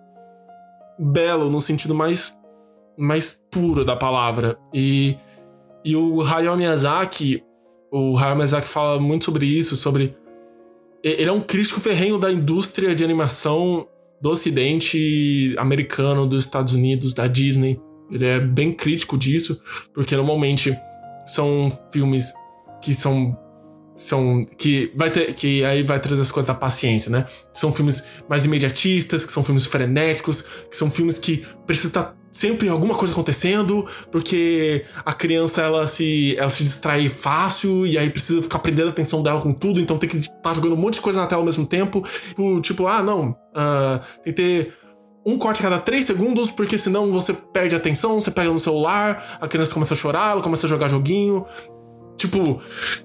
belo 0.98 1.50
no 1.50 1.60
sentido 1.60 1.94
mais, 1.94 2.36
mais 2.98 3.42
puro 3.50 3.84
da 3.84 3.96
palavra. 3.96 4.58
E, 4.72 5.16
e 5.84 5.96
o 5.96 6.20
Hayao 6.20 6.56
Miyazaki, 6.56 7.42
o 7.90 8.18
Hayao 8.18 8.36
Miyazaki 8.36 8.68
fala 8.68 9.00
muito 9.00 9.24
sobre 9.24 9.46
isso, 9.46 9.76
sobre. 9.76 10.14
Ele 11.02 11.28
é 11.28 11.32
um 11.32 11.40
crítico 11.40 11.80
ferrenho 11.80 12.18
da 12.18 12.32
indústria 12.32 12.94
de 12.94 13.04
animação 13.04 13.86
do 14.20 14.30
ocidente 14.30 15.54
americano, 15.58 16.26
dos 16.26 16.44
Estados 16.44 16.74
Unidos, 16.74 17.12
da 17.12 17.26
Disney. 17.26 17.80
Ele 18.10 18.26
é 18.26 18.40
bem 18.40 18.72
crítico 18.72 19.16
disso, 19.16 19.60
porque 19.92 20.14
normalmente 20.14 20.76
são 21.26 21.76
filmes 21.90 22.32
que 22.82 22.94
são 22.94 23.36
são 23.94 24.44
que 24.58 24.92
vai 24.96 25.08
ter 25.08 25.32
que 25.34 25.64
aí 25.64 25.82
vai 25.84 26.00
trazer 26.00 26.20
as 26.20 26.32
coisas 26.32 26.48
da 26.48 26.54
paciência, 26.54 27.10
né? 27.10 27.24
São 27.52 27.72
filmes 27.72 28.02
mais 28.28 28.44
imediatistas, 28.44 29.24
que 29.24 29.32
são 29.32 29.42
filmes 29.42 29.66
frenéticos, 29.66 30.42
que 30.68 30.76
são 30.76 30.90
filmes 30.90 31.18
que 31.18 31.46
precisa 31.64 31.88
estar 31.88 32.16
sempre 32.32 32.68
alguma 32.68 32.96
coisa 32.96 33.14
acontecendo, 33.14 33.86
porque 34.10 34.84
a 35.04 35.12
criança 35.12 35.62
ela 35.62 35.86
se 35.86 36.36
ela 36.36 36.48
se 36.48 36.64
distrai 36.64 37.08
fácil 37.08 37.86
e 37.86 37.96
aí 37.96 38.10
precisa 38.10 38.42
ficar 38.42 38.58
prendendo 38.58 38.88
a 38.88 38.90
atenção 38.90 39.22
dela 39.22 39.40
com 39.40 39.52
tudo, 39.52 39.80
então 39.80 39.96
tem 39.96 40.10
que 40.10 40.16
estar 40.16 40.54
jogando 40.54 40.72
um 40.72 40.76
monte 40.76 40.94
de 40.94 41.00
coisa 41.00 41.20
na 41.20 41.28
tela 41.28 41.42
ao 41.42 41.46
mesmo 41.46 41.64
tempo, 41.64 42.02
tipo, 42.28 42.60
tipo 42.60 42.86
ah, 42.88 43.02
não, 43.02 43.30
uh, 43.30 44.00
tem 44.24 44.32
que 44.32 44.42
ter 44.42 44.72
um 45.24 45.38
corte 45.38 45.60
a 45.60 45.64
cada 45.64 45.78
três 45.78 46.04
segundos, 46.04 46.50
porque 46.50 46.78
senão 46.78 47.10
você 47.10 47.32
perde 47.32 47.74
a 47.74 47.78
atenção, 47.78 48.20
você 48.20 48.30
pega 48.30 48.50
no 48.50 48.58
celular, 48.58 49.38
a 49.40 49.48
criança 49.48 49.72
começa 49.72 49.94
a 49.94 49.96
chorar, 49.96 50.32
ela 50.32 50.42
começa 50.42 50.66
a 50.66 50.68
jogar 50.68 50.88
joguinho. 50.88 51.44
Tipo, 52.16 52.60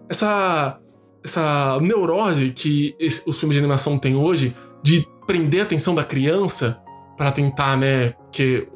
essa 0.08 0.78
essa 1.24 1.78
neurose 1.82 2.52
que 2.52 2.96
esse, 3.00 3.30
os 3.30 3.40
filmes 3.40 3.56
de 3.56 3.60
animação 3.60 3.98
têm 3.98 4.16
hoje 4.16 4.56
de 4.82 5.06
prender 5.28 5.62
a 5.62 5.64
atenção 5.64 5.94
da 5.94 6.04
criança 6.04 6.82
para 7.18 7.32
tentar, 7.32 7.78
né? 7.78 8.10
Porque 8.10 8.68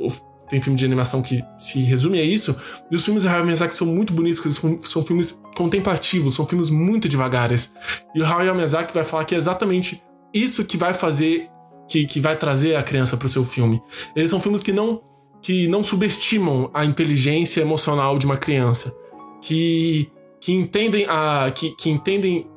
tem 0.50 0.62
filme 0.62 0.78
de 0.78 0.86
animação 0.86 1.22
que 1.22 1.42
se 1.58 1.80
resume 1.80 2.20
a 2.20 2.24
isso. 2.24 2.56
E 2.92 2.96
os 2.96 3.04
filmes 3.04 3.24
do 3.24 3.30
Hayao 3.30 3.46
Miyazaki 3.46 3.74
são 3.74 3.88
muito 3.88 4.14
bonitos, 4.14 4.40
porque 4.40 4.78
são 4.86 5.04
filmes 5.04 5.42
contemplativos, 5.56 6.36
são 6.36 6.46
filmes 6.46 6.70
muito 6.70 7.08
devagares. 7.08 7.74
E 8.14 8.22
o 8.22 8.26
Hayao 8.26 8.54
Miyazaki 8.54 8.94
vai 8.94 9.04
falar 9.04 9.26
que 9.26 9.34
é 9.34 9.38
exatamente 9.38 10.04
isso 10.34 10.66
que 10.66 10.78
vai 10.78 10.94
fazer, 10.94 11.50
que, 11.88 12.06
que 12.06 12.20
vai 12.20 12.36
trazer 12.36 12.76
a 12.76 12.84
criança 12.84 13.18
para 13.18 13.26
o 13.26 13.30
seu 13.30 13.44
filme. 13.44 13.82
Eles 14.16 14.30
são 14.30 14.40
filmes 14.40 14.64
que 14.64 14.72
não, 14.72 15.02
que 15.42 15.68
não 15.68 15.84
subestimam 15.84 16.70
a 16.74 16.86
inteligência 16.86 17.62
emocional 17.62 18.18
de 18.18 18.26
uma 18.26 18.38
criança, 18.38 18.96
que, 19.42 20.10
que 20.40 20.54
entendem 20.54 21.06
a, 21.08 21.52
que, 21.54 21.76
que 21.76 21.90
entendem 21.90 22.48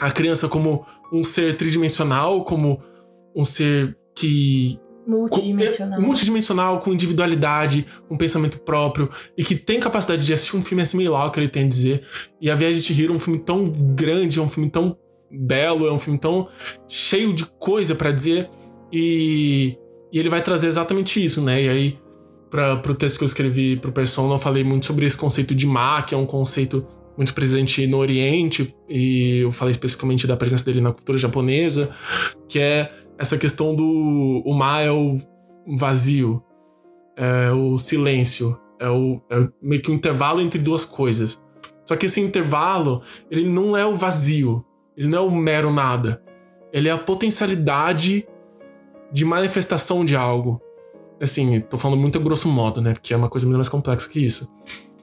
a 0.00 0.10
criança 0.10 0.48
como 0.48 0.86
um 1.12 1.24
ser 1.24 1.56
tridimensional, 1.56 2.44
como 2.44 2.80
um 3.34 3.44
ser 3.44 3.96
que 4.16 4.78
multidimensional. 5.06 5.98
Com, 5.98 6.06
multidimensional, 6.06 6.80
com 6.80 6.92
individualidade, 6.92 7.86
com 8.08 8.16
pensamento 8.16 8.60
próprio 8.60 9.10
e 9.36 9.44
que 9.44 9.56
tem 9.56 9.80
capacidade 9.80 10.24
de 10.24 10.32
assistir 10.32 10.56
um 10.56 10.62
filme 10.62 10.82
assimilar 10.82 11.26
o 11.26 11.30
que 11.30 11.40
ele 11.40 11.48
tem 11.48 11.64
a 11.64 11.68
dizer. 11.68 12.02
E 12.40 12.50
A 12.50 12.54
Viagem 12.54 12.78
de 12.78 12.84
Chihiro 12.84 13.12
é 13.12 13.16
um 13.16 13.18
filme 13.18 13.40
tão 13.40 13.70
grande, 13.94 14.38
é 14.38 14.42
um 14.42 14.48
filme 14.48 14.70
tão 14.70 14.96
belo, 15.30 15.86
é 15.86 15.92
um 15.92 15.98
filme 15.98 16.18
tão 16.18 16.48
cheio 16.88 17.32
de 17.32 17.44
coisa 17.58 17.94
para 17.94 18.10
dizer 18.10 18.48
e, 18.92 19.76
e, 20.12 20.18
ele 20.18 20.28
vai 20.28 20.42
trazer 20.42 20.66
exatamente 20.66 21.22
isso, 21.24 21.42
né? 21.42 21.62
E 21.62 21.68
aí 21.68 21.98
para 22.50 22.76
pro 22.76 22.94
texto 22.94 23.18
que 23.18 23.24
eu 23.24 23.26
escrevi 23.26 23.76
pro 23.76 23.92
Persona, 23.92 24.34
eu 24.34 24.38
falei 24.38 24.64
muito 24.64 24.84
sobre 24.84 25.06
esse 25.06 25.16
conceito 25.16 25.54
de 25.54 25.66
Ma, 25.66 26.02
que 26.02 26.14
é 26.14 26.18
um 26.18 26.26
conceito 26.26 26.84
muito 27.16 27.32
presente 27.32 27.86
no 27.86 27.98
Oriente, 27.98 28.74
e 28.88 29.38
eu 29.38 29.50
falei 29.50 29.72
especificamente 29.72 30.26
da 30.26 30.36
presença 30.36 30.64
dele 30.64 30.80
na 30.80 30.92
cultura 30.92 31.16
japonesa, 31.16 31.90
que 32.48 32.58
é 32.58 32.90
essa 33.18 33.38
questão 33.38 33.74
do 33.74 34.42
o 34.44 34.54
Ma 34.54 34.80
é 34.80 34.90
o 34.90 35.18
vazio, 35.76 36.42
é 37.16 37.52
o 37.52 37.78
silêncio, 37.78 38.58
é, 38.80 38.88
o, 38.88 39.20
é 39.30 39.48
meio 39.62 39.80
que 39.82 39.90
um 39.90 39.94
intervalo 39.94 40.40
entre 40.40 40.58
duas 40.58 40.84
coisas. 40.84 41.40
Só 41.84 41.94
que 41.96 42.06
esse 42.06 42.20
intervalo, 42.20 43.02
ele 43.30 43.48
não 43.48 43.76
é 43.76 43.84
o 43.84 43.94
vazio, 43.94 44.64
ele 44.96 45.08
não 45.08 45.18
é 45.18 45.20
o 45.20 45.30
mero 45.30 45.72
nada. 45.72 46.22
Ele 46.72 46.88
é 46.88 46.92
a 46.92 46.98
potencialidade 46.98 48.26
de 49.12 49.24
manifestação 49.24 50.04
de 50.04 50.16
algo. 50.16 50.60
Assim, 51.20 51.60
tô 51.60 51.76
falando 51.76 52.00
muito 52.00 52.18
a 52.18 52.22
grosso 52.22 52.48
modo, 52.48 52.80
né? 52.80 52.92
Porque 52.92 53.12
é 53.12 53.16
uma 53.16 53.28
coisa 53.28 53.46
muito 53.46 53.56
mais 53.56 53.68
complexa 53.68 54.08
que 54.08 54.24
isso. 54.24 54.50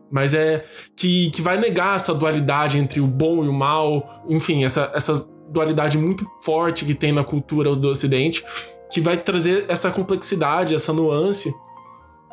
Mas 0.10 0.34
é 0.34 0.66
que, 0.95 1.30
que 1.32 1.41
vai 1.41 1.60
negar 1.60 1.95
essa 1.95 2.14
dualidade 2.14 2.78
entre 2.78 2.99
o 2.99 3.08
bom 3.08 3.43
e 3.43 3.47
o 3.47 3.53
mal, 3.53 4.24
enfim, 4.28 4.64
essa, 4.64 4.91
essa 4.95 5.28
dualidade 5.49 5.97
muito 5.97 6.26
forte 6.41 6.86
que 6.86 6.93
tem 6.93 7.12
na 7.12 7.24
cultura 7.24 7.76
do 7.76 7.89
Ocidente, 7.89 8.43
que 8.91 9.01
vai 9.01 9.18
trazer 9.18 9.66
essa 9.68 9.91
complexidade, 9.91 10.74
essa 10.74 10.93
nuance, 10.93 11.53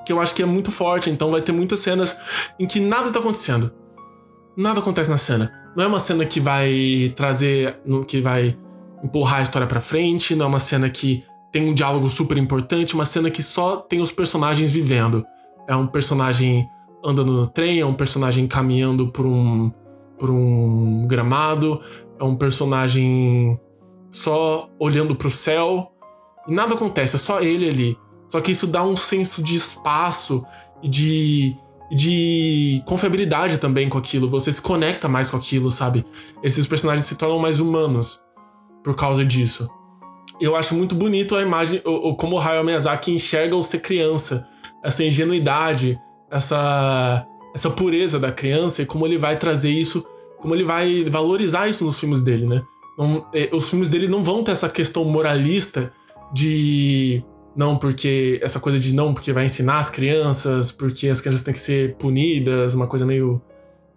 que 0.06 0.12
eu 0.12 0.20
acho 0.20 0.34
que 0.34 0.42
é 0.42 0.46
muito 0.46 0.70
forte. 0.70 1.10
Então 1.10 1.30
vai 1.30 1.42
ter 1.42 1.52
muitas 1.52 1.80
cenas 1.80 2.16
em 2.58 2.66
que 2.66 2.80
nada 2.80 3.10
tá 3.10 3.18
acontecendo. 3.18 3.72
Nada 4.56 4.78
acontece 4.78 5.10
na 5.10 5.18
cena. 5.18 5.52
Não 5.76 5.84
é 5.84 5.86
uma 5.86 5.98
cena 5.98 6.24
que 6.24 6.38
vai 6.38 7.12
trazer, 7.16 7.80
que 8.06 8.20
vai 8.20 8.56
empurrar 9.02 9.40
a 9.40 9.42
história 9.42 9.66
para 9.66 9.80
frente, 9.80 10.34
não 10.34 10.46
é 10.46 10.48
uma 10.48 10.60
cena 10.60 10.88
que 10.88 11.24
tem 11.54 11.70
um 11.70 11.72
diálogo 11.72 12.10
super 12.10 12.36
importante, 12.36 12.96
uma 12.96 13.04
cena 13.04 13.30
que 13.30 13.40
só 13.40 13.76
tem 13.76 14.00
os 14.00 14.10
personagens 14.10 14.72
vivendo. 14.72 15.24
É 15.68 15.76
um 15.76 15.86
personagem 15.86 16.68
andando 17.04 17.32
no 17.32 17.46
trem, 17.46 17.78
é 17.78 17.86
um 17.86 17.94
personagem 17.94 18.48
caminhando 18.48 19.12
por 19.12 19.24
um, 19.24 19.70
por 20.18 20.32
um 20.32 21.06
gramado, 21.06 21.80
é 22.18 22.24
um 22.24 22.34
personagem 22.34 23.56
só 24.10 24.68
olhando 24.80 25.14
para 25.14 25.28
o 25.28 25.30
céu 25.30 25.92
e 26.48 26.52
nada 26.52 26.74
acontece, 26.74 27.14
é 27.14 27.20
só 27.20 27.40
ele 27.40 27.68
ali. 27.68 27.96
Só 28.28 28.40
que 28.40 28.50
isso 28.50 28.66
dá 28.66 28.82
um 28.82 28.96
senso 28.96 29.40
de 29.40 29.54
espaço 29.54 30.44
e 30.82 30.88
de, 30.88 31.56
de 31.92 32.82
confiabilidade 32.84 33.58
também 33.58 33.88
com 33.88 33.96
aquilo. 33.96 34.28
Você 34.28 34.50
se 34.50 34.60
conecta 34.60 35.08
mais 35.08 35.30
com 35.30 35.36
aquilo, 35.36 35.70
sabe? 35.70 36.04
Esses 36.42 36.66
personagens 36.66 37.06
se 37.06 37.14
tornam 37.14 37.38
mais 37.38 37.60
humanos 37.60 38.24
por 38.82 38.96
causa 38.96 39.24
disso. 39.24 39.68
Eu 40.44 40.56
acho 40.56 40.74
muito 40.74 40.94
bonito 40.94 41.34
a 41.34 41.40
imagem, 41.40 41.80
o, 41.84 42.14
como 42.14 42.36
o 42.36 42.38
Hayao 42.38 42.62
Miyazaki 42.62 43.12
enxerga 43.12 43.56
o 43.56 43.62
ser 43.62 43.78
criança, 43.80 44.46
essa 44.82 45.02
ingenuidade, 45.02 45.98
essa, 46.30 47.26
essa 47.54 47.70
pureza 47.70 48.18
da 48.18 48.30
criança 48.30 48.82
e 48.82 48.86
como 48.86 49.06
ele 49.06 49.16
vai 49.16 49.36
trazer 49.36 49.70
isso 49.70 50.06
como 50.38 50.54
ele 50.54 50.64
vai 50.64 51.02
valorizar 51.04 51.68
isso 51.68 51.86
nos 51.86 51.98
filmes 51.98 52.20
dele, 52.20 52.46
né? 52.46 52.60
Não, 52.98 53.26
é, 53.32 53.48
os 53.50 53.70
filmes 53.70 53.88
dele 53.88 54.06
não 54.06 54.22
vão 54.22 54.44
ter 54.44 54.52
essa 54.52 54.68
questão 54.68 55.02
moralista 55.06 55.90
de 56.34 57.24
não 57.56 57.78
porque 57.78 58.38
essa 58.42 58.60
coisa 58.60 58.78
de 58.78 58.92
não 58.92 59.14
porque 59.14 59.32
vai 59.32 59.46
ensinar 59.46 59.78
as 59.78 59.88
crianças, 59.88 60.70
porque 60.70 61.08
as 61.08 61.22
crianças 61.22 61.42
têm 61.42 61.54
que 61.54 61.60
ser 61.60 61.96
punidas, 61.96 62.74
uma 62.74 62.86
coisa 62.86 63.06
meio 63.06 63.40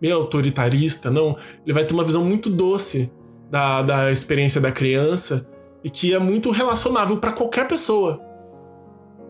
meio 0.02 0.16
autoritarista, 0.16 1.12
não. 1.12 1.36
Ele 1.66 1.74
vai 1.74 1.84
ter 1.84 1.94
uma 1.94 2.06
visão 2.06 2.24
muito 2.24 2.50
doce 2.50 3.12
da, 3.52 3.82
da 3.82 4.10
experiência 4.10 4.62
da 4.62 4.72
criança 4.72 5.50
e 5.88 5.90
que 5.90 6.14
é 6.14 6.20
muito 6.20 6.52
relacionável 6.52 7.16
para 7.16 7.32
qualquer 7.32 7.66
pessoa. 7.66 8.22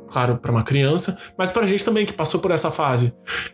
Claro, 0.08 0.38
para 0.38 0.52
uma 0.52 0.64
criança, 0.64 1.16
mas 1.38 1.52
para 1.52 1.62
a 1.62 1.68
gente 1.68 1.86
também 1.86 2.04
que 2.04 2.14
passou 2.14 2.40
por 2.40 2.50
essa 2.50 2.72
fase. 2.72 3.14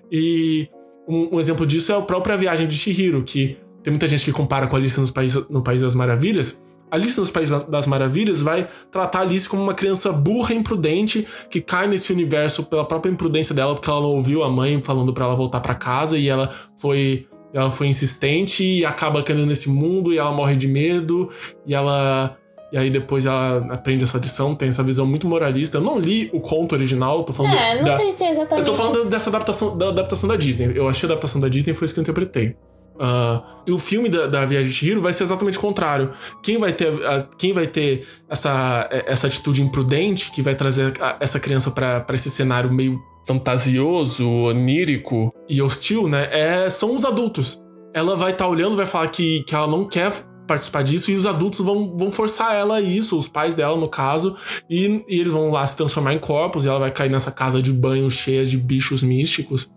E 0.10 0.70
um, 1.06 1.36
um, 1.36 1.40
exemplo 1.40 1.68
disso 1.68 1.92
é 1.92 1.98
a 1.98 2.02
própria 2.02 2.38
Viagem 2.38 2.66
de 2.66 2.78
Chihiro, 2.78 3.22
que 3.22 3.58
tem 3.84 3.92
muita 3.92 4.08
gente 4.08 4.24
que 4.24 4.32
compara 4.32 4.68
com 4.68 4.76
a 4.78 4.80
Alice 4.80 5.12
País, 5.12 5.50
no 5.50 5.62
País 5.62 5.82
das 5.82 5.94
Maravilhas. 5.94 6.64
A 6.90 6.96
Alice 6.96 7.20
nos 7.20 7.30
País 7.30 7.50
das 7.50 7.88
Maravilhas 7.88 8.42
vai 8.42 8.70
tratar 8.90 9.20
a 9.20 9.22
Alice 9.24 9.50
como 9.50 9.62
uma 9.64 9.74
criança 9.74 10.14
burra 10.14 10.54
e 10.54 10.58
imprudente 10.58 11.28
que 11.50 11.60
cai 11.60 11.88
nesse 11.88 12.14
universo 12.14 12.64
pela 12.64 12.86
própria 12.86 13.12
imprudência 13.12 13.54
dela, 13.54 13.74
porque 13.74 13.90
ela 13.90 14.00
não 14.00 14.12
ouviu 14.12 14.44
a 14.46 14.50
mãe 14.50 14.82
falando 14.82 15.12
para 15.12 15.26
ela 15.26 15.36
voltar 15.36 15.60
para 15.60 15.76
casa 15.76 16.18
e 16.18 16.30
ela 16.30 16.50
foi 16.78 17.28
ela 17.54 17.70
foi 17.70 17.88
insistente 17.88 18.64
e 18.64 18.86
acaba 18.86 19.22
caindo 19.22 19.46
nesse 19.46 19.70
mundo 19.70 20.12
e 20.12 20.18
ela 20.18 20.32
morre 20.32 20.56
de 20.56 20.68
medo 20.68 21.30
e 21.68 21.76
ela 21.76 22.38
e 22.74 22.78
aí 22.78 22.90
depois 22.90 23.28
ela 23.28 23.68
aprende 23.70 24.04
essa 24.04 24.18
lição, 24.18 24.56
tem 24.56 24.68
essa 24.68 24.82
visão 24.82 25.06
muito 25.06 25.28
moralista. 25.28 25.78
Eu 25.78 25.82
não 25.82 26.00
li 26.00 26.32
o 26.34 26.42
conto 26.42 26.74
original, 26.74 27.24
tô 27.24 27.32
falando. 27.32 27.54
É, 27.54 27.76
não 27.76 27.84
da... 27.84 27.96
sei 27.96 28.12
se 28.12 28.24
é 28.24 28.32
exatamente. 28.32 28.68
Eu 28.68 28.76
tô 28.76 28.82
falando 28.82 29.06
dessa 29.08 29.30
adaptação 29.30 29.78
da 29.78 29.90
adaptação 29.90 30.28
da 30.28 30.36
Disney. 30.36 30.72
Eu 30.76 30.90
achei 30.90 31.08
a 31.08 31.12
adaptação 31.12 31.40
da 31.40 31.48
Disney 31.48 31.76
foi 31.76 31.86
isso 31.86 31.94
que 31.94 32.00
eu 32.00 32.02
interpretei. 32.02 32.58
Uh, 32.96 33.44
e 33.68 33.72
o 33.72 33.78
filme 33.78 34.10
da, 34.10 34.26
da 34.26 34.44
Viagem 34.44 34.72
de 34.72 34.90
Hiro 34.90 35.02
vai 35.02 35.14
ser 35.14 35.22
exatamente 35.22 35.60
o 35.60 35.62
contrário. 35.62 36.10
Quem 36.42 36.58
vai 36.58 36.74
ter, 36.74 36.92
uh, 36.92 37.28
quem 37.38 37.54
vai 37.54 37.68
ter 37.68 38.08
essa, 38.28 38.90
essa 39.06 39.28
atitude 39.28 39.62
imprudente 39.62 40.32
que 40.32 40.42
vai 40.42 40.56
trazer 40.56 40.94
a, 41.00 41.18
essa 41.20 41.40
criança 41.40 41.70
para 41.70 42.04
esse 42.12 42.32
cenário 42.32 42.74
meio 42.74 43.00
fantasioso, 43.28 44.28
onírico 44.28 45.32
e 45.48 45.62
hostil, 45.62 46.08
né? 46.08 46.28
É, 46.32 46.70
são 46.72 46.96
os 46.96 47.06
adultos. 47.06 47.62
Ela 47.94 48.16
vai 48.16 48.32
estar 48.32 48.46
tá 48.46 48.50
olhando, 48.50 48.76
vai 48.76 48.88
falar 48.88 49.08
que, 49.10 49.44
que 49.44 49.54
ela 49.54 49.68
não 49.68 49.88
quer 49.88 50.12
participar 50.48 50.84
disso 50.84 51.12
e 51.12 51.16
os 51.16 51.26
adultos 51.26 51.60
vão, 51.60 51.98
vão 51.98 52.12
forçar 52.12 52.56
ela 52.56 52.78
a 52.78 52.82
isso, 52.82 53.18
os 53.18 53.28
pais 53.28 53.56
dela, 53.56 53.78
no 53.78 53.88
caso, 53.88 54.36
e, 54.70 55.04
e, 55.08 55.20
eles 55.20 55.32
vão 55.32 55.52
lá 55.52 55.66
se 55.66 55.78
transformar 55.78 56.14
em 56.14 56.20
corpos 56.20 56.66
e 56.66 56.68
ela 56.68 56.80
vai 56.80 56.92
cair 56.92 57.10
nessa 57.10 57.32
casa 57.32 57.62
de 57.62 57.72
banho 57.72 58.10
cheia 58.10 58.46
de 58.46 58.58
bichos 58.58 59.04
místicos. 59.04 59.72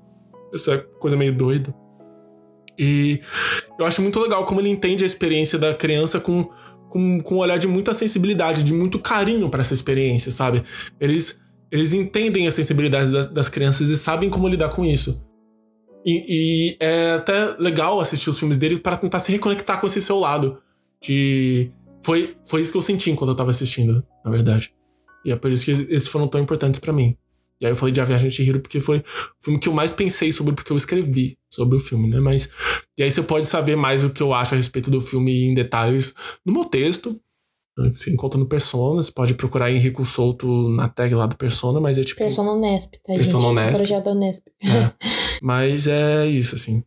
Essa 0.54 0.78
coisa 1.00 1.16
meio 1.16 1.36
doida. 1.36 1.74
E 2.78 3.20
eu 3.78 3.86
acho 3.86 4.02
muito 4.02 4.20
legal 4.20 4.44
como 4.44 4.60
ele 4.60 4.68
entende 4.68 5.02
a 5.02 5.06
experiência 5.06 5.58
da 5.58 5.74
criança 5.74 6.20
com, 6.20 6.48
com, 6.88 7.20
com 7.20 7.34
um 7.36 7.38
olhar 7.38 7.58
de 7.58 7.66
muita 7.66 7.94
sensibilidade, 7.94 8.62
de 8.62 8.72
muito 8.72 8.98
carinho 8.98 9.48
para 9.48 9.62
essa 9.62 9.74
experiência, 9.74 10.30
sabe? 10.30 10.62
Eles, 11.00 11.40
eles 11.70 11.92
entendem 11.94 12.46
a 12.46 12.52
sensibilidade 12.52 13.10
das, 13.10 13.26
das 13.28 13.48
crianças 13.48 13.88
e 13.88 13.96
sabem 13.96 14.28
como 14.28 14.48
lidar 14.48 14.70
com 14.70 14.84
isso. 14.84 15.25
E, 16.06 16.24
e, 16.28 16.76
é 16.78 17.14
até 17.14 17.56
legal 17.58 18.00
assistir 18.00 18.30
os 18.30 18.38
filmes 18.38 18.56
dele 18.56 18.78
para 18.78 18.96
tentar 18.96 19.18
se 19.18 19.32
reconectar 19.32 19.80
com 19.80 19.88
esse 19.88 20.00
seu 20.00 20.20
lado. 20.20 20.62
De. 21.02 21.72
Foi, 22.04 22.36
foi 22.44 22.60
isso 22.60 22.70
que 22.70 22.78
eu 22.78 22.82
senti 22.82 23.10
enquanto 23.10 23.30
eu 23.30 23.34
tava 23.34 23.50
assistindo, 23.50 24.06
na 24.24 24.30
verdade. 24.30 24.72
E 25.24 25.32
é 25.32 25.36
por 25.36 25.50
isso 25.50 25.64
que 25.64 25.72
esses 25.90 26.06
foram 26.06 26.28
tão 26.28 26.40
importantes 26.40 26.78
para 26.78 26.92
mim. 26.92 27.16
E 27.60 27.66
aí 27.66 27.72
eu 27.72 27.76
falei 27.76 27.92
de 27.92 28.00
A 28.00 28.04
Viagem 28.04 28.28
de 28.28 28.42
Hiro 28.42 28.60
porque 28.60 28.78
foi 28.78 28.98
o 28.98 29.04
filme 29.42 29.58
que 29.58 29.68
eu 29.68 29.72
mais 29.72 29.92
pensei 29.92 30.30
sobre 30.30 30.54
porque 30.54 30.70
eu 30.70 30.76
escrevi 30.76 31.36
sobre 31.50 31.76
o 31.76 31.80
filme, 31.80 32.08
né? 32.08 32.20
Mas. 32.20 32.48
E 32.96 33.02
aí 33.02 33.10
você 33.10 33.22
pode 33.22 33.46
saber 33.46 33.74
mais 33.74 34.04
o 34.04 34.10
que 34.10 34.22
eu 34.22 34.32
acho 34.32 34.54
a 34.54 34.56
respeito 34.56 34.90
do 34.90 35.00
filme 35.00 35.48
em 35.48 35.54
detalhes 35.54 36.14
no 36.44 36.52
meu 36.52 36.64
texto 36.64 37.20
você 37.76 38.10
encontra 38.10 38.40
no 38.40 38.48
Persona, 38.48 39.02
você 39.02 39.12
pode 39.12 39.34
procurar 39.34 39.70
Henrico 39.70 40.04
Souto 40.04 40.46
na 40.70 40.88
tag 40.88 41.14
lá 41.14 41.26
do 41.26 41.36
Persona, 41.36 41.78
mas 41.78 41.98
é 41.98 42.02
tipo. 42.02 42.18
Persona 42.18 42.52
Unesp, 42.52 42.94
tá, 43.04 43.12
Persona 43.14 43.38
gente? 43.38 43.50
Unesp. 43.50 43.76
Projeto 43.76 44.10
Unesp. 44.10 44.46
É. 44.62 45.06
mas 45.42 45.86
é 45.86 46.26
isso, 46.26 46.54
assim. 46.54 46.78
O 46.78 46.84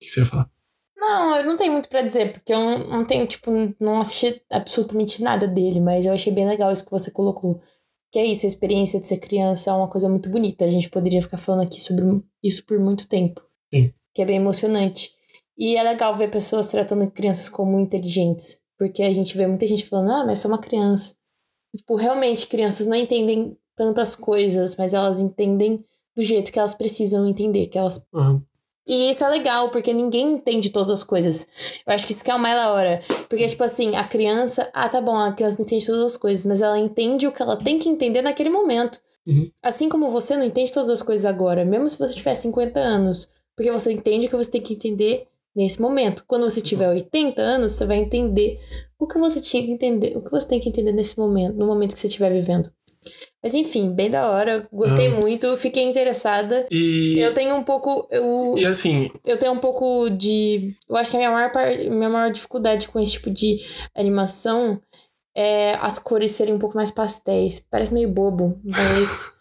que 0.00 0.08
você 0.08 0.20
ia 0.20 0.26
falar? 0.26 0.48
Não, 0.96 1.36
eu 1.36 1.44
não 1.44 1.56
tenho 1.56 1.72
muito 1.72 1.88
para 1.88 2.02
dizer, 2.02 2.32
porque 2.32 2.52
eu 2.52 2.60
não, 2.60 2.78
não, 2.90 3.04
tenho, 3.04 3.26
tipo, 3.26 3.50
não 3.80 4.00
assisti 4.00 4.40
absolutamente 4.50 5.22
nada 5.22 5.48
dele, 5.48 5.80
mas 5.80 6.06
eu 6.06 6.12
achei 6.12 6.32
bem 6.32 6.46
legal 6.46 6.70
isso 6.70 6.84
que 6.84 6.90
você 6.90 7.10
colocou. 7.10 7.60
Que 8.12 8.18
é 8.18 8.24
isso, 8.24 8.46
a 8.46 8.48
experiência 8.48 9.00
de 9.00 9.06
ser 9.06 9.18
criança 9.18 9.70
é 9.70 9.72
uma 9.72 9.88
coisa 9.88 10.08
muito 10.08 10.28
bonita. 10.28 10.64
A 10.64 10.68
gente 10.68 10.90
poderia 10.90 11.22
ficar 11.22 11.38
falando 11.38 11.62
aqui 11.62 11.80
sobre 11.80 12.04
isso 12.42 12.64
por 12.66 12.78
muito 12.78 13.08
tempo. 13.08 13.40
Sim. 13.72 13.92
Que 14.14 14.22
é 14.22 14.24
bem 14.24 14.36
emocionante. 14.36 15.10
E 15.56 15.76
é 15.76 15.82
legal 15.82 16.16
ver 16.16 16.30
pessoas 16.30 16.68
tratando 16.68 17.10
crianças 17.10 17.48
como 17.48 17.78
inteligentes. 17.78 18.58
Porque 18.80 19.02
a 19.02 19.12
gente 19.12 19.36
vê 19.36 19.46
muita 19.46 19.66
gente 19.66 19.84
falando, 19.84 20.10
ah, 20.10 20.24
mas 20.24 20.38
sou 20.38 20.50
uma 20.50 20.56
criança. 20.56 21.14
Tipo, 21.76 21.96
realmente, 21.96 22.46
crianças 22.46 22.86
não 22.86 22.96
entendem 22.96 23.54
tantas 23.76 24.16
coisas, 24.16 24.74
mas 24.74 24.94
elas 24.94 25.20
entendem 25.20 25.84
do 26.16 26.22
jeito 26.22 26.50
que 26.50 26.58
elas 26.58 26.72
precisam 26.72 27.28
entender, 27.28 27.66
que 27.66 27.76
elas 27.78 28.02
Uhum. 28.10 28.40
e 28.88 29.10
isso 29.10 29.22
é 29.22 29.28
legal, 29.28 29.70
porque 29.70 29.92
ninguém 29.92 30.32
entende 30.32 30.70
todas 30.70 30.88
as 30.88 31.02
coisas. 31.02 31.46
Eu 31.86 31.92
acho 31.92 32.06
que 32.06 32.12
isso 32.12 32.24
que 32.24 32.30
é 32.30 32.34
o 32.34 32.38
mais 32.38 32.56
da 32.56 32.72
hora. 32.72 33.00
Porque, 33.28 33.46
tipo 33.46 33.62
assim, 33.62 33.94
a 33.96 34.02
criança. 34.04 34.70
Ah, 34.72 34.88
tá 34.88 34.98
bom, 34.98 35.14
a 35.14 35.30
criança 35.32 35.58
não 35.58 35.66
entende 35.66 35.84
todas 35.84 36.02
as 36.02 36.16
coisas, 36.16 36.46
mas 36.46 36.62
ela 36.62 36.78
entende 36.78 37.26
o 37.26 37.32
que 37.32 37.42
ela 37.42 37.56
tem 37.58 37.78
que 37.78 37.88
entender 37.90 38.22
naquele 38.22 38.48
momento. 38.48 38.98
Uhum. 39.26 39.46
Assim 39.62 39.90
como 39.90 40.08
você 40.08 40.38
não 40.38 40.44
entende 40.44 40.72
todas 40.72 40.88
as 40.88 41.02
coisas 41.02 41.26
agora, 41.26 41.66
mesmo 41.66 41.88
se 41.90 41.98
você 41.98 42.14
tiver 42.14 42.34
50 42.34 42.80
anos. 42.80 43.28
Porque 43.54 43.70
você 43.70 43.92
entende 43.92 44.26
o 44.26 44.30
que 44.30 44.36
você 44.36 44.50
tem 44.50 44.62
que 44.62 44.72
entender 44.72 45.26
nesse 45.54 45.80
momento. 45.80 46.24
Quando 46.26 46.48
você 46.48 46.60
tiver 46.60 46.88
80 46.88 47.40
anos, 47.42 47.72
você 47.72 47.84
vai 47.86 47.96
entender 47.98 48.58
o 48.98 49.06
que 49.06 49.18
você 49.18 49.40
tinha 49.40 49.62
que 49.62 49.70
entender, 49.70 50.16
o 50.16 50.22
que 50.22 50.30
você 50.30 50.46
tem 50.46 50.60
que 50.60 50.68
entender 50.68 50.92
nesse 50.92 51.18
momento, 51.18 51.56
no 51.56 51.66
momento 51.66 51.94
que 51.94 52.00
você 52.00 52.06
estiver 52.06 52.30
vivendo. 52.32 52.70
Mas 53.42 53.54
enfim, 53.54 53.92
bem 53.94 54.10
da 54.10 54.30
hora, 54.30 54.68
gostei 54.70 55.06
Ah. 55.06 55.10
muito, 55.14 55.56
fiquei 55.56 55.82
interessada. 55.84 56.66
E, 56.70 57.18
Eu 57.18 57.32
tenho 57.32 57.56
um 57.56 57.62
pouco. 57.64 58.06
Eu, 58.10 58.54
e 58.58 58.66
assim, 58.66 59.10
eu 59.24 59.38
tenho 59.38 59.52
um 59.52 59.58
pouco 59.58 60.10
de. 60.10 60.76
Eu 60.88 60.96
acho 60.96 61.10
que 61.10 61.16
a 61.16 61.20
minha 61.20 61.30
maior, 61.30 61.50
par- 61.50 61.74
minha 61.74 62.10
maior 62.10 62.30
dificuldade 62.30 62.86
com 62.88 63.00
esse 63.00 63.12
tipo 63.12 63.30
de 63.30 63.56
animação 63.96 64.78
é 65.34 65.72
as 65.80 65.98
cores 65.98 66.32
serem 66.32 66.52
um 66.54 66.58
pouco 66.58 66.76
mais 66.76 66.90
pastéis. 66.90 67.64
Parece 67.70 67.94
meio 67.94 68.10
bobo, 68.10 68.60
mas. 68.62 69.32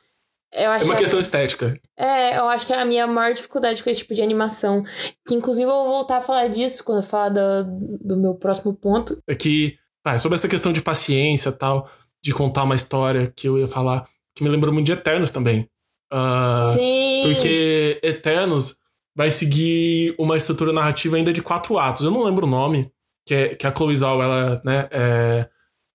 Eu 0.53 0.71
é 0.71 0.75
acho 0.75 0.85
uma 0.85 0.95
que 0.95 1.01
questão 1.01 1.19
estética. 1.19 1.79
é, 1.97 2.37
eu 2.37 2.47
acho 2.49 2.65
que 2.65 2.73
é 2.73 2.81
a 2.81 2.85
minha 2.85 3.05
maior 3.05 3.33
dificuldade 3.33 3.83
com 3.83 3.89
esse 3.89 4.01
tipo 4.01 4.13
de 4.13 4.21
animação. 4.21 4.83
Que 5.27 5.35
inclusive 5.35 5.69
eu 5.69 5.73
vou 5.73 5.87
voltar 5.87 6.17
a 6.17 6.21
falar 6.21 6.47
disso 6.47 6.83
quando 6.83 6.99
eu 6.99 7.07
falar 7.07 7.29
do, 7.29 7.99
do 8.01 8.17
meu 8.17 8.35
próximo 8.35 8.73
ponto. 8.73 9.17
É 9.27 9.35
que, 9.35 9.77
ah, 10.03 10.17
sobre 10.17 10.37
essa 10.37 10.47
questão 10.47 10.73
de 10.73 10.81
paciência 10.81 11.51
tal, 11.51 11.89
de 12.23 12.33
contar 12.33 12.63
uma 12.63 12.75
história 12.75 13.31
que 13.35 13.47
eu 13.47 13.59
ia 13.59 13.67
falar, 13.67 14.07
que 14.35 14.43
me 14.43 14.49
lembrou 14.49 14.73
muito 14.73 14.87
de 14.87 14.93
Eternos 14.93 15.31
também. 15.31 15.69
Ah, 16.11 16.73
Sim! 16.73 17.23
Porque 17.25 17.99
Eternos 18.01 18.77
vai 19.15 19.29
seguir 19.29 20.15
uma 20.17 20.37
estrutura 20.37 20.73
narrativa 20.73 21.17
ainda 21.17 21.31
de 21.31 21.41
quatro 21.41 21.77
atos. 21.77 22.03
Eu 22.03 22.11
não 22.11 22.23
lembro 22.23 22.47
o 22.47 22.49
nome, 22.49 22.91
que, 23.25 23.35
é, 23.35 23.49
que 23.49 23.67
a 23.67 23.75
Chloe 23.75 23.95
Zhao, 23.95 24.21
ela 24.21 24.61
né, 24.65 24.87
é 24.91 25.49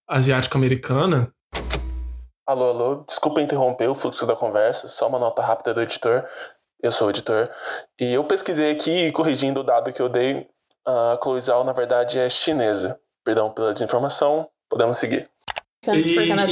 asiática-americana. 0.09 1.34
Alô, 2.47 2.69
alô, 2.69 3.05
desculpa 3.07 3.41
interromper 3.41 3.89
o 3.89 3.95
fluxo 3.95 4.27
da 4.27 4.37
conversa, 4.37 4.87
só 4.89 5.09
uma 5.09 5.19
nota 5.19 5.41
rápida 5.43 5.73
do 5.73 5.81
editor. 5.81 6.25
Eu 6.83 6.93
sou 6.93 7.07
o 7.07 7.11
editor. 7.11 7.49
E 7.99 8.13
eu 8.13 8.25
pesquisei 8.25 8.71
aqui, 8.71 9.11
corrigindo 9.13 9.61
o 9.61 9.65
dado 9.65 9.93
que 9.93 10.03
eu 10.03 10.09
dei, 10.11 10.47
a 10.87 11.19
Chloe 11.23 11.41
Zhao, 11.41 11.65
na 11.65 11.73
verdade, 11.73 12.19
é 12.19 12.29
chinesa. 12.29 13.01
Perdão 13.25 13.51
pela 13.51 13.73
desinformação, 13.73 14.47
podemos 14.69 14.99
seguir. 14.99 15.27
E, 15.95 16.03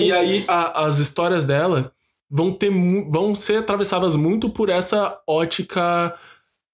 e 0.06 0.12
aí 0.12 0.44
a- 0.48 0.84
as 0.86 0.98
histórias 0.98 1.44
dela 1.44 1.92
vão 2.30 2.52
ter 2.54 2.70
vão 3.10 3.34
ser 3.34 3.58
atravessadas 3.58 4.16
muito 4.16 4.48
por 4.48 4.70
essa 4.70 5.20
ótica 5.28 6.14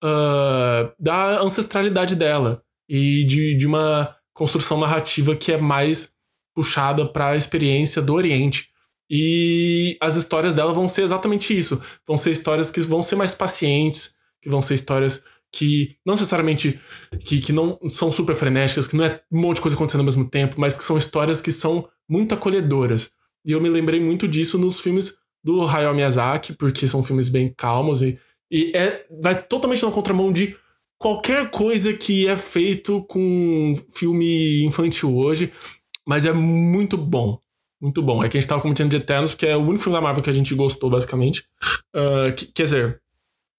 ah, 0.02 0.92
da 0.98 1.40
ancestralidade 1.40 2.14
dela 2.14 2.62
e 2.88 3.24
de, 3.24 3.56
de 3.56 3.66
uma 3.66 4.16
construção 4.32 4.78
narrativa 4.78 5.34
que 5.34 5.52
é 5.52 5.56
mais 5.56 6.12
puxada 6.54 7.04
para 7.06 7.30
a 7.30 7.36
experiência 7.36 8.00
do 8.00 8.14
Oriente. 8.14 8.68
E 9.10 9.96
as 10.00 10.16
histórias 10.16 10.54
dela 10.54 10.72
vão 10.72 10.86
ser 10.86 11.02
exatamente 11.02 11.56
isso. 11.56 11.80
Vão 12.06 12.16
ser 12.16 12.30
histórias 12.30 12.70
que 12.70 12.80
vão 12.82 13.02
ser 13.02 13.16
mais 13.16 13.32
pacientes, 13.32 14.16
que 14.42 14.50
vão 14.50 14.60
ser 14.60 14.74
histórias 14.74 15.24
que 15.52 15.96
não 16.04 16.14
necessariamente 16.14 16.78
que, 17.20 17.40
que 17.40 17.52
não 17.52 17.78
são 17.88 18.12
super 18.12 18.34
frenéticas, 18.34 18.86
que 18.86 18.96
não 18.96 19.04
é 19.04 19.20
um 19.32 19.40
monte 19.40 19.56
de 19.56 19.62
coisa 19.62 19.76
acontecendo 19.76 20.00
ao 20.00 20.06
mesmo 20.06 20.28
tempo, 20.28 20.60
mas 20.60 20.76
que 20.76 20.84
são 20.84 20.98
histórias 20.98 21.40
que 21.40 21.50
são 21.50 21.88
muito 22.08 22.34
acolhedoras. 22.34 23.12
E 23.44 23.52
eu 23.52 23.60
me 23.60 23.68
lembrei 23.68 24.00
muito 24.00 24.28
disso 24.28 24.58
nos 24.58 24.80
filmes 24.80 25.18
do 25.42 25.62
Hayao 25.62 25.94
Miyazaki, 25.94 26.52
porque 26.54 26.86
são 26.86 27.02
filmes 27.02 27.28
bem 27.28 27.52
calmos 27.56 28.02
e, 28.02 28.18
e 28.50 28.72
é, 28.74 29.06
vai 29.22 29.40
totalmente 29.40 29.84
na 29.84 29.90
contramão 29.90 30.32
de 30.32 30.54
qualquer 30.98 31.50
coisa 31.50 31.92
que 31.92 32.26
é 32.26 32.36
feito 32.36 33.02
com 33.04 33.74
filme 33.94 34.64
infantil 34.64 35.16
hoje, 35.16 35.52
mas 36.06 36.26
é 36.26 36.32
muito 36.32 36.96
bom. 36.96 37.38
Muito 37.80 38.02
bom. 38.02 38.22
É 38.24 38.28
que 38.28 38.36
a 38.36 38.40
gente 38.40 38.48
tava 38.48 38.60
comentando 38.62 38.90
de 38.90 38.96
Eternos, 38.96 39.30
porque 39.32 39.46
é 39.46 39.56
o 39.56 39.60
único 39.60 39.78
filme 39.84 39.96
da 39.96 40.02
Marvel 40.02 40.22
que 40.22 40.30
a 40.30 40.32
gente 40.32 40.54
gostou, 40.54 40.90
basicamente. 40.90 41.44
Ah, 41.94 42.30
que- 42.32 42.46
quer 42.46 42.64
dizer, 42.64 43.00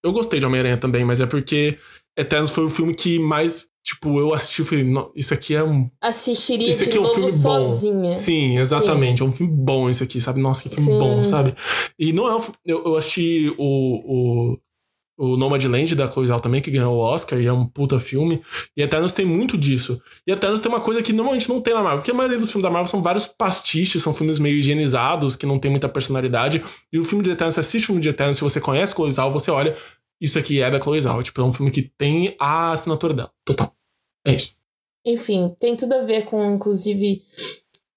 eu 0.03 0.11
gostei 0.11 0.39
de 0.39 0.45
Homem-Aranha 0.45 0.77
também, 0.77 1.05
mas 1.05 1.21
é 1.21 1.25
porque 1.25 1.77
Eternos 2.17 2.51
foi 2.51 2.65
o 2.65 2.69
filme 2.69 2.93
que 2.93 3.17
mais, 3.17 3.67
tipo, 3.83 4.19
eu 4.19 4.33
assisti 4.33 4.61
e 4.61 4.65
falei, 4.65 4.83
"Não, 4.83 5.09
isso 5.15 5.33
aqui 5.33 5.55
é 5.55 5.63
um 5.63 5.89
Assistiria 6.01 6.67
esse 6.69 6.83
de 6.83 6.89
aqui 6.89 6.97
é 6.97 7.01
um 7.01 7.05
filme 7.07 7.29
sozinha. 7.31 8.03
bom. 8.03 8.09
Sim, 8.09 8.57
exatamente. 8.57 9.21
É 9.21 9.25
um 9.25 9.31
filme 9.31 9.53
bom 9.53 9.89
esse 9.89 10.03
aqui, 10.03 10.19
sabe? 10.19 10.41
Nossa, 10.41 10.63
que 10.63 10.69
filme 10.69 10.91
Sim. 10.91 10.97
bom, 10.97 11.23
sabe? 11.23 11.55
E 11.97 12.11
não 12.11 12.27
é 12.27 12.35
um, 12.35 12.41
eu, 12.65 12.83
eu 12.85 12.95
assisti 12.97 13.53
o, 13.57 13.63
o, 14.53 14.59
o 15.19 15.35
Nomadland 15.35 15.95
da 15.95 16.09
Chloe 16.09 16.27
Zhao 16.27 16.39
também, 16.39 16.61
que 16.61 16.71
ganhou 16.71 16.95
o 16.95 16.99
Oscar, 16.99 17.37
e 17.41 17.45
é 17.45 17.51
um 17.51 17.65
puta 17.65 17.99
filme. 17.99 18.41
E 18.75 18.81
Eternos 18.81 19.11
tem 19.11 19.25
muito 19.25 19.57
disso. 19.57 20.01
E 20.25 20.31
Eternos 20.31 20.61
tem 20.61 20.71
uma 20.71 20.79
coisa 20.79 21.03
que 21.03 21.11
normalmente 21.11 21.49
não 21.49 21.59
tem 21.59 21.73
na 21.73 21.83
Marvel, 21.83 21.99
porque 21.99 22.11
a 22.11 22.13
maioria 22.13 22.39
dos 22.39 22.49
filmes 22.49 22.63
da 22.63 22.69
Marvel 22.69 22.89
são 22.89 23.03
vários 23.03 23.27
pastiches, 23.27 24.01
são 24.01 24.13
filmes 24.13 24.39
meio 24.39 24.55
higienizados, 24.55 25.35
que 25.35 25.45
não 25.45 25.59
tem 25.59 25.69
muita 25.69 25.89
personalidade. 25.89 26.63
E 26.89 26.97
o 26.97 27.03
filme 27.03 27.21
de 27.21 27.31
Eternos, 27.31 27.55
você 27.55 27.59
assiste 27.59 27.83
o 27.83 27.87
filme 27.87 28.01
de 28.01 28.07
Eternos, 28.07 28.37
se 28.37 28.43
você 28.45 28.61
conhece 28.61 28.95
Chloe 28.95 29.11
Zhao, 29.11 29.29
você 29.29 29.51
olha, 29.51 29.75
isso 30.21 30.39
aqui 30.39 30.61
é 30.61 30.71
da 30.71 30.81
Chloe 30.81 31.01
Zhao. 31.01 31.21
Tipo, 31.21 31.41
é 31.41 31.43
um 31.43 31.51
filme 31.51 31.69
que 31.69 31.81
tem 31.81 32.37
a 32.39 32.71
assinatura 32.71 33.13
dela. 33.13 33.31
Total. 33.43 33.75
É 34.25 34.33
isso. 34.33 34.53
Enfim, 35.05 35.53
tem 35.59 35.75
tudo 35.75 35.95
a 35.95 36.01
ver 36.03 36.23
com, 36.23 36.49
inclusive, 36.49 37.21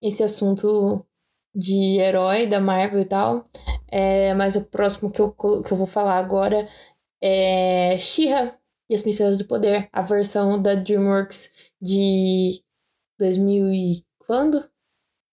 esse 0.03 0.25
assunto 0.25 1.07
de 1.55 1.99
herói 2.01 2.49
da 2.49 2.61
Marvel 2.61 3.01
e 3.01 3.05
tal. 3.05 3.45
É, 3.89 4.33
mas 4.35 4.57
o 4.57 4.65
próximo 4.65 5.11
que 5.11 5.21
eu, 5.21 5.31
que 5.31 5.73
eu 5.73 5.77
vou 5.77 5.87
falar 5.87 6.17
agora 6.17 6.67
é 7.23 7.97
She-Ra 7.99 8.59
e 8.91 8.95
as 8.95 9.03
Princesas 9.03 9.39
do 9.39 9.45
Poder, 9.45 9.89
a 9.93 10.03
versão 10.03 10.61
da 10.61 10.75
DreamWorks 10.75 11.73
de 11.81 12.61
2000 13.19 13.73
e 13.73 14.05
quando? 14.19 14.69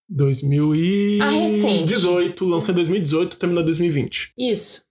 2018, 0.10 2.46
lançou 2.46 2.72
em 2.72 2.76
2018, 2.76 3.38
terminou 3.38 3.62
em 3.62 3.66
2020. 3.66 4.34
Isso. 4.38 4.84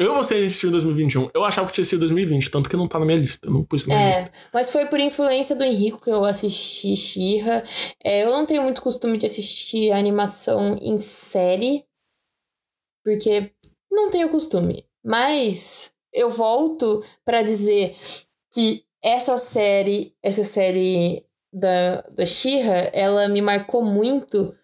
Eu 0.00 0.14
vou 0.14 0.24
ser 0.24 0.42
assistir 0.46 0.68
em 0.68 0.70
2021. 0.70 1.28
Eu 1.34 1.44
achava 1.44 1.66
que 1.66 1.74
tinha 1.74 1.84
sido 1.84 1.98
2020, 1.98 2.50
tanto 2.50 2.70
que 2.70 2.76
não 2.76 2.88
tá 2.88 2.98
na 2.98 3.04
minha 3.04 3.18
lista. 3.18 3.50
Não 3.50 3.62
pus 3.62 3.86
na 3.86 3.94
minha 3.94 4.08
lista. 4.08 4.22
É, 4.22 4.30
mas 4.50 4.70
foi 4.70 4.86
por 4.86 4.98
influência 4.98 5.54
do 5.54 5.62
Henrico 5.62 6.00
que 6.00 6.08
eu 6.08 6.24
assisti 6.24 6.96
She-Ra. 6.96 7.62
É, 8.02 8.24
eu 8.24 8.30
não 8.30 8.46
tenho 8.46 8.62
muito 8.62 8.80
costume 8.80 9.18
de 9.18 9.26
assistir 9.26 9.92
animação 9.92 10.78
em 10.80 10.96
série, 10.96 11.84
porque 13.04 13.52
não 13.92 14.08
tenho 14.08 14.30
costume. 14.30 14.86
Mas 15.04 15.92
eu 16.14 16.30
volto 16.30 17.04
pra 17.22 17.42
dizer 17.42 17.94
que 18.54 18.82
essa 19.04 19.36
série, 19.36 20.14
essa 20.22 20.42
série 20.42 21.26
da, 21.52 22.00
da 22.10 22.24
She-Ra, 22.24 22.88
ela 22.94 23.28
me 23.28 23.42
marcou 23.42 23.84
muito 23.84 24.56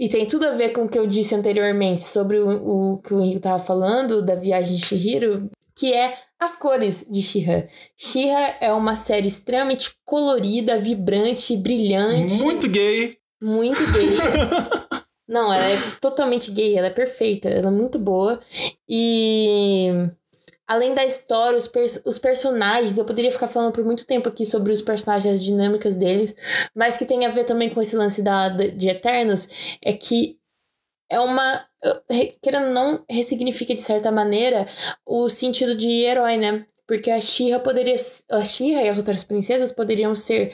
e 0.00 0.08
tem 0.08 0.24
tudo 0.26 0.46
a 0.46 0.52
ver 0.52 0.70
com 0.70 0.84
o 0.84 0.88
que 0.88 0.98
eu 0.98 1.06
disse 1.06 1.34
anteriormente 1.34 2.00
sobre 2.00 2.38
o, 2.38 2.94
o 2.94 2.98
que 3.02 3.12
o 3.12 3.20
Henrique 3.20 3.38
tava 3.38 3.58
falando 3.62 4.22
da 4.22 4.34
viagem 4.34 4.74
de 4.74 4.82
Shihiro, 4.82 5.50
que 5.76 5.92
é 5.92 6.14
as 6.38 6.56
cores 6.56 7.04
de 7.06 7.20
She-Ra. 7.20 7.66
She-Ra 7.98 8.56
é 8.62 8.72
uma 8.72 8.96
série 8.96 9.28
extremamente 9.28 9.90
colorida, 10.06 10.78
vibrante, 10.78 11.54
brilhante. 11.58 12.36
Muito 12.36 12.66
gay. 12.66 13.18
Muito 13.42 13.78
gay. 13.92 14.08
Não, 15.28 15.52
ela 15.52 15.66
é 15.66 15.76
totalmente 16.00 16.50
gay, 16.50 16.76
ela 16.76 16.86
é 16.86 16.90
perfeita, 16.90 17.50
ela 17.50 17.68
é 17.68 17.70
muito 17.70 17.98
boa. 17.98 18.40
E 18.88 19.88
além 20.70 20.94
da 20.94 21.04
história, 21.04 21.58
os, 21.58 21.66
pers 21.66 22.00
os 22.06 22.16
personagens, 22.16 22.96
eu 22.96 23.04
poderia 23.04 23.32
ficar 23.32 23.48
falando 23.48 23.72
por 23.72 23.84
muito 23.84 24.06
tempo 24.06 24.28
aqui 24.28 24.46
sobre 24.46 24.72
os 24.72 24.80
personagens, 24.80 25.34
as 25.34 25.44
dinâmicas 25.44 25.96
deles, 25.96 26.32
mas 26.72 26.96
que 26.96 27.04
tem 27.04 27.26
a 27.26 27.28
ver 27.28 27.42
também 27.42 27.68
com 27.68 27.82
esse 27.82 27.96
lance 27.96 28.22
da, 28.22 28.48
de 28.48 28.88
Eternos, 28.88 29.76
é 29.84 29.92
que 29.92 30.38
é 31.10 31.18
uma. 31.18 31.66
Querendo 32.40 32.68
ou 32.68 32.72
não, 32.72 33.04
ressignifica 33.10 33.74
de 33.74 33.80
certa 33.80 34.12
maneira 34.12 34.64
o 35.04 35.28
sentido 35.28 35.74
de 35.74 35.90
herói, 36.04 36.36
né? 36.36 36.64
Porque 36.86 37.10
a 37.10 37.20
Shira 37.20 37.58
poderia. 37.58 37.96
A 38.30 38.44
Shira 38.44 38.82
e 38.82 38.88
as 38.88 38.96
outras 38.96 39.24
princesas 39.24 39.72
poderiam 39.72 40.14
ser 40.14 40.52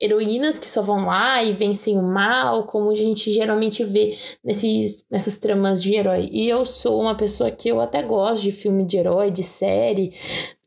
heroínas 0.00 0.58
que 0.58 0.66
só 0.66 0.82
vão 0.82 1.06
lá 1.06 1.42
e 1.42 1.52
vencem 1.52 1.98
o 1.98 2.02
mal, 2.02 2.64
como 2.64 2.90
a 2.90 2.94
gente 2.94 3.30
geralmente 3.30 3.82
vê 3.84 4.16
nesses, 4.44 5.04
nessas 5.10 5.38
tramas 5.38 5.80
de 5.82 5.94
herói. 5.94 6.28
E 6.30 6.48
eu 6.48 6.64
sou 6.66 7.00
uma 7.00 7.14
pessoa 7.14 7.50
que 7.50 7.68
eu 7.68 7.80
até 7.80 8.02
gosto 8.02 8.42
de 8.42 8.52
filme 8.52 8.84
de 8.84 8.98
herói, 8.98 9.30
de 9.30 9.42
série. 9.42 10.12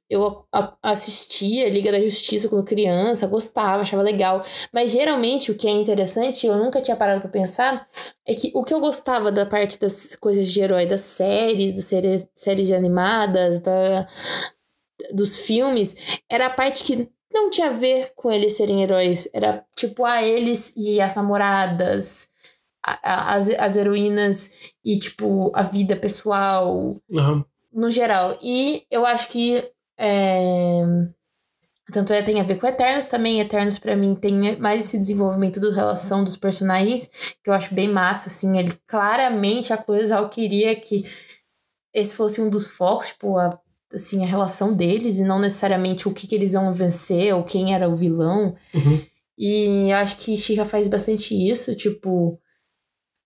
eu 0.09 0.43
assistia 0.81 1.69
Liga 1.69 1.91
da 1.91 1.99
Justiça 1.99 2.49
quando 2.49 2.65
criança, 2.65 3.27
gostava, 3.27 3.83
achava 3.83 4.01
legal. 4.01 4.41
Mas 4.73 4.91
geralmente 4.91 5.51
o 5.51 5.55
que 5.55 5.67
é 5.67 5.71
interessante, 5.71 6.47
eu 6.47 6.57
nunca 6.57 6.81
tinha 6.81 6.97
parado 6.97 7.21
para 7.21 7.29
pensar, 7.29 7.85
é 8.25 8.33
que 8.33 8.51
o 8.55 8.63
que 8.63 8.73
eu 8.73 8.79
gostava 8.79 9.31
da 9.31 9.45
parte 9.45 9.79
das 9.79 10.15
coisas 10.15 10.47
de 10.47 10.59
herói, 10.61 10.85
das 10.87 11.01
séries, 11.01 11.73
das 11.73 11.85
séries, 11.85 12.27
séries 12.33 12.71
animadas, 12.71 13.59
da, 13.59 14.07
dos 15.13 15.35
filmes, 15.35 15.95
era 16.29 16.47
a 16.47 16.49
parte 16.49 16.83
que 16.83 17.09
não 17.31 17.49
tinha 17.49 17.67
a 17.67 17.73
ver 17.73 18.11
com 18.15 18.31
eles 18.31 18.57
serem 18.57 18.83
heróis. 18.83 19.27
Era 19.33 19.63
tipo, 19.75 20.05
a 20.05 20.23
eles 20.23 20.73
e 20.75 20.99
as 20.99 21.15
namoradas, 21.15 22.27
a, 22.85 22.99
a, 23.03 23.35
as, 23.35 23.49
as 23.49 23.77
heroínas 23.77 24.71
e, 24.83 24.97
tipo, 24.97 25.51
a 25.53 25.61
vida 25.61 25.95
pessoal. 25.95 26.97
Uhum. 27.09 27.45
No 27.71 27.91
geral. 27.91 28.37
E 28.41 28.85
eu 28.89 29.05
acho 29.05 29.29
que. 29.29 29.63
É... 29.97 30.81
Tanto 31.91 32.13
é, 32.13 32.21
tem 32.21 32.39
a 32.39 32.43
ver 32.43 32.59
com 32.59 32.67
Eternos 32.67 33.07
também. 33.07 33.39
Eternos, 33.39 33.79
para 33.79 33.95
mim, 33.95 34.13
tem 34.13 34.57
mais 34.59 34.85
esse 34.85 34.97
desenvolvimento 34.97 35.59
da 35.59 35.73
relação 35.73 36.23
dos 36.23 36.35
personagens, 36.35 37.35
que 37.43 37.49
eu 37.49 37.53
acho 37.53 37.73
bem 37.73 37.87
massa, 37.87 38.29
assim. 38.29 38.59
Ele 38.59 38.71
claramente, 38.87 39.73
a 39.73 39.83
Zhao 40.05 40.29
queria 40.29 40.75
que 40.75 41.01
esse 41.91 42.13
fosse 42.13 42.39
um 42.41 42.49
dos 42.49 42.67
focos, 42.67 43.07
tipo, 43.07 43.39
a 43.39 43.59
assim, 43.93 44.23
a 44.23 44.27
relação 44.27 44.73
deles 44.73 45.17
e 45.17 45.23
não 45.23 45.39
necessariamente 45.39 46.07
o 46.07 46.13
que, 46.13 46.27
que 46.27 46.35
eles 46.35 46.53
iam 46.53 46.71
vencer 46.73 47.33
ou 47.33 47.43
quem 47.43 47.73
era 47.73 47.89
o 47.89 47.95
vilão. 47.95 48.55
Uhum. 48.73 49.01
E 49.37 49.89
eu 49.89 49.97
acho 49.97 50.17
que 50.17 50.35
Shira 50.35 50.65
faz 50.65 50.87
bastante 50.87 51.33
isso, 51.33 51.75
tipo. 51.75 52.39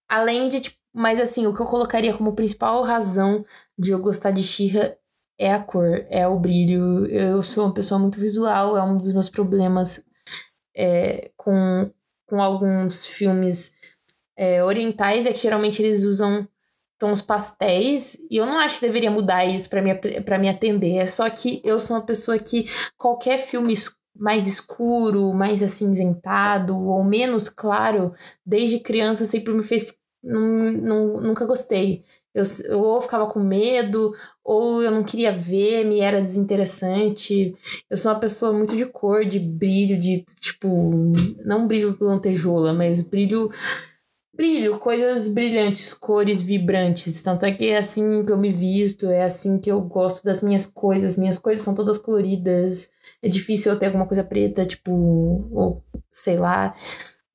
Além 0.07 0.47
de, 0.47 0.59
tipo, 0.59 0.77
mas 0.93 1.19
assim, 1.19 1.47
o 1.47 1.53
que 1.53 1.61
eu 1.61 1.65
colocaria 1.65 2.13
como 2.13 2.33
principal 2.33 2.83
razão 2.83 3.43
de 3.77 3.91
eu 3.91 3.99
gostar 3.99 4.31
de 4.31 4.43
Shira 4.43 4.95
é 5.39 5.51
a 5.51 5.59
cor, 5.59 6.05
é 6.09 6.27
o 6.27 6.39
brilho. 6.39 7.05
Eu 7.07 7.41
sou 7.41 7.65
uma 7.65 7.73
pessoa 7.73 7.99
muito 7.99 8.19
visual, 8.19 8.77
é 8.77 8.83
um 8.83 8.97
dos 8.97 9.11
meus 9.11 9.27
problemas 9.27 10.03
é, 10.75 11.31
com, 11.35 11.91
com 12.27 12.41
alguns 12.41 13.05
filmes 13.07 13.73
é, 14.37 14.63
orientais, 14.63 15.25
é 15.25 15.33
que 15.33 15.39
geralmente 15.39 15.81
eles 15.81 16.03
usam 16.03 16.47
tons 17.03 17.21
pastéis, 17.21 18.17
e 18.31 18.37
eu 18.37 18.45
não 18.45 18.57
acho 18.59 18.79
que 18.79 18.85
deveria 18.85 19.11
mudar 19.11 19.43
isso 19.43 19.69
para 19.69 19.81
me, 19.81 19.93
pra 19.93 20.39
me 20.39 20.47
atender. 20.47 20.99
É 20.99 21.05
só 21.05 21.29
que 21.29 21.61
eu 21.61 21.77
sou 21.77 21.97
uma 21.97 22.05
pessoa 22.05 22.39
que 22.39 22.65
qualquer 22.97 23.37
filme 23.37 23.73
mais 24.17 24.47
escuro, 24.47 25.33
mais 25.33 25.61
acinzentado 25.61 26.73
ou 26.77 27.03
menos 27.03 27.49
claro, 27.49 28.13
desde 28.45 28.79
criança 28.79 29.25
sempre 29.25 29.53
me 29.53 29.61
fez. 29.61 29.93
Não, 30.23 31.19
nunca 31.19 31.45
gostei. 31.45 32.05
Eu, 32.33 32.43
eu 32.69 32.79
ou 32.79 33.01
ficava 33.01 33.27
com 33.27 33.41
medo, 33.41 34.13
ou 34.41 34.81
eu 34.81 34.89
não 34.89 35.03
queria 35.03 35.29
ver, 35.29 35.83
me 35.83 35.99
era 35.99 36.21
desinteressante. 36.21 37.53
Eu 37.89 37.97
sou 37.97 38.13
uma 38.13 38.19
pessoa 38.19 38.53
muito 38.53 38.77
de 38.77 38.85
cor, 38.85 39.25
de 39.25 39.39
brilho, 39.39 39.99
de 39.99 40.23
tipo. 40.39 41.11
Não 41.43 41.67
brilho 41.67 41.97
lantejoula, 41.99 42.71
mas 42.71 43.01
brilho 43.01 43.51
brilho, 44.35 44.79
coisas 44.79 45.27
brilhantes, 45.27 45.93
cores 45.93 46.41
vibrantes. 46.41 47.21
Tanto 47.21 47.45
é 47.45 47.51
que 47.51 47.67
é 47.67 47.77
assim 47.77 48.25
que 48.25 48.31
eu 48.31 48.37
me 48.37 48.49
visto, 48.49 49.07
é 49.07 49.23
assim 49.23 49.59
que 49.59 49.71
eu 49.71 49.81
gosto 49.81 50.23
das 50.23 50.41
minhas 50.41 50.65
coisas. 50.65 51.17
Minhas 51.17 51.37
coisas 51.37 51.63
são 51.63 51.75
todas 51.75 51.97
coloridas. 51.97 52.89
É 53.21 53.29
difícil 53.29 53.71
eu 53.71 53.79
ter 53.79 53.87
alguma 53.87 54.07
coisa 54.07 54.23
preta, 54.23 54.65
tipo, 54.65 54.91
ou 55.51 55.83
sei 56.11 56.37
lá. 56.37 56.73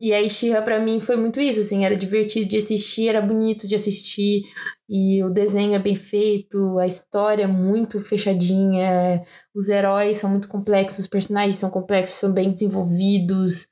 E 0.01 0.13
aí, 0.13 0.31
Shira 0.31 0.63
pra 0.63 0.79
mim 0.79 1.01
foi 1.01 1.17
muito 1.17 1.41
isso, 1.41 1.59
assim, 1.59 1.85
era 1.85 1.97
divertido 1.97 2.49
de 2.49 2.57
assistir, 2.57 3.09
era 3.09 3.21
bonito 3.21 3.67
de 3.67 3.75
assistir, 3.75 4.43
e 4.89 5.21
o 5.25 5.31
desenho 5.31 5.75
é 5.75 5.79
bem 5.81 5.97
feito, 5.97 6.79
a 6.79 6.87
história 6.87 7.43
é 7.43 7.47
muito 7.49 7.99
fechadinha, 7.99 9.21
os 9.53 9.69
heróis 9.69 10.17
são 10.19 10.31
muito 10.31 10.47
complexos, 10.47 11.01
os 11.01 11.07
personagens 11.09 11.57
são 11.57 11.69
complexos, 11.69 12.21
são 12.21 12.33
bem 12.33 12.49
desenvolvidos. 12.49 13.67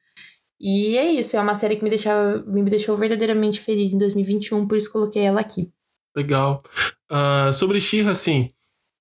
E 0.61 0.97
é 0.97 1.13
isso, 1.13 1.37
é 1.37 1.41
uma 1.41 1.55
série 1.55 1.77
que 1.77 1.85
me, 1.85 1.91
deixava, 1.91 2.43
me 2.47 2.63
deixou 2.63 2.97
verdadeiramente 2.97 3.61
feliz 3.61 3.93
em 3.93 3.99
2021, 3.99 4.67
por 4.67 4.77
isso 4.77 4.91
coloquei 4.91 5.23
ela 5.23 5.41
aqui. 5.41 5.71
Legal. 6.17 6.63
Uh, 7.11 7.53
sobre 7.53 7.79
Shira, 7.79 8.11
assim, 8.11 8.51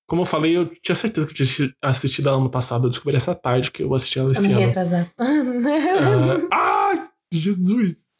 como 0.06 0.22
eu 0.22 0.26
falei, 0.26 0.56
eu 0.56 0.66
tinha 0.82 0.94
certeza 0.94 1.26
que 1.26 1.42
eu 1.42 1.46
tinha 1.46 1.74
assistido 1.82 2.28
ela 2.28 2.38
ano 2.38 2.50
passado. 2.50 2.86
Eu 2.86 2.90
descobri 2.90 3.16
essa 3.16 3.34
tarde 3.34 3.70
que 3.70 3.82
eu 3.82 3.94
assisti 3.94 4.18
ela 4.18 4.32
esse 4.32 4.44
eu 4.44 4.48
me 4.48 4.54
retrasar. 4.54 5.10
uh, 5.18 6.48
ah, 6.52 7.08
Jesus! 7.32 8.10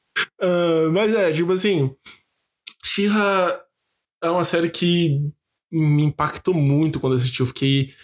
Uh, 0.41 0.91
mas 0.93 1.15
é, 1.15 1.31
tipo 1.31 1.53
assim, 1.53 1.95
Shira 2.83 3.63
é 4.23 4.31
uma 4.31 4.45
série 4.45 4.71
que 4.71 5.31
me 5.71 6.05
impactou 6.05 6.55
muito 6.55 6.99
quando 6.99 7.17
assisti. 7.17 7.41
Eu 7.41 7.47
fiquei 7.47 7.95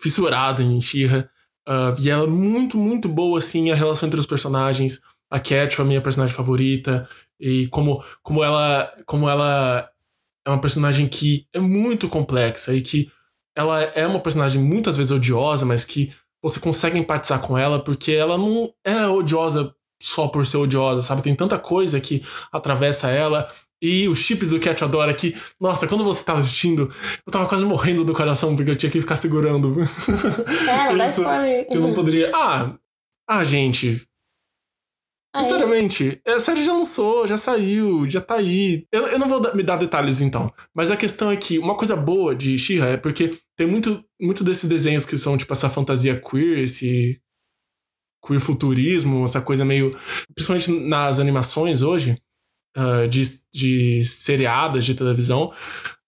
fissurado 0.00 0.62
em 0.62 0.80
Shira. 0.80 1.30
Uh, 1.68 1.98
e 1.98 2.10
ela 2.10 2.24
é 2.24 2.26
muito, 2.26 2.76
muito 2.76 3.08
boa, 3.08 3.38
assim, 3.38 3.70
a 3.70 3.74
relação 3.74 4.06
entre 4.06 4.20
os 4.20 4.26
personagens. 4.26 5.00
A 5.30 5.38
Cat 5.38 5.80
é 5.80 5.82
a 5.82 5.86
minha 5.86 6.00
personagem 6.00 6.36
favorita. 6.36 7.08
E 7.40 7.66
como, 7.68 8.02
como, 8.22 8.44
ela, 8.44 8.92
como 9.06 9.28
ela 9.28 9.88
é 10.46 10.50
uma 10.50 10.60
personagem 10.60 11.08
que 11.08 11.46
é 11.52 11.58
muito 11.58 12.08
complexa 12.08 12.74
e 12.74 12.82
que 12.82 13.10
ela 13.56 13.82
é 13.82 14.06
uma 14.06 14.20
personagem 14.20 14.62
muitas 14.62 14.96
vezes 14.96 15.12
odiosa, 15.12 15.64
mas 15.64 15.84
que 15.84 16.12
você 16.42 16.60
consegue 16.60 16.98
empatizar 16.98 17.40
com 17.40 17.56
ela 17.56 17.82
porque 17.82 18.12
ela 18.12 18.36
não 18.36 18.70
é 18.84 19.06
odiosa 19.06 19.74
só 20.02 20.28
por 20.28 20.46
ser 20.46 20.58
odiosa, 20.58 21.00
sabe? 21.00 21.22
Tem 21.22 21.34
tanta 21.34 21.58
coisa 21.58 22.00
que 22.00 22.22
atravessa 22.52 23.08
ela 23.08 23.50
e 23.82 24.08
o 24.08 24.14
chip 24.14 24.46
do 24.46 24.58
Cat 24.58 24.82
adora 24.82 25.12
que, 25.12 25.36
nossa, 25.60 25.86
quando 25.86 26.04
você 26.04 26.24
tava 26.24 26.40
assistindo, 26.40 26.92
eu 27.26 27.32
tava 27.32 27.46
quase 27.46 27.64
morrendo 27.64 28.04
do 28.04 28.14
coração 28.14 28.56
porque 28.56 28.70
eu 28.70 28.76
tinha 28.76 28.90
que 28.90 29.00
ficar 29.00 29.16
segurando. 29.16 29.76
É, 30.68 30.90
não 30.90 30.96
dá 30.98 31.04
spoiler. 31.06 31.66
Eu 31.70 31.80
não 31.80 31.94
poderia. 31.94 32.32
Ah, 32.34 32.74
ah, 33.28 33.44
gente. 33.44 34.02
Sinceramente, 35.36 36.20
a 36.24 36.38
série 36.38 36.62
já 36.62 36.72
lançou, 36.72 37.26
já 37.26 37.36
saiu, 37.36 38.08
já 38.08 38.20
tá 38.20 38.36
aí. 38.36 38.86
Eu, 38.92 39.08
eu 39.08 39.18
não 39.18 39.28
vou 39.28 39.54
me 39.54 39.64
dar 39.64 39.76
detalhes 39.76 40.20
então. 40.20 40.50
Mas 40.72 40.92
a 40.92 40.96
questão 40.96 41.30
é 41.30 41.36
que 41.36 41.58
uma 41.58 41.76
coisa 41.76 41.96
boa 41.96 42.34
de 42.36 42.56
She-Ra 42.56 42.90
é 42.90 42.96
porque 42.96 43.36
tem 43.56 43.66
muito, 43.66 44.04
muito 44.20 44.44
desses 44.44 44.68
desenhos 44.68 45.04
que 45.04 45.18
são 45.18 45.36
tipo 45.36 45.52
essa 45.52 45.68
fantasia 45.68 46.20
queer, 46.20 46.60
esse 46.60 47.20
queer 48.24 48.40
futurismo, 48.40 49.24
essa 49.24 49.40
coisa 49.40 49.64
meio. 49.64 49.90
Principalmente 50.34 50.70
nas 50.88 51.18
animações 51.18 51.82
hoje 51.82 52.16
uh, 52.76 53.08
de, 53.08 53.22
de 53.52 54.04
seriadas 54.04 54.84
de 54.84 54.94
televisão. 54.94 55.52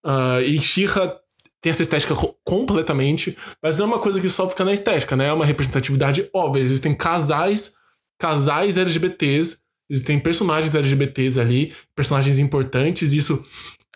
Uh, 0.04 0.40
e 0.44 0.60
Shira 0.60 1.18
tem 1.60 1.70
essa 1.70 1.82
estética 1.82 2.14
completamente, 2.44 3.36
mas 3.62 3.76
não 3.76 3.86
é 3.86 3.88
uma 3.88 3.98
coisa 3.98 4.20
que 4.20 4.28
só 4.28 4.48
fica 4.48 4.64
na 4.64 4.72
estética, 4.72 5.16
né? 5.16 5.26
É 5.26 5.32
uma 5.32 5.44
representatividade 5.44 6.28
óbvia. 6.32 6.62
Existem 6.62 6.94
casais, 6.94 7.74
casais 8.18 8.76
LGBTs, 8.76 9.58
existem 9.90 10.18
personagens 10.20 10.74
LGBTs 10.74 11.40
ali, 11.40 11.72
personagens 11.94 12.38
importantes, 12.38 13.12
isso 13.12 13.44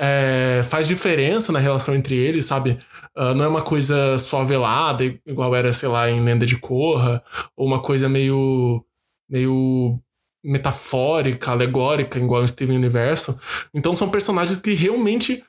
é, 0.00 0.62
faz 0.64 0.88
diferença 0.88 1.52
na 1.52 1.58
relação 1.58 1.94
entre 1.94 2.16
eles, 2.16 2.44
sabe? 2.44 2.78
Uh, 3.16 3.34
não 3.34 3.44
é 3.44 3.48
uma 3.48 3.62
coisa 3.62 4.18
só 4.18 4.42
velada, 4.42 5.04
igual 5.04 5.54
era, 5.54 5.72
sei 5.72 5.88
lá, 5.88 6.10
em 6.10 6.24
Lenda 6.24 6.46
de 6.46 6.56
Korra, 6.56 7.22
ou 7.56 7.66
uma 7.66 7.80
coisa 7.80 8.08
meio 8.08 8.84
meio 9.28 10.00
metafórica, 10.42 11.50
alegórica, 11.50 12.18
igual 12.18 12.42
o 12.42 12.48
Steven 12.48 12.76
Universo. 12.76 13.38
Então 13.74 13.94
são 13.94 14.10
personagens 14.10 14.58
que 14.60 14.72
realmente 14.72 15.44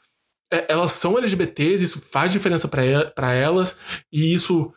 é, 0.51 0.65
elas 0.67 0.91
são 0.91 1.17
LGBTs, 1.17 1.83
isso 1.83 2.01
faz 2.01 2.31
diferença 2.31 2.67
para 2.67 3.33
elas, 3.33 4.03
e 4.11 4.33
isso, 4.33 4.73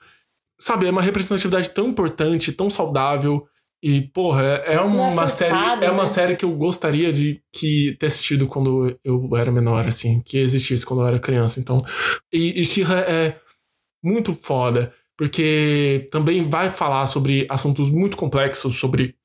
sabe, 0.59 0.86
é 0.86 0.91
uma 0.91 1.03
representatividade 1.03 1.70
tão 1.70 1.89
importante, 1.89 2.53
tão 2.53 2.70
saudável. 2.70 3.47
E, 3.82 4.01
porra, 4.01 4.43
é, 4.65 4.74
é 4.74 4.81
uma, 4.81 5.24
é 5.24 5.28
série. 5.28 5.53
Né? 5.53 5.81
É 5.82 5.91
uma 5.91 6.05
né? 6.05 6.09
série 6.09 6.36
que 6.36 6.45
eu 6.45 6.53
gostaria 6.53 7.12
de 7.12 7.43
que 7.53 7.95
ter 7.99 8.07
assistido 8.07 8.47
quando 8.47 8.99
eu 9.05 9.36
era 9.36 9.53
menor, 9.53 9.86
assim, 9.86 10.23
que 10.24 10.39
existisse 10.39 10.86
quando 10.86 11.01
eu 11.01 11.09
era 11.09 11.19
criança. 11.19 11.61
Então. 11.61 11.85
E, 12.32 12.62
e 12.62 12.65
She-Ra 12.65 13.01
é 13.01 13.36
muito 14.03 14.32
foda, 14.35 14.91
porque 15.19 16.07
também 16.11 16.49
vai 16.49 16.70
falar 16.70 17.05
sobre 17.05 17.47
assuntos 17.51 17.91
muito 17.91 18.16
complexos, 18.16 18.78
sobre 18.78 19.16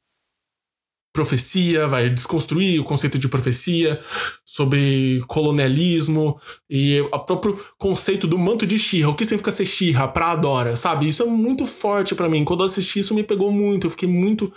profecia, 1.13 1.87
vai 1.87 2.09
desconstruir 2.09 2.79
o 2.79 2.83
conceito 2.83 3.17
de 3.17 3.27
profecia, 3.27 3.99
sobre 4.45 5.19
colonialismo 5.27 6.39
e 6.69 7.01
o 7.01 7.19
próprio 7.19 7.59
conceito 7.77 8.27
do 8.27 8.37
manto 8.37 8.65
de 8.65 8.77
Shira. 8.77 9.09
O 9.09 9.15
que 9.15 9.25
significa 9.25 9.51
ser 9.51 9.65
Shira 9.65 10.07
pra 10.07 10.31
Adora, 10.31 10.75
sabe? 10.75 11.07
Isso 11.07 11.23
é 11.23 11.25
muito 11.25 11.65
forte 11.65 12.15
para 12.15 12.29
mim. 12.29 12.43
Quando 12.43 12.61
eu 12.61 12.65
assisti 12.65 12.99
isso 12.99 13.15
me 13.15 13.23
pegou 13.23 13.51
muito, 13.51 13.87
eu 13.87 13.91
fiquei 13.91 14.07
muito 14.07 14.51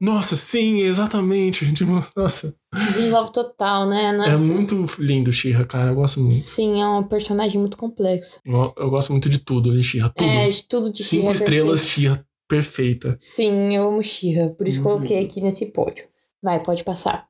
nossa, 0.00 0.36
sim, 0.36 0.80
exatamente. 0.80 1.64
Tipo, 1.72 2.04
nossa. 2.16 2.54
Desenvolve 2.74 3.32
total, 3.32 3.86
né? 3.86 4.12
Nossa. 4.12 4.30
É 4.30 4.36
muito 4.36 4.84
lindo 4.98 5.32
Shira, 5.32 5.64
cara. 5.64 5.90
Eu 5.90 5.94
gosto 5.94 6.20
muito. 6.20 6.34
Sim, 6.34 6.82
é 6.82 6.86
um 6.86 7.02
personagem 7.04 7.58
muito 7.58 7.76
complexo. 7.76 8.40
Eu, 8.44 8.74
eu 8.76 8.90
gosto 8.90 9.12
muito 9.12 9.28
de 9.30 9.38
tudo 9.38 9.72
de 9.72 9.82
Shira. 9.82 10.10
Tudo. 10.10 10.28
É, 10.28 10.48
de 10.48 10.62
tudo 10.64 10.92
de 10.92 11.02
Cinco 11.02 11.22
Shira. 11.22 11.34
Estrelas, 11.34 11.86
Shira 11.86 12.26
perfeita. 12.48 13.16
Sim, 13.18 13.74
eu 13.76 13.88
amo 13.88 14.02
Shira, 14.02 14.50
por 14.50 14.66
isso 14.68 14.80
Muito 14.82 14.92
coloquei 14.96 15.18
lindo. 15.18 15.30
aqui 15.30 15.40
nesse 15.40 15.66
pódio. 15.66 16.04
Vai, 16.42 16.62
pode 16.62 16.84
passar. 16.84 17.26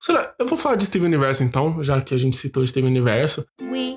Será? 0.00 0.34
Eu 0.38 0.46
vou 0.46 0.56
falar 0.56 0.76
de 0.76 0.86
Steven 0.86 1.08
Universo 1.08 1.42
então, 1.44 1.82
já 1.82 2.00
que 2.00 2.14
a 2.14 2.18
gente 2.18 2.36
citou 2.36 2.66
Steven 2.66 2.90
Universo. 2.90 3.44
We 3.60 3.96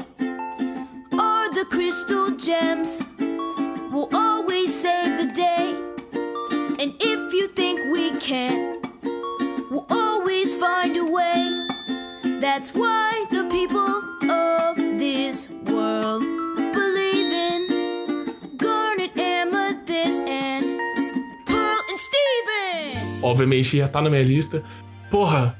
are 1.17 1.53
the 1.53 1.65
crystal 1.69 2.27
gems 2.37 3.05
will 3.91 4.09
always 4.13 4.69
save 4.69 5.17
the 5.17 5.33
day. 5.33 5.75
And 6.81 6.93
if 6.99 7.33
you 7.33 7.47
think 7.49 7.79
we 7.91 8.11
can't, 8.19 8.81
we'll 9.71 9.85
always 9.89 10.53
find 10.53 10.97
a 10.97 11.03
way. 11.05 12.39
That's 12.41 12.73
why 12.73 13.02
Obviamente 23.23 23.77
já 23.77 23.87
tá 23.87 24.01
na 24.01 24.09
minha 24.09 24.21
lista. 24.21 24.63
Porra, 25.09 25.57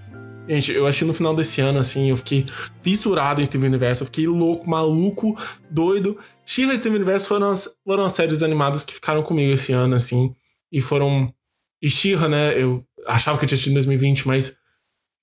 gente, 0.48 0.72
eu 0.72 0.86
achei 0.86 1.08
no 1.08 1.14
final 1.14 1.34
desse 1.34 1.62
ano, 1.62 1.80
assim, 1.80 2.10
eu 2.10 2.18
fiquei 2.18 2.46
fissurado 2.82 3.42
em 3.42 3.46
Steven 3.46 3.70
Universo, 3.70 4.04
eu 4.04 4.06
fiquei 4.06 4.28
louco, 4.28 4.70
maluco, 4.70 5.36
doido. 5.72 6.18
She-Ra 6.46 6.74
e 6.74 6.78
Steven 6.78 6.98
Universo 6.98 7.28
foram 7.28 7.52
as, 7.52 7.78
foram 7.86 8.04
as 8.04 8.12
séries 8.12 8.44
animadas 8.44 8.84
que 8.84 8.94
ficaram 8.94 9.24
comigo 9.24 9.54
esse 9.54 9.72
ano, 9.72 9.96
assim, 9.96 10.36
e 10.72 10.82
foram. 10.82 11.34
E 11.82 11.90
She-Ra, 11.90 12.28
né, 12.28 12.62
eu 12.62 12.84
achava 13.08 13.38
que 13.38 13.46
eu 13.46 13.48
tinha 13.48 13.56
assistido 13.56 13.72
em 13.72 13.76
2020, 13.76 14.28
mas 14.28 14.58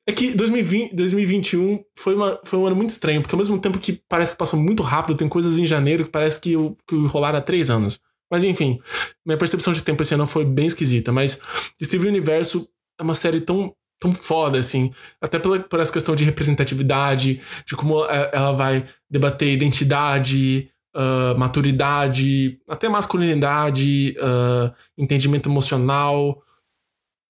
é 0.07 0.13
que 0.13 0.35
2020, 0.35 0.95
2021 0.95 1.85
foi, 1.95 2.15
uma, 2.15 2.41
foi 2.45 2.59
um 2.59 2.67
ano 2.67 2.77
muito 2.77 2.91
estranho, 2.91 3.21
porque 3.21 3.35
ao 3.35 3.39
mesmo 3.39 3.61
tempo 3.61 3.79
que 3.79 4.01
parece 4.09 4.33
que 4.33 4.39
passou 4.39 4.59
muito 4.59 4.83
rápido, 4.83 5.17
tem 5.17 5.29
coisas 5.29 5.59
em 5.59 5.67
janeiro 5.67 6.05
que 6.05 6.11
parece 6.11 6.41
que, 6.41 6.55
que 6.87 6.97
rolaram 7.07 7.39
há 7.39 7.43
três 7.43 7.71
anos. 7.71 8.01
Mas 8.31 8.45
enfim, 8.45 8.81
minha 9.27 9.39
percepção 9.39 9.73
de 9.73 9.83
tempo 9.83 10.03
esse 10.03 10.15
ano 10.15 10.27
foi 10.27 10.45
bem 10.45 10.67
esquisita. 10.67 11.13
Mas 11.13 11.41
Steven 11.83 12.09
Universo 12.09 12.69
é 12.99 13.03
uma 13.03 13.15
série 13.15 13.41
tão, 13.41 13.75
tão 14.01 14.13
foda, 14.15 14.59
assim. 14.59 14.93
Até 15.21 15.39
pela, 15.39 15.59
por 15.59 15.81
essa 15.81 15.93
questão 15.93 16.15
de 16.15 16.25
representatividade, 16.25 17.41
de 17.67 17.77
como 17.77 18.05
é, 18.05 18.31
ela 18.33 18.53
vai 18.53 18.85
debater 19.11 19.53
identidade, 19.53 20.71
uh, 20.95 21.39
maturidade, 21.39 22.59
até 22.69 22.89
masculinidade, 22.89 24.15
uh, 24.19 24.73
entendimento 24.97 25.49
emocional, 25.49 26.43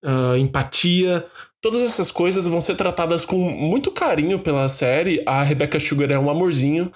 uh, 0.05 0.36
empatia 0.36 1.27
todas 1.60 1.82
essas 1.82 2.10
coisas 2.10 2.47
vão 2.47 2.60
ser 2.60 2.74
tratadas 2.74 3.24
com 3.24 3.36
muito 3.36 3.90
carinho 3.90 4.39
pela 4.39 4.68
série. 4.68 5.22
A 5.27 5.43
Rebecca 5.43 5.78
Sugar 5.78 6.10
é 6.10 6.18
um 6.18 6.31
amorzinho. 6.31 6.90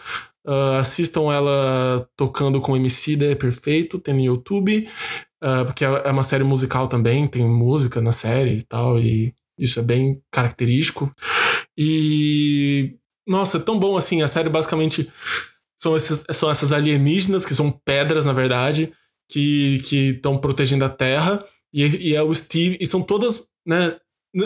Uh, 0.46 0.76
assistam 0.78 1.32
ela 1.32 2.06
tocando 2.16 2.60
com 2.60 2.76
MC, 2.76 3.16
é 3.24 3.34
perfeito, 3.34 3.98
tem 3.98 4.14
no 4.14 4.20
YouTube. 4.20 4.88
Uh, 5.42 5.64
porque 5.66 5.84
é 5.84 6.10
uma 6.10 6.22
série 6.22 6.44
musical 6.44 6.86
também, 6.86 7.26
tem 7.26 7.44
música 7.44 8.00
na 8.00 8.12
série 8.12 8.58
e 8.58 8.62
tal, 8.62 8.98
e 8.98 9.34
isso 9.58 9.78
é 9.78 9.82
bem 9.82 10.22
característico. 10.30 11.12
E. 11.76 12.96
Nossa, 13.26 13.56
é 13.56 13.60
tão 13.60 13.78
bom 13.78 13.96
assim. 13.96 14.22
A 14.22 14.28
série 14.28 14.50
basicamente 14.50 15.10
são, 15.76 15.96
esses, 15.96 16.24
são 16.32 16.50
essas 16.50 16.72
alienígenas, 16.72 17.46
que 17.46 17.54
são 17.54 17.70
pedras, 17.70 18.26
na 18.26 18.32
verdade, 18.32 18.92
que 19.30 19.80
estão 19.94 20.36
protegendo 20.38 20.84
a 20.84 20.90
Terra. 20.90 21.42
E, 21.72 22.10
e 22.10 22.14
é 22.14 22.22
o 22.22 22.34
Steve. 22.34 22.76
E 22.80 22.86
são 22.86 23.02
todas 23.02 23.48
né, 23.66 23.96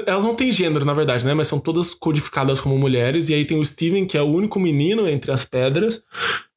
elas 0.06 0.24
não 0.24 0.34
têm 0.34 0.52
gênero, 0.52 0.84
na 0.84 0.92
verdade, 0.92 1.24
né? 1.24 1.34
Mas 1.34 1.46
são 1.46 1.58
todas 1.58 1.94
codificadas 1.94 2.60
como 2.60 2.78
mulheres. 2.78 3.28
E 3.28 3.34
aí 3.34 3.44
tem 3.44 3.58
o 3.58 3.64
Steven, 3.64 4.06
que 4.06 4.18
é 4.18 4.22
o 4.22 4.30
único 4.30 4.60
menino 4.60 5.08
entre 5.08 5.30
as 5.30 5.44
pedras, 5.44 6.04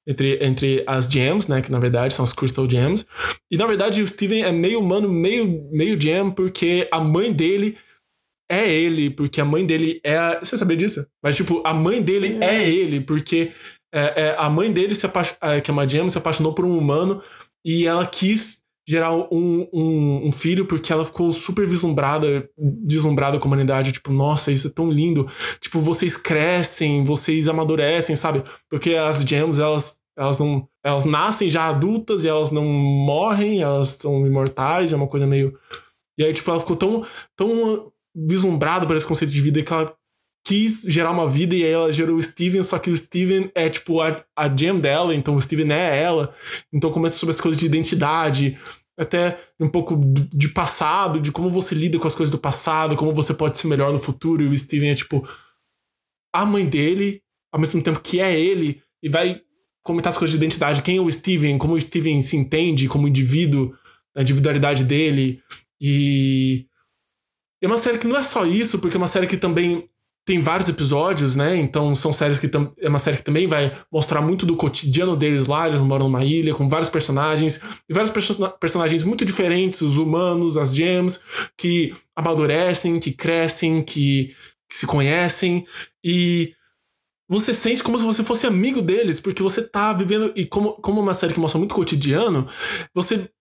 entre, 0.05 0.37
entre 0.43 0.83
as 0.85 1.05
gems, 1.05 1.47
né? 1.47 1.61
Que 1.61 1.71
na 1.71 1.79
verdade 1.79 2.13
são 2.13 2.25
as 2.25 2.33
Crystal 2.33 2.69
Gems. 2.69 3.05
E 3.49 3.57
na 3.57 3.65
verdade 3.65 4.01
o 4.01 4.07
Steven 4.07 4.43
é 4.43 4.51
meio 4.51 4.79
humano, 4.79 5.09
meio, 5.09 5.69
meio 5.71 5.99
gem, 5.99 6.29
porque 6.31 6.87
a 6.91 6.99
mãe 6.99 7.31
dele 7.31 7.77
é 8.51 8.69
ele, 8.69 9.09
porque 9.09 9.39
a 9.39 9.45
mãe 9.45 9.65
dele 9.65 10.01
é. 10.03 10.17
A... 10.17 10.39
Você 10.39 10.57
sabia 10.57 10.75
disso? 10.75 11.07
Mas, 11.23 11.37
tipo, 11.37 11.61
a 11.65 11.73
mãe 11.73 12.01
dele 12.01 12.37
é, 12.43 12.55
é 12.55 12.69
ele, 12.69 12.99
porque 12.99 13.51
é, 13.93 14.23
é, 14.23 14.35
a 14.37 14.49
mãe 14.49 14.71
dele, 14.71 14.93
se 14.93 15.05
apaix... 15.05 15.37
É, 15.41 15.61
que 15.61 15.71
é 15.71 15.73
uma 15.73 15.87
gem, 15.87 16.09
se 16.09 16.17
apaixonou 16.17 16.53
por 16.53 16.65
um 16.65 16.77
humano 16.77 17.21
e 17.63 17.87
ela 17.87 18.05
quis 18.05 18.60
gerar 18.91 19.13
um, 19.15 19.69
um, 19.71 20.27
um, 20.27 20.31
filho 20.33 20.65
porque 20.65 20.91
ela 20.91 21.05
ficou 21.05 21.31
super 21.31 21.65
vislumbrada, 21.65 22.49
deslumbrada 22.57 23.39
com 23.39 23.45
a 23.45 23.47
humanidade, 23.47 23.93
tipo, 23.93 24.11
nossa, 24.11 24.51
isso 24.51 24.67
é 24.67 24.69
tão 24.69 24.91
lindo. 24.91 25.25
Tipo, 25.61 25.79
vocês 25.79 26.17
crescem, 26.17 27.01
vocês 27.05 27.47
amadurecem, 27.47 28.17
sabe? 28.17 28.43
Porque 28.69 28.95
as 28.95 29.21
gems, 29.21 29.59
elas 29.59 30.01
elas 30.17 30.39
não 30.39 30.67
elas 30.83 31.05
nascem 31.05 31.49
já 31.49 31.69
adultas 31.69 32.25
e 32.25 32.27
elas 32.27 32.51
não 32.51 32.65
morrem, 32.65 33.61
elas 33.61 33.89
são 33.89 34.27
imortais, 34.27 34.91
é 34.91 34.97
uma 34.97 35.07
coisa 35.07 35.25
meio 35.25 35.57
E 36.19 36.23
aí 36.25 36.33
tipo, 36.33 36.51
ela 36.51 36.59
ficou 36.59 36.75
tão 36.75 37.05
tão 37.33 37.89
vislumbrada 38.13 38.85
por 38.85 38.97
esse 38.97 39.07
conceito 39.07 39.31
de 39.31 39.39
vida 39.39 39.63
que 39.63 39.71
ela 39.71 39.95
quis 40.45 40.81
gerar 40.87 41.11
uma 41.11 41.25
vida 41.27 41.55
e 41.55 41.63
aí 41.63 41.71
ela 41.71 41.93
gerou 41.93 42.17
o 42.17 42.21
Steven, 42.21 42.63
só 42.63 42.77
que 42.77 42.89
o 42.89 42.97
Steven 42.97 43.49
é 43.55 43.69
tipo 43.69 44.01
a, 44.01 44.21
a 44.35 44.53
gem 44.53 44.79
dela, 44.79 45.15
então 45.15 45.35
o 45.35 45.41
Steven 45.41 45.71
é 45.71 46.01
ela. 46.01 46.33
Então 46.73 46.91
comenta 46.91 47.15
sobre 47.15 47.31
as 47.31 47.39
coisas 47.39 47.59
de 47.59 47.65
identidade, 47.65 48.57
até 49.01 49.39
um 49.59 49.67
pouco 49.67 49.99
de 50.31 50.49
passado, 50.49 51.19
de 51.19 51.31
como 51.31 51.49
você 51.49 51.73
lida 51.73 51.97
com 51.97 52.07
as 52.07 52.13
coisas 52.13 52.31
do 52.31 52.37
passado, 52.37 52.95
como 52.95 53.13
você 53.13 53.33
pode 53.33 53.57
ser 53.57 53.67
melhor 53.67 53.91
no 53.91 53.97
futuro. 53.97 54.43
E 54.43 54.47
o 54.47 54.57
Steven 54.57 54.91
é 54.91 54.95
tipo 54.95 55.27
a 56.31 56.45
mãe 56.45 56.65
dele, 56.65 57.21
ao 57.51 57.59
mesmo 57.59 57.81
tempo 57.81 57.99
que 57.99 58.19
é 58.19 58.39
ele, 58.39 58.81
e 59.01 59.09
vai 59.09 59.41
comentar 59.83 60.11
as 60.11 60.17
coisas 60.17 60.37
de 60.37 60.43
identidade, 60.43 60.83
quem 60.83 60.97
é 60.97 61.01
o 61.01 61.11
Steven, 61.11 61.57
como 61.57 61.73
o 61.73 61.81
Steven 61.81 62.21
se 62.21 62.37
entende 62.37 62.87
como 62.87 63.07
indivíduo, 63.07 63.75
a 64.15 64.21
individualidade 64.21 64.83
dele. 64.83 65.41
E 65.81 66.67
é 67.59 67.65
uma 67.67 67.79
série 67.79 67.97
que 67.97 68.07
não 68.07 68.17
é 68.17 68.23
só 68.23 68.45
isso, 68.45 68.77
porque 68.77 68.95
é 68.95 68.99
uma 68.99 69.07
série 69.07 69.25
que 69.25 69.35
também 69.35 69.89
tem 70.25 70.39
vários 70.39 70.69
episódios, 70.69 71.35
né? 71.35 71.55
Então 71.57 71.95
são 71.95 72.13
séries 72.13 72.39
que 72.39 72.49
é 72.79 72.89
uma 72.89 72.99
série 72.99 73.17
que 73.17 73.23
também 73.23 73.47
vai 73.47 73.75
mostrar 73.91 74.21
muito 74.21 74.45
do 74.45 74.55
cotidiano 74.55 75.15
deles 75.17 75.47
lá. 75.47 75.67
Eles 75.67 75.81
moram 75.81 76.05
numa 76.05 76.23
ilha 76.23 76.53
com 76.53 76.69
vários 76.69 76.89
personagens 76.89 77.61
e 77.89 77.93
vários 77.93 78.11
perso 78.11 78.35
personagens 78.59 79.03
muito 79.03 79.25
diferentes, 79.25 79.81
os 79.81 79.97
humanos, 79.97 80.57
as 80.57 80.75
gems, 80.75 81.21
que 81.57 81.93
amadurecem, 82.15 82.99
que 82.99 83.11
crescem, 83.11 83.81
que, 83.81 84.35
que 84.69 84.77
se 84.77 84.85
conhecem 84.85 85.65
e 86.03 86.53
você 87.27 87.53
sente 87.53 87.81
como 87.81 87.97
se 87.97 88.03
você 88.03 88.25
fosse 88.25 88.45
amigo 88.45 88.81
deles, 88.81 89.17
porque 89.17 89.41
você 89.41 89.63
tá 89.63 89.93
vivendo. 89.93 90.33
E 90.35 90.45
como, 90.45 90.73
como 90.73 90.99
uma 90.99 91.13
série 91.13 91.33
que 91.33 91.39
mostra 91.39 91.57
muito 91.57 91.73
cotidiano, 91.73 92.45
você 92.93 93.31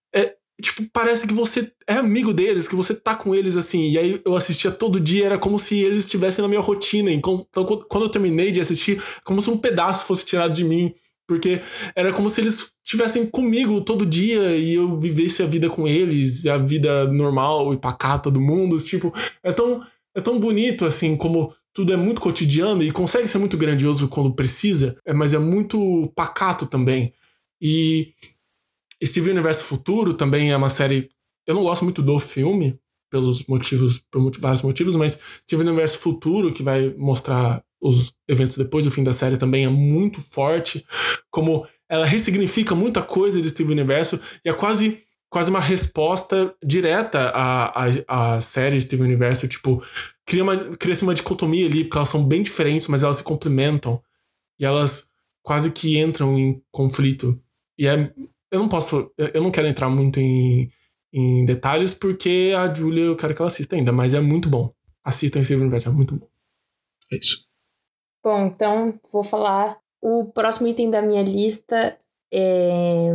tipo, 0.61 0.89
parece 0.93 1.27
que 1.27 1.35
você 1.35 1.73
é 1.87 1.95
amigo 1.95 2.33
deles, 2.33 2.69
que 2.69 2.75
você 2.75 2.95
tá 2.95 3.15
com 3.15 3.35
eles 3.35 3.57
assim. 3.57 3.91
E 3.91 3.99
aí 3.99 4.21
eu 4.25 4.37
assistia 4.37 4.71
todo 4.71 5.01
dia, 5.01 5.27
era 5.27 5.39
como 5.39 5.59
se 5.59 5.79
eles 5.79 6.05
estivessem 6.05 6.43
na 6.43 6.49
minha 6.49 6.61
rotina. 6.61 7.11
Então, 7.11 7.47
quando 7.89 8.05
eu 8.05 8.09
terminei 8.09 8.53
de 8.53 8.61
assistir, 8.61 9.03
como 9.25 9.43
se 9.43 9.51
um 9.51 9.59
pedaço 9.59 10.05
fosse 10.05 10.25
tirado 10.25 10.53
de 10.53 10.65
mim. 10.65 10.93
Porque 11.27 11.61
era 11.95 12.13
como 12.13 12.29
se 12.29 12.41
eles 12.41 12.73
estivessem 12.85 13.25
comigo 13.25 13.81
todo 13.83 14.05
dia 14.05 14.57
e 14.57 14.75
eu 14.75 14.99
vivesse 14.99 15.43
a 15.45 15.47
vida 15.47 15.71
com 15.71 15.87
eles, 15.87 16.45
a 16.45 16.57
vida 16.57 17.07
normal 17.07 17.73
e 17.73 17.79
pacata 17.79 18.29
do 18.29 18.41
mundo. 18.41 18.77
Tipo, 18.79 19.15
é 19.41 19.53
tão, 19.53 19.81
é 20.13 20.21
tão 20.21 20.41
bonito 20.41 20.85
assim, 20.85 21.17
como 21.17 21.55
tudo 21.73 21.93
é 21.93 21.97
muito 21.97 22.21
cotidiano 22.21 22.83
e 22.83 22.91
consegue 22.91 23.29
ser 23.29 23.39
muito 23.39 23.57
grandioso 23.57 24.09
quando 24.09 24.35
precisa, 24.35 24.99
é, 25.05 25.15
mas 25.15 25.33
é 25.33 25.39
muito 25.39 26.11
pacato 26.17 26.67
também. 26.67 27.13
E 27.61 28.09
Steven 29.05 29.33
Universo 29.33 29.65
Futuro 29.65 30.15
também 30.15 30.53
é 30.53 30.57
uma 30.57 30.69
série. 30.69 31.09
Eu 31.47 31.55
não 31.55 31.63
gosto 31.63 31.85
muito 31.85 32.03
do 32.03 32.19
filme, 32.19 32.79
pelos 33.11 33.45
motivos, 33.47 33.99
por 34.11 34.31
vários 34.39 34.63
motivos, 34.63 34.95
mas 34.95 35.19
Steven 35.43 35.67
Universo 35.67 35.99
Futuro, 35.99 36.53
que 36.53 36.63
vai 36.63 36.95
mostrar 36.97 37.63
os 37.81 38.15
eventos 38.29 38.57
depois 38.57 38.85
do 38.85 38.91
fim 38.91 39.03
da 39.03 39.13
série, 39.13 39.37
também 39.37 39.65
é 39.65 39.69
muito 39.69 40.21
forte. 40.21 40.85
Como 41.31 41.67
ela 41.89 42.07
ressignifica 42.07 42.75
muita 42.75 43.03
coisa 43.03 43.41
de 43.41 43.49
Steven 43.49 43.73
Universo 43.73 44.21
e 44.45 44.49
é 44.49 44.53
quase 44.53 45.03
quase 45.31 45.49
uma 45.49 45.61
resposta 45.61 46.53
direta 46.63 47.31
à, 47.31 47.85
à, 47.85 48.35
à 48.35 48.41
série 48.41 48.81
Steven 48.81 49.07
Universo. 49.07 49.47
Tipo, 49.47 49.83
cria 50.27 50.43
uma, 50.43 50.57
cria 50.57 50.95
uma 51.03 51.15
dicotomia 51.15 51.67
ali, 51.67 51.85
porque 51.85 51.97
elas 51.97 52.09
são 52.09 52.27
bem 52.27 52.43
diferentes, 52.43 52.89
mas 52.89 53.05
elas 53.05 53.19
se 53.19 53.23
complementam. 53.23 54.03
E 54.59 54.65
elas 54.65 55.09
quase 55.43 55.71
que 55.71 55.99
entram 55.99 56.37
em 56.37 56.61
conflito. 56.73 57.41
E 57.79 57.87
é 57.87 58.13
eu 58.51 58.59
não 58.59 58.69
posso. 58.69 59.13
Eu 59.17 59.43
não 59.43 59.51
quero 59.51 59.69
entrar 59.69 59.89
muito 59.89 60.19
em, 60.19 60.71
em 61.13 61.45
detalhes, 61.45 61.95
porque 61.95 62.53
a 62.57 62.73
Julia 62.73 63.05
eu 63.05 63.17
quero 63.17 63.35
que 63.35 63.41
ela 63.41 63.49
assista 63.49 63.77
ainda, 63.77 63.93
mas 63.93 64.15
é 64.15 64.21
muito 64.21 64.49
bom. 64.49 64.73
Assista 65.05 65.39
em 65.39 65.45
Steven 65.45 65.63
Universe, 65.63 65.89
é 65.89 65.91
muito 65.91 66.17
bom. 66.17 66.27
É 67.13 67.17
isso. 67.17 67.47
Bom, 68.23 68.47
então 68.47 68.99
vou 69.13 69.23
falar. 69.23 69.79
O 70.03 70.33
próximo 70.33 70.67
item 70.67 70.91
da 70.91 71.03
minha 71.03 71.23
lista 71.23 71.99
é. 72.33 73.11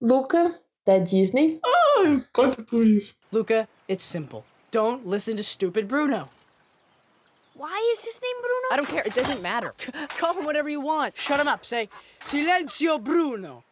Luca, 0.00 0.60
da 0.86 0.98
Disney. 0.98 1.60
Ah, 1.64 2.20
quase 2.32 2.62
por 2.62 2.84
isso. 2.84 3.16
Luca, 3.32 3.68
it's 3.88 4.04
simple. 4.04 4.42
Don't 4.70 5.06
listen 5.06 5.36
to 5.36 5.42
stupid 5.42 5.86
Bruno. 5.86 6.28
Why 7.54 7.92
is 7.92 8.04
his 8.04 8.20
name 8.20 8.36
Bruno? 8.42 8.68
I 8.72 8.76
don't 8.76 8.88
care. 8.88 9.06
It 9.06 9.14
doesn't 9.14 9.40
matter. 9.40 9.72
Call 10.18 10.34
him 10.34 10.44
whatever 10.44 10.68
you 10.68 10.80
want. 10.80 11.16
Shut 11.16 11.38
him 11.38 11.46
up. 11.46 11.64
Say, 11.64 11.88
Silencio 12.24 12.98
Bruno. 13.02 13.62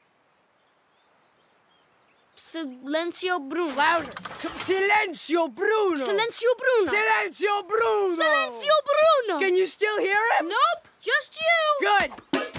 Silencio 2.44 3.38
Bruno. 3.38 3.72
Louder. 3.76 4.12
Silencio 4.56 5.48
Bruno. 5.48 5.96
Silencio 5.96 6.56
Bruno. 6.56 6.90
Silencio 6.90 7.62
Bruno. 7.62 8.16
Silencio 8.16 8.72
Bruno. 8.84 9.38
Can 9.38 9.54
you 9.54 9.68
still 9.68 9.96
hear 10.00 10.18
him? 10.40 10.48
Nope, 10.48 10.88
just 10.98 11.38
you. 11.38 11.86
Good. 11.86 12.10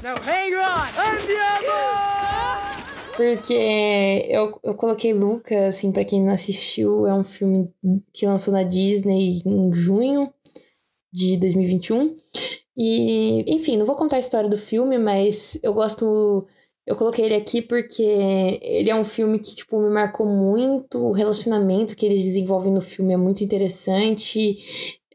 Now 0.01 0.15
hang 0.23 0.55
on. 0.55 0.87
Andiamo! 0.97 1.67
Porque 3.17 4.25
eu, 4.29 4.57
eu 4.63 4.73
coloquei 4.75 5.11
Luca, 5.11 5.67
assim, 5.67 5.91
pra 5.91 6.05
quem 6.05 6.21
não 6.23 6.31
assistiu, 6.31 7.05
é 7.05 7.13
um 7.13 7.23
filme 7.25 7.69
que 8.13 8.25
lançou 8.25 8.53
na 8.53 8.63
Disney 8.63 9.41
em 9.45 9.73
junho 9.73 10.33
de 11.11 11.35
2021. 11.35 12.15
E, 12.77 13.43
enfim, 13.53 13.75
não 13.75 13.85
vou 13.85 13.97
contar 13.97 14.15
a 14.15 14.19
história 14.19 14.49
do 14.49 14.57
filme, 14.57 14.97
mas 14.97 15.59
eu 15.61 15.73
gosto. 15.73 16.47
Eu 16.85 16.95
coloquei 16.97 17.25
ele 17.25 17.35
aqui 17.35 17.61
porque 17.61 18.03
ele 18.61 18.89
é 18.89 18.95
um 18.95 19.05
filme 19.05 19.39
que, 19.39 19.55
tipo, 19.55 19.79
me 19.79 19.89
marcou 19.89 20.25
muito. 20.25 20.99
O 20.99 21.13
relacionamento 21.13 21.95
que 21.95 22.05
eles 22.05 22.23
desenvolvem 22.23 22.73
no 22.73 22.81
filme 22.81 23.13
é 23.13 23.17
muito 23.17 23.43
interessante. 23.43 24.57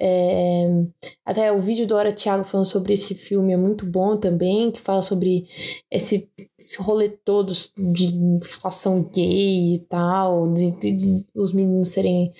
É, 0.00 0.86
até 1.26 1.52
o 1.52 1.58
vídeo 1.58 1.86
do 1.86 1.94
Hora 1.94 2.12
Thiago 2.12 2.44
falando 2.44 2.66
sobre 2.66 2.94
esse 2.94 3.14
filme 3.14 3.52
é 3.52 3.56
muito 3.56 3.84
bom 3.84 4.16
também, 4.16 4.70
que 4.70 4.80
fala 4.80 5.02
sobre 5.02 5.44
esse, 5.90 6.30
esse 6.56 6.78
rolê 6.78 7.08
todo 7.08 7.52
de 7.76 8.14
relação 8.58 9.02
gay 9.12 9.74
e 9.74 9.78
tal, 9.88 10.52
de, 10.52 10.70
de 10.70 11.26
os 11.34 11.52
meninos 11.52 11.90
serem 11.90 12.32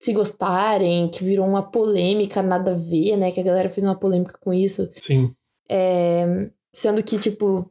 se 0.00 0.12
gostarem, 0.12 1.08
que 1.08 1.24
virou 1.24 1.46
uma 1.46 1.62
polêmica 1.62 2.40
nada 2.40 2.70
a 2.70 2.74
ver, 2.74 3.16
né? 3.16 3.32
Que 3.32 3.40
a 3.40 3.44
galera 3.44 3.68
fez 3.68 3.84
uma 3.84 3.98
polêmica 3.98 4.38
com 4.40 4.54
isso. 4.54 4.88
Sim. 5.00 5.34
É, 5.68 6.48
sendo 6.72 7.02
que, 7.02 7.18
tipo, 7.18 7.68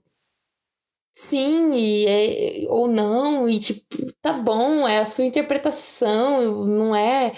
sim, 1.16 1.74
e 1.74 2.06
é, 2.06 2.66
ou 2.70 2.88
não, 2.88 3.48
e 3.48 3.58
tipo, 3.60 3.82
tá 4.22 4.34
bom, 4.34 4.88
é 4.88 5.00
a 5.00 5.06
sua 5.06 5.26
interpretação, 5.26 6.66
não 6.66 6.96
é. 6.96 7.32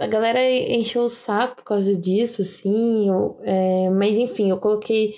A 0.00 0.06
galera 0.06 0.40
encheu 0.44 1.02
o 1.02 1.08
saco 1.08 1.56
por 1.56 1.64
causa 1.64 1.96
disso, 1.96 2.42
assim. 2.42 3.08
É, 3.42 3.90
mas 3.90 4.16
enfim, 4.18 4.50
eu 4.50 4.58
coloquei. 4.58 5.14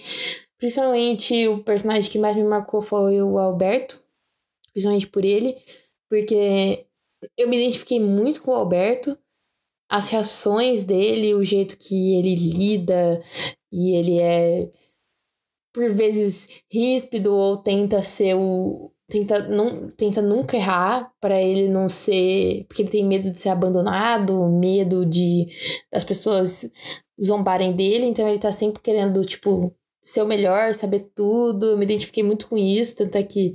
Principalmente 0.59 1.49
o 1.49 1.62
personagem 1.65 2.11
que 2.11 2.19
mais 2.19 2.37
me 2.37 2.45
marcou 2.45 2.81
foi 2.81 3.21
o 3.23 3.39
Alberto. 3.39 4.03
Principalmente 4.73 5.07
por 5.09 5.25
ele. 5.25 5.57
Porque 6.09 6.87
eu 7.37 7.49
me 7.49 7.57
identifiquei 7.59 8.01
muito 8.01 8.43
com 8.43 8.53
o 8.53 8.55
Alberto. 8.55 9.19
As 9.91 10.09
reações 10.09 10.85
dele, 10.85 11.35
o 11.35 11.45
jeito 11.45 11.77
que 11.77 12.15
ele 12.17 12.35
lida, 12.35 13.23
e 13.73 13.97
ele 13.97 14.19
é 14.21 14.71
por 15.73 15.89
vezes 15.91 16.49
ríspido 16.71 17.35
ou 17.35 17.59
tenta 17.63 18.03
ser 18.03 18.35
o 18.35 18.93
tenta 19.09 19.49
não 19.49 19.91
tenta 19.91 20.23
nunca 20.23 20.57
errar 20.57 21.13
para 21.21 21.41
ele 21.43 21.69
não 21.69 21.89
ser 21.89 22.65
porque 22.69 22.83
ele 22.83 22.91
tem 22.91 23.05
medo 23.05 23.31
de 23.31 23.39
ser 23.39 23.49
abandonado, 23.49 24.49
medo 24.49 25.05
de 25.05 25.49
das 25.93 26.05
pessoas 26.05 26.71
zombarem 27.23 27.73
dele, 27.73 28.07
então 28.07 28.27
ele 28.27 28.39
tá 28.39 28.51
sempre 28.51 28.81
querendo 28.83 29.23
tipo 29.25 29.75
ser 30.03 30.23
o 30.23 30.27
melhor, 30.27 30.73
saber 30.73 31.11
tudo. 31.15 31.67
Eu 31.67 31.77
me 31.77 31.85
identifiquei 31.85 32.23
muito 32.23 32.47
com 32.47 32.57
isso, 32.57 32.97
tanto 32.97 33.17
é 33.17 33.23
que 33.23 33.55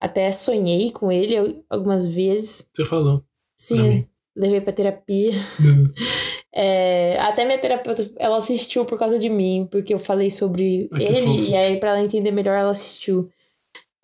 até 0.00 0.30
sonhei 0.32 0.90
com 0.90 1.10
ele 1.12 1.64
algumas 1.70 2.04
vezes. 2.04 2.68
Você 2.74 2.84
falou. 2.84 3.22
Sim, 3.56 4.06
levei 4.36 4.60
pra 4.60 4.72
terapia. 4.72 5.32
É, 6.56 7.16
até 7.18 7.44
minha 7.44 7.58
terapeuta, 7.58 8.08
ela 8.16 8.36
assistiu 8.36 8.84
por 8.84 8.96
causa 8.98 9.18
de 9.18 9.28
mim, 9.28 9.66
porque 9.70 9.92
eu 9.92 9.98
falei 9.98 10.30
sobre 10.30 10.88
Ai, 10.92 11.02
ele, 11.02 11.26
fofo. 11.26 11.50
e 11.50 11.54
aí 11.56 11.76
pra 11.80 11.90
ela 11.90 12.00
entender 12.02 12.30
melhor, 12.30 12.56
ela 12.56 12.70
assistiu. 12.70 13.28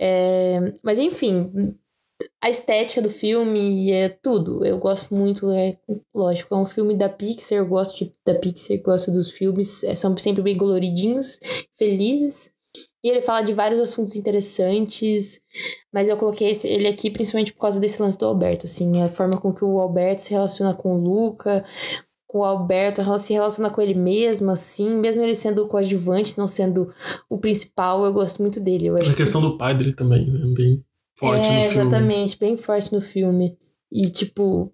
É, 0.01 0.59
mas 0.83 0.99
enfim, 0.99 1.53
a 2.43 2.51
estética 2.51 3.01
do 3.03 3.09
filme 3.11 3.93
é 3.93 4.09
tudo. 4.09 4.65
Eu 4.65 4.79
gosto 4.79 5.15
muito, 5.15 5.49
é 5.51 5.75
lógico, 6.15 6.55
é 6.55 6.59
um 6.59 6.67
filme 6.67 6.95
da 6.95 7.09
Pixar, 7.09 7.59
eu 7.59 7.67
gosto 7.67 7.97
de, 8.05 8.13
da 8.27 8.35
Pixar, 8.35 8.79
gosto 8.83 9.11
dos 9.13 9.31
filmes, 9.31 9.85
é, 9.85 9.95
são 9.95 10.17
sempre 10.17 10.43
bem 10.43 10.57
coloridinhos, 10.57 11.39
felizes. 11.73 12.51
E 13.03 13.09
ele 13.09 13.21
fala 13.23 13.41
de 13.43 13.53
vários 13.55 13.81
assuntos 13.81 14.15
interessantes, 14.17 15.41
mas 15.93 16.09
eu 16.09 16.17
coloquei 16.19 16.51
esse- 16.51 16.69
ele 16.69 16.87
aqui 16.87 17.11
principalmente 17.11 17.53
por 17.53 17.61
causa 17.61 17.81
desse 17.81 18.01
lance 18.03 18.19
do 18.19 18.27
Alberto, 18.27 18.67
assim, 18.67 19.01
a 19.03 19.09
forma 19.09 19.39
com 19.41 19.53
que 19.55 19.65
o 19.65 19.79
Alberto 19.81 20.21
se 20.21 20.31
relaciona 20.33 20.75
com 20.75 20.95
o 20.95 20.99
Luca, 21.01 21.65
com 22.31 22.39
o 22.39 22.45
Alberto, 22.45 23.01
ela 23.01 23.19
se 23.19 23.33
relaciona 23.33 23.71
com 23.71 23.81
ele 23.81 23.93
mesmo, 23.95 24.53
assim, 24.53 25.01
mesmo 25.01 25.21
ele 25.25 25.35
sendo 25.35 25.65
o 25.65 25.69
coadjuvante, 25.69 26.39
não 26.39 26.47
sendo 26.47 26.89
o 27.29 27.39
principal, 27.39 28.05
eu 28.05 28.13
gosto 28.13 28.41
muito 28.41 28.61
dele. 28.61 28.87
Eu 28.87 28.97
acho 28.97 29.11
A 29.11 29.15
questão 29.15 29.41
do 29.41 29.59
pai 29.59 29.75
dele 29.75 29.93
também, 29.93 30.25
né? 30.31 30.41
Bem 30.57 30.85
forte 31.19 31.51
é, 31.51 31.57
no 31.57 31.63
filme. 31.63 31.67
exatamente, 31.87 32.39
bem 32.39 32.57
forte 32.57 32.93
no 32.93 33.01
filme. 33.01 33.59
E, 33.91 34.09
tipo, 34.11 34.73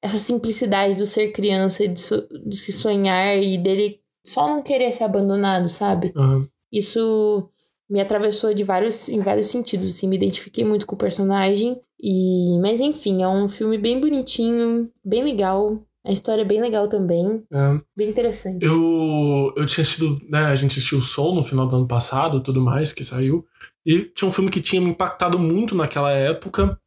essa 0.00 0.16
simplicidade 0.18 0.94
do 0.96 1.04
ser 1.06 1.30
criança, 1.32 1.84
e 1.84 1.88
de, 1.88 2.00
so- 2.00 2.26
de 2.46 2.56
se 2.56 2.72
sonhar 2.72 3.36
e 3.36 3.58
dele 3.58 4.00
só 4.24 4.48
não 4.48 4.62
querer 4.62 4.90
ser 4.92 5.04
abandonado, 5.04 5.68
sabe? 5.68 6.12
Aham. 6.16 6.48
Isso 6.72 7.48
me 7.88 8.00
atravessou 8.00 8.52
de 8.54 8.64
vários, 8.64 9.08
em 9.10 9.20
vários 9.20 9.48
sentidos, 9.48 9.94
assim, 9.94 10.08
me 10.08 10.16
identifiquei 10.16 10.64
muito 10.64 10.86
com 10.86 10.94
o 10.94 10.98
personagem. 10.98 11.78
E, 12.00 12.58
mas 12.60 12.80
enfim, 12.80 13.22
é 13.22 13.28
um 13.28 13.46
filme 13.48 13.78
bem 13.78 14.00
bonitinho, 14.00 14.90
bem 15.04 15.22
legal. 15.22 15.85
A 16.06 16.12
história 16.12 16.42
é 16.42 16.44
bem 16.44 16.60
legal 16.60 16.88
também, 16.88 17.44
É. 17.52 17.80
bem 17.96 18.08
interessante. 18.08 18.64
Eu, 18.64 19.52
eu 19.56 19.66
tinha 19.66 19.82
assistido, 19.82 20.20
né, 20.30 20.46
a 20.46 20.54
gente 20.56 20.78
assistiu 20.78 20.98
o 20.98 21.02
Soul 21.02 21.34
no 21.34 21.42
final 21.42 21.66
do 21.66 21.76
ano 21.76 21.88
passado, 21.88 22.40
tudo 22.40 22.60
mais, 22.60 22.92
que 22.92 23.02
saiu. 23.02 23.44
E 23.84 24.04
tinha 24.04 24.28
um 24.28 24.32
filme 24.32 24.50
que 24.50 24.60
tinha 24.60 24.80
me 24.80 24.90
impactado 24.90 25.38
muito 25.38 25.74
naquela 25.74 26.12
época. 26.12 26.78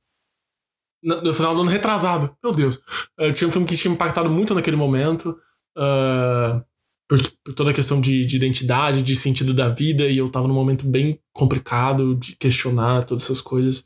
No, 1.04 1.34
final 1.34 1.54
do 1.56 1.62
ano 1.62 1.70
retrasado, 1.70 2.36
meu 2.44 2.54
Deus. 2.54 2.82
Eh, 3.18 3.32
tinha 3.32 3.48
um 3.48 3.52
filme 3.52 3.66
que 3.68 3.76
tinha 3.76 3.90
me 3.90 3.96
impactado 3.96 4.30
muito 4.30 4.54
naquele 4.54 4.76
momento. 4.78 5.38
ah, 5.78 6.64
por, 7.10 7.20
por 7.44 7.54
toda 7.56 7.72
a 7.72 7.74
questão 7.74 8.00
de, 8.00 8.24
de 8.24 8.36
identidade, 8.38 9.02
de 9.02 9.16
sentido 9.16 9.52
da 9.54 9.68
vida, 9.68 10.06
e 10.06 10.18
eu 10.20 10.30
tava 10.30 10.48
num 10.48 10.54
momento 10.54 10.86
bem 10.86 11.20
complicado 11.34 12.16
de 12.16 12.36
questionar 12.36 13.04
todas 13.04 13.24
essas 13.24 13.42
coisas. 13.42 13.84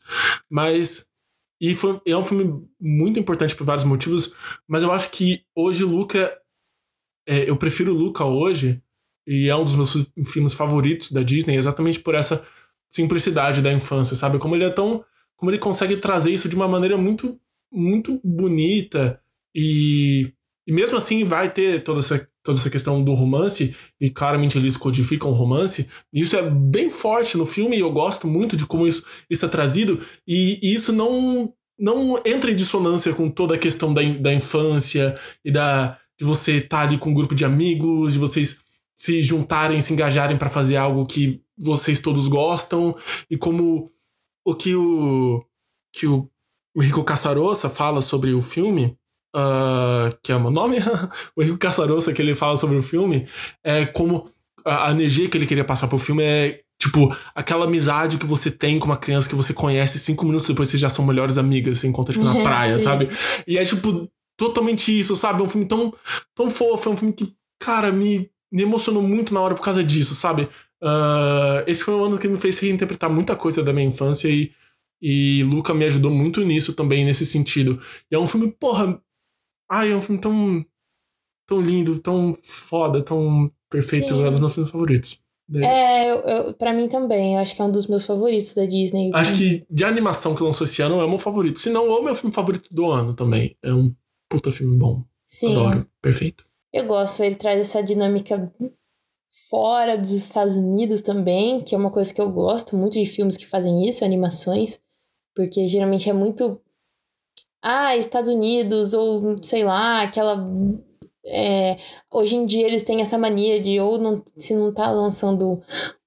Mas. 0.51 1.07
E 1.64 1.73
foi, 1.73 1.98
é 2.06 2.18
um 2.18 2.26
filme 2.26 2.68
muito 2.77 3.18
importante 3.18 3.56
por 3.56 3.64
vários 3.64 3.85
motivos, 3.85 4.35
mas 4.68 4.84
eu 4.84 4.91
acho 4.91 5.10
que 5.11 5.45
hoje 5.56 5.85
Luca 5.85 6.38
é, 7.26 7.49
eu 7.49 7.56
prefiro 7.56 7.94
Luca 7.94 8.26
hoje, 8.26 8.84
e 9.26 9.48
é 9.48 9.56
um 9.56 9.64
dos 9.64 9.76
meus 9.76 9.94
fi- 9.94 10.26
filmes 10.26 10.53
favoritos 10.53 11.10
da 11.10 11.23
Disney, 11.23 11.56
exatamente 11.56 12.02
por 12.02 12.15
essa 12.15 12.45
simplicidade 12.90 13.61
da 13.61 13.72
infância, 13.72 14.14
sabe? 14.14 14.40
Como 14.40 14.56
ele 14.56 14.65
é 14.65 14.69
tão. 14.69 15.06
Como 15.38 15.49
ele 15.52 15.57
consegue 15.57 15.95
trazer 15.98 16.31
isso 16.34 16.49
de 16.49 16.56
uma 16.56 16.68
maneira 16.68 16.98
muito, 16.98 17.40
muito 17.72 18.19
bonita, 18.23 19.22
e, 19.56 20.34
e 20.68 20.73
mesmo 20.73 20.98
assim 20.98 21.23
vai 21.23 21.49
ter 21.49 21.81
toda 21.84 21.99
essa, 21.99 22.30
toda 22.43 22.59
essa 22.59 22.69
questão 22.69 23.03
do 23.03 23.13
romance, 23.13 23.75
e 23.99 24.09
claramente 24.09 24.57
eles 24.57 24.75
codificam 24.75 25.31
o 25.31 25.33
romance, 25.33 25.89
e 26.11 26.21
isso 26.21 26.35
é 26.35 26.49
bem 26.49 26.89
forte 26.89 27.37
no 27.37 27.45
filme, 27.45 27.77
e 27.77 27.79
eu 27.79 27.91
gosto 27.91 28.27
muito 28.27 28.57
de 28.57 28.65
como 28.65 28.85
isso, 28.85 29.05
isso 29.29 29.45
é 29.45 29.49
trazido, 29.49 29.99
e, 30.27 30.59
e 30.61 30.73
isso 30.73 30.91
não. 30.91 31.53
Não 31.75 32.21
entra 32.23 32.51
em 32.51 32.55
dissonância 32.55 33.13
com 33.13 33.31
toda 33.31 33.55
a 33.55 33.57
questão 33.57 33.91
da, 33.91 34.01
da 34.03 34.31
infância 34.31 35.17
e 35.43 35.51
da, 35.51 35.97
de 36.17 36.23
você 36.23 36.57
estar 36.57 36.81
ali 36.81 36.99
com 36.99 37.09
um 37.09 37.13
grupo 37.15 37.33
de 37.33 37.43
amigos, 37.43 38.13
de 38.13 38.19
vocês 38.19 38.61
se 38.95 39.23
juntarem, 39.23 39.81
se 39.81 39.91
engajarem 39.91 40.37
para 40.37 40.51
fazer 40.51 40.77
algo 40.77 41.05
que 41.05 41.41
vocês 41.57 41.99
todos 41.99 42.27
gostam 42.27 42.95
e 43.29 43.35
como 43.35 43.89
o 44.45 44.53
que 44.53 44.75
o 44.75 45.43
que 45.91 46.05
o 46.05 46.29
Rico 46.77 47.03
Caçarossa 47.03 47.69
fala 47.69 48.01
sobre 48.01 48.33
o 48.33 48.41
filme, 48.41 48.97
ah, 49.35 50.10
que 50.22 50.31
é 50.31 50.35
o 50.35 50.39
meu 50.39 50.51
nome, 50.51 50.77
o 51.35 51.41
Rico 51.41 51.57
Caçarossa 51.57 52.14
que 52.14 52.22
ele 52.22 52.35
fala 52.35 52.57
sobre 52.57 52.77
o 52.77 52.81
filme 52.81 53.27
é 53.64 53.85
como 53.85 54.30
a, 54.65 54.89
a 54.89 54.91
energia 54.91 55.27
que 55.27 55.38
ele 55.38 55.45
queria 55.45 55.65
passar 55.65 55.88
pro 55.88 55.97
filme 55.97 56.23
é 56.23 56.61
tipo 56.80 57.15
aquela 57.34 57.65
amizade 57.65 58.18
que 58.18 58.26
você 58.26 58.51
tem 58.51 58.77
com 58.77 58.85
uma 58.85 58.97
criança 58.97 59.30
que 59.30 59.35
você 59.35 59.53
conhece 59.53 59.99
cinco 59.99 60.26
minutos 60.26 60.47
depois 60.47 60.69
vocês 60.69 60.81
já 60.81 60.89
são 60.89 61.05
melhores 61.05 61.38
amigas, 61.38 61.80
você 61.80 61.88
encontra 61.88 62.14
tipo 62.14 62.26
na 62.26 62.41
praia, 62.43 62.77
Sim. 62.77 62.85
sabe? 62.85 63.10
E 63.47 63.57
é 63.57 63.64
tipo 63.64 64.10
totalmente 64.38 64.97
isso, 64.97 65.15
sabe? 65.15 65.41
É 65.41 65.45
um 65.45 65.49
filme 65.49 65.68
tão, 65.68 65.93
tão 66.35 66.49
fofo, 66.49 66.89
é 66.89 66.91
um 66.91 66.97
filme 66.97 67.14
que, 67.14 67.34
cara, 67.60 67.91
me, 67.91 68.30
me 68.51 68.64
emocionou 68.64 69.01
muito 69.01 69.34
na 69.34 69.39
hora 69.39 69.55
por 69.55 69.64
causa 69.64 69.84
disso, 69.84 70.15
sabe? 70.15 70.47
Ah, 70.81 71.64
esse 71.65 71.84
foi 71.84 71.93
um 71.95 72.03
ano 72.03 72.18
que 72.18 72.27
me 72.27 72.38
fez 72.38 72.60
reinterpretar 72.60 73.10
muita 73.10 73.35
coisa 73.35 73.64
da 73.64 73.72
minha 73.72 73.88
infância 73.88 74.27
e, 74.27 74.51
e 75.01 75.43
Luca 75.43 75.73
me 75.73 75.85
ajudou 75.85 76.11
muito 76.11 76.41
nisso 76.43 76.73
também, 76.73 77.05
nesse 77.05 77.26
sentido. 77.26 77.80
E 78.11 78.15
é 78.15 78.19
um 78.19 78.27
filme, 78.27 78.51
porra. 78.51 78.99
Ai, 79.73 79.91
é 79.91 79.95
um 79.95 80.01
filme 80.01 80.21
tão. 80.21 80.65
tão 81.47 81.61
lindo, 81.61 81.97
tão 81.99 82.35
foda, 82.43 83.01
tão 83.01 83.51
perfeito. 83.69 84.13
Sim. 84.13 84.23
É 84.23 84.27
um 84.27 84.31
dos 84.31 84.39
meus 84.39 84.53
filmes 84.53 84.71
favoritos. 84.71 85.23
É, 85.55 86.11
eu, 86.11 86.15
eu, 86.19 86.53
pra 86.53 86.73
mim 86.73 86.87
também, 86.87 87.33
eu 87.33 87.39
acho 87.39 87.55
que 87.55 87.61
é 87.61 87.65
um 87.65 87.71
dos 87.71 87.87
meus 87.87 88.05
favoritos 88.05 88.53
da 88.53 88.65
Disney. 88.65 89.11
Acho 89.13 89.37
que 89.37 89.65
de 89.69 89.83
animação 89.83 90.35
que 90.35 90.43
lançou 90.43 90.65
esse 90.65 90.81
ano 90.81 91.01
é 91.01 91.05
o 91.05 91.09
meu 91.09 91.17
favorito. 91.17 91.59
Se 91.59 91.69
não, 91.69 91.85
é 91.87 91.99
o 91.99 92.03
meu 92.03 92.15
filme 92.15 92.33
favorito 92.33 92.73
do 92.73 92.89
ano 92.89 93.13
também. 93.13 93.55
É 93.61 93.73
um 93.73 93.93
puta 94.29 94.51
filme 94.51 94.77
bom. 94.77 95.03
Sim. 95.25 95.51
Adoro. 95.51 95.87
Perfeito. 96.01 96.45
Eu 96.71 96.85
gosto, 96.85 97.23
ele 97.23 97.35
traz 97.35 97.59
essa 97.59 97.83
dinâmica 97.83 98.51
fora 99.49 99.97
dos 99.97 100.11
Estados 100.11 100.55
Unidos 100.55 101.01
também, 101.01 101.61
que 101.61 101.73
é 101.75 101.77
uma 101.77 101.91
coisa 101.91 102.13
que 102.13 102.21
eu 102.21 102.31
gosto 102.31 102.75
muito 102.75 102.93
de 102.93 103.05
filmes 103.05 103.37
que 103.37 103.45
fazem 103.45 103.87
isso, 103.87 104.05
animações, 104.05 104.79
porque 105.35 105.67
geralmente 105.67 106.09
é 106.09 106.13
muito. 106.13 106.59
Ah, 107.64 107.95
Estados 107.95 108.30
Unidos, 108.30 108.94
ou 108.94 109.38
sei 109.41 109.64
lá, 109.64 110.02
aquela. 110.03 110.45
é, 111.26 111.77
hoje 112.11 112.35
em 112.35 112.45
dia 112.45 112.68
eles 112.68 112.84
têm 112.84 113.02
essa 113.02 113.18
mania 113.18 113.60
de, 113.61 113.80
ou 113.80 113.98
não, 113.98 114.22
se 114.38 114.53
não 114.53 114.73
tá 114.73 114.91
lançando 114.91 115.61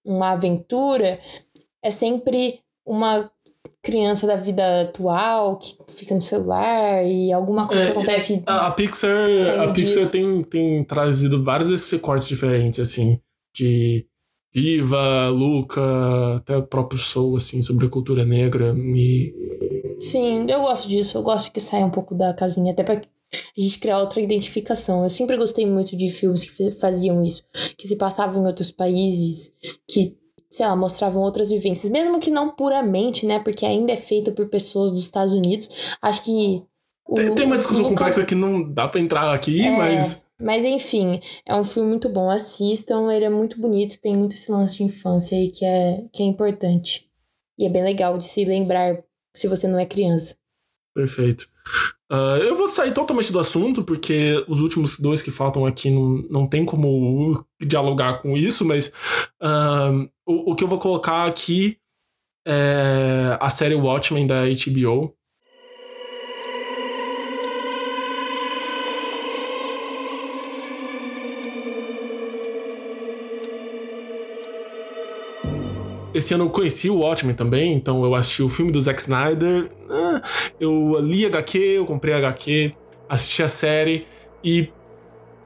uma 0.05 0.33
aventura, 0.33 1.19
é 1.83 1.91
sempre 1.91 2.61
uma 2.87 3.31
criança 3.83 4.27
da 4.27 4.37
vida 4.37 4.83
atual 4.83 5.59
que 5.59 5.77
fica 5.89 6.15
no 6.15 6.20
celular 6.20 7.05
e 7.05 7.33
alguma 7.33 7.66
coisa 7.66 7.85
É, 7.85 7.87
que 7.87 7.93
acontece. 7.93 8.43
A, 8.47 8.66
a 8.66 8.70
Pixar, 8.73 9.11
a 9.61 9.73
Pixar 9.73 9.73
disso. 9.73 10.11
tem, 10.11 10.43
tem 10.43 10.85
trazido 10.85 11.43
vários 11.43 11.70
desses 11.70 11.91
recortes 11.91 12.28
diferentes, 12.28 12.81
assim, 12.81 13.20
de 13.55 14.07
Viva, 14.53 15.28
Luca, 15.28 15.81
até 16.37 16.57
o 16.57 16.66
próprio 16.66 16.99
Soul, 16.99 17.37
assim, 17.37 17.62
sobre 17.62 17.87
a 17.87 17.91
cultura 17.91 18.24
negra. 18.24 18.74
E 18.77 19.76
Sim, 20.01 20.47
eu 20.51 20.60
gosto 20.60 20.89
disso. 20.89 21.16
Eu 21.18 21.23
gosto 21.23 21.51
que 21.52 21.60
saia 21.60 21.85
um 21.86 21.90
pouco 21.90 22.14
da 22.14 22.32
casinha, 22.35 22.73
até 22.73 22.82
pra 22.82 22.94
a 22.94 23.60
gente 23.60 23.78
criar 23.78 23.98
outra 23.98 24.20
identificação. 24.20 25.02
Eu 25.02 25.10
sempre 25.10 25.36
gostei 25.36 25.66
muito 25.66 25.97
de 25.97 26.09
filmes 26.09 26.44
que 26.44 26.51
fa- 26.51 26.78
faziam 26.81 27.23
isso, 27.23 27.44
que 27.77 27.86
se 27.89 27.97
passavam 27.97 28.43
em 28.43 28.47
outros 28.47 28.70
países, 28.70 29.52
que, 29.89 30.16
sei 30.51 30.66
lá, 30.66 30.77
mostravam 30.77 31.23
outras 31.23 31.48
vivências, 31.51 31.90
mesmo 31.90 32.18
que 32.20 32.31
não 32.31 32.51
puramente, 32.51 33.27
né? 33.27 33.39
Porque 33.40 33.64
ainda 33.66 33.93
é 33.93 33.97
feito 33.97 34.32
por 34.32 34.48
pessoas 34.48 34.90
dos 34.90 35.01
Estados 35.01 35.32
Unidos. 35.32 35.68
Acho 36.01 36.23
que. 36.23 36.62
tem, 37.14 37.35
tem 37.35 37.47
uma 37.47 37.59
discussão 37.59 37.85
o 37.85 37.89
complexa 37.89 38.24
que 38.24 38.35
não 38.35 38.73
dá 38.73 38.89
pra 38.89 39.01
entrar 39.01 39.32
aqui, 39.35 39.64
É, 39.66 39.70
mas. 39.70 40.27
Mas 40.39 40.66
enfim, 40.66 41.18
é 41.47 41.56
um 41.56 41.64
filme 41.64 41.89
muito 41.89 42.10
bom. 42.10 42.28
Assistam, 42.28 43.10
ele 43.10 43.24
é 43.24 43.31
muito 43.31 43.59
bonito, 43.59 43.98
tem 43.98 44.14
muito 44.14 44.35
esse 44.35 44.52
lance 44.52 44.77
de 44.77 44.82
infância 44.82 45.36
aí 45.36 45.48
que 45.48 45.64
é, 45.64 46.05
que 46.12 46.23
é 46.23 46.27
importante. 46.27 47.06
E 47.59 47.64
é 47.64 47.70
bem 47.70 47.82
legal 47.82 48.18
de 48.18 48.27
se 48.27 48.44
lembrar 48.44 49.02
se 49.38 49.48
você 49.48 49.68
não 49.68 49.78
é 49.78 49.86
criança. 49.86 50.36
Perfeito. 50.94 51.48
Ah, 52.10 52.38
eu 52.40 52.54
vou 52.54 52.68
sair 52.68 52.92
totalmente 52.92 53.32
do 53.32 53.38
assunto, 53.38 53.82
porque 53.84 54.44
os 54.48 54.60
últimos 54.60 54.98
dois 54.98 55.22
que 55.22 55.30
faltam 55.30 55.66
aqui 55.66 55.90
não, 55.90 56.24
não 56.30 56.46
tem 56.46 56.64
como 56.64 57.44
dialogar 57.60 58.20
com 58.20 58.36
isso, 58.36 58.64
mas 58.64 58.92
ah, 59.40 59.90
o, 60.24 60.52
o 60.52 60.54
que 60.54 60.64
eu 60.64 60.68
vou 60.68 60.78
colocar 60.78 61.26
aqui 61.26 61.78
é 62.46 63.36
a 63.40 63.50
série 63.50 63.74
Watchmen 63.74 64.26
da 64.26 64.44
HBO. 64.44 65.14
Esse 76.16 76.34
ano 76.34 76.44
eu 76.44 76.51
conheci 76.51 76.88
o 76.88 76.98
Watchmen 77.01 77.34
também, 77.34 77.74
então 77.74 78.02
eu 78.05 78.14
assisti 78.14 78.43
o 78.43 78.48
filme 78.48 78.72
do 78.72 78.80
Zack 78.80 79.01
Snyder. 79.01 79.70
ah, 79.90 80.22
Eu 80.59 80.98
li 81.01 81.26
HQ, 81.26 81.59
eu 81.59 81.84
comprei 81.86 82.14
HQ, 82.14 82.72
assisti 83.09 83.43
a 83.43 83.48
série 83.48 84.06
e, 84.43 84.70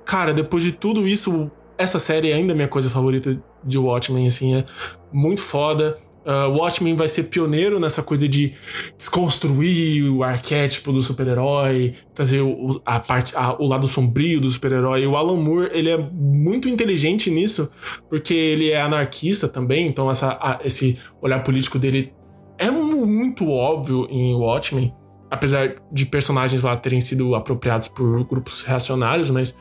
cara, 0.05 0.33
depois 0.33 0.63
de 0.63 0.73
tudo 0.73 1.09
isso, 1.09 1.51
essa 1.77 1.99
série 1.99 2.31
é 2.31 2.35
ainda 2.35 2.55
minha 2.55 2.69
coisa 2.69 2.89
favorita 2.89 3.43
de 3.65 3.79
Watchmen, 3.79 4.27
assim, 4.27 4.57
é 4.57 4.65
muito 5.13 5.41
foda. 5.43 5.99
Uh, 6.25 6.51
Watchmen 6.59 6.95
vai 6.95 7.09
ser 7.09 7.25
pioneiro 7.25 7.81
nessa 7.81 8.03
coisa 8.03 8.29
de 8.29 8.53
desconstruir 8.99 10.05
o 10.11 10.23
arquétipo 10.23 10.93
do 10.93 11.01
super-herói, 11.03 11.95
trazer 12.15 12.43
o, 12.43 12.81
a 12.85 13.01
parte, 13.01 13.35
a- 13.35 13.55
o 13.59 13.67
lado 13.67 13.87
sombrio 13.89 14.41
do 14.41 14.49
super-herói. 14.49 15.07
O 15.07 15.17
Alan 15.17 15.37
Moore, 15.39 15.71
ele 15.73 15.89
é 15.91 15.97
muito 15.97 16.69
inteligente 16.69 17.31
nisso, 17.31 17.71
porque 18.09 18.35
ele 18.35 18.71
é 18.71 18.81
anarquista 18.81 19.49
também, 19.49 19.87
então 19.87 20.11
essa, 20.11 20.33
a- 20.41 20.61
esse 20.63 20.99
olhar 21.23 21.43
político 21.43 21.79
dele 21.79 22.13
é 22.59 22.71
mu- 22.71 23.07
muito 23.07 23.49
óbvio 23.51 24.07
em 24.11 24.35
Watchmen, 24.35 24.95
apesar 25.31 25.77
de 25.91 26.05
personagens 26.05 26.63
lá 26.63 26.77
terem 26.77 27.01
sido 27.01 27.35
apropriados 27.35 27.89
por 27.89 28.25
grupos 28.27 28.63
reacionários, 28.63 29.31
mas 29.31 29.57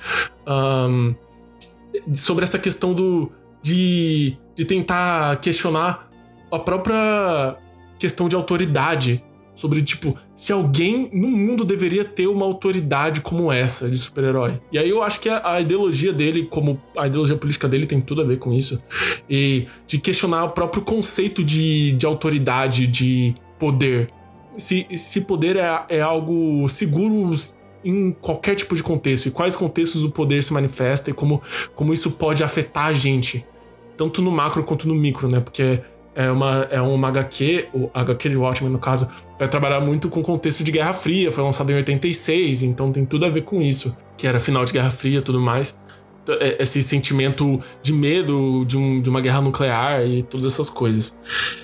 ahn, 0.46 1.14
sobre 2.14 2.44
essa 2.44 2.60
questão 2.60 2.94
do 2.94 3.32
de, 3.62 4.38
de 4.56 4.66
tentar 4.66 5.38
questionar 5.42 6.09
a 6.52 6.60
própria 6.60 7.58
questão 7.98 8.30
de 8.30 8.36
autoridade 8.36 9.24
sobre 9.60 9.82
tipo 9.82 10.18
se 10.34 10.54
alguém 10.54 11.10
no 11.12 11.28
mundo 11.28 11.66
deveria 11.66 12.06
ter 12.06 12.28
uma 12.28 12.46
autoridade 12.46 13.20
como 13.20 13.52
essa 13.52 13.90
de 13.90 13.98
super-herói. 13.98 14.62
E 14.72 14.78
aí 14.78 14.90
eu 14.90 15.04
acho 15.04 15.20
que 15.20 15.28
a, 15.28 15.42
a 15.56 15.60
ideologia 15.60 16.14
dele, 16.14 16.46
como 16.46 16.82
a 16.98 17.08
ideologia 17.08 17.36
política 17.36 17.68
dele 17.68 17.86
tem 17.86 18.00
tudo 18.00 18.22
a 18.22 18.24
ver 18.24 18.38
com 18.38 18.54
isso 18.54 18.82
e 19.30 19.68
de 19.86 19.98
questionar 19.98 20.46
o 20.46 20.50
próprio 20.52 20.82
conceito 20.82 21.44
de, 21.44 21.92
de 21.92 22.06
autoridade, 22.06 22.88
de 22.88 23.36
poder. 23.60 24.10
Se, 24.56 24.88
se 24.96 25.22
poder 25.22 25.58
é, 25.58 25.86
é 25.90 26.02
algo 26.02 26.68
seguro 26.70 27.34
em 27.84 28.12
qualquer 28.14 28.56
tipo 28.56 28.76
de 28.76 28.84
contexto 28.84 29.26
e 29.26 29.32
quais 29.32 29.58
contextos 29.58 30.06
o 30.06 30.10
poder 30.10 30.42
se 30.42 30.54
manifesta 30.54 31.10
e 31.10 31.14
como, 31.14 31.42
como 31.76 31.94
isso 31.94 32.12
pode 32.12 32.46
afetar 32.46 32.86
a 32.86 32.94
gente, 32.94 33.46
tanto 33.98 34.22
no 34.22 34.32
macro 34.32 34.64
quanto 34.64 34.88
no 34.88 34.96
micro, 34.96 35.28
né? 35.28 35.42
Porque 35.42 35.82
é 36.22 36.30
uma, 36.32 36.68
é 36.70 36.82
uma 36.82 37.08
HQ, 37.08 37.70
o 37.74 37.90
HQ 37.94 38.30
de 38.30 38.36
Watchmen, 38.36 38.72
no 38.72 38.80
caso, 38.80 39.10
vai 39.38 39.48
trabalhar 39.48 39.80
muito 39.80 40.10
com 40.10 40.20
o 40.20 40.24
contexto 40.24 40.64
de 40.64 40.72
Guerra 40.72 40.92
Fria, 40.92 41.32
foi 41.32 41.44
lançado 41.44 41.70
em 41.72 41.76
86, 41.76 42.64
então 42.64 42.92
tem 42.92 43.06
tudo 43.06 43.26
a 43.26 43.30
ver 43.30 43.44
com 43.44 43.62
isso, 43.62 43.96
que 44.18 44.28
era 44.28 44.40
final 44.40 44.66
de 44.66 44.74
Guerra 44.74 44.92
Fria 44.92 45.20
e 45.20 45.22
tudo 45.22 45.40
mais. 45.40 45.80
É- 46.28 46.62
Esse 46.62 46.84
sentimento 46.84 47.60
de 47.82 47.94
medo 47.94 48.64
de, 48.66 48.78
um- 48.78 48.98
de 48.98 49.10
uma 49.10 49.22
guerra 49.22 49.40
nuclear 49.42 50.06
e 50.06 50.22
todas 50.24 50.54
essas 50.54 50.70
coisas. 50.70 51.18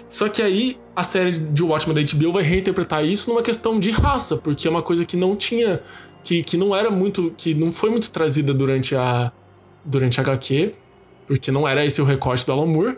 Só 0.08 0.30
que 0.30 0.42
aí 0.42 0.78
a 0.96 1.04
série 1.04 1.34
de 1.34 1.62
Watchmen 1.62 1.94
da 1.94 2.02
HBO 2.02 2.32
vai 2.32 2.42
reinterpretar 2.44 3.04
isso 3.06 3.30
numa 3.30 3.44
questão 3.44 3.78
de 3.80 3.92
raça, 3.92 4.38
porque 4.38 4.68
é 4.68 4.72
uma 4.72 4.82
coisa 4.82 5.06
que 5.06 5.18
não 5.18 5.36
tinha. 5.36 5.82
que, 6.24 6.42
que 6.42 6.56
não 6.58 6.74
era 6.76 6.90
muito. 6.90 7.32
que 7.38 7.54
não 7.54 7.72
foi 7.72 7.90
muito 7.92 8.10
trazida 8.10 8.54
durante 8.54 8.96
a. 8.96 9.32
durante 9.84 10.20
a 10.20 10.24
HQ 10.24 10.72
porque 11.28 11.52
não 11.52 11.68
era 11.68 11.86
esse 11.86 12.02
o 12.02 12.06
recorte 12.06 12.46
do 12.46 12.52
Alan 12.52 12.66
Moore. 12.66 12.98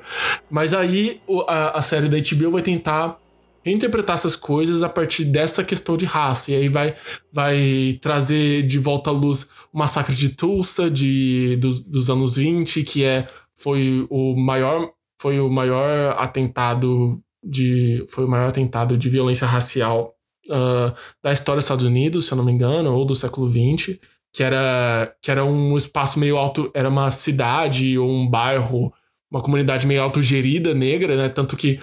Mas 0.49 0.73
aí 0.73 1.21
a, 1.47 1.79
a 1.79 1.81
série 1.81 2.07
da 2.07 2.17
HBO 2.17 2.51
vai 2.51 2.61
tentar 2.61 3.19
reinterpretar 3.63 4.13
essas 4.13 4.35
coisas 4.35 4.83
a 4.83 4.89
partir 4.89 5.25
dessa 5.25 5.63
questão 5.63 5.97
de 5.97 6.05
raça. 6.05 6.51
E 6.51 6.55
aí 6.55 6.67
vai, 6.67 6.95
vai 7.31 7.99
trazer 8.01 8.63
de 8.63 8.79
volta 8.79 9.09
à 9.09 9.13
luz 9.13 9.49
o 9.73 9.77
massacre 9.77 10.15
de 10.15 10.29
Tulsa 10.29 10.89
de, 10.89 11.57
dos, 11.57 11.83
dos 11.83 12.09
anos 12.09 12.37
20, 12.37 12.83
que 12.83 13.03
é, 13.03 13.27
foi 13.55 14.05
o 14.09 14.35
maior. 14.35 14.91
Foi 15.19 15.39
o 15.39 15.49
maior 15.49 16.15
atentado 16.19 17.19
de. 17.43 18.05
Foi 18.09 18.25
o 18.25 18.29
maior 18.29 18.49
atentado 18.49 18.97
de 18.97 19.09
violência 19.09 19.47
racial 19.47 20.13
ah, 20.49 20.93
da 21.23 21.33
história 21.33 21.57
dos 21.57 21.65
Estados 21.65 21.85
Unidos, 21.85 22.25
se 22.25 22.33
eu 22.33 22.37
não 22.37 22.45
me 22.45 22.51
engano, 22.51 22.93
ou 22.93 23.03
do 23.03 23.15
século 23.15 23.49
XX 23.49 23.99
que 24.37 24.43
era, 24.43 25.15
que 25.19 25.31
era 25.31 25.43
um 25.43 25.75
espaço 25.75 26.19
meio 26.19 26.37
alto, 26.37 26.69
era 26.75 26.87
uma 26.87 27.09
cidade 27.09 27.97
ou 27.97 28.07
um 28.07 28.29
bairro, 28.29 28.93
uma 29.31 29.41
comunidade 29.41 29.87
meio 29.87 30.03
autogerida 30.03 30.75
negra, 30.75 31.17
né? 31.17 31.27
Tanto 31.27 31.57
que, 31.57 31.81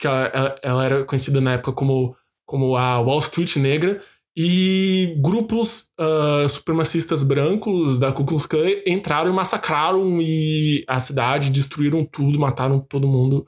que 0.00 0.06
ela, 0.06 0.24
ela- 0.32 0.60
ela 0.62 0.84
era 0.86 1.04
conhecida 1.04 1.38
na 1.38 1.52
época 1.52 1.72
como, 1.74 2.16
como 2.46 2.76
a 2.78 2.98
Wall 3.00 3.18
Street 3.18 3.56
negra. 3.56 4.02
E 4.34 5.16
grupos 5.18 5.90
ah, 6.00 6.46
supremacistas 6.48 7.22
brancos 7.22 7.98
da 7.98 8.10
Ku 8.10 8.24
Klux 8.24 8.46
Klan 8.46 8.70
entraram 8.86 9.30
e 9.30 9.34
massacraram 9.34 10.18
e 10.18 10.82
a 10.88 10.98
cidade, 10.98 11.50
destruíram 11.50 12.06
tudo, 12.06 12.38
mataram 12.38 12.80
todo 12.80 13.06
mundo. 13.06 13.46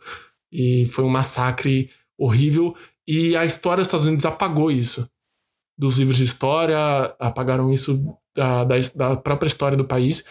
E 0.52 0.84
foi 0.84 1.02
um 1.02 1.08
massacre 1.08 1.88
horrível. 2.18 2.76
E 3.06 3.34
a 3.34 3.46
história 3.46 3.78
dos 3.78 3.86
Estados 3.86 4.04
Unidos 4.06 4.26
apagou 4.26 4.70
isso 4.70 5.08
dos 5.78 5.98
livros 5.98 6.16
de 6.16 6.24
história, 6.24 6.76
apagaram 7.20 7.72
isso 7.72 8.12
da, 8.36 8.64
da, 8.64 8.74
da 8.94 9.16
própria 9.16 9.46
história 9.46 9.76
do 9.76 9.84
país. 9.84 10.24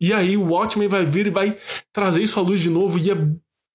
E 0.00 0.12
aí 0.12 0.36
o 0.36 0.48
Watchmen 0.48 0.88
vai 0.88 1.04
vir 1.04 1.26
e 1.26 1.30
vai 1.30 1.56
trazer 1.92 2.22
isso 2.22 2.40
à 2.40 2.42
luz 2.42 2.60
de 2.60 2.70
novo, 2.70 2.98
e 2.98 3.10
é 3.10 3.16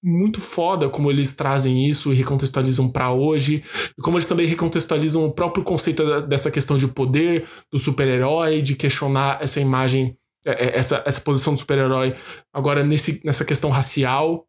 muito 0.04 0.40
foda 0.40 0.88
como 0.88 1.10
eles 1.10 1.32
trazem 1.32 1.88
isso 1.88 2.12
e 2.12 2.16
recontextualizam 2.16 2.88
pra 2.88 3.12
hoje, 3.12 3.64
e 3.98 4.02
como 4.02 4.16
eles 4.16 4.26
também 4.26 4.46
recontextualizam 4.46 5.24
o 5.24 5.32
próprio 5.32 5.64
conceito 5.64 6.20
dessa 6.22 6.50
questão 6.50 6.76
de 6.76 6.86
poder, 6.86 7.48
do 7.72 7.78
super-herói, 7.78 8.60
de 8.60 8.74
questionar 8.74 9.38
essa 9.40 9.60
imagem, 9.60 10.16
é, 10.44 10.66
é, 10.66 10.78
essa, 10.78 11.02
essa 11.06 11.20
posição 11.20 11.54
do 11.54 11.60
super-herói 11.60 12.14
agora 12.52 12.84
nesse, 12.84 13.20
nessa 13.24 13.44
questão 13.44 13.70
racial 13.70 14.46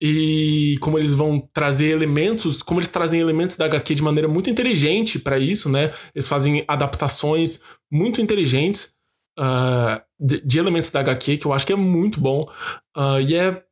e 0.00 0.76
como 0.80 0.98
eles 0.98 1.12
vão 1.12 1.40
trazer 1.52 1.88
elementos, 1.88 2.62
como 2.62 2.78
eles 2.78 2.88
trazem 2.88 3.20
elementos 3.20 3.56
da 3.56 3.64
HQ 3.64 3.94
de 3.96 4.02
maneira 4.02 4.28
muito 4.28 4.48
inteligente 4.48 5.18
para 5.18 5.38
isso, 5.38 5.68
né? 5.68 5.92
Eles 6.14 6.28
fazem 6.28 6.64
adaptações 6.68 7.60
muito 7.90 8.20
inteligentes 8.20 8.94
ah, 9.38 10.02
de, 10.18 10.40
de 10.40 10.58
elementos 10.58 10.90
da 10.90 11.00
HQ, 11.00 11.38
que 11.38 11.46
eu 11.46 11.52
acho 11.52 11.66
que 11.66 11.72
é 11.72 11.76
muito 11.76 12.20
bom. 12.20 12.48
Ah, 12.96 13.20
e 13.20 13.34
é 13.34 13.62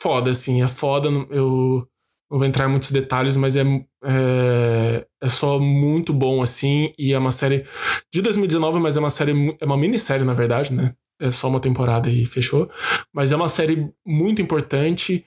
foda, 0.00 0.30
assim, 0.30 0.62
é 0.62 0.68
foda. 0.68 1.08
Eu 1.30 1.86
não 2.30 2.38
vou 2.38 2.44
entrar 2.46 2.66
em 2.66 2.70
muitos 2.70 2.90
detalhes, 2.90 3.36
mas 3.36 3.56
é, 3.56 3.62
é, 4.04 5.06
é 5.22 5.28
só 5.28 5.60
muito 5.60 6.12
bom, 6.12 6.42
assim. 6.42 6.92
E 6.98 7.12
é 7.12 7.18
uma 7.18 7.30
série 7.30 7.64
de 8.12 8.20
2019, 8.20 8.80
mas 8.80 8.96
é 8.96 9.00
uma 9.00 9.10
série, 9.10 9.56
é 9.60 9.64
uma 9.64 9.76
minissérie, 9.76 10.24
na 10.24 10.34
verdade, 10.34 10.72
né? 10.72 10.94
É 11.20 11.30
só 11.30 11.48
uma 11.48 11.60
temporada 11.60 12.10
e 12.10 12.24
fechou. 12.24 12.68
Mas 13.12 13.30
é 13.30 13.36
uma 13.36 13.48
série 13.48 13.88
muito 14.04 14.42
importante 14.42 15.24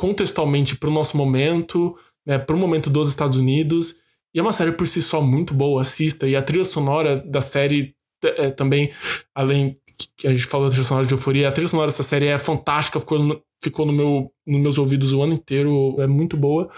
contextualmente 0.00 0.76
para 0.76 0.88
o 0.88 0.92
nosso 0.92 1.14
momento, 1.18 1.94
né, 2.26 2.38
para 2.38 2.56
o 2.56 2.58
momento 2.58 2.88
dos 2.88 3.10
Estados 3.10 3.36
Unidos. 3.38 3.96
E 4.34 4.38
é 4.38 4.42
uma 4.42 4.52
série 4.52 4.72
por 4.72 4.86
si 4.88 5.02
só 5.02 5.20
muito 5.20 5.52
boa, 5.52 5.82
assista. 5.82 6.26
E 6.26 6.34
a 6.34 6.40
trilha 6.42 6.64
sonora 6.64 7.16
da 7.16 7.42
série 7.42 7.94
é, 8.24 8.50
também, 8.50 8.90
além 9.34 9.74
que 10.16 10.26
a 10.26 10.32
gente 10.32 10.46
falou 10.46 10.66
da 10.68 10.70
trilha 10.72 10.86
sonora 10.86 11.06
de 11.06 11.12
Euforia, 11.12 11.48
a 11.48 11.52
trilha 11.52 11.68
sonora 11.68 11.88
dessa 11.90 12.02
série 12.02 12.26
é 12.28 12.38
fantástica, 12.38 12.98
ficou 12.98 13.18
no- 13.18 13.42
ficou 13.62 13.84
no 13.84 13.92
meu, 13.92 14.32
nos 14.46 14.60
meus 14.60 14.78
ouvidos 14.78 15.12
o 15.12 15.22
ano 15.22 15.34
inteiro. 15.34 15.96
É 16.00 16.06
muito 16.06 16.34
boa. 16.36 16.70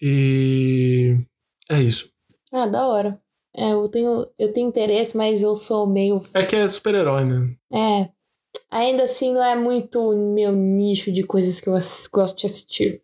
E 0.00 1.16
é 1.70 1.80
isso. 1.80 2.10
Ah, 2.52 2.66
da 2.66 2.86
hora. 2.88 3.20
É, 3.56 3.72
eu 3.72 3.86
tenho, 3.88 4.26
eu 4.38 4.52
tenho 4.52 4.68
interesse, 4.68 5.16
mas 5.16 5.42
eu 5.42 5.54
sou 5.54 5.86
meio. 5.86 6.20
É 6.34 6.42
que 6.44 6.56
é 6.56 6.66
super-herói, 6.66 7.24
né? 7.24 7.54
É. 7.72 8.08
Ainda 8.72 9.02
assim, 9.02 9.34
não 9.34 9.44
é 9.44 9.54
muito 9.54 10.16
meu 10.32 10.50
nicho 10.50 11.12
de 11.12 11.24
coisas 11.24 11.60
que 11.60 11.68
eu 11.68 11.74
gosto 12.10 12.38
de 12.38 12.46
assistir. 12.46 13.02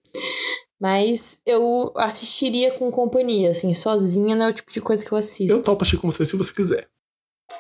Mas 0.81 1.43
eu 1.45 1.93
assistiria 1.95 2.73
com 2.73 2.91
companhia, 2.91 3.51
assim, 3.51 3.75
sozinha 3.75 4.35
não 4.35 4.47
é 4.47 4.49
o 4.49 4.53
tipo 4.53 4.73
de 4.73 4.81
coisa 4.81 5.05
que 5.05 5.13
eu 5.13 5.19
assisto. 5.19 5.55
Eu 5.55 5.63
topo 5.63 5.83
assistir 5.83 6.01
com 6.01 6.11
você 6.11 6.25
se 6.25 6.37
você 6.37 6.55
quiser. 6.55 6.89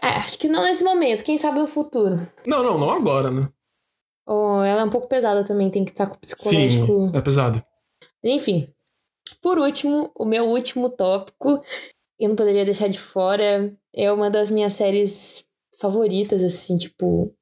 É, 0.03 0.09
acho 0.09 0.39
que 0.39 0.49
não 0.49 0.63
nesse 0.63 0.83
momento, 0.83 1.23
quem 1.23 1.37
sabe 1.37 1.59
no 1.59 1.67
futuro. 1.67 2.15
Não, 2.47 2.63
não, 2.63 2.79
não 2.79 2.91
agora, 2.91 3.31
né? 3.31 3.47
Oh, 4.27 4.63
ela 4.63 4.81
é 4.81 4.85
um 4.85 4.91
pouco 4.91 5.07
pesada 5.07 5.45
também, 5.45 5.69
tem 5.69 5.85
que 5.85 5.91
estar 5.91 6.07
com 6.07 6.15
o 6.15 6.19
psicológico. 6.19 6.87
Sim, 6.87 7.11
é 7.13 7.21
pesado. 7.21 7.63
Enfim. 8.25 8.73
Por 9.43 9.59
último, 9.59 10.11
o 10.15 10.25
meu 10.25 10.47
último 10.49 10.89
tópico, 10.89 11.63
eu 12.19 12.29
não 12.31 12.37
poderia 12.37 12.65
deixar 12.65 12.89
de 12.89 12.99
fora, 12.99 13.71
é 13.95 14.11
uma 14.11 14.31
das 14.31 14.49
minhas 14.49 14.73
séries 14.73 15.45
favoritas, 15.79 16.43
assim, 16.43 16.79
tipo, 16.79 17.35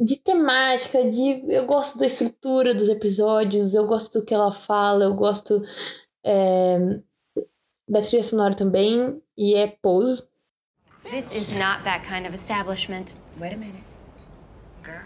de 0.00 0.16
temática, 0.16 1.04
de 1.04 1.44
eu 1.52 1.66
gosto 1.66 1.98
da 1.98 2.06
estrutura 2.06 2.74
dos 2.74 2.88
episódios, 2.88 3.74
eu 3.74 3.86
gosto 3.86 4.18
do 4.18 4.24
que 4.24 4.32
ela 4.32 4.50
fala, 4.50 5.04
eu 5.04 5.12
gosto 5.12 5.60
é, 6.24 6.78
da 7.86 8.00
trilha 8.00 8.22
sonora 8.22 8.54
também, 8.54 9.20
e 9.36 9.54
é 9.54 9.66
Pose. 9.66 10.26
This 11.04 11.34
is 11.34 11.48
not 11.52 11.84
that 11.84 12.06
kind 12.08 12.26
of 12.26 12.32
establishment. 12.32 13.14
Wait 13.38 13.52
a 13.52 13.56
minute. 13.56 13.84
Girl. 14.82 15.02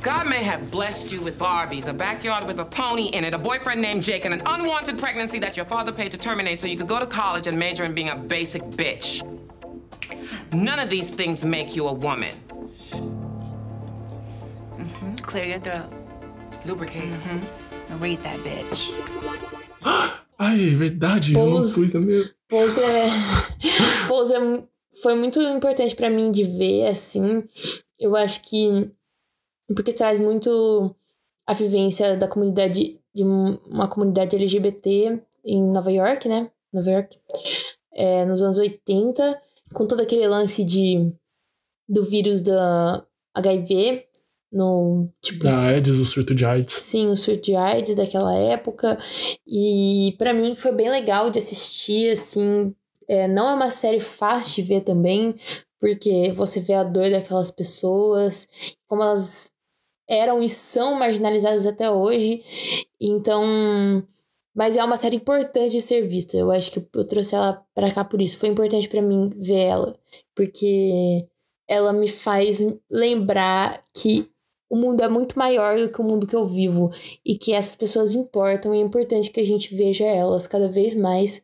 God 0.00 0.28
may 0.28 0.44
have 0.44 0.70
blessed 0.70 1.10
you 1.12 1.20
with 1.20 1.36
Barbies, 1.36 1.88
a 1.88 1.92
backyard 1.92 2.44
with 2.46 2.60
a 2.60 2.64
pony 2.64 3.08
in 3.08 3.24
it, 3.24 3.34
a 3.34 3.38
boyfriend 3.38 3.80
named 3.82 4.04
Jake, 4.04 4.24
and 4.24 4.34
an 4.34 4.42
unwanted 4.46 4.98
pregnancy 4.98 5.40
that 5.40 5.56
your 5.56 5.66
father 5.66 5.90
paid 5.90 6.12
to 6.12 6.18
terminate 6.18 6.60
so 6.60 6.68
you 6.68 6.76
could 6.76 6.86
go 6.86 7.00
to 7.00 7.06
college 7.06 7.48
and 7.48 7.58
major 7.58 7.84
in 7.84 7.92
being 7.92 8.10
a 8.10 8.16
basic 8.16 8.62
bitch. 8.62 9.24
None 10.52 10.78
of 10.78 10.88
these 10.88 11.10
things 11.10 11.44
make 11.44 11.74
you 11.74 11.88
a 11.88 11.92
woman. 11.92 12.34
Mm-hmm. 14.78 15.14
Clear 15.22 15.46
your 15.46 15.60
throat. 15.60 15.90
Lubricate. 16.64 17.08
Mm-hmm. 17.08 18.00
Read 18.00 18.18
that 18.22 18.38
bitch. 18.40 18.92
Ai, 20.38 20.70
verdade. 20.70 21.32
Pose, 21.32 21.74
coisa 21.74 22.00
mesmo. 22.00 22.30
Pose, 22.48 22.80
é, 22.80 23.06
Pose 24.06 24.34
é, 24.34 24.62
foi 25.02 25.14
muito 25.14 25.40
importante 25.40 25.96
para 25.96 26.10
mim 26.10 26.30
de 26.30 26.44
ver, 26.44 26.86
assim. 26.86 27.44
Eu 27.98 28.14
acho 28.14 28.42
que 28.42 28.90
porque 29.74 29.92
traz 29.92 30.20
muito 30.20 30.94
a 31.46 31.52
vivência 31.54 32.16
da 32.16 32.28
comunidade, 32.28 33.00
de 33.14 33.24
uma 33.24 33.88
comunidade 33.88 34.36
LGBT 34.36 35.20
em 35.44 35.72
Nova 35.72 35.90
York, 35.90 36.28
né? 36.28 36.50
Nova 36.72 36.90
York. 36.90 37.18
É, 37.94 38.24
nos 38.24 38.42
anos 38.42 38.58
80, 38.58 39.40
com 39.72 39.86
todo 39.86 40.00
aquele 40.00 40.26
lance 40.26 40.64
de 40.64 41.12
do 41.88 42.04
vírus 42.04 42.42
da 42.42 43.04
HIV, 43.34 44.04
no 44.52 45.08
tipo 45.22 45.44
da 45.44 45.58
AIDS, 45.58 45.98
o 45.98 46.04
surto 46.04 46.34
de 46.34 46.44
AIDS. 46.44 46.72
Sim, 46.72 47.08
o 47.08 47.16
surto 47.16 47.42
de 47.42 47.54
AIDS 47.54 47.94
daquela 47.94 48.34
época. 48.36 48.96
E 49.46 50.14
para 50.18 50.32
mim 50.32 50.54
foi 50.54 50.72
bem 50.72 50.90
legal 50.90 51.30
de 51.30 51.38
assistir, 51.38 52.10
assim, 52.10 52.74
é, 53.08 53.28
não 53.28 53.48
é 53.48 53.54
uma 53.54 53.70
série 53.70 54.00
fácil 54.00 54.62
de 54.62 54.68
ver 54.68 54.80
também, 54.82 55.34
porque 55.80 56.32
você 56.32 56.60
vê 56.60 56.74
a 56.74 56.84
dor 56.84 57.10
daquelas 57.10 57.50
pessoas, 57.50 58.48
como 58.86 59.02
elas 59.02 59.50
eram 60.08 60.42
e 60.42 60.48
são 60.48 60.94
marginalizadas 60.94 61.66
até 61.66 61.90
hoje. 61.90 62.42
Então, 63.00 63.42
mas 64.54 64.76
é 64.76 64.84
uma 64.84 64.96
série 64.96 65.16
importante 65.16 65.72
de 65.72 65.80
ser 65.80 66.02
vista. 66.02 66.36
Eu 66.36 66.50
acho 66.50 66.70
que 66.70 66.86
eu 66.94 67.06
trouxe 67.06 67.34
ela 67.34 67.62
para 67.74 67.92
cá 67.92 68.04
por 68.04 68.20
isso. 68.20 68.38
Foi 68.38 68.48
importante 68.48 68.88
para 68.88 69.02
mim 69.02 69.30
ver 69.36 69.60
ela, 69.60 69.98
porque 70.34 71.26
ela 71.68 71.92
me 71.92 72.08
faz 72.08 72.60
lembrar 72.90 73.82
que 73.92 74.28
o 74.70 74.76
mundo 74.76 75.02
é 75.02 75.08
muito 75.08 75.38
maior 75.38 75.78
do 75.78 75.90
que 75.90 76.00
o 76.00 76.04
mundo 76.04 76.26
que 76.26 76.36
eu 76.36 76.44
vivo 76.44 76.90
e 77.24 77.36
que 77.36 77.52
essas 77.52 77.74
pessoas 77.74 78.14
importam 78.14 78.74
e 78.74 78.78
é 78.78 78.80
importante 78.80 79.30
que 79.30 79.40
a 79.40 79.46
gente 79.46 79.74
veja 79.74 80.04
elas 80.04 80.46
cada 80.46 80.68
vez 80.68 80.94
mais. 80.94 81.42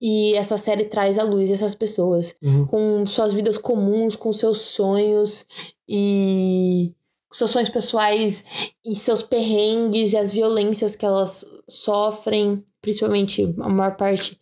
E 0.00 0.34
essa 0.34 0.56
série 0.56 0.84
traz 0.84 1.18
à 1.18 1.22
luz 1.22 1.50
essas 1.50 1.74
pessoas 1.74 2.34
uhum. 2.42 2.66
com 2.66 3.06
suas 3.06 3.32
vidas 3.32 3.56
comuns, 3.56 4.16
com 4.16 4.32
seus 4.32 4.58
sonhos 4.58 5.46
e 5.88 6.92
seus 7.32 7.50
sonhos 7.50 7.68
pessoais 7.68 8.44
e 8.84 8.94
seus 8.94 9.22
perrengues 9.22 10.12
e 10.12 10.16
as 10.16 10.30
violências 10.30 10.94
que 10.94 11.04
elas 11.04 11.44
sofrem, 11.68 12.64
principalmente 12.80 13.54
a 13.60 13.68
maior 13.68 13.96
parte. 13.96 14.38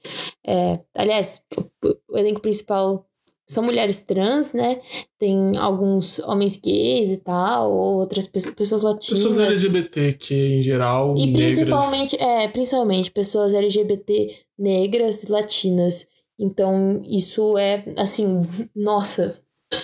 É, 0.46 0.80
aliás, 0.94 1.42
o, 1.56 2.14
o 2.14 2.18
elenco 2.18 2.40
principal 2.40 3.06
são 3.52 3.62
mulheres 3.62 3.98
trans, 3.98 4.52
né? 4.52 4.80
Tem 5.18 5.56
alguns 5.56 6.18
homens 6.20 6.56
gays 6.56 7.10
e 7.10 7.18
tal, 7.18 7.72
outras 7.72 8.26
pessoas, 8.26 8.54
pessoas 8.54 8.82
latinas. 8.82 9.22
Pessoas 9.22 9.38
LGBT 9.38 10.12
que 10.14 10.34
em 10.34 10.62
geral. 10.62 11.14
E 11.16 11.26
negras. 11.26 11.54
principalmente, 11.54 12.16
é, 12.22 12.48
principalmente 12.48 13.10
pessoas 13.10 13.54
LGBT 13.54 14.34
negras 14.58 15.22
e 15.22 15.30
latinas. 15.30 16.06
Então, 16.38 17.00
isso 17.04 17.56
é 17.58 17.84
assim, 17.96 18.40
nossa, 18.74 19.40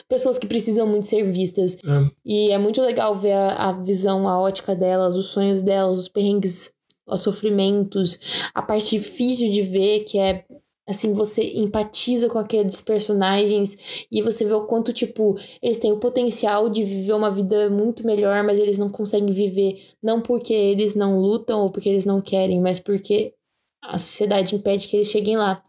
pessoas 0.09 0.39
que 0.39 0.47
precisam 0.47 0.87
muito 0.87 1.07
ser 1.07 1.23
vistas. 1.23 1.77
É. 1.77 2.11
E 2.25 2.51
é 2.51 2.59
muito 2.59 2.81
legal 2.83 3.15
ver 3.15 3.33
a, 3.33 3.69
a, 3.69 3.73
visão, 3.73 4.29
a 4.29 4.41
ótica 4.41 4.75
delas, 4.75 5.17
os 5.17 5.27
sonhos 5.27 5.63
delas, 5.63 5.99
os 5.99 6.09
perrengues, 6.09 6.73
os 7.07 7.21
sofrimentos, 7.21 8.19
a 8.55 8.63
parte 8.63 8.91
difícil 8.99 9.51
de 9.51 9.63
ver, 9.63 10.01
que 10.01 10.19
é 10.19 10.45
assim, 10.89 11.13
você 11.13 11.43
empatiza 11.55 12.29
com 12.31 12.39
aqueles 12.39 12.81
personagens 12.81 14.07
e 14.11 14.23
você 14.23 14.45
vê 14.45 14.55
o 14.55 14.67
quanto, 14.67 14.91
tipo, 14.93 15.37
eles 15.61 15.79
têm 15.79 15.93
o 15.93 15.99
potencial 15.99 16.71
de 16.71 16.83
viver 16.83 17.13
uma 17.13 17.31
vida 17.31 17.69
muito 17.69 18.07
melhor, 18.07 18.43
mas 18.43 18.59
eles 18.59 18.79
não 18.79 18.89
conseguem 18.89 19.33
viver, 19.33 19.79
não 20.03 20.23
porque 20.23 20.55
eles 20.55 20.95
não 20.95 21.21
lutam 21.21 21.61
ou 21.61 21.71
porque 21.71 21.91
eles 21.91 22.07
não 22.07 22.23
querem, 22.23 22.59
mas 22.61 22.81
porque 22.81 23.35
a 23.83 23.99
sociedade 23.99 24.55
impede 24.55 24.89
que 24.89 24.97
eles 24.97 25.09
cheguem 25.09 25.37
lá. 25.37 25.63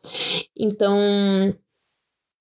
Então, 0.58 0.98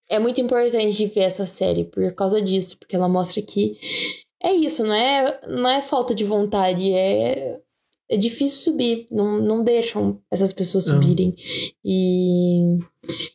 é 0.08 0.18
muito 0.20 0.40
importante 0.40 1.06
ver 1.06 1.20
essa 1.22 1.46
série 1.46 1.84
por 1.84 2.14
causa 2.14 2.40
disso, 2.40 2.78
porque 2.78 2.94
ela 2.94 3.08
mostra 3.08 3.42
que 3.42 3.76
é 4.40 4.52
isso, 4.52 4.84
não 4.84 4.94
é, 4.94 5.40
não 5.48 5.68
é 5.68 5.82
falta 5.82 6.14
de 6.14 6.24
vontade, 6.24 6.92
é, 6.92 7.60
é 8.10 8.16
difícil 8.16 8.62
subir, 8.62 9.06
não, 9.10 9.38
não 9.38 9.62
deixam 9.62 10.20
essas 10.30 10.52
pessoas 10.52 10.84
subirem. 10.84 11.34
E, 11.84 12.78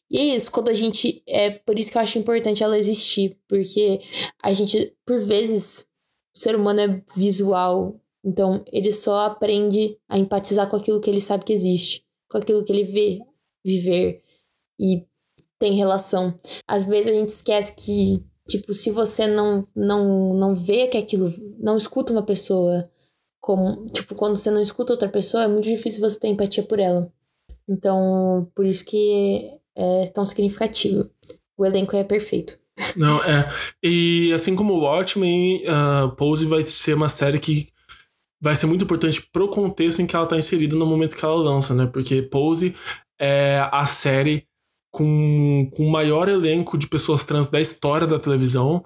e 0.10 0.18
é 0.18 0.36
isso, 0.36 0.52
quando 0.52 0.70
a 0.70 0.74
gente. 0.74 1.22
É 1.28 1.52
por 1.52 1.78
isso 1.78 1.92
que 1.92 1.98
eu 1.98 2.02
acho 2.02 2.18
importante 2.18 2.64
ela 2.64 2.78
existir, 2.78 3.38
porque 3.48 4.00
a 4.42 4.52
gente, 4.52 4.96
por 5.06 5.20
vezes, 5.20 5.86
o 6.36 6.40
ser 6.40 6.56
humano 6.56 6.80
é 6.80 7.04
visual, 7.16 8.00
então 8.26 8.64
ele 8.72 8.92
só 8.92 9.26
aprende 9.26 9.98
a 10.10 10.18
empatizar 10.18 10.68
com 10.70 10.76
aquilo 10.76 11.00
que 11.00 11.10
ele 11.10 11.22
sabe 11.22 11.46
que 11.46 11.54
existe, 11.54 12.04
com 12.30 12.40
aquilo 12.40 12.64
que 12.64 12.72
ele 12.72 12.84
vê 12.84 13.20
viver. 13.64 14.24
E 14.80 15.06
tem 15.60 15.74
relação. 15.74 16.36
Às 16.68 16.84
vezes 16.84 17.12
a 17.12 17.16
gente 17.16 17.30
esquece 17.30 17.74
que, 17.76 18.26
tipo, 18.48 18.74
se 18.74 18.90
você 18.90 19.28
não, 19.28 19.68
não, 19.76 20.34
não 20.34 20.56
vê 20.56 20.88
que 20.88 20.98
aquilo. 20.98 21.32
Não 21.60 21.78
escuta 21.78 22.12
uma 22.12 22.24
pessoa 22.24 22.84
como. 23.44 23.86
Tipo, 23.88 24.16
quando 24.16 24.38
você 24.38 24.50
não 24.50 24.62
escuta 24.62 24.94
outra 24.94 25.10
pessoa, 25.10 25.44
é 25.44 25.48
muito 25.50 25.66
difícil 25.66 26.00
você 26.00 26.18
ter 26.18 26.30
empatia 26.30 26.64
por 26.64 26.80
ela. 26.80 27.12
Então, 27.68 28.50
por 28.56 28.66
isso 28.66 28.86
que 28.86 29.52
é 29.76 30.06
tão 30.08 30.24
significativo. 30.24 31.10
O 31.58 31.66
elenco 31.66 31.94
é 31.96 32.06
perfeito. 32.06 32.58
Não, 32.96 33.22
é. 33.26 33.48
E 33.84 34.32
assim 34.34 34.56
como 34.56 34.74
o 34.74 34.80
Watchmen, 34.80 35.62
uh, 35.68 36.16
Pose 36.16 36.46
vai 36.46 36.66
ser 36.66 36.94
uma 36.94 37.10
série 37.10 37.38
que 37.38 37.68
vai 38.42 38.56
ser 38.56 38.66
muito 38.66 38.86
importante 38.86 39.22
pro 39.32 39.50
contexto 39.50 40.02
em 40.02 40.08
que 40.08 40.16
ela 40.16 40.26
tá 40.26 40.38
inserida 40.38 40.76
no 40.76 40.86
momento 40.86 41.16
que 41.16 41.24
ela 41.24 41.36
lança, 41.36 41.74
né? 41.74 41.86
Porque 41.86 42.22
Pose 42.22 42.76
é 43.20 43.68
a 43.72 43.86
série 43.86 44.48
com, 44.90 45.70
com 45.76 45.86
o 45.86 45.92
maior 45.92 46.30
elenco 46.30 46.78
de 46.78 46.88
pessoas 46.88 47.24
trans 47.24 47.50
da 47.50 47.60
história 47.60 48.08
da 48.08 48.18
televisão. 48.18 48.84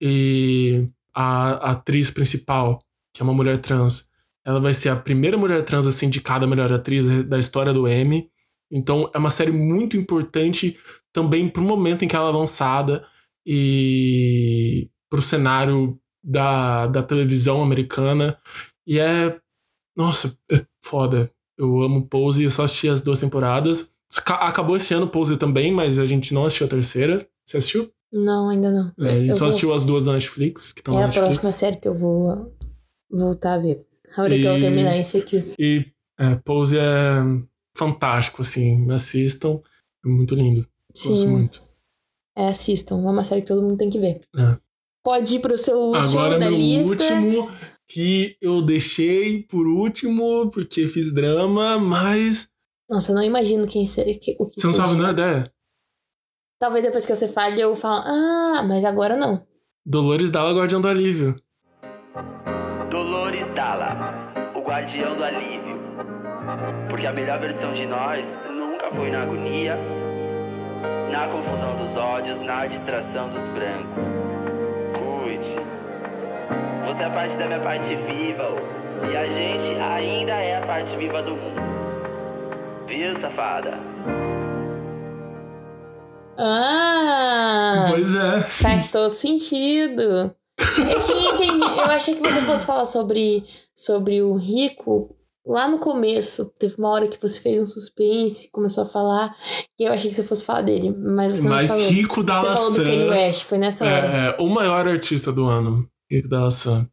E 0.00 0.88
a, 1.14 1.50
a 1.50 1.70
atriz 1.72 2.10
principal, 2.10 2.82
que 3.18 3.22
é 3.22 3.24
uma 3.24 3.34
mulher 3.34 3.60
trans, 3.60 4.10
ela 4.46 4.60
vai 4.60 4.72
ser 4.72 4.90
a 4.90 4.96
primeira 4.96 5.36
mulher 5.36 5.64
trans 5.64 5.88
a 5.88 5.90
ser 5.90 6.06
indicada 6.06 6.44
a 6.44 6.48
melhor 6.48 6.72
atriz 6.72 7.24
da 7.24 7.36
história 7.36 7.72
do 7.72 7.88
Emmy. 7.88 8.30
Então 8.70 9.10
é 9.12 9.18
uma 9.18 9.28
série 9.28 9.50
muito 9.50 9.96
importante 9.96 10.78
também 11.12 11.48
pro 11.48 11.60
momento 11.60 12.04
em 12.04 12.08
que 12.08 12.14
ela 12.14 12.28
é 12.28 12.32
lançada 12.32 13.04
e 13.44 14.88
pro 15.10 15.20
cenário 15.20 15.98
da, 16.22 16.86
da 16.86 17.02
televisão 17.02 17.60
americana. 17.60 18.38
E 18.86 19.00
é. 19.00 19.36
Nossa, 19.96 20.38
é 20.48 20.64
foda. 20.80 21.28
Eu 21.58 21.82
amo 21.82 22.06
Pose, 22.06 22.44
eu 22.44 22.52
só 22.52 22.62
assisti 22.62 22.88
as 22.88 23.02
duas 23.02 23.18
temporadas. 23.18 23.94
Acabou 24.26 24.76
esse 24.76 24.94
ano 24.94 25.08
Pose 25.08 25.36
também, 25.36 25.72
mas 25.72 25.98
a 25.98 26.06
gente 26.06 26.32
não 26.32 26.46
assistiu 26.46 26.68
a 26.68 26.70
terceira. 26.70 27.26
Você 27.44 27.56
assistiu? 27.56 27.90
Não, 28.14 28.48
ainda 28.48 28.70
não. 28.70 28.92
É, 29.04 29.10
a 29.10 29.18
gente 29.18 29.30
eu 29.30 29.34
só 29.34 29.40
vou... 29.40 29.48
assistiu 29.48 29.74
as 29.74 29.84
duas 29.84 30.04
da 30.04 30.12
Netflix, 30.12 30.72
que 30.72 30.82
estão 30.82 30.94
é 30.94 31.00
na 31.00 31.06
Netflix. 31.06 31.26
É 31.26 31.30
a 31.30 31.32
próxima 31.32 31.50
série 31.50 31.76
que 31.78 31.88
eu 31.88 31.96
vou 31.96 32.56
voltar 33.10 33.54
a 33.54 33.58
ver. 33.58 33.84
A 34.16 34.22
hora 34.22 34.30
que 34.38 34.44
eu 34.44 34.56
E- 34.56 34.60
terminar 34.60 34.96
esse 34.96 35.18
aqui. 35.18 35.52
E 35.58 35.86
é, 36.18 36.34
Pose 36.44 36.78
é 36.78 37.20
fantástico, 37.76 38.42
assim. 38.42 38.90
Assistam. 38.90 39.60
É 40.04 40.08
muito 40.08 40.34
lindo. 40.34 40.66
Gosto 40.94 41.16
Sim. 41.16 41.28
muito. 41.28 41.62
É, 42.36 42.48
assistam. 42.48 42.96
É 43.06 43.10
uma 43.10 43.24
série 43.24 43.40
que 43.42 43.48
todo 43.48 43.62
mundo 43.62 43.76
tem 43.76 43.90
que 43.90 43.98
ver. 43.98 44.20
É. 44.36 44.56
Pode 45.04 45.36
ir 45.36 45.40
pro 45.40 45.56
seu 45.58 45.76
último 45.78 46.18
Agora 46.20 46.38
da 46.38 46.48
meu 46.50 46.58
lista. 46.58 46.90
último, 47.14 47.50
que 47.86 48.36
eu 48.40 48.62
deixei 48.62 49.42
por 49.44 49.66
último, 49.66 50.50
porque 50.50 50.86
fiz 50.86 51.12
drama, 51.12 51.78
mas 51.78 52.48
Nossa, 52.90 53.12
eu 53.12 53.16
não 53.16 53.22
imagino 53.22 53.66
quem 53.66 53.86
se, 53.86 54.02
que, 54.16 54.36
o 54.38 54.46
que 54.50 54.60
você 54.60 54.66
não 54.66 54.74
sabe 54.74 54.96
nada, 54.96 55.22
é? 55.22 55.50
Talvez 56.58 56.84
depois 56.84 57.06
que 57.06 57.14
você 57.14 57.28
fale 57.28 57.60
eu 57.60 57.74
falo, 57.76 58.02
ah, 58.04 58.62
mas 58.66 58.84
agora 58.84 59.16
não. 59.16 59.46
Dolores 59.86 60.30
Dalla, 60.30 60.52
Guardião 60.52 60.80
do 60.82 60.88
Alívio. 60.88 61.34
Guardião 64.88 65.16
do 65.16 65.24
alívio. 65.24 65.78
Porque 66.88 67.06
a 67.06 67.12
melhor 67.12 67.38
versão 67.38 67.74
de 67.74 67.84
nós 67.84 68.24
nunca 68.48 68.90
foi 68.90 69.10
na 69.10 69.22
agonia, 69.22 69.76
na 71.10 71.28
confusão 71.28 71.76
dos 71.76 71.96
ódios, 71.96 72.40
na 72.40 72.66
distração 72.66 73.28
dos 73.28 73.42
brancos. 73.50 74.02
Cuide. 74.94 75.56
Você 76.86 77.02
é 77.02 77.10
parte 77.10 77.36
da 77.36 77.46
minha 77.46 77.60
parte 77.60 77.94
viva, 77.96 78.48
e 79.12 79.16
a 79.16 79.26
gente 79.26 79.78
ainda 79.78 80.32
é 80.32 80.56
a 80.56 80.66
parte 80.66 80.96
viva 80.96 81.22
do 81.22 81.32
mundo. 81.32 81.60
Viu, 82.86 83.20
safada? 83.20 83.78
Ah! 86.38 87.84
Pois 87.90 88.14
é. 88.14 88.40
Faz 88.40 88.90
todo 88.90 89.10
sentido. 89.10 90.34
Eu 90.78 90.98
tinha 91.00 91.34
entendido. 91.34 91.80
Eu 91.80 91.90
achei 91.90 92.14
que 92.14 92.22
você 92.22 92.40
fosse 92.40 92.64
falar 92.64 92.84
sobre, 92.86 93.44
sobre 93.78 94.20
o 94.20 94.34
rico 94.34 95.16
lá 95.46 95.68
no 95.68 95.78
começo. 95.78 96.52
Teve 96.58 96.74
uma 96.78 96.90
hora 96.90 97.06
que 97.06 97.20
você 97.20 97.40
fez 97.40 97.60
um 97.60 97.64
suspense, 97.64 98.50
começou 98.50 98.82
a 98.82 98.86
falar, 98.86 99.34
e 99.78 99.84
eu 99.84 99.92
achei 99.92 100.10
que 100.10 100.16
você 100.16 100.24
fosse 100.24 100.44
falar 100.44 100.62
dele. 100.62 100.90
Mas 100.90 101.32
você 101.32 101.48
Mais 101.48 101.70
não 101.70 101.76
falou. 101.76 101.92
rico 101.92 102.22
da 102.22 102.34
Você 102.34 102.46
falou 102.46 102.72
do 102.72 102.78
Laçã. 102.78 102.84
Kanye 102.84 103.08
West, 103.08 103.42
foi 103.44 103.58
nessa 103.58 103.84
hora. 103.84 104.06
É, 104.06 104.28
é, 104.28 104.36
o 104.42 104.48
maior 104.48 104.86
artista 104.88 105.32
do 105.32 105.46
ano. 105.46 105.88
Rico 106.10 106.28
da 106.28 106.42
Laçã. 106.42 106.86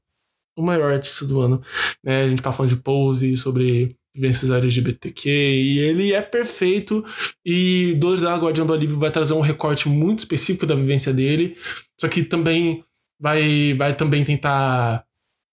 O 0.58 0.62
maior 0.62 0.94
artista 0.94 1.26
do 1.26 1.42
ano. 1.42 1.62
Né, 2.04 2.24
a 2.24 2.30
gente 2.30 2.42
tá 2.42 2.52
falando 2.52 2.70
de 2.70 2.78
Pose, 2.78 3.36
sobre 3.36 3.98
vivências 4.16 4.50
LGBTQ, 4.50 5.30
e 5.30 5.80
ele 5.80 6.14
é 6.14 6.22
perfeito. 6.22 7.04
E 7.46 7.96
Dois 7.96 8.22
da 8.22 8.38
Guardião 8.38 8.66
do 8.66 8.74
Alívio 8.74 8.98
vai 8.98 9.12
trazer 9.12 9.34
um 9.34 9.42
recorte 9.42 9.90
muito 9.90 10.20
específico 10.20 10.66
da 10.66 10.76
vivência 10.76 11.14
dele. 11.14 11.58
Só 12.00 12.08
que 12.08 12.24
também 12.24 12.82
vai, 13.20 13.74
vai 13.74 13.94
também 13.96 14.24
tentar 14.24 15.05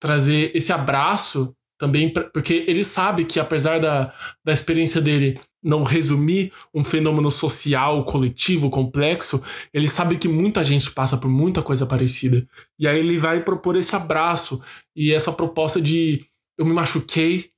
trazer 0.02 0.50
esse 0.52 0.72
abraço 0.72 1.54
também, 1.78 2.12
pra- 2.12 2.24
porque 2.24 2.64
ele 2.66 2.82
sabe 2.82 3.24
que 3.24 3.38
apesar 3.38 3.78
da, 3.78 4.12
da 4.44 4.52
experiência 4.52 5.00
dele 5.00 5.38
não 5.62 5.84
resumir 5.84 6.52
um 6.74 6.82
fenômeno 6.82 7.30
social, 7.30 8.04
coletivo, 8.04 8.68
complexo, 8.68 9.40
ele 9.72 9.86
sabe 9.86 10.18
que 10.18 10.26
muita 10.26 10.64
gente 10.64 10.90
passa 10.90 11.16
por 11.16 11.28
muita 11.28 11.62
coisa 11.62 11.86
parecida. 11.86 12.44
E 12.80 12.88
aí 12.88 12.98
ele 12.98 13.16
vai 13.16 13.44
propor 13.44 13.76
esse 13.76 13.94
abraço 13.94 14.60
e 14.94 15.12
essa 15.12 15.32
proposta 15.32 15.80
de 15.80 16.24
eu 16.58 16.66
me 16.66 16.72
machuquei 16.72 17.50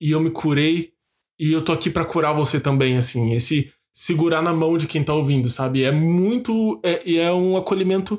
e 0.00 0.12
eu 0.12 0.20
me 0.20 0.30
curei 0.30 0.92
e 1.38 1.52
eu 1.52 1.60
tô 1.62 1.72
aqui 1.72 1.90
pra 1.90 2.06
curar 2.06 2.32
você 2.32 2.58
também, 2.58 2.96
assim, 2.96 3.34
esse 3.34 3.70
segurar 3.92 4.40
na 4.40 4.54
mão 4.54 4.78
de 4.78 4.86
quem 4.86 5.04
tá 5.04 5.12
ouvindo, 5.12 5.50
sabe? 5.50 5.82
É 5.82 5.90
muito 5.92 6.80
é, 6.82 7.02
e 7.06 7.18
é 7.18 7.30
um 7.30 7.58
acolhimento 7.58 8.18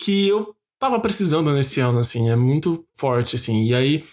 que 0.00 0.26
eu 0.26 0.55
tava 0.78 1.00
precisando 1.00 1.52
nesse 1.52 1.80
ano, 1.80 1.98
assim, 1.98 2.28
é 2.30 2.36
muito 2.36 2.86
forte, 2.94 3.36
assim. 3.36 3.64
E 3.64 3.74
aí 3.74 4.04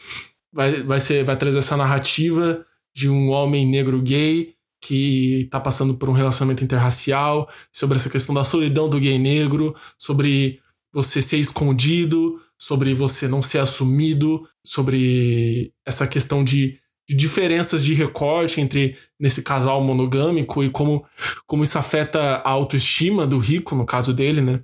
vai, 0.51 0.83
vai 0.83 0.99
ser 0.99 1.23
vai 1.23 1.35
trazer 1.37 1.57
essa 1.57 1.77
narrativa 1.77 2.65
de 2.95 3.09
um 3.09 3.29
homem 3.29 3.65
negro 3.65 4.01
gay 4.01 4.53
que 4.81 5.47
tá 5.49 5.59
passando 5.59 5.95
por 5.95 6.09
um 6.09 6.13
relacionamento 6.13 6.63
interracial, 6.63 7.49
sobre 7.71 7.97
essa 7.97 8.09
questão 8.09 8.35
da 8.35 8.43
solidão 8.43 8.89
do 8.89 8.99
gay 8.99 9.17
negro, 9.17 9.73
sobre 9.97 10.59
você 10.91 11.21
ser 11.21 11.37
escondido, 11.37 12.39
sobre 12.57 12.93
você 12.93 13.27
não 13.27 13.41
ser 13.41 13.59
assumido, 13.59 14.47
sobre 14.63 15.73
essa 15.85 16.05
questão 16.05 16.43
de, 16.43 16.79
de 17.07 17.15
diferenças 17.15 17.83
de 17.83 17.93
recorte 17.93 18.59
entre 18.59 18.97
nesse 19.19 19.41
casal 19.41 19.81
monogâmico 19.81 20.63
e 20.63 20.69
como, 20.69 21.05
como 21.47 21.63
isso 21.63 21.79
afeta 21.79 22.35
a 22.37 22.49
autoestima 22.49 23.25
do 23.25 23.37
rico, 23.37 23.75
no 23.75 23.85
caso 23.85 24.13
dele, 24.13 24.41
né? 24.41 24.61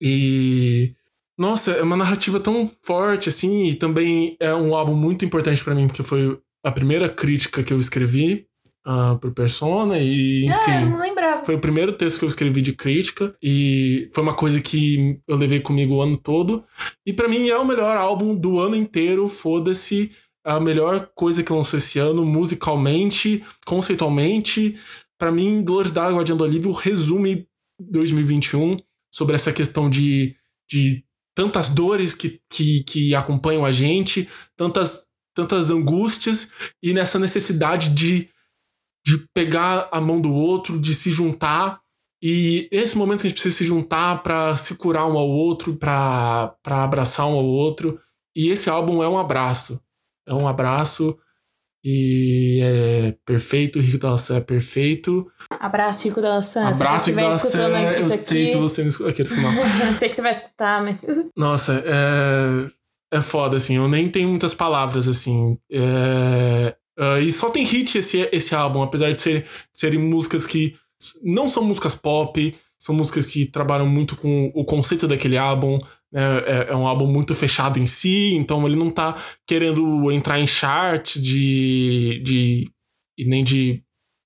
E 0.00 0.92
nossa, 1.40 1.70
é 1.70 1.82
uma 1.82 1.96
narrativa 1.96 2.38
tão 2.38 2.70
forte 2.82 3.30
assim, 3.30 3.64
e 3.68 3.74
também 3.74 4.36
é 4.38 4.54
um 4.54 4.74
álbum 4.74 4.94
muito 4.94 5.24
importante 5.24 5.64
pra 5.64 5.74
mim, 5.74 5.86
porque 5.86 6.02
foi 6.02 6.38
a 6.62 6.70
primeira 6.70 7.08
crítica 7.08 7.62
que 7.62 7.72
eu 7.72 7.78
escrevi 7.78 8.46
uh, 8.86 9.18
pro 9.18 9.32
Persona 9.32 9.98
e 9.98 10.44
enfim. 10.44 10.70
Ah, 10.70 10.82
eu 10.82 10.90
não 10.90 11.00
lembrava. 11.00 11.42
Foi 11.42 11.54
o 11.54 11.58
primeiro 11.58 11.94
texto 11.94 12.18
que 12.18 12.26
eu 12.26 12.28
escrevi 12.28 12.60
de 12.60 12.74
crítica 12.74 13.34
e 13.42 14.06
foi 14.12 14.22
uma 14.22 14.34
coisa 14.34 14.60
que 14.60 15.18
eu 15.26 15.34
levei 15.34 15.60
comigo 15.60 15.94
o 15.94 16.02
ano 16.02 16.18
todo. 16.18 16.62
E 17.06 17.12
pra 17.14 17.26
mim 17.26 17.48
é 17.48 17.56
o 17.56 17.64
melhor 17.64 17.96
álbum 17.96 18.34
do 18.34 18.60
ano 18.60 18.76
inteiro, 18.76 19.26
foda-se. 19.26 20.12
A 20.44 20.60
melhor 20.60 21.10
coisa 21.14 21.42
que 21.42 21.52
lançou 21.54 21.78
esse 21.78 21.98
ano, 21.98 22.22
musicalmente, 22.22 23.42
conceitualmente. 23.64 24.76
Pra 25.18 25.32
mim, 25.32 25.62
Dolores 25.62 25.90
da 25.90 26.10
Guardião 26.10 26.36
do 26.36 26.44
Alívio 26.44 26.72
resume 26.72 27.46
2021 27.80 28.76
sobre 29.10 29.36
essa 29.36 29.54
questão 29.54 29.88
de, 29.88 30.36
de 30.70 31.02
tantas 31.40 31.70
dores 31.70 32.14
que, 32.14 32.38
que, 32.50 32.84
que 32.84 33.14
acompanham 33.14 33.64
a 33.64 33.72
gente, 33.72 34.28
tantas, 34.54 35.06
tantas 35.34 35.70
angústias 35.70 36.52
e 36.82 36.92
nessa 36.92 37.18
necessidade 37.18 37.88
de 37.88 38.28
de 39.06 39.26
pegar 39.32 39.88
a 39.90 39.98
mão 39.98 40.20
do 40.20 40.30
outro, 40.30 40.78
de 40.78 40.94
se 40.94 41.10
juntar. 41.10 41.80
E 42.22 42.68
esse 42.70 42.98
momento 42.98 43.22
que 43.22 43.28
a 43.28 43.30
gente 43.30 43.38
precisa 43.38 43.56
se 43.56 43.64
juntar 43.64 44.22
para 44.22 44.54
se 44.54 44.74
curar 44.76 45.06
um 45.06 45.16
ao 45.16 45.26
outro, 45.26 45.74
para 45.76 46.54
abraçar 46.66 47.26
um 47.26 47.32
ao 47.32 47.44
outro. 47.44 47.98
E 48.36 48.50
esse 48.50 48.68
álbum 48.68 49.02
é 49.02 49.08
um 49.08 49.18
abraço. 49.18 49.82
É 50.28 50.34
um 50.34 50.46
abraço 50.46 51.18
e 51.82 52.60
é 52.62 53.14
perfeito. 53.24 53.78
O 53.78 53.82
Rico 53.82 53.98
da 53.98 54.10
Laçã 54.10 54.36
é 54.36 54.40
perfeito. 54.40 55.30
Abraço, 55.58 56.04
Rico 56.08 56.20
da 56.20 56.34
Laçã. 56.36 56.72
Se 56.72 56.78
você 56.78 56.82
Abraço, 56.84 56.96
estiver 57.10 57.28
escutando 57.28 57.72
Laçã. 57.72 57.98
isso 57.98 58.08
Eu 58.10 58.14
aqui. 58.14 58.24
sei 58.24 58.46
que 58.52 58.56
você 58.56 58.82
não 58.82 58.88
escuta. 58.88 59.10
Aqueles 59.10 59.32
eu 59.88 59.94
sei 59.94 60.08
que 60.08 60.16
você 60.16 60.22
vai 60.22 60.30
escutar, 60.30 60.82
mas. 60.82 61.00
Nossa, 61.36 61.82
é, 61.86 63.16
é 63.18 63.20
foda, 63.20 63.56
assim. 63.56 63.76
Eu 63.76 63.88
nem 63.88 64.08
tenho 64.10 64.28
muitas 64.28 64.54
palavras, 64.54 65.08
assim. 65.08 65.58
É, 65.70 66.76
é, 66.98 67.20
e 67.20 67.30
só 67.32 67.50
tem 67.50 67.64
hit 67.64 67.96
esse, 67.96 68.28
esse 68.30 68.54
álbum, 68.54 68.82
apesar 68.82 69.12
de 69.12 69.20
ser, 69.20 69.46
serem 69.72 69.98
músicas 69.98 70.46
que 70.46 70.76
não 71.22 71.48
são 71.48 71.64
músicas 71.64 71.94
pop, 71.94 72.54
são 72.80 72.94
músicas 72.94 73.26
que 73.26 73.44
trabalham 73.44 73.86
muito 73.86 74.16
com 74.16 74.50
o 74.54 74.64
conceito 74.64 75.06
daquele 75.06 75.36
álbum. 75.36 75.78
né? 76.10 76.22
É, 76.46 76.66
é 76.70 76.76
um 76.76 76.86
álbum 76.86 77.06
muito 77.06 77.34
fechado 77.34 77.78
em 77.78 77.86
si, 77.86 78.34
então 78.34 78.66
ele 78.66 78.74
não 78.74 78.90
tá 78.90 79.14
querendo 79.46 80.10
entrar 80.10 80.40
em 80.40 80.46
chart 80.46 81.16
de, 81.16 82.22
de 82.24 82.70
e 83.18 83.24
nem 83.26 83.44
de 83.44 83.84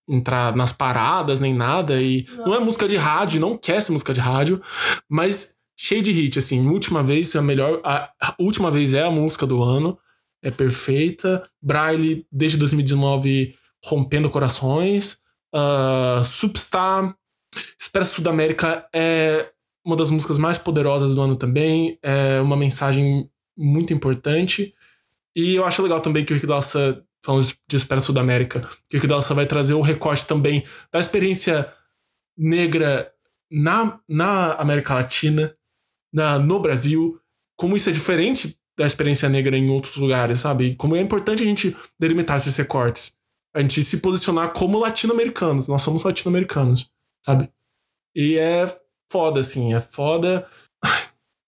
entrar 0.09 0.55
nas 0.55 0.71
paradas, 0.71 1.41
nem 1.41 1.53
nada. 1.53 2.01
E 2.01 2.27
não 2.39 2.55
é 2.55 2.61
música 2.61 2.87
de 2.87 2.97
rádio, 2.97 3.41
não 3.41 3.59
quer 3.59 3.83
ser 3.83 3.91
música 3.91 4.15
de 4.15 4.21
rádio, 4.21 4.63
mas 5.09 5.57
cheio 5.77 6.03
de 6.03 6.13
hit, 6.13 6.39
assim. 6.39 6.65
Última 6.69 7.03
vez, 7.03 7.35
a 7.35 7.43
melhor. 7.43 7.81
A, 7.85 8.11
a 8.21 8.35
última 8.39 8.71
vez 8.71 8.95
é 8.95 9.03
a 9.03 9.11
música 9.11 9.47
do 9.47 9.63
ano. 9.63 9.99
É 10.43 10.51
perfeita. 10.51 11.43
Braille, 11.61 12.25
desde 12.31 12.57
2019, 12.59 13.55
rompendo 13.83 14.31
corações. 14.31 15.19
Uh, 15.53 16.23
Substar, 16.25 17.17
Expresso 17.79 18.17
Sudamérica 18.17 18.87
é 18.93 19.51
uma 19.85 19.97
das 19.97 20.11
músicas 20.11 20.39
mais 20.39 20.59
poderosas 20.59 21.15
do 21.15 21.21
ano 21.21 21.37
também. 21.37 21.99
É 22.03 22.41
uma 22.41 22.57
mensagem 22.57 23.29
muito 23.57 23.93
importante. 23.93 24.75
E 25.37 25.55
eu 25.55 25.65
acho 25.65 25.83
legal 25.83 26.01
também 26.01 26.25
que 26.25 26.33
o 26.33 26.35
Rick 26.35 26.47
Dawson, 26.47 27.03
falando 27.23 27.47
de 27.69 27.77
Expresso 27.77 28.07
Sudamérica, 28.07 28.61
que 28.89 28.97
o 28.97 28.99
Rick 28.99 29.07
Dawson 29.07 29.35
vai 29.35 29.47
trazer 29.47 29.75
o 29.75 29.81
recorte 29.81 30.27
também 30.27 30.65
da 30.93 31.01
experiência 31.01 31.73
negra 32.37 33.13
na, 33.51 34.01
na 34.09 34.55
América 34.55 34.95
Latina, 34.95 35.55
na, 36.13 36.39
no 36.39 36.61
Brasil, 36.61 37.21
como 37.57 37.77
isso 37.77 37.89
é 37.89 37.93
diferente 37.93 38.59
da 38.77 38.87
experiência 38.87 39.29
negra 39.29 39.57
em 39.57 39.71
outros 39.71 39.97
lugares, 39.97 40.41
sabe? 40.41 40.75
Como 40.75 40.97
é 40.97 41.01
importante 41.01 41.43
a 41.43 41.47
gente 41.47 41.77
delimitar 41.99 42.37
esses 42.37 42.57
recortes. 42.57 43.17
A 43.55 43.61
gente 43.61 43.83
se 43.85 43.99
posicionar 43.99 44.53
como 44.53 44.79
latino-americanos. 44.79 45.69
Nós 45.69 45.83
somos 45.83 46.03
latino-americanos, 46.03 46.91
sabe? 47.25 47.51
E 48.15 48.37
é 48.37 48.67
foda, 49.11 49.41
assim, 49.41 49.75
é 49.75 49.81
foda. 49.81 50.47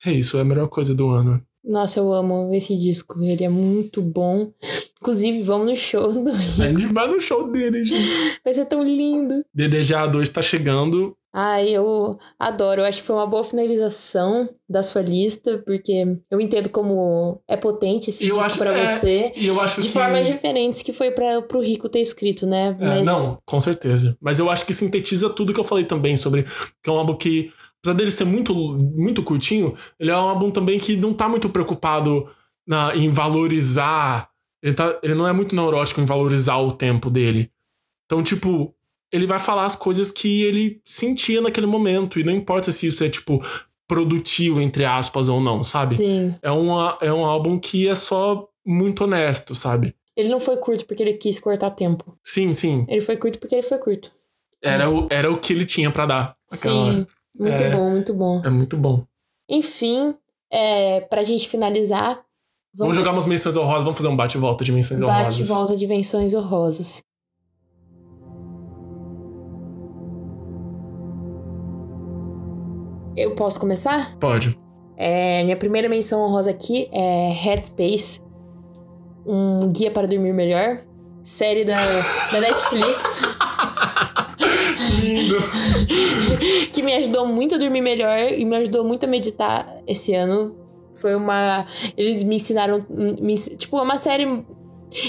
É 0.05 0.13
isso, 0.13 0.37
é 0.37 0.43
a 0.43 0.45
melhor 0.45 0.69
coisa 0.69 0.95
do 0.95 1.09
ano. 1.09 1.45
Nossa, 1.65 1.99
eu 1.99 2.13
amo 2.13 2.55
esse 2.55 2.77
disco. 2.77 3.21
Ele 3.21 3.43
é 3.43 3.49
muito 3.49 4.01
bom. 4.01 4.53
Inclusive, 5.01 5.43
vamos 5.43 5.67
no 5.67 5.77
show 5.77 6.13
do 6.13 6.31
A 6.31 6.35
gente 6.35 6.87
vai 6.87 7.09
no 7.09 7.21
show 7.21 7.51
dele, 7.51 7.85
gente. 7.85 8.09
Vai 8.45 8.55
ser 8.55 8.67
tão 8.67 8.85
lindo. 8.85 9.45
DDGA 9.53 10.07
2 10.07 10.29
tá 10.29 10.41
chegando. 10.41 11.17
Ai, 11.39 11.69
eu 11.69 12.19
adoro. 12.39 12.81
Eu 12.81 12.87
acho 12.87 13.03
que 13.03 13.07
foi 13.07 13.15
uma 13.17 13.27
boa 13.27 13.45
finalização 13.45 14.49
da 14.67 14.83
sua 14.83 15.03
lista, 15.03 15.59
porque 15.67 16.03
eu 16.31 16.41
entendo 16.41 16.71
como 16.71 17.43
é 17.47 17.59
potente 17.59 18.09
esse 18.09 18.27
eu 18.27 18.39
disco 18.39 18.59
pra 18.59 18.73
é, 18.73 18.87
você. 18.87 19.33
eu 19.37 19.61
acho 19.61 19.83
de 19.83 19.87
que- 19.89 19.93
formas 19.93 20.27
diferentes 20.27 20.81
que 20.81 20.95
foi 20.95 21.11
para 21.11 21.43
pro 21.43 21.61
Rico 21.61 21.91
ter 21.91 22.01
escrito, 22.01 22.47
né? 22.47 22.75
É, 22.81 22.85
Mas 22.87 23.07
Não, 23.07 23.39
com 23.45 23.61
certeza. 23.61 24.17
Mas 24.19 24.39
eu 24.39 24.49
acho 24.51 24.65
que 24.65 24.73
sintetiza 24.73 25.29
tudo 25.29 25.53
que 25.53 25.61
eu 25.61 25.65
falei 25.65 25.85
também 25.85 26.17
sobre 26.17 26.45
que 26.83 26.89
é 26.89 26.91
um 26.91 26.97
álbum 26.97 27.15
que, 27.15 27.53
apesar 27.83 27.95
dele 27.99 28.11
ser 28.11 28.25
muito, 28.25 28.55
muito 28.55 29.23
curtinho, 29.23 29.77
ele 30.01 30.11
é 30.11 30.17
um 30.17 30.21
álbum 30.31 30.51
também 30.51 30.79
que 30.79 30.97
não 30.97 31.13
tá 31.13 31.29
muito 31.29 31.51
preocupado 31.51 32.27
na, 32.67 32.97
em 32.97 33.11
valorizar. 33.11 34.31
Ele, 34.63 34.75
tá, 34.75 34.99
ele 35.03 35.15
não 35.15 35.29
é 35.29 35.35
muito 35.35 35.55
neurótico 35.55 36.01
em 36.01 36.07
valorizar 36.07 36.57
o 36.57 36.73
tempo 36.73 37.11
dele. 37.11 37.51
Então, 38.07 38.23
tipo, 38.23 38.75
ele 39.13 39.27
vai 39.27 39.39
falar 39.39 39.65
as 39.67 39.77
coisas 39.77 40.11
que 40.13 40.43
ele 40.43 40.81
sentia 40.85 41.41
naquele 41.41 41.67
momento. 41.67 42.19
E 42.21 42.25
não 42.25 42.33
importa 42.33 42.71
se 42.73 42.87
isso 42.87 43.03
é, 43.05 43.09
tipo, 43.09 43.43
produtivo, 43.89 44.61
entre 44.61 44.85
aspas, 44.85 45.29
ou 45.29 45.41
não, 45.41 45.63
sabe? 45.63 45.97
Sim. 45.97 46.35
É, 46.43 46.51
uma, 46.51 46.99
é 47.01 47.13
um 47.13 47.25
álbum 47.25 47.59
que 47.59 47.89
é 47.89 47.95
só 47.95 48.49
muito 48.67 49.05
honesto, 49.05 49.55
sabe? 49.55 49.95
ele 50.17 50.31
não 50.31 50.41
foi 50.41 50.57
curto 50.57 50.87
porque 50.87 51.03
ele 51.03 51.13
quis 51.13 51.39
cortar 51.39 51.69
tempo. 51.73 52.17
Sim, 52.25 52.51
sim. 52.51 52.87
Ele 52.89 53.03
foi 53.03 53.19
curto 53.19 53.39
porque 53.39 53.55
ele 53.55 53.63
foi 53.63 53.77
curto. 53.79 54.11
Era 54.63 54.89
o, 54.89 55.07
era 55.11 55.31
o 55.31 55.39
que 55.39 55.53
ele 55.53 55.67
tinha 55.67 55.91
pra 55.91 56.07
dar. 56.07 56.37
Sim. 56.47 57.07
Muito 57.39 57.63
É. 57.63 57.71
bom, 57.71 57.91
muito 57.91 58.15
bom. 58.15 58.41
É 58.43 58.49
muito 58.49 58.79
bom. 58.79 59.05
Enfim, 59.47 60.15
é, 60.51 61.03
pra 61.03 61.23
gente 61.23 61.47
finalizar, 61.47 62.25
Vamos, 62.75 62.97
jogar 62.97 63.13
umas 63.13 63.27
menções 63.27 63.59
honrosas, 63.59 63.85
vamos 63.85 63.99
fazer 63.99 64.09
um 64.09 64.17
bate 64.17 64.39
e 64.39 64.41
volta 64.41 64.65
de 64.65 64.73
menções 64.73 65.01
bate 65.01 65.13
honrosas. 65.35 65.49
volta 65.49 65.77
de 65.77 65.87
menções 65.87 66.33
honrosas. 66.33 67.03
Eu 73.17 73.35
posso 73.35 73.59
começar? 73.59 74.15
Pode. 74.19 74.57
É, 74.97 75.43
minha 75.43 75.57
primeira 75.57 75.89
menção 75.89 76.21
honrosa 76.21 76.51
aqui 76.51 76.89
é 76.93 77.33
Headspace, 77.33 78.21
um 79.27 79.69
guia 79.69 79.91
para 79.91 80.07
dormir 80.07 80.35
melhor, 80.35 80.79
série 81.23 81.65
da, 81.65 81.75
da 81.75 82.41
Netflix. 82.41 83.21
Lindo! 85.01 85.37
que 86.73 86.83
me 86.83 86.95
ajudou 86.95 87.27
muito 87.27 87.55
a 87.55 87.59
dormir 87.59 87.81
melhor 87.81 88.19
e 88.19 88.45
me 88.45 88.57
ajudou 88.57 88.85
muito 88.85 89.05
a 89.05 89.07
meditar 89.07 89.67
esse 89.87 90.15
ano. 90.15 90.55
Foi 90.93 91.15
uma. 91.15 91.65
Eles 91.97 92.23
me 92.23 92.37
ensinaram. 92.37 92.85
me 92.89 93.35
tipo, 93.35 93.79
é 93.79 93.83
uma 93.83 93.97
série 93.97 94.45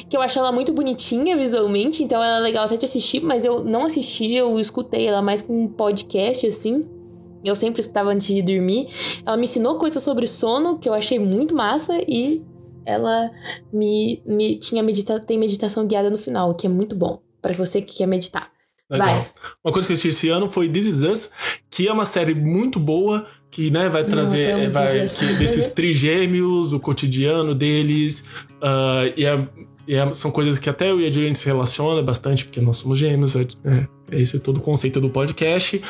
que 0.09 0.15
eu 0.15 0.21
acho 0.21 0.39
ela 0.39 0.51
muito 0.51 0.73
bonitinha 0.73 1.38
visualmente, 1.38 2.03
então 2.03 2.21
ela 2.21 2.38
é 2.38 2.41
legal 2.41 2.65
até 2.65 2.77
de 2.77 2.85
assistir, 2.85 3.21
mas 3.21 3.45
eu 3.45 3.63
não 3.63 3.85
assisti, 3.85 4.34
eu 4.34 4.59
escutei 4.59 5.07
ela 5.07 5.21
mais 5.21 5.41
com 5.41 5.53
um 5.53 5.67
podcast 5.67 6.47
assim. 6.47 6.97
Eu 7.43 7.55
sempre 7.55 7.80
escutava 7.80 8.09
antes 8.11 8.27
de 8.27 8.41
dormir. 8.41 8.88
Ela 9.26 9.38
me 9.38 9.43
ensinou 9.45 9.77
coisas 9.77 10.01
sobre 10.03 10.27
sono 10.27 10.80
que 10.80 10.89
eu 10.89 10.93
achei 10.93 11.19
muito 11.19 11.55
massa 11.55 11.93
e 12.07 12.43
ela 12.85 13.31
me, 13.72 14.22
me 14.26 14.57
tinha 14.57 14.81
medita 14.81 15.19
tem 15.19 15.38
meditação 15.38 15.85
guiada 15.85 16.09
no 16.09 16.18
final, 16.18 16.55
que 16.55 16.65
é 16.65 16.69
muito 16.69 16.95
bom 16.95 17.22
para 17.41 17.53
você 17.53 17.81
que 17.81 17.97
quer 17.97 18.07
meditar. 18.07 18.51
Legal. 18.89 19.07
Vai. 19.07 19.27
Uma 19.64 19.73
coisa 19.73 19.88
que 19.88 19.91
eu 19.91 19.95
assisti 19.95 20.07
esse 20.07 20.30
ano 20.30 20.49
foi 20.49 20.69
This 20.69 20.88
Is 20.88 21.03
Us, 21.03 21.31
que 21.69 21.88
é 21.88 21.91
uma 21.91 22.05
série 22.05 22.34
muito 22.34 22.80
boa, 22.80 23.26
que 23.51 23.69
né, 23.69 23.89
vai 23.89 24.03
Nossa, 24.03 24.15
trazer 24.15 24.47
é, 24.47 24.69
vai, 24.69 24.99
desses 25.01 25.72
trigêmeos, 25.72 26.72
o 26.72 26.80
cotidiano 26.80 27.53
deles. 27.53 28.23
ah, 28.61 29.03
e 29.15 29.26
é- 29.26 29.47
e 29.88 29.95
é- 29.95 30.14
são 30.14 30.30
coisas 30.30 30.59
que 30.59 30.69
até 30.69 30.91
eu 30.91 30.99
e 30.99 31.05
a 31.05 31.35
se 31.35 31.45
relaciona 31.45 32.01
bastante, 32.03 32.45
porque 32.45 32.59
nós 32.59 32.77
somos 32.77 32.99
gêmeos. 32.99 33.35
É, 33.35 33.41
é, 33.64 33.88
esse 34.11 34.38
é 34.38 34.39
todo 34.39 34.57
o 34.57 34.61
conceito 34.61 34.99
do 34.99 35.09
podcast. 35.09 35.81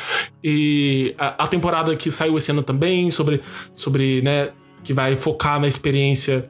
E 0.42 1.14
a, 1.18 1.44
a 1.44 1.46
temporada 1.46 1.94
que 1.96 2.10
saiu 2.10 2.38
esse 2.38 2.50
ano 2.50 2.62
também, 2.62 3.10
sobre, 3.10 3.40
sobre 3.72 4.22
né, 4.22 4.50
que 4.84 4.92
vai 4.92 5.14
focar 5.16 5.60
na 5.60 5.66
experiência 5.66 6.48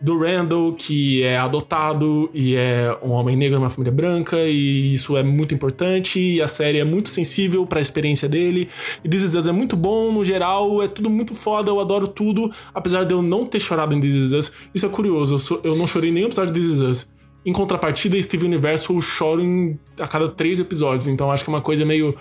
do 0.00 0.16
Randall, 0.18 0.74
que 0.74 1.22
é 1.24 1.36
adotado 1.36 2.30
e 2.32 2.54
é 2.54 2.96
um 3.02 3.10
homem 3.10 3.34
negro 3.36 3.58
numa 3.58 3.68
família 3.68 3.92
branca, 3.92 4.36
e 4.46 4.92
isso 4.94 5.16
é 5.16 5.22
muito 5.24 5.52
importante, 5.54 6.20
e 6.20 6.40
a 6.40 6.46
série 6.46 6.78
é 6.78 6.84
muito 6.84 7.08
sensível 7.08 7.66
para 7.66 7.80
a 7.80 7.82
experiência 7.82 8.28
dele. 8.28 8.68
E 9.02 9.08
This 9.08 9.24
Is 9.24 9.34
Us 9.34 9.48
é 9.48 9.52
muito 9.52 9.76
bom, 9.76 10.12
no 10.12 10.24
geral, 10.24 10.80
é 10.82 10.86
tudo 10.86 11.10
muito 11.10 11.34
foda, 11.34 11.68
eu 11.70 11.80
adoro 11.80 12.06
tudo, 12.06 12.50
apesar 12.72 13.04
de 13.04 13.12
eu 13.12 13.22
não 13.22 13.44
ter 13.44 13.58
chorado 13.60 13.94
em 13.94 14.00
This 14.00 14.14
Is 14.14 14.32
Us. 14.32 14.52
Isso 14.72 14.86
é 14.86 14.88
curioso, 14.88 15.34
eu, 15.34 15.38
sou- 15.38 15.60
eu 15.64 15.74
não 15.74 15.86
chorei 15.86 16.12
nenhum 16.12 16.26
episódio 16.26 16.52
de 16.54 16.60
This 16.60 16.70
Is 16.74 16.80
Us. 16.80 17.10
Em 17.44 17.52
contrapartida, 17.52 18.20
Steve 18.20 18.44
Universo 18.44 18.92
eu 18.92 19.00
choro 19.00 19.40
em, 19.42 19.78
a 19.98 20.06
cada 20.06 20.28
três 20.28 20.60
episódios, 20.60 21.06
então 21.08 21.30
acho 21.30 21.42
que 21.44 21.50
é 21.50 21.52
uma 21.54 21.60
coisa 21.62 21.84
meio. 21.84 22.14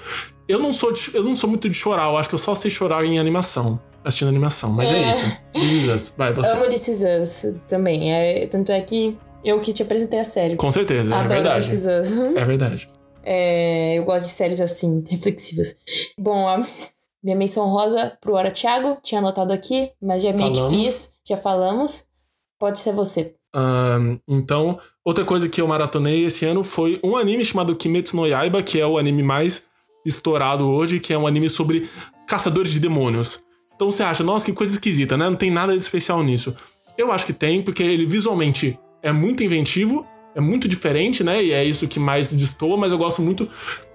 Eu 0.47 0.57
não 0.59 0.71
sou, 0.73 0.91
de- 0.93 1.11
eu 1.13 1.23
não 1.23 1.35
sou 1.35 1.49
muito 1.49 1.67
de 1.69 1.75
chorar, 1.75 2.05
eu 2.09 2.17
acho 2.17 2.29
que 2.29 2.35
eu 2.35 2.39
só 2.39 2.55
sei 2.55 2.71
chorar 2.71 3.03
em 3.03 3.19
animação, 3.19 3.79
assistindo 4.07 4.29
animação, 4.29 4.71
mas 4.71 4.89
é, 4.91 5.03
É. 5.03 5.09
isso. 5.09 5.37
This 5.53 5.71
Is 5.71 5.87
Us, 5.87 6.13
vai, 6.17 6.33
você. 6.33 6.51
Amo 6.51 6.67
This 6.69 6.87
Is 6.87 7.01
Us 7.21 7.45
também. 7.67 8.11
É, 8.13 8.47
tanto 8.47 8.71
é 8.71 8.81
que 8.81 9.17
eu 9.43 9.59
que 9.59 9.71
te 9.73 9.83
apresentei 9.83 10.19
a 10.19 10.23
série. 10.23 10.55
Com 10.55 10.71
certeza, 10.71 11.09
é 11.09 11.13
Adoro 11.13 11.29
verdade. 11.29 11.59
This 11.59 11.73
Is 11.73 11.85
Us. 11.85 12.17
É 12.35 12.45
verdade. 12.45 12.89
É, 13.23 13.95
eu 13.97 14.03
gosto 14.03 14.25
de 14.25 14.31
séries 14.31 14.61
assim, 14.61 15.03
reflexivas. 15.09 15.75
Bom, 16.17 16.47
a 16.47 16.65
minha 17.23 17.35
menção 17.35 17.67
rosa 17.69 18.17
pro 18.21 18.33
Hora 18.35 18.51
Thiago, 18.51 18.97
tinha 19.03 19.19
anotado 19.19 19.51
aqui, 19.51 19.91
mas 20.01 20.23
já 20.23 20.31
meio 20.31 20.51
que 20.51 20.57
Falamos. 20.59 20.77
fiz, 20.85 21.11
já 21.27 21.35
falamos. 21.37 22.05
Pode 22.59 22.79
ser 22.79 22.93
você. 22.93 23.33
Ahn, 23.53 24.17
então, 24.27 24.79
outra 25.05 25.25
coisa 25.25 25.49
que 25.49 25.59
eu 25.61 25.67
maratonei 25.67 26.25
esse 26.25 26.45
ano 26.45 26.63
foi 26.63 26.99
um 27.03 27.15
anime 27.17 27.43
chamado 27.43 27.75
Kimetsu 27.75 28.15
no 28.15 28.25
Yaiba, 28.27 28.63
que 28.63 28.79
é 28.79 28.85
o 28.85 28.97
anime 28.97 29.23
mais 29.23 29.65
estourado 30.05 30.65
hoje, 30.67 30.99
que 30.99 31.11
é 31.13 31.17
um 31.17 31.27
anime 31.27 31.49
sobre 31.49 31.89
caçadores 32.27 32.71
de 32.71 32.79
demônios. 32.79 33.43
Então 33.77 33.91
você 33.91 34.01
acha, 34.01 34.23
nossa, 34.23 34.43
que 34.43 34.53
coisa 34.53 34.73
esquisita, 34.73 35.15
né? 35.15 35.29
Não 35.29 35.37
tem 35.37 35.51
nada 35.51 35.71
de 35.71 35.81
especial 35.81 36.23
nisso. 36.23 36.53
Eu 36.97 37.11
acho 37.11 37.27
que 37.27 37.33
tem, 37.33 37.61
porque 37.61 37.83
ele 37.83 38.07
visualmente 38.07 38.77
é 39.03 39.11
muito 39.11 39.43
inventivo, 39.43 40.05
é 40.35 40.41
muito 40.41 40.67
diferente, 40.67 41.23
né? 41.23 41.43
E 41.43 41.51
é 41.51 41.63
isso 41.63 41.87
que 41.87 41.99
mais 41.99 42.33
destoa, 42.33 42.75
mas 42.75 42.91
eu 42.91 42.97
gosto 42.97 43.21
muito. 43.21 43.47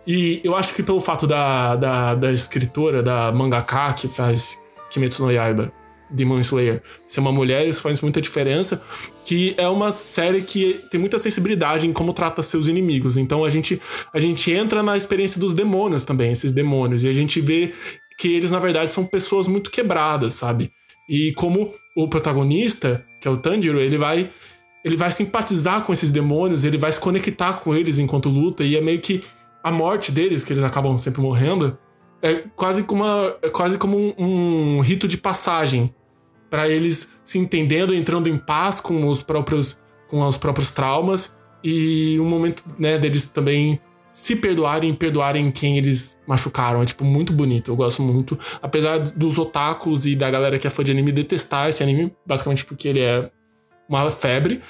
E 0.06 0.40
eu 0.44 0.54
acho 0.54 0.72
que 0.72 0.84
pelo 0.84 1.00
fato 1.00 1.26
da, 1.26 1.74
da, 1.74 2.14
da 2.14 2.32
escritora, 2.32 3.02
da 3.02 3.32
mangaka 3.32 3.92
que 3.92 4.06
faz 4.06 4.62
Kimetsu 4.88 5.24
no 5.24 5.32
Yaiba, 5.32 5.72
Demon 6.08 6.38
Slayer, 6.40 6.82
ser 7.06 7.20
uma 7.20 7.32
mulher, 7.32 7.66
isso 7.66 7.82
faz 7.82 8.00
muita 8.00 8.20
diferença. 8.20 8.82
Que 9.24 9.54
é 9.56 9.68
uma 9.68 9.90
série 9.90 10.42
que 10.42 10.80
tem 10.90 11.00
muita 11.00 11.18
sensibilidade 11.18 11.86
em 11.86 11.92
como 11.92 12.12
trata 12.12 12.42
seus 12.42 12.68
inimigos. 12.68 13.16
Então 13.16 13.44
a 13.44 13.50
gente, 13.50 13.80
a 14.12 14.20
gente 14.20 14.52
entra 14.52 14.82
na 14.82 14.96
experiência 14.96 15.40
dos 15.40 15.54
demônios 15.54 16.04
também, 16.04 16.30
esses 16.30 16.52
demônios. 16.52 17.02
E 17.02 17.08
a 17.08 17.12
gente 17.12 17.40
vê 17.40 17.72
que 18.18 18.34
eles, 18.34 18.50
na 18.50 18.58
verdade, 18.58 18.92
são 18.92 19.04
pessoas 19.04 19.48
muito 19.48 19.70
quebradas, 19.70 20.34
sabe? 20.34 20.70
E 21.08 21.32
como 21.32 21.72
o 21.96 22.08
protagonista, 22.08 23.04
que 23.20 23.28
é 23.28 23.30
o 23.30 23.36
Tanjiro, 23.36 23.80
ele 23.80 23.98
vai 23.98 24.30
ele 24.84 24.96
vai 24.96 25.12
simpatizar 25.12 25.84
com 25.84 25.92
esses 25.92 26.10
demônios, 26.10 26.64
ele 26.64 26.76
vai 26.76 26.90
se 26.90 26.98
conectar 26.98 27.52
com 27.54 27.74
eles 27.74 28.00
enquanto 28.00 28.28
luta, 28.28 28.64
e 28.64 28.76
é 28.76 28.80
meio 28.80 28.98
que 29.00 29.22
a 29.62 29.70
morte 29.70 30.10
deles, 30.10 30.42
que 30.42 30.52
eles 30.52 30.64
acabam 30.64 30.98
sempre 30.98 31.22
morrendo, 31.22 31.78
é 32.20 32.44
quase 32.56 32.82
como, 32.82 33.04
uma, 33.04 33.36
é 33.42 33.48
quase 33.48 33.78
como 33.78 33.96
um, 33.96 34.76
um 34.76 34.80
rito 34.80 35.06
de 35.06 35.16
passagem 35.16 35.94
para 36.50 36.68
eles 36.68 37.16
se 37.22 37.38
entendendo, 37.38 37.94
entrando 37.94 38.28
em 38.28 38.36
paz 38.36 38.80
com 38.80 39.08
os 39.08 39.22
próprios, 39.22 39.80
com 40.08 40.26
os 40.26 40.36
próprios 40.36 40.70
traumas, 40.70 41.36
e 41.62 42.18
um 42.18 42.26
momento 42.26 42.64
né, 42.78 42.98
deles 42.98 43.26
também 43.28 43.80
se 44.12 44.36
perdoarem 44.36 44.90
e 44.90 44.96
perdoarem 44.96 45.50
quem 45.50 45.78
eles 45.78 46.20
machucaram. 46.26 46.82
É, 46.82 46.86
tipo, 46.86 47.04
muito 47.04 47.32
bonito. 47.32 47.70
Eu 47.70 47.76
gosto 47.76 48.02
muito. 48.02 48.38
Apesar 48.60 48.98
dos 48.98 49.38
otakus 49.38 50.06
e 50.06 50.14
da 50.14 50.30
galera 50.30 50.58
que 50.58 50.66
é 50.66 50.70
fã 50.70 50.84
de 50.84 50.92
anime 50.92 51.10
detestar 51.10 51.68
esse 51.68 51.82
anime, 51.82 52.14
basicamente 52.26 52.64
porque 52.64 52.88
ele 52.88 53.00
é 53.00 53.30
uma 53.88 54.10
febre. 54.10 54.62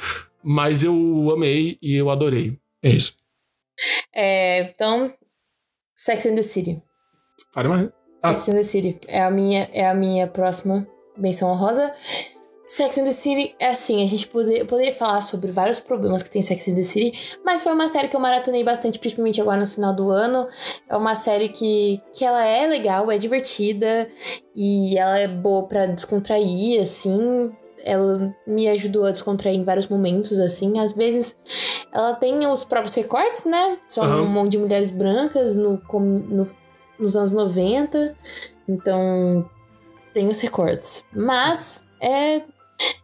Mas 0.42 0.82
eu 0.82 1.30
amei 1.34 1.78
e 1.82 1.94
eu 1.94 2.10
adorei. 2.10 2.58
É 2.82 2.90
isso. 2.90 3.14
É, 4.14 4.70
então, 4.70 5.12
Sex 5.96 6.26
and 6.26 6.34
the 6.34 6.42
City. 6.42 6.82
Fale 7.52 7.68
mais. 7.68 7.90
Ah, 8.24 8.32
Sex 8.32 8.48
and 8.48 8.54
the 8.54 8.62
City 8.62 8.98
é 9.08 9.22
a 9.22 9.30
minha, 9.30 9.68
é 9.72 9.88
a 9.88 9.94
minha 9.94 10.26
próxima 10.26 10.86
menção 11.16 11.50
honrosa. 11.50 11.92
Sex 12.74 12.96
and 12.96 13.04
the 13.04 13.12
City 13.12 13.54
é 13.60 13.68
assim, 13.68 14.02
a 14.02 14.06
gente 14.06 14.26
poder, 14.26 14.64
poderia 14.64 14.94
falar 14.94 15.20
sobre 15.20 15.50
vários 15.50 15.78
problemas 15.78 16.22
que 16.22 16.30
tem 16.30 16.40
Sex 16.40 16.68
and 16.68 16.74
the 16.74 16.82
City, 16.82 17.36
mas 17.44 17.62
foi 17.62 17.70
uma 17.70 17.86
série 17.86 18.08
que 18.08 18.16
eu 18.16 18.20
maratonei 18.20 18.64
bastante, 18.64 18.98
principalmente 18.98 19.38
agora 19.42 19.60
no 19.60 19.66
final 19.66 19.94
do 19.94 20.08
ano. 20.08 20.48
É 20.88 20.96
uma 20.96 21.14
série 21.14 21.50
que, 21.50 22.00
que 22.14 22.24
ela 22.24 22.42
é 22.42 22.66
legal, 22.66 23.12
é 23.12 23.18
divertida 23.18 24.08
e 24.56 24.96
ela 24.96 25.18
é 25.18 25.28
boa 25.28 25.68
pra 25.68 25.84
descontrair, 25.84 26.80
assim. 26.80 27.52
Ela 27.84 28.34
me 28.46 28.66
ajudou 28.70 29.04
a 29.04 29.10
descontrair 29.10 29.54
em 29.54 29.64
vários 29.64 29.88
momentos, 29.88 30.38
assim. 30.38 30.78
Às 30.80 30.92
vezes 30.92 31.36
ela 31.92 32.14
tem 32.14 32.46
os 32.46 32.64
próprios 32.64 32.94
recortes, 32.94 33.44
né? 33.44 33.76
São 33.86 34.02
Aham. 34.02 34.22
um 34.22 34.30
monte 34.30 34.52
de 34.52 34.58
mulheres 34.58 34.90
brancas 34.90 35.56
no, 35.56 35.78
no, 35.92 36.48
nos 36.98 37.16
anos 37.16 37.34
90. 37.34 38.16
Então, 38.66 39.46
tem 40.14 40.26
os 40.26 40.40
recortes. 40.40 41.04
Mas 41.12 41.84
é, 42.02 42.42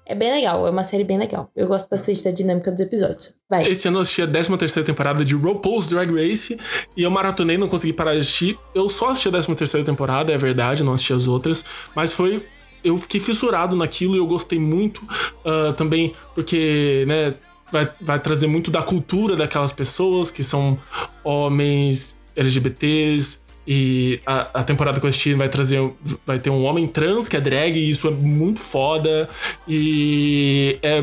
É 0.06 0.14
bem 0.14 0.30
legal, 0.30 0.66
é 0.66 0.70
uma 0.70 0.84
série 0.84 1.05
bem 1.05 1.18
legal. 1.18 1.50
Eu 1.55 1.66
gosto 1.66 1.88
bastante 1.88 2.24
da 2.24 2.30
dinâmica 2.30 2.70
dos 2.70 2.80
episódios. 2.80 3.32
Vai. 3.48 3.68
Esse 3.68 3.88
ano 3.88 3.98
eu 3.98 4.02
assisti 4.02 4.22
a 4.22 4.26
13 4.26 4.56
terceira 4.56 4.86
temporada 4.86 5.24
de 5.24 5.34
RuPaul's 5.34 5.86
Drag 5.86 6.10
Race 6.10 6.59
e 6.96 7.02
eu 7.02 7.10
maratonei, 7.10 7.59
não 7.59 7.68
consegui 7.68 7.92
parar 7.92 8.14
de 8.14 8.20
assistir. 8.20 8.59
Eu 8.74 8.88
só 8.88 9.09
assisti 9.09 9.28
a 9.28 9.32
13 9.32 9.55
terceira 9.55 9.84
temporada, 9.84 10.32
é 10.32 10.38
verdade, 10.38 10.82
não 10.82 10.94
assisti 10.94 11.12
as 11.12 11.28
outras, 11.28 11.64
mas 11.94 12.12
foi 12.12 12.44
eu 12.82 12.96
fiquei 12.96 13.20
fissurado 13.20 13.74
naquilo 13.76 14.14
e 14.14 14.18
eu 14.18 14.26
gostei 14.26 14.59
muito 14.59 15.02
uh, 15.44 15.72
também 15.74 16.14
porque, 16.34 17.05
né, 17.06 17.34
vai, 17.70 17.92
vai 18.00 18.20
trazer 18.20 18.46
muito 18.46 18.70
da 18.70 18.82
cultura 18.82 19.36
daquelas 19.36 19.72
pessoas 19.72 20.30
que 20.30 20.42
são 20.42 20.78
homens 21.24 22.22
LGBTs, 22.36 23.44
e 23.70 24.19
a, 24.24 24.61
a, 24.61 24.62
temporada 24.62 24.99
que 24.99 25.05
eu 25.05 25.11
assisti 25.11 25.35
vai 25.35 25.47
trazer. 25.47 25.78
Vai 26.24 26.39
ter 26.39 26.49
um 26.49 26.65
homem 26.65 26.86
trans 26.86 27.28
que 27.28 27.36
é 27.36 27.40
drag, 27.40 27.77
e 27.77 27.90
isso 27.90 28.09
é 28.09 28.11
muito 28.11 28.61
foda. 28.61 29.28
E 29.69 30.78
é, 30.82 31.03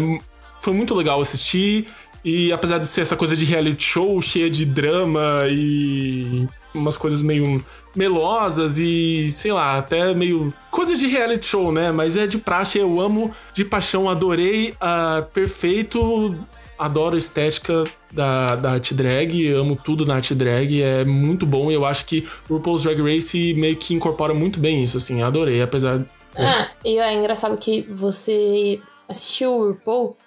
foi 0.60 0.74
muito 0.74 0.96
legal 0.96 1.22
assistir. 1.22 1.86
E 2.24 2.52
apesar 2.52 2.80
de 2.80 2.88
ser 2.88 3.02
essa 3.02 3.16
coisa 3.16 3.36
de 3.36 3.46
reality 3.46 3.84
show 3.84 4.20
cheia 4.20 4.50
de 4.50 4.66
drama 4.66 5.46
e 5.48 6.48
umas 6.74 6.98
coisas 6.98 7.22
meio 7.22 7.64
melosas 7.96 8.80
e, 8.80 9.30
sei 9.30 9.52
lá, 9.52 9.78
até 9.78 10.16
meio. 10.16 10.52
coisas 10.72 11.00
de 11.00 11.06
reality 11.06 11.46
show, 11.46 11.72
né? 11.72 11.92
Mas 11.92 12.18
é 12.18 12.26
de 12.26 12.40
praxe, 12.40 12.80
eu 12.80 13.00
amo 13.00 13.32
de 13.54 13.64
paixão, 13.64 14.10
adorei. 14.10 14.72
Uh, 14.72 15.24
perfeito 15.32 16.36
adoro 16.78 17.16
a 17.16 17.18
estética 17.18 17.84
da, 18.12 18.56
da 18.56 18.72
arte 18.72 18.94
drag, 18.94 19.52
amo 19.54 19.76
tudo 19.76 20.06
na 20.06 20.16
arte 20.16 20.34
drag, 20.36 20.82
é 20.82 21.06
muito 21.06 21.46
bom 21.46 21.72
e 21.72 21.74
eu 21.74 21.86
acho 21.86 22.06
que 22.06 22.28
RuPaul's 22.50 22.84
Drag 22.84 23.02
Race 23.02 23.54
meio 23.56 23.78
que 23.78 23.94
incorpora 23.94 24.34
muito 24.34 24.60
bem 24.60 24.84
isso, 24.84 24.98
assim, 24.98 25.22
adorei, 25.22 25.62
apesar... 25.62 26.06
Ah, 26.38 26.70
e 26.84 27.00
é 27.00 27.14
engraçado 27.14 27.58
que 27.58 27.84
você 27.84 28.80
assistiu 29.08 29.52
o 29.52 29.68
RuPaul 29.70 30.18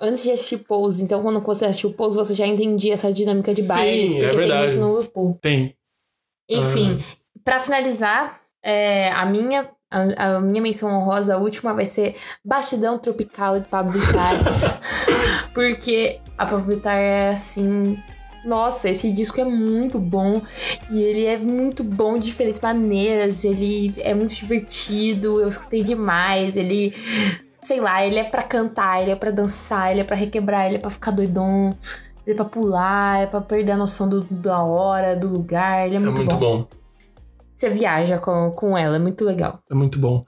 antes 0.00 0.24
de 0.24 0.32
assistir 0.32 0.58
Pose, 0.58 1.04
então 1.04 1.22
quando 1.22 1.40
você 1.40 1.66
assistiu 1.66 1.92
Pose, 1.92 2.16
você 2.16 2.34
já 2.34 2.46
entendia 2.46 2.94
essa 2.94 3.12
dinâmica 3.12 3.54
de 3.54 3.62
bailes, 3.62 4.10
Sim, 4.10 4.20
porque 4.20 4.36
é 4.36 4.48
tem 4.48 4.58
muito 4.58 4.78
no 4.78 4.96
RuPaul. 4.96 5.38
Tem. 5.40 5.76
Enfim, 6.50 6.98
ah. 7.00 7.16
para 7.44 7.60
finalizar, 7.60 8.40
é, 8.62 9.10
a 9.12 9.24
minha 9.24 9.68
a, 9.92 10.36
a, 10.36 10.40
minha 10.40 10.62
menção 10.62 10.90
honrosa, 10.90 11.34
a 11.34 11.38
última, 11.38 11.74
vai 11.74 11.84
ser 11.84 12.14
Bastidão 12.44 12.98
Tropical 12.98 13.60
de 13.60 13.68
Pablo 13.68 13.92
Vittar. 13.92 14.32
porque 15.52 16.18
a 16.38 16.46
Pablo 16.46 16.64
Vittar 16.64 16.96
é 16.96 17.28
assim. 17.28 17.98
Nossa, 18.44 18.88
esse 18.88 19.12
disco 19.12 19.40
é 19.40 19.44
muito 19.44 20.00
bom 20.00 20.42
e 20.90 21.00
ele 21.00 21.26
é 21.26 21.38
muito 21.38 21.84
bom 21.84 22.18
de 22.18 22.26
diferentes 22.26 22.60
maneiras. 22.60 23.44
Ele 23.44 23.94
é 23.98 24.14
muito 24.14 24.34
divertido, 24.34 25.40
eu 25.40 25.46
escutei 25.46 25.84
demais. 25.84 26.56
Ele, 26.56 26.92
sei 27.60 27.80
lá, 27.80 28.04
ele 28.04 28.18
é 28.18 28.24
para 28.24 28.42
cantar, 28.42 29.00
ele 29.00 29.12
é 29.12 29.16
para 29.16 29.30
dançar, 29.30 29.92
ele 29.92 30.00
é 30.00 30.04
para 30.04 30.16
requebrar, 30.16 30.66
ele 30.66 30.74
é 30.76 30.78
para 30.78 30.90
ficar 30.90 31.12
doidão, 31.12 31.76
ele 32.26 32.32
é 32.32 32.34
pra 32.34 32.44
pular, 32.44 33.22
é 33.22 33.26
pra 33.26 33.40
perder 33.40 33.72
a 33.72 33.76
noção 33.76 34.08
do, 34.08 34.26
da 34.28 34.60
hora, 34.60 35.14
do 35.14 35.28
lugar. 35.28 35.86
Ele 35.86 35.96
é 35.96 35.98
muito, 36.00 36.22
é 36.22 36.24
muito 36.24 36.36
bom. 36.36 36.56
bom 36.62 36.81
você 37.62 37.70
viaja 37.70 38.18
com, 38.18 38.50
com 38.50 38.76
ela, 38.76 38.96
é 38.96 38.98
muito 38.98 39.24
legal. 39.24 39.60
É 39.70 39.74
muito 39.74 39.98
bom. 39.98 40.24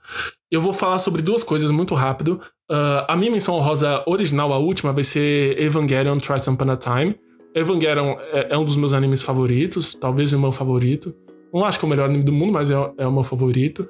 Eu 0.49 0.61
vou 0.61 0.71
falar 0.71 0.99
sobre 0.99 1.21
duas 1.21 1.43
coisas 1.43 1.69
muito 1.69 1.93
rápido. 1.93 2.39
Uh, 2.71 3.03
a 3.09 3.15
minha 3.17 3.29
menção 3.29 3.59
rosa 3.59 4.03
original, 4.07 4.53
a 4.53 4.57
última, 4.57 4.93
vai 4.93 5.03
ser 5.03 5.59
Evangelion 5.61 6.17
Twice 6.17 6.49
Upon 6.49 6.71
a 6.71 6.77
Time. 6.77 7.15
Evangelion 7.53 8.15
é, 8.31 8.53
é, 8.53 8.57
um 8.57 8.63
dos 8.63 8.77
meus 8.77 8.93
animes 8.93 9.21
favoritos, 9.21 9.93
talvez 9.93 10.31
o 10.31 10.39
meu 10.39 10.51
favorito. 10.51 11.13
Não 11.53 11.65
acho 11.65 11.77
que 11.77 11.85
é 11.85 11.87
o 11.87 11.89
melhor 11.89 12.09
anime 12.09 12.23
do 12.23 12.31
mundo, 12.31 12.53
mas 12.53 12.69
é, 12.69 12.75
é 12.97 13.07
o 13.07 13.11
meu 13.11 13.23
favorito. 13.23 13.87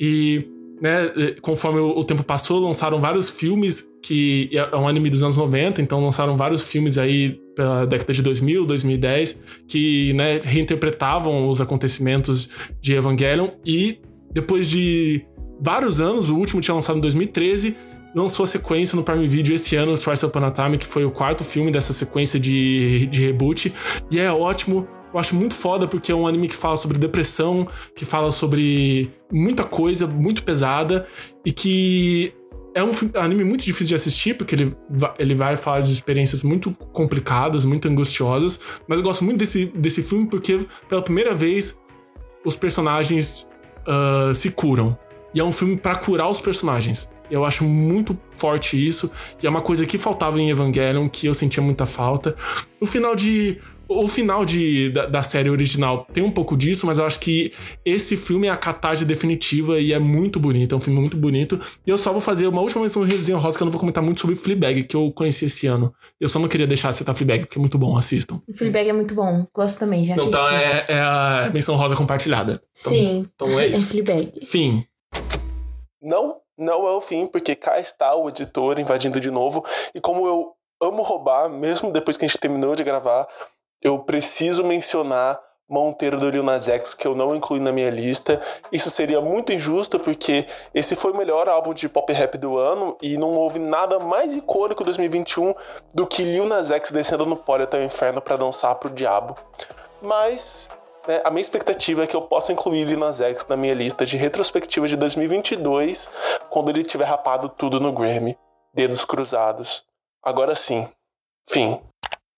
E 0.00 0.48
né, 0.80 1.08
conforme 1.42 1.80
o, 1.80 2.04
tempo 2.04 2.22
passou, 2.22 2.60
lançaram 2.60 3.00
vários 3.00 3.30
filmes 3.30 3.86
que 4.02 4.50
é 4.52 4.76
um 4.76 4.88
anime 4.88 5.10
dos 5.10 5.22
anos 5.22 5.36
90, 5.36 5.80
então 5.80 6.02
lançaram 6.02 6.36
vários 6.36 6.70
filmes 6.70 6.98
aí 6.98 7.40
pela 7.56 7.86
década 7.86 8.12
de 8.12 8.22
2000, 8.22 8.66
2010, 8.66 9.40
que 9.66 10.12
né, 10.12 10.38
reinterpretavam 10.44 11.48
os 11.48 11.60
acontecimentos 11.60 12.50
de 12.80 12.94
Evangelion. 12.94 13.48
E 13.64 13.98
depois 14.32 14.68
de 14.68 15.26
vários 15.60 16.00
anos, 16.00 16.28
o 16.28 16.36
último 16.36 16.60
tinha 16.60 16.74
lançado 16.74 16.98
em 16.98 17.00
2013, 17.00 17.74
lançou 18.14 18.44
a 18.44 18.46
sequência 18.46 18.94
no 18.94 19.02
Prime 19.02 19.26
Video 19.26 19.54
esse 19.54 19.74
ano, 19.74 19.96
Twice 19.98 20.24
Upon 20.24 20.44
a 20.44 20.50
Time, 20.50 20.78
que 20.78 20.86
foi 20.86 21.04
o 21.04 21.10
quarto 21.10 21.42
filme 21.42 21.72
dessa 21.72 21.92
sequência 21.92 22.38
de, 22.38 23.06
de 23.06 23.20
reboot, 23.20 23.72
e 24.10 24.18
é 24.18 24.30
ótimo, 24.30 24.86
eu 25.12 25.18
acho 25.18 25.34
muito 25.34 25.54
foda 25.54 25.88
porque 25.88 26.12
é 26.12 26.14
um 26.14 26.26
anime 26.26 26.48
que 26.48 26.54
fala 26.54 26.76
sobre 26.76 26.98
depressão, 26.98 27.66
que 27.94 28.04
fala 28.04 28.30
sobre 28.30 29.10
muita 29.32 29.64
coisa 29.64 30.06
muito 30.06 30.42
pesada 30.42 31.06
e 31.44 31.52
que 31.52 32.32
é 32.76 32.84
um 32.84 32.90
anime 33.18 33.42
muito 33.42 33.64
difícil 33.64 33.86
de 33.86 33.94
assistir, 33.94 34.34
porque 34.34 34.54
ele, 34.54 34.76
ele 35.18 35.34
vai 35.34 35.56
falar 35.56 35.80
de 35.80 35.90
experiências 35.90 36.42
muito 36.42 36.72
complicadas, 36.92 37.64
muito 37.64 37.88
angustiosas. 37.88 38.60
Mas 38.86 38.98
eu 38.98 39.02
gosto 39.02 39.24
muito 39.24 39.38
desse, 39.38 39.64
desse 39.74 40.02
filme 40.02 40.26
porque, 40.26 40.60
pela 40.86 41.00
primeira 41.00 41.34
vez, 41.34 41.80
os 42.44 42.54
personagens 42.54 43.48
uh, 43.88 44.34
se 44.34 44.50
curam. 44.50 44.96
E 45.32 45.40
é 45.40 45.44
um 45.44 45.50
filme 45.50 45.78
para 45.78 45.96
curar 45.96 46.28
os 46.28 46.38
personagens. 46.38 47.10
Eu 47.30 47.46
acho 47.46 47.64
muito 47.64 48.16
forte 48.34 48.76
isso. 48.86 49.10
E 49.42 49.46
é 49.46 49.50
uma 49.50 49.62
coisa 49.62 49.86
que 49.86 49.96
faltava 49.96 50.38
em 50.38 50.50
Evangelion, 50.50 51.08
que 51.08 51.26
eu 51.26 51.32
sentia 51.32 51.62
muita 51.62 51.86
falta. 51.86 52.36
No 52.78 52.86
final 52.86 53.16
de 53.16 53.58
o 53.88 54.08
final 54.08 54.44
de, 54.44 54.90
da, 54.90 55.06
da, 55.06 55.22
série 55.22 55.48
original 55.48 56.06
tem 56.12 56.22
um 56.22 56.30
pouco 56.30 56.56
disso, 56.56 56.86
mas 56.86 56.98
eu 56.98 57.06
acho 57.06 57.20
que 57.20 57.52
esse 57.84 58.16
filme 58.16 58.48
é 58.48 58.50
a 58.50 58.56
catarse 58.56 59.04
definitiva 59.04 59.78
e 59.78 59.92
é 59.92 59.98
muito 59.98 60.40
bonito. 60.40 60.74
É 60.74 60.78
um 60.78 60.80
filme 60.80 60.98
muito 60.98 61.16
bonito. 61.16 61.60
E 61.86 61.90
eu 61.90 61.96
só 61.96 62.12
vou 62.12 62.20
fazer 62.20 62.46
uma 62.46 62.60
última 62.60 62.82
menção 62.82 63.04
de 63.06 63.14
resenha 63.14 63.38
rosa 63.38 63.56
que 63.56 63.62
eu 63.62 63.66
não 63.66 63.72
vou 63.72 63.80
comentar 63.80 64.02
muito 64.02 64.20
sobre 64.20 64.34
Fleabag, 64.36 64.82
que 64.84 64.96
eu 64.96 65.12
conheci 65.12 65.46
esse 65.46 65.66
ano. 65.66 65.94
Eu 66.20 66.28
só 66.28 66.38
não 66.38 66.48
queria 66.48 66.66
deixar 66.66 66.90
de 66.90 66.96
citar 66.96 67.14
Fleabag, 67.14 67.44
porque 67.44 67.58
é 67.58 67.60
muito 67.60 67.78
bom, 67.78 67.96
assistam. 67.96 68.40
Fleabag 68.52 68.88
é 68.88 68.92
muito 68.92 69.14
bom, 69.14 69.46
gosto 69.54 69.78
também, 69.78 70.04
já 70.04 70.14
assisti. 70.14 70.30
Então 70.30 70.50
é, 70.50 70.84
é 70.88 71.00
a 71.00 71.50
menção 71.52 71.76
rosa 71.76 71.94
compartilhada. 71.94 72.60
Então, 72.78 72.92
Sim, 72.92 73.28
então 73.34 73.60
é 73.60 73.68
isso. 73.68 73.84
É 73.84 73.86
Fleabag. 73.86 74.46
Fim. 74.46 74.84
Não, 76.02 76.36
não 76.58 76.86
é 76.86 76.92
o 76.92 77.00
fim, 77.00 77.26
porque 77.26 77.54
cá 77.54 77.78
está 77.78 78.14
o 78.16 78.28
editor 78.28 78.80
invadindo 78.80 79.20
de 79.20 79.30
novo. 79.30 79.64
E 79.94 80.00
como 80.00 80.26
eu 80.26 80.52
amo 80.80 81.02
roubar, 81.02 81.48
mesmo 81.48 81.92
depois 81.92 82.16
que 82.16 82.24
a 82.24 82.28
gente 82.28 82.38
terminou 82.38 82.74
de 82.76 82.84
gravar, 82.84 83.26
eu 83.86 84.00
preciso 84.00 84.64
mencionar 84.64 85.40
Monteiro 85.68 86.18
do 86.18 86.28
Lil 86.28 86.42
Nas 86.42 86.66
X, 86.66 86.92
que 86.92 87.06
eu 87.06 87.14
não 87.14 87.36
incluí 87.36 87.60
na 87.60 87.70
minha 87.70 87.88
lista. 87.88 88.40
Isso 88.72 88.90
seria 88.90 89.20
muito 89.20 89.52
injusto, 89.52 90.00
porque 90.00 90.44
esse 90.74 90.96
foi 90.96 91.12
o 91.12 91.16
melhor 91.16 91.48
álbum 91.48 91.72
de 91.72 91.88
pop 91.88 92.12
rap 92.12 92.36
do 92.36 92.58
ano 92.58 92.98
e 93.00 93.16
não 93.16 93.34
houve 93.34 93.60
nada 93.60 94.00
mais 94.00 94.36
icônico 94.36 94.82
2021 94.82 95.54
do 95.94 96.04
que 96.04 96.24
Lil 96.24 96.46
Nas 96.46 96.68
X 96.68 96.90
descendo 96.90 97.24
no 97.26 97.36
pódio 97.36 97.62
até 97.62 97.78
o 97.78 97.84
inferno 97.84 98.20
para 98.20 98.36
dançar 98.36 98.74
pro 98.74 98.90
diabo. 98.90 99.36
Mas 100.02 100.68
né, 101.06 101.20
a 101.24 101.30
minha 101.30 101.40
expectativa 101.40 102.02
é 102.02 102.06
que 102.08 102.16
eu 102.16 102.22
possa 102.22 102.52
incluir 102.52 102.82
Lil 102.84 102.98
Nas 102.98 103.20
X 103.20 103.46
na 103.48 103.56
minha 103.56 103.74
lista 103.74 104.04
de 104.04 104.16
retrospectiva 104.16 104.88
de 104.88 104.96
2022, 104.96 106.10
quando 106.50 106.70
ele 106.70 106.82
tiver 106.82 107.04
rapado 107.04 107.48
tudo 107.48 107.78
no 107.78 107.92
Grammy. 107.92 108.36
Dedos 108.74 109.04
cruzados. 109.04 109.84
Agora 110.24 110.56
sim. 110.56 110.88
Fim. 111.48 111.80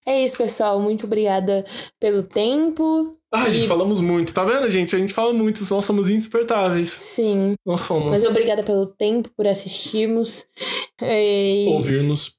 É 0.09 0.25
isso, 0.25 0.39
pessoal. 0.39 0.81
Muito 0.81 1.05
obrigada 1.05 1.63
pelo 2.01 2.23
tempo. 2.23 3.15
Ai, 3.31 3.59
e... 3.59 3.67
falamos 3.69 4.01
muito, 4.01 4.33
tá 4.33 4.43
vendo, 4.43 4.71
gente? 4.71 4.97
A 4.97 4.99
gente 4.99 5.13
fala 5.13 5.35
muito, 5.35 5.61
nós 5.71 5.85
somos 5.85 6.09
inspertáveis. 6.09 6.89
Sim. 6.89 7.55
Nós 7.67 7.83
somos. 7.83 8.09
Mas 8.09 8.25
obrigada 8.25 8.63
pelo 8.63 8.87
tempo, 8.87 9.29
por 9.37 9.47
assistirmos. 9.47 10.47
E... 11.03 11.67
Ouvirmos. 11.69 12.33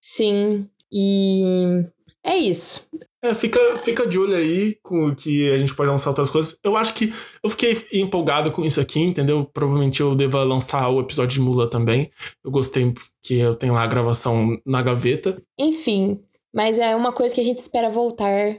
Sim. 0.00 0.70
E 0.92 1.82
é 2.24 2.36
isso. 2.36 2.86
É, 3.22 3.34
fica, 3.34 3.58
fica 3.76 4.06
de 4.06 4.20
olho 4.20 4.36
aí 4.36 4.76
com 4.82 5.12
que 5.12 5.50
a 5.50 5.58
gente 5.58 5.74
pode 5.74 5.90
lançar 5.90 6.10
outras 6.10 6.30
coisas. 6.30 6.56
Eu 6.62 6.76
acho 6.76 6.94
que 6.94 7.12
eu 7.42 7.50
fiquei 7.50 7.76
empolgado 7.94 8.52
com 8.52 8.64
isso 8.64 8.80
aqui, 8.80 9.00
entendeu? 9.00 9.44
Provavelmente 9.52 10.00
eu 10.00 10.14
deva 10.14 10.44
lançar 10.44 10.88
o 10.90 11.00
episódio 11.00 11.34
de 11.34 11.40
Mula 11.40 11.68
também. 11.68 12.08
Eu 12.44 12.52
gostei 12.52 12.92
porque 12.92 13.34
eu 13.34 13.56
tenho 13.56 13.74
lá 13.74 13.82
a 13.82 13.86
gravação 13.88 14.56
na 14.64 14.80
gaveta. 14.80 15.42
Enfim, 15.58 16.20
mas 16.56 16.78
é 16.78 16.96
uma 16.96 17.12
coisa 17.12 17.34
que 17.34 17.40
a 17.40 17.44
gente 17.44 17.58
espera 17.58 17.90
voltar. 17.90 18.56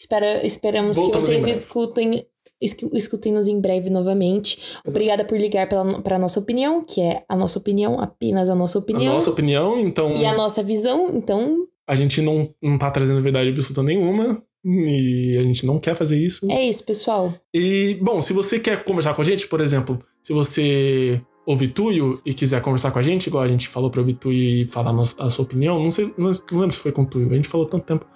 Espera, 0.00 0.44
esperamos 0.46 0.96
Voltamos 0.96 1.26
que 1.28 1.34
vocês 1.34 1.46
escutem 1.46 2.26
escutem-nos 2.60 3.46
em 3.46 3.60
breve 3.60 3.90
novamente. 3.90 4.78
Obrigada 4.86 5.24
por 5.24 5.38
ligar 5.38 5.68
para 5.68 6.16
a 6.16 6.18
nossa 6.18 6.40
opinião, 6.40 6.82
que 6.82 7.02
é 7.02 7.22
a 7.28 7.36
nossa 7.36 7.58
opinião, 7.58 8.00
apenas 8.00 8.48
a 8.48 8.54
nossa 8.54 8.78
opinião. 8.78 9.12
A 9.12 9.14
nossa 9.16 9.30
opinião, 9.30 9.78
então. 9.78 10.16
E 10.16 10.24
a 10.24 10.34
nossa 10.34 10.62
visão, 10.62 11.10
então. 11.14 11.66
A 11.86 11.94
gente 11.94 12.22
não, 12.22 12.48
não 12.62 12.78
tá 12.78 12.90
trazendo 12.90 13.20
verdade 13.20 13.50
absoluta 13.50 13.82
nenhuma. 13.82 14.42
E 14.64 15.36
a 15.38 15.42
gente 15.42 15.66
não 15.66 15.78
quer 15.78 15.94
fazer 15.94 16.18
isso. 16.18 16.50
É 16.50 16.64
isso, 16.64 16.84
pessoal. 16.84 17.34
E, 17.52 17.98
bom, 18.00 18.22
se 18.22 18.32
você 18.32 18.58
quer 18.58 18.82
conversar 18.82 19.12
com 19.12 19.20
a 19.20 19.24
gente, 19.24 19.46
por 19.46 19.60
exemplo, 19.60 19.98
se 20.22 20.32
você 20.32 21.20
ouvir 21.46 21.68
Tuyo 21.68 22.18
e 22.24 22.32
quiser 22.32 22.60
conversar 22.62 22.90
com 22.90 22.98
a 22.98 23.02
gente, 23.02 23.26
igual 23.26 23.42
a 23.42 23.48
gente 23.48 23.68
falou 23.68 23.90
pra 23.90 24.00
ouvir 24.00 24.14
Tuyo 24.14 24.38
e 24.38 24.64
falar 24.64 24.94
a 25.18 25.30
sua 25.30 25.44
opinião, 25.44 25.82
não 25.82 25.90
sei, 25.90 26.12
não, 26.16 26.32
lembro 26.52 26.72
se 26.72 26.78
foi 26.78 26.92
com 26.92 27.04
Tuyo, 27.04 27.30
a 27.30 27.36
gente 27.36 27.48
falou 27.48 27.66
tanto 27.66 27.84
tempo. 27.84 28.06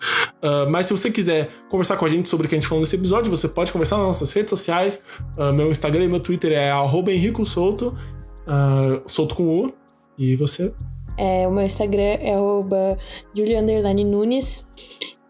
Uh, 0.43 0.71
mas 0.71 0.87
se 0.87 0.93
você 0.93 1.11
quiser 1.11 1.51
conversar 1.69 1.97
com 1.97 2.05
a 2.05 2.09
gente 2.09 2.29
sobre 2.29 2.47
o 2.47 2.49
que 2.49 2.55
a 2.55 2.59
gente 2.59 2.69
falou 2.69 2.81
nesse 2.81 2.97
episódio, 2.97 3.31
você 3.31 3.49
pode 3.49 3.73
conversar 3.73 3.99
nas 3.99 4.07
nossas 4.07 4.33
redes 4.33 4.51
sociais. 4.51 5.03
Uh, 5.37 5.53
meu 5.53 5.71
Instagram 5.71 6.05
e 6.05 6.09
meu 6.09 6.21
Twitter 6.21 6.53
é 6.53 6.73
Henrico 7.09 7.45
Souto, 7.45 7.95
uh, 8.47 9.03
Souto 9.07 9.35
com 9.35 9.45
U. 9.45 9.75
E 10.17 10.35
você 10.35 10.75
É, 11.17 11.47
o 11.47 11.53
meu 11.53 11.65
Instagram 11.65 12.03
é 12.03 12.35
arroba 12.35 12.97
Julia 13.35 13.61
Underline 13.61 14.05
Nunes. 14.05 14.67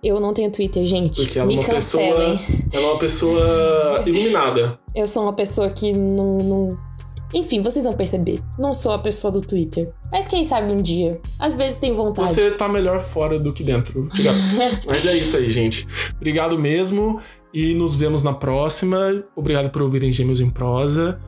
Eu 0.02 0.20
não 0.20 0.32
tenho 0.32 0.50
Twitter, 0.50 0.86
gente. 0.86 1.22
Porque 1.22 1.38
ela 1.38 1.46
é 1.46 1.54
Me 1.54 1.60
uma 1.60 1.66
cancelem. 1.66 2.38
pessoa. 2.38 2.58
Ela 2.72 2.82
é 2.82 2.90
uma 2.90 2.98
pessoa 2.98 4.02
iluminada. 4.06 4.78
Eu 4.94 5.06
sou 5.06 5.24
uma 5.24 5.32
pessoa 5.32 5.68
que 5.68 5.92
não, 5.92 6.38
não. 6.38 6.87
Enfim, 7.34 7.60
vocês 7.60 7.84
vão 7.84 7.92
perceber. 7.94 8.40
Não 8.58 8.72
sou 8.72 8.92
a 8.92 8.98
pessoa 8.98 9.30
do 9.32 9.40
Twitter. 9.40 9.90
Mas 10.10 10.26
quem 10.26 10.44
sabe 10.44 10.72
um 10.72 10.80
dia. 10.80 11.20
Às 11.38 11.52
vezes 11.54 11.78
tem 11.78 11.92
vontade. 11.92 12.30
Você 12.30 12.50
tá 12.52 12.68
melhor 12.68 12.98
fora 13.00 13.38
do 13.38 13.52
que 13.52 13.62
dentro. 13.62 14.08
Mas 14.86 15.04
é 15.06 15.16
isso 15.16 15.36
aí, 15.36 15.50
gente. 15.50 15.86
Obrigado 16.16 16.58
mesmo. 16.58 17.20
E 17.52 17.74
nos 17.74 17.96
vemos 17.96 18.22
na 18.22 18.32
próxima. 18.32 19.24
Obrigado 19.36 19.70
por 19.70 19.82
ouvirem 19.82 20.12
Gêmeos 20.12 20.40
em 20.40 20.50
Prosa. 20.50 21.18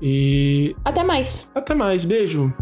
E 0.00 0.74
Até 0.84 1.02
mais. 1.02 1.48
até 1.54 1.74
mais. 1.74 2.04
Beijo. 2.04 2.52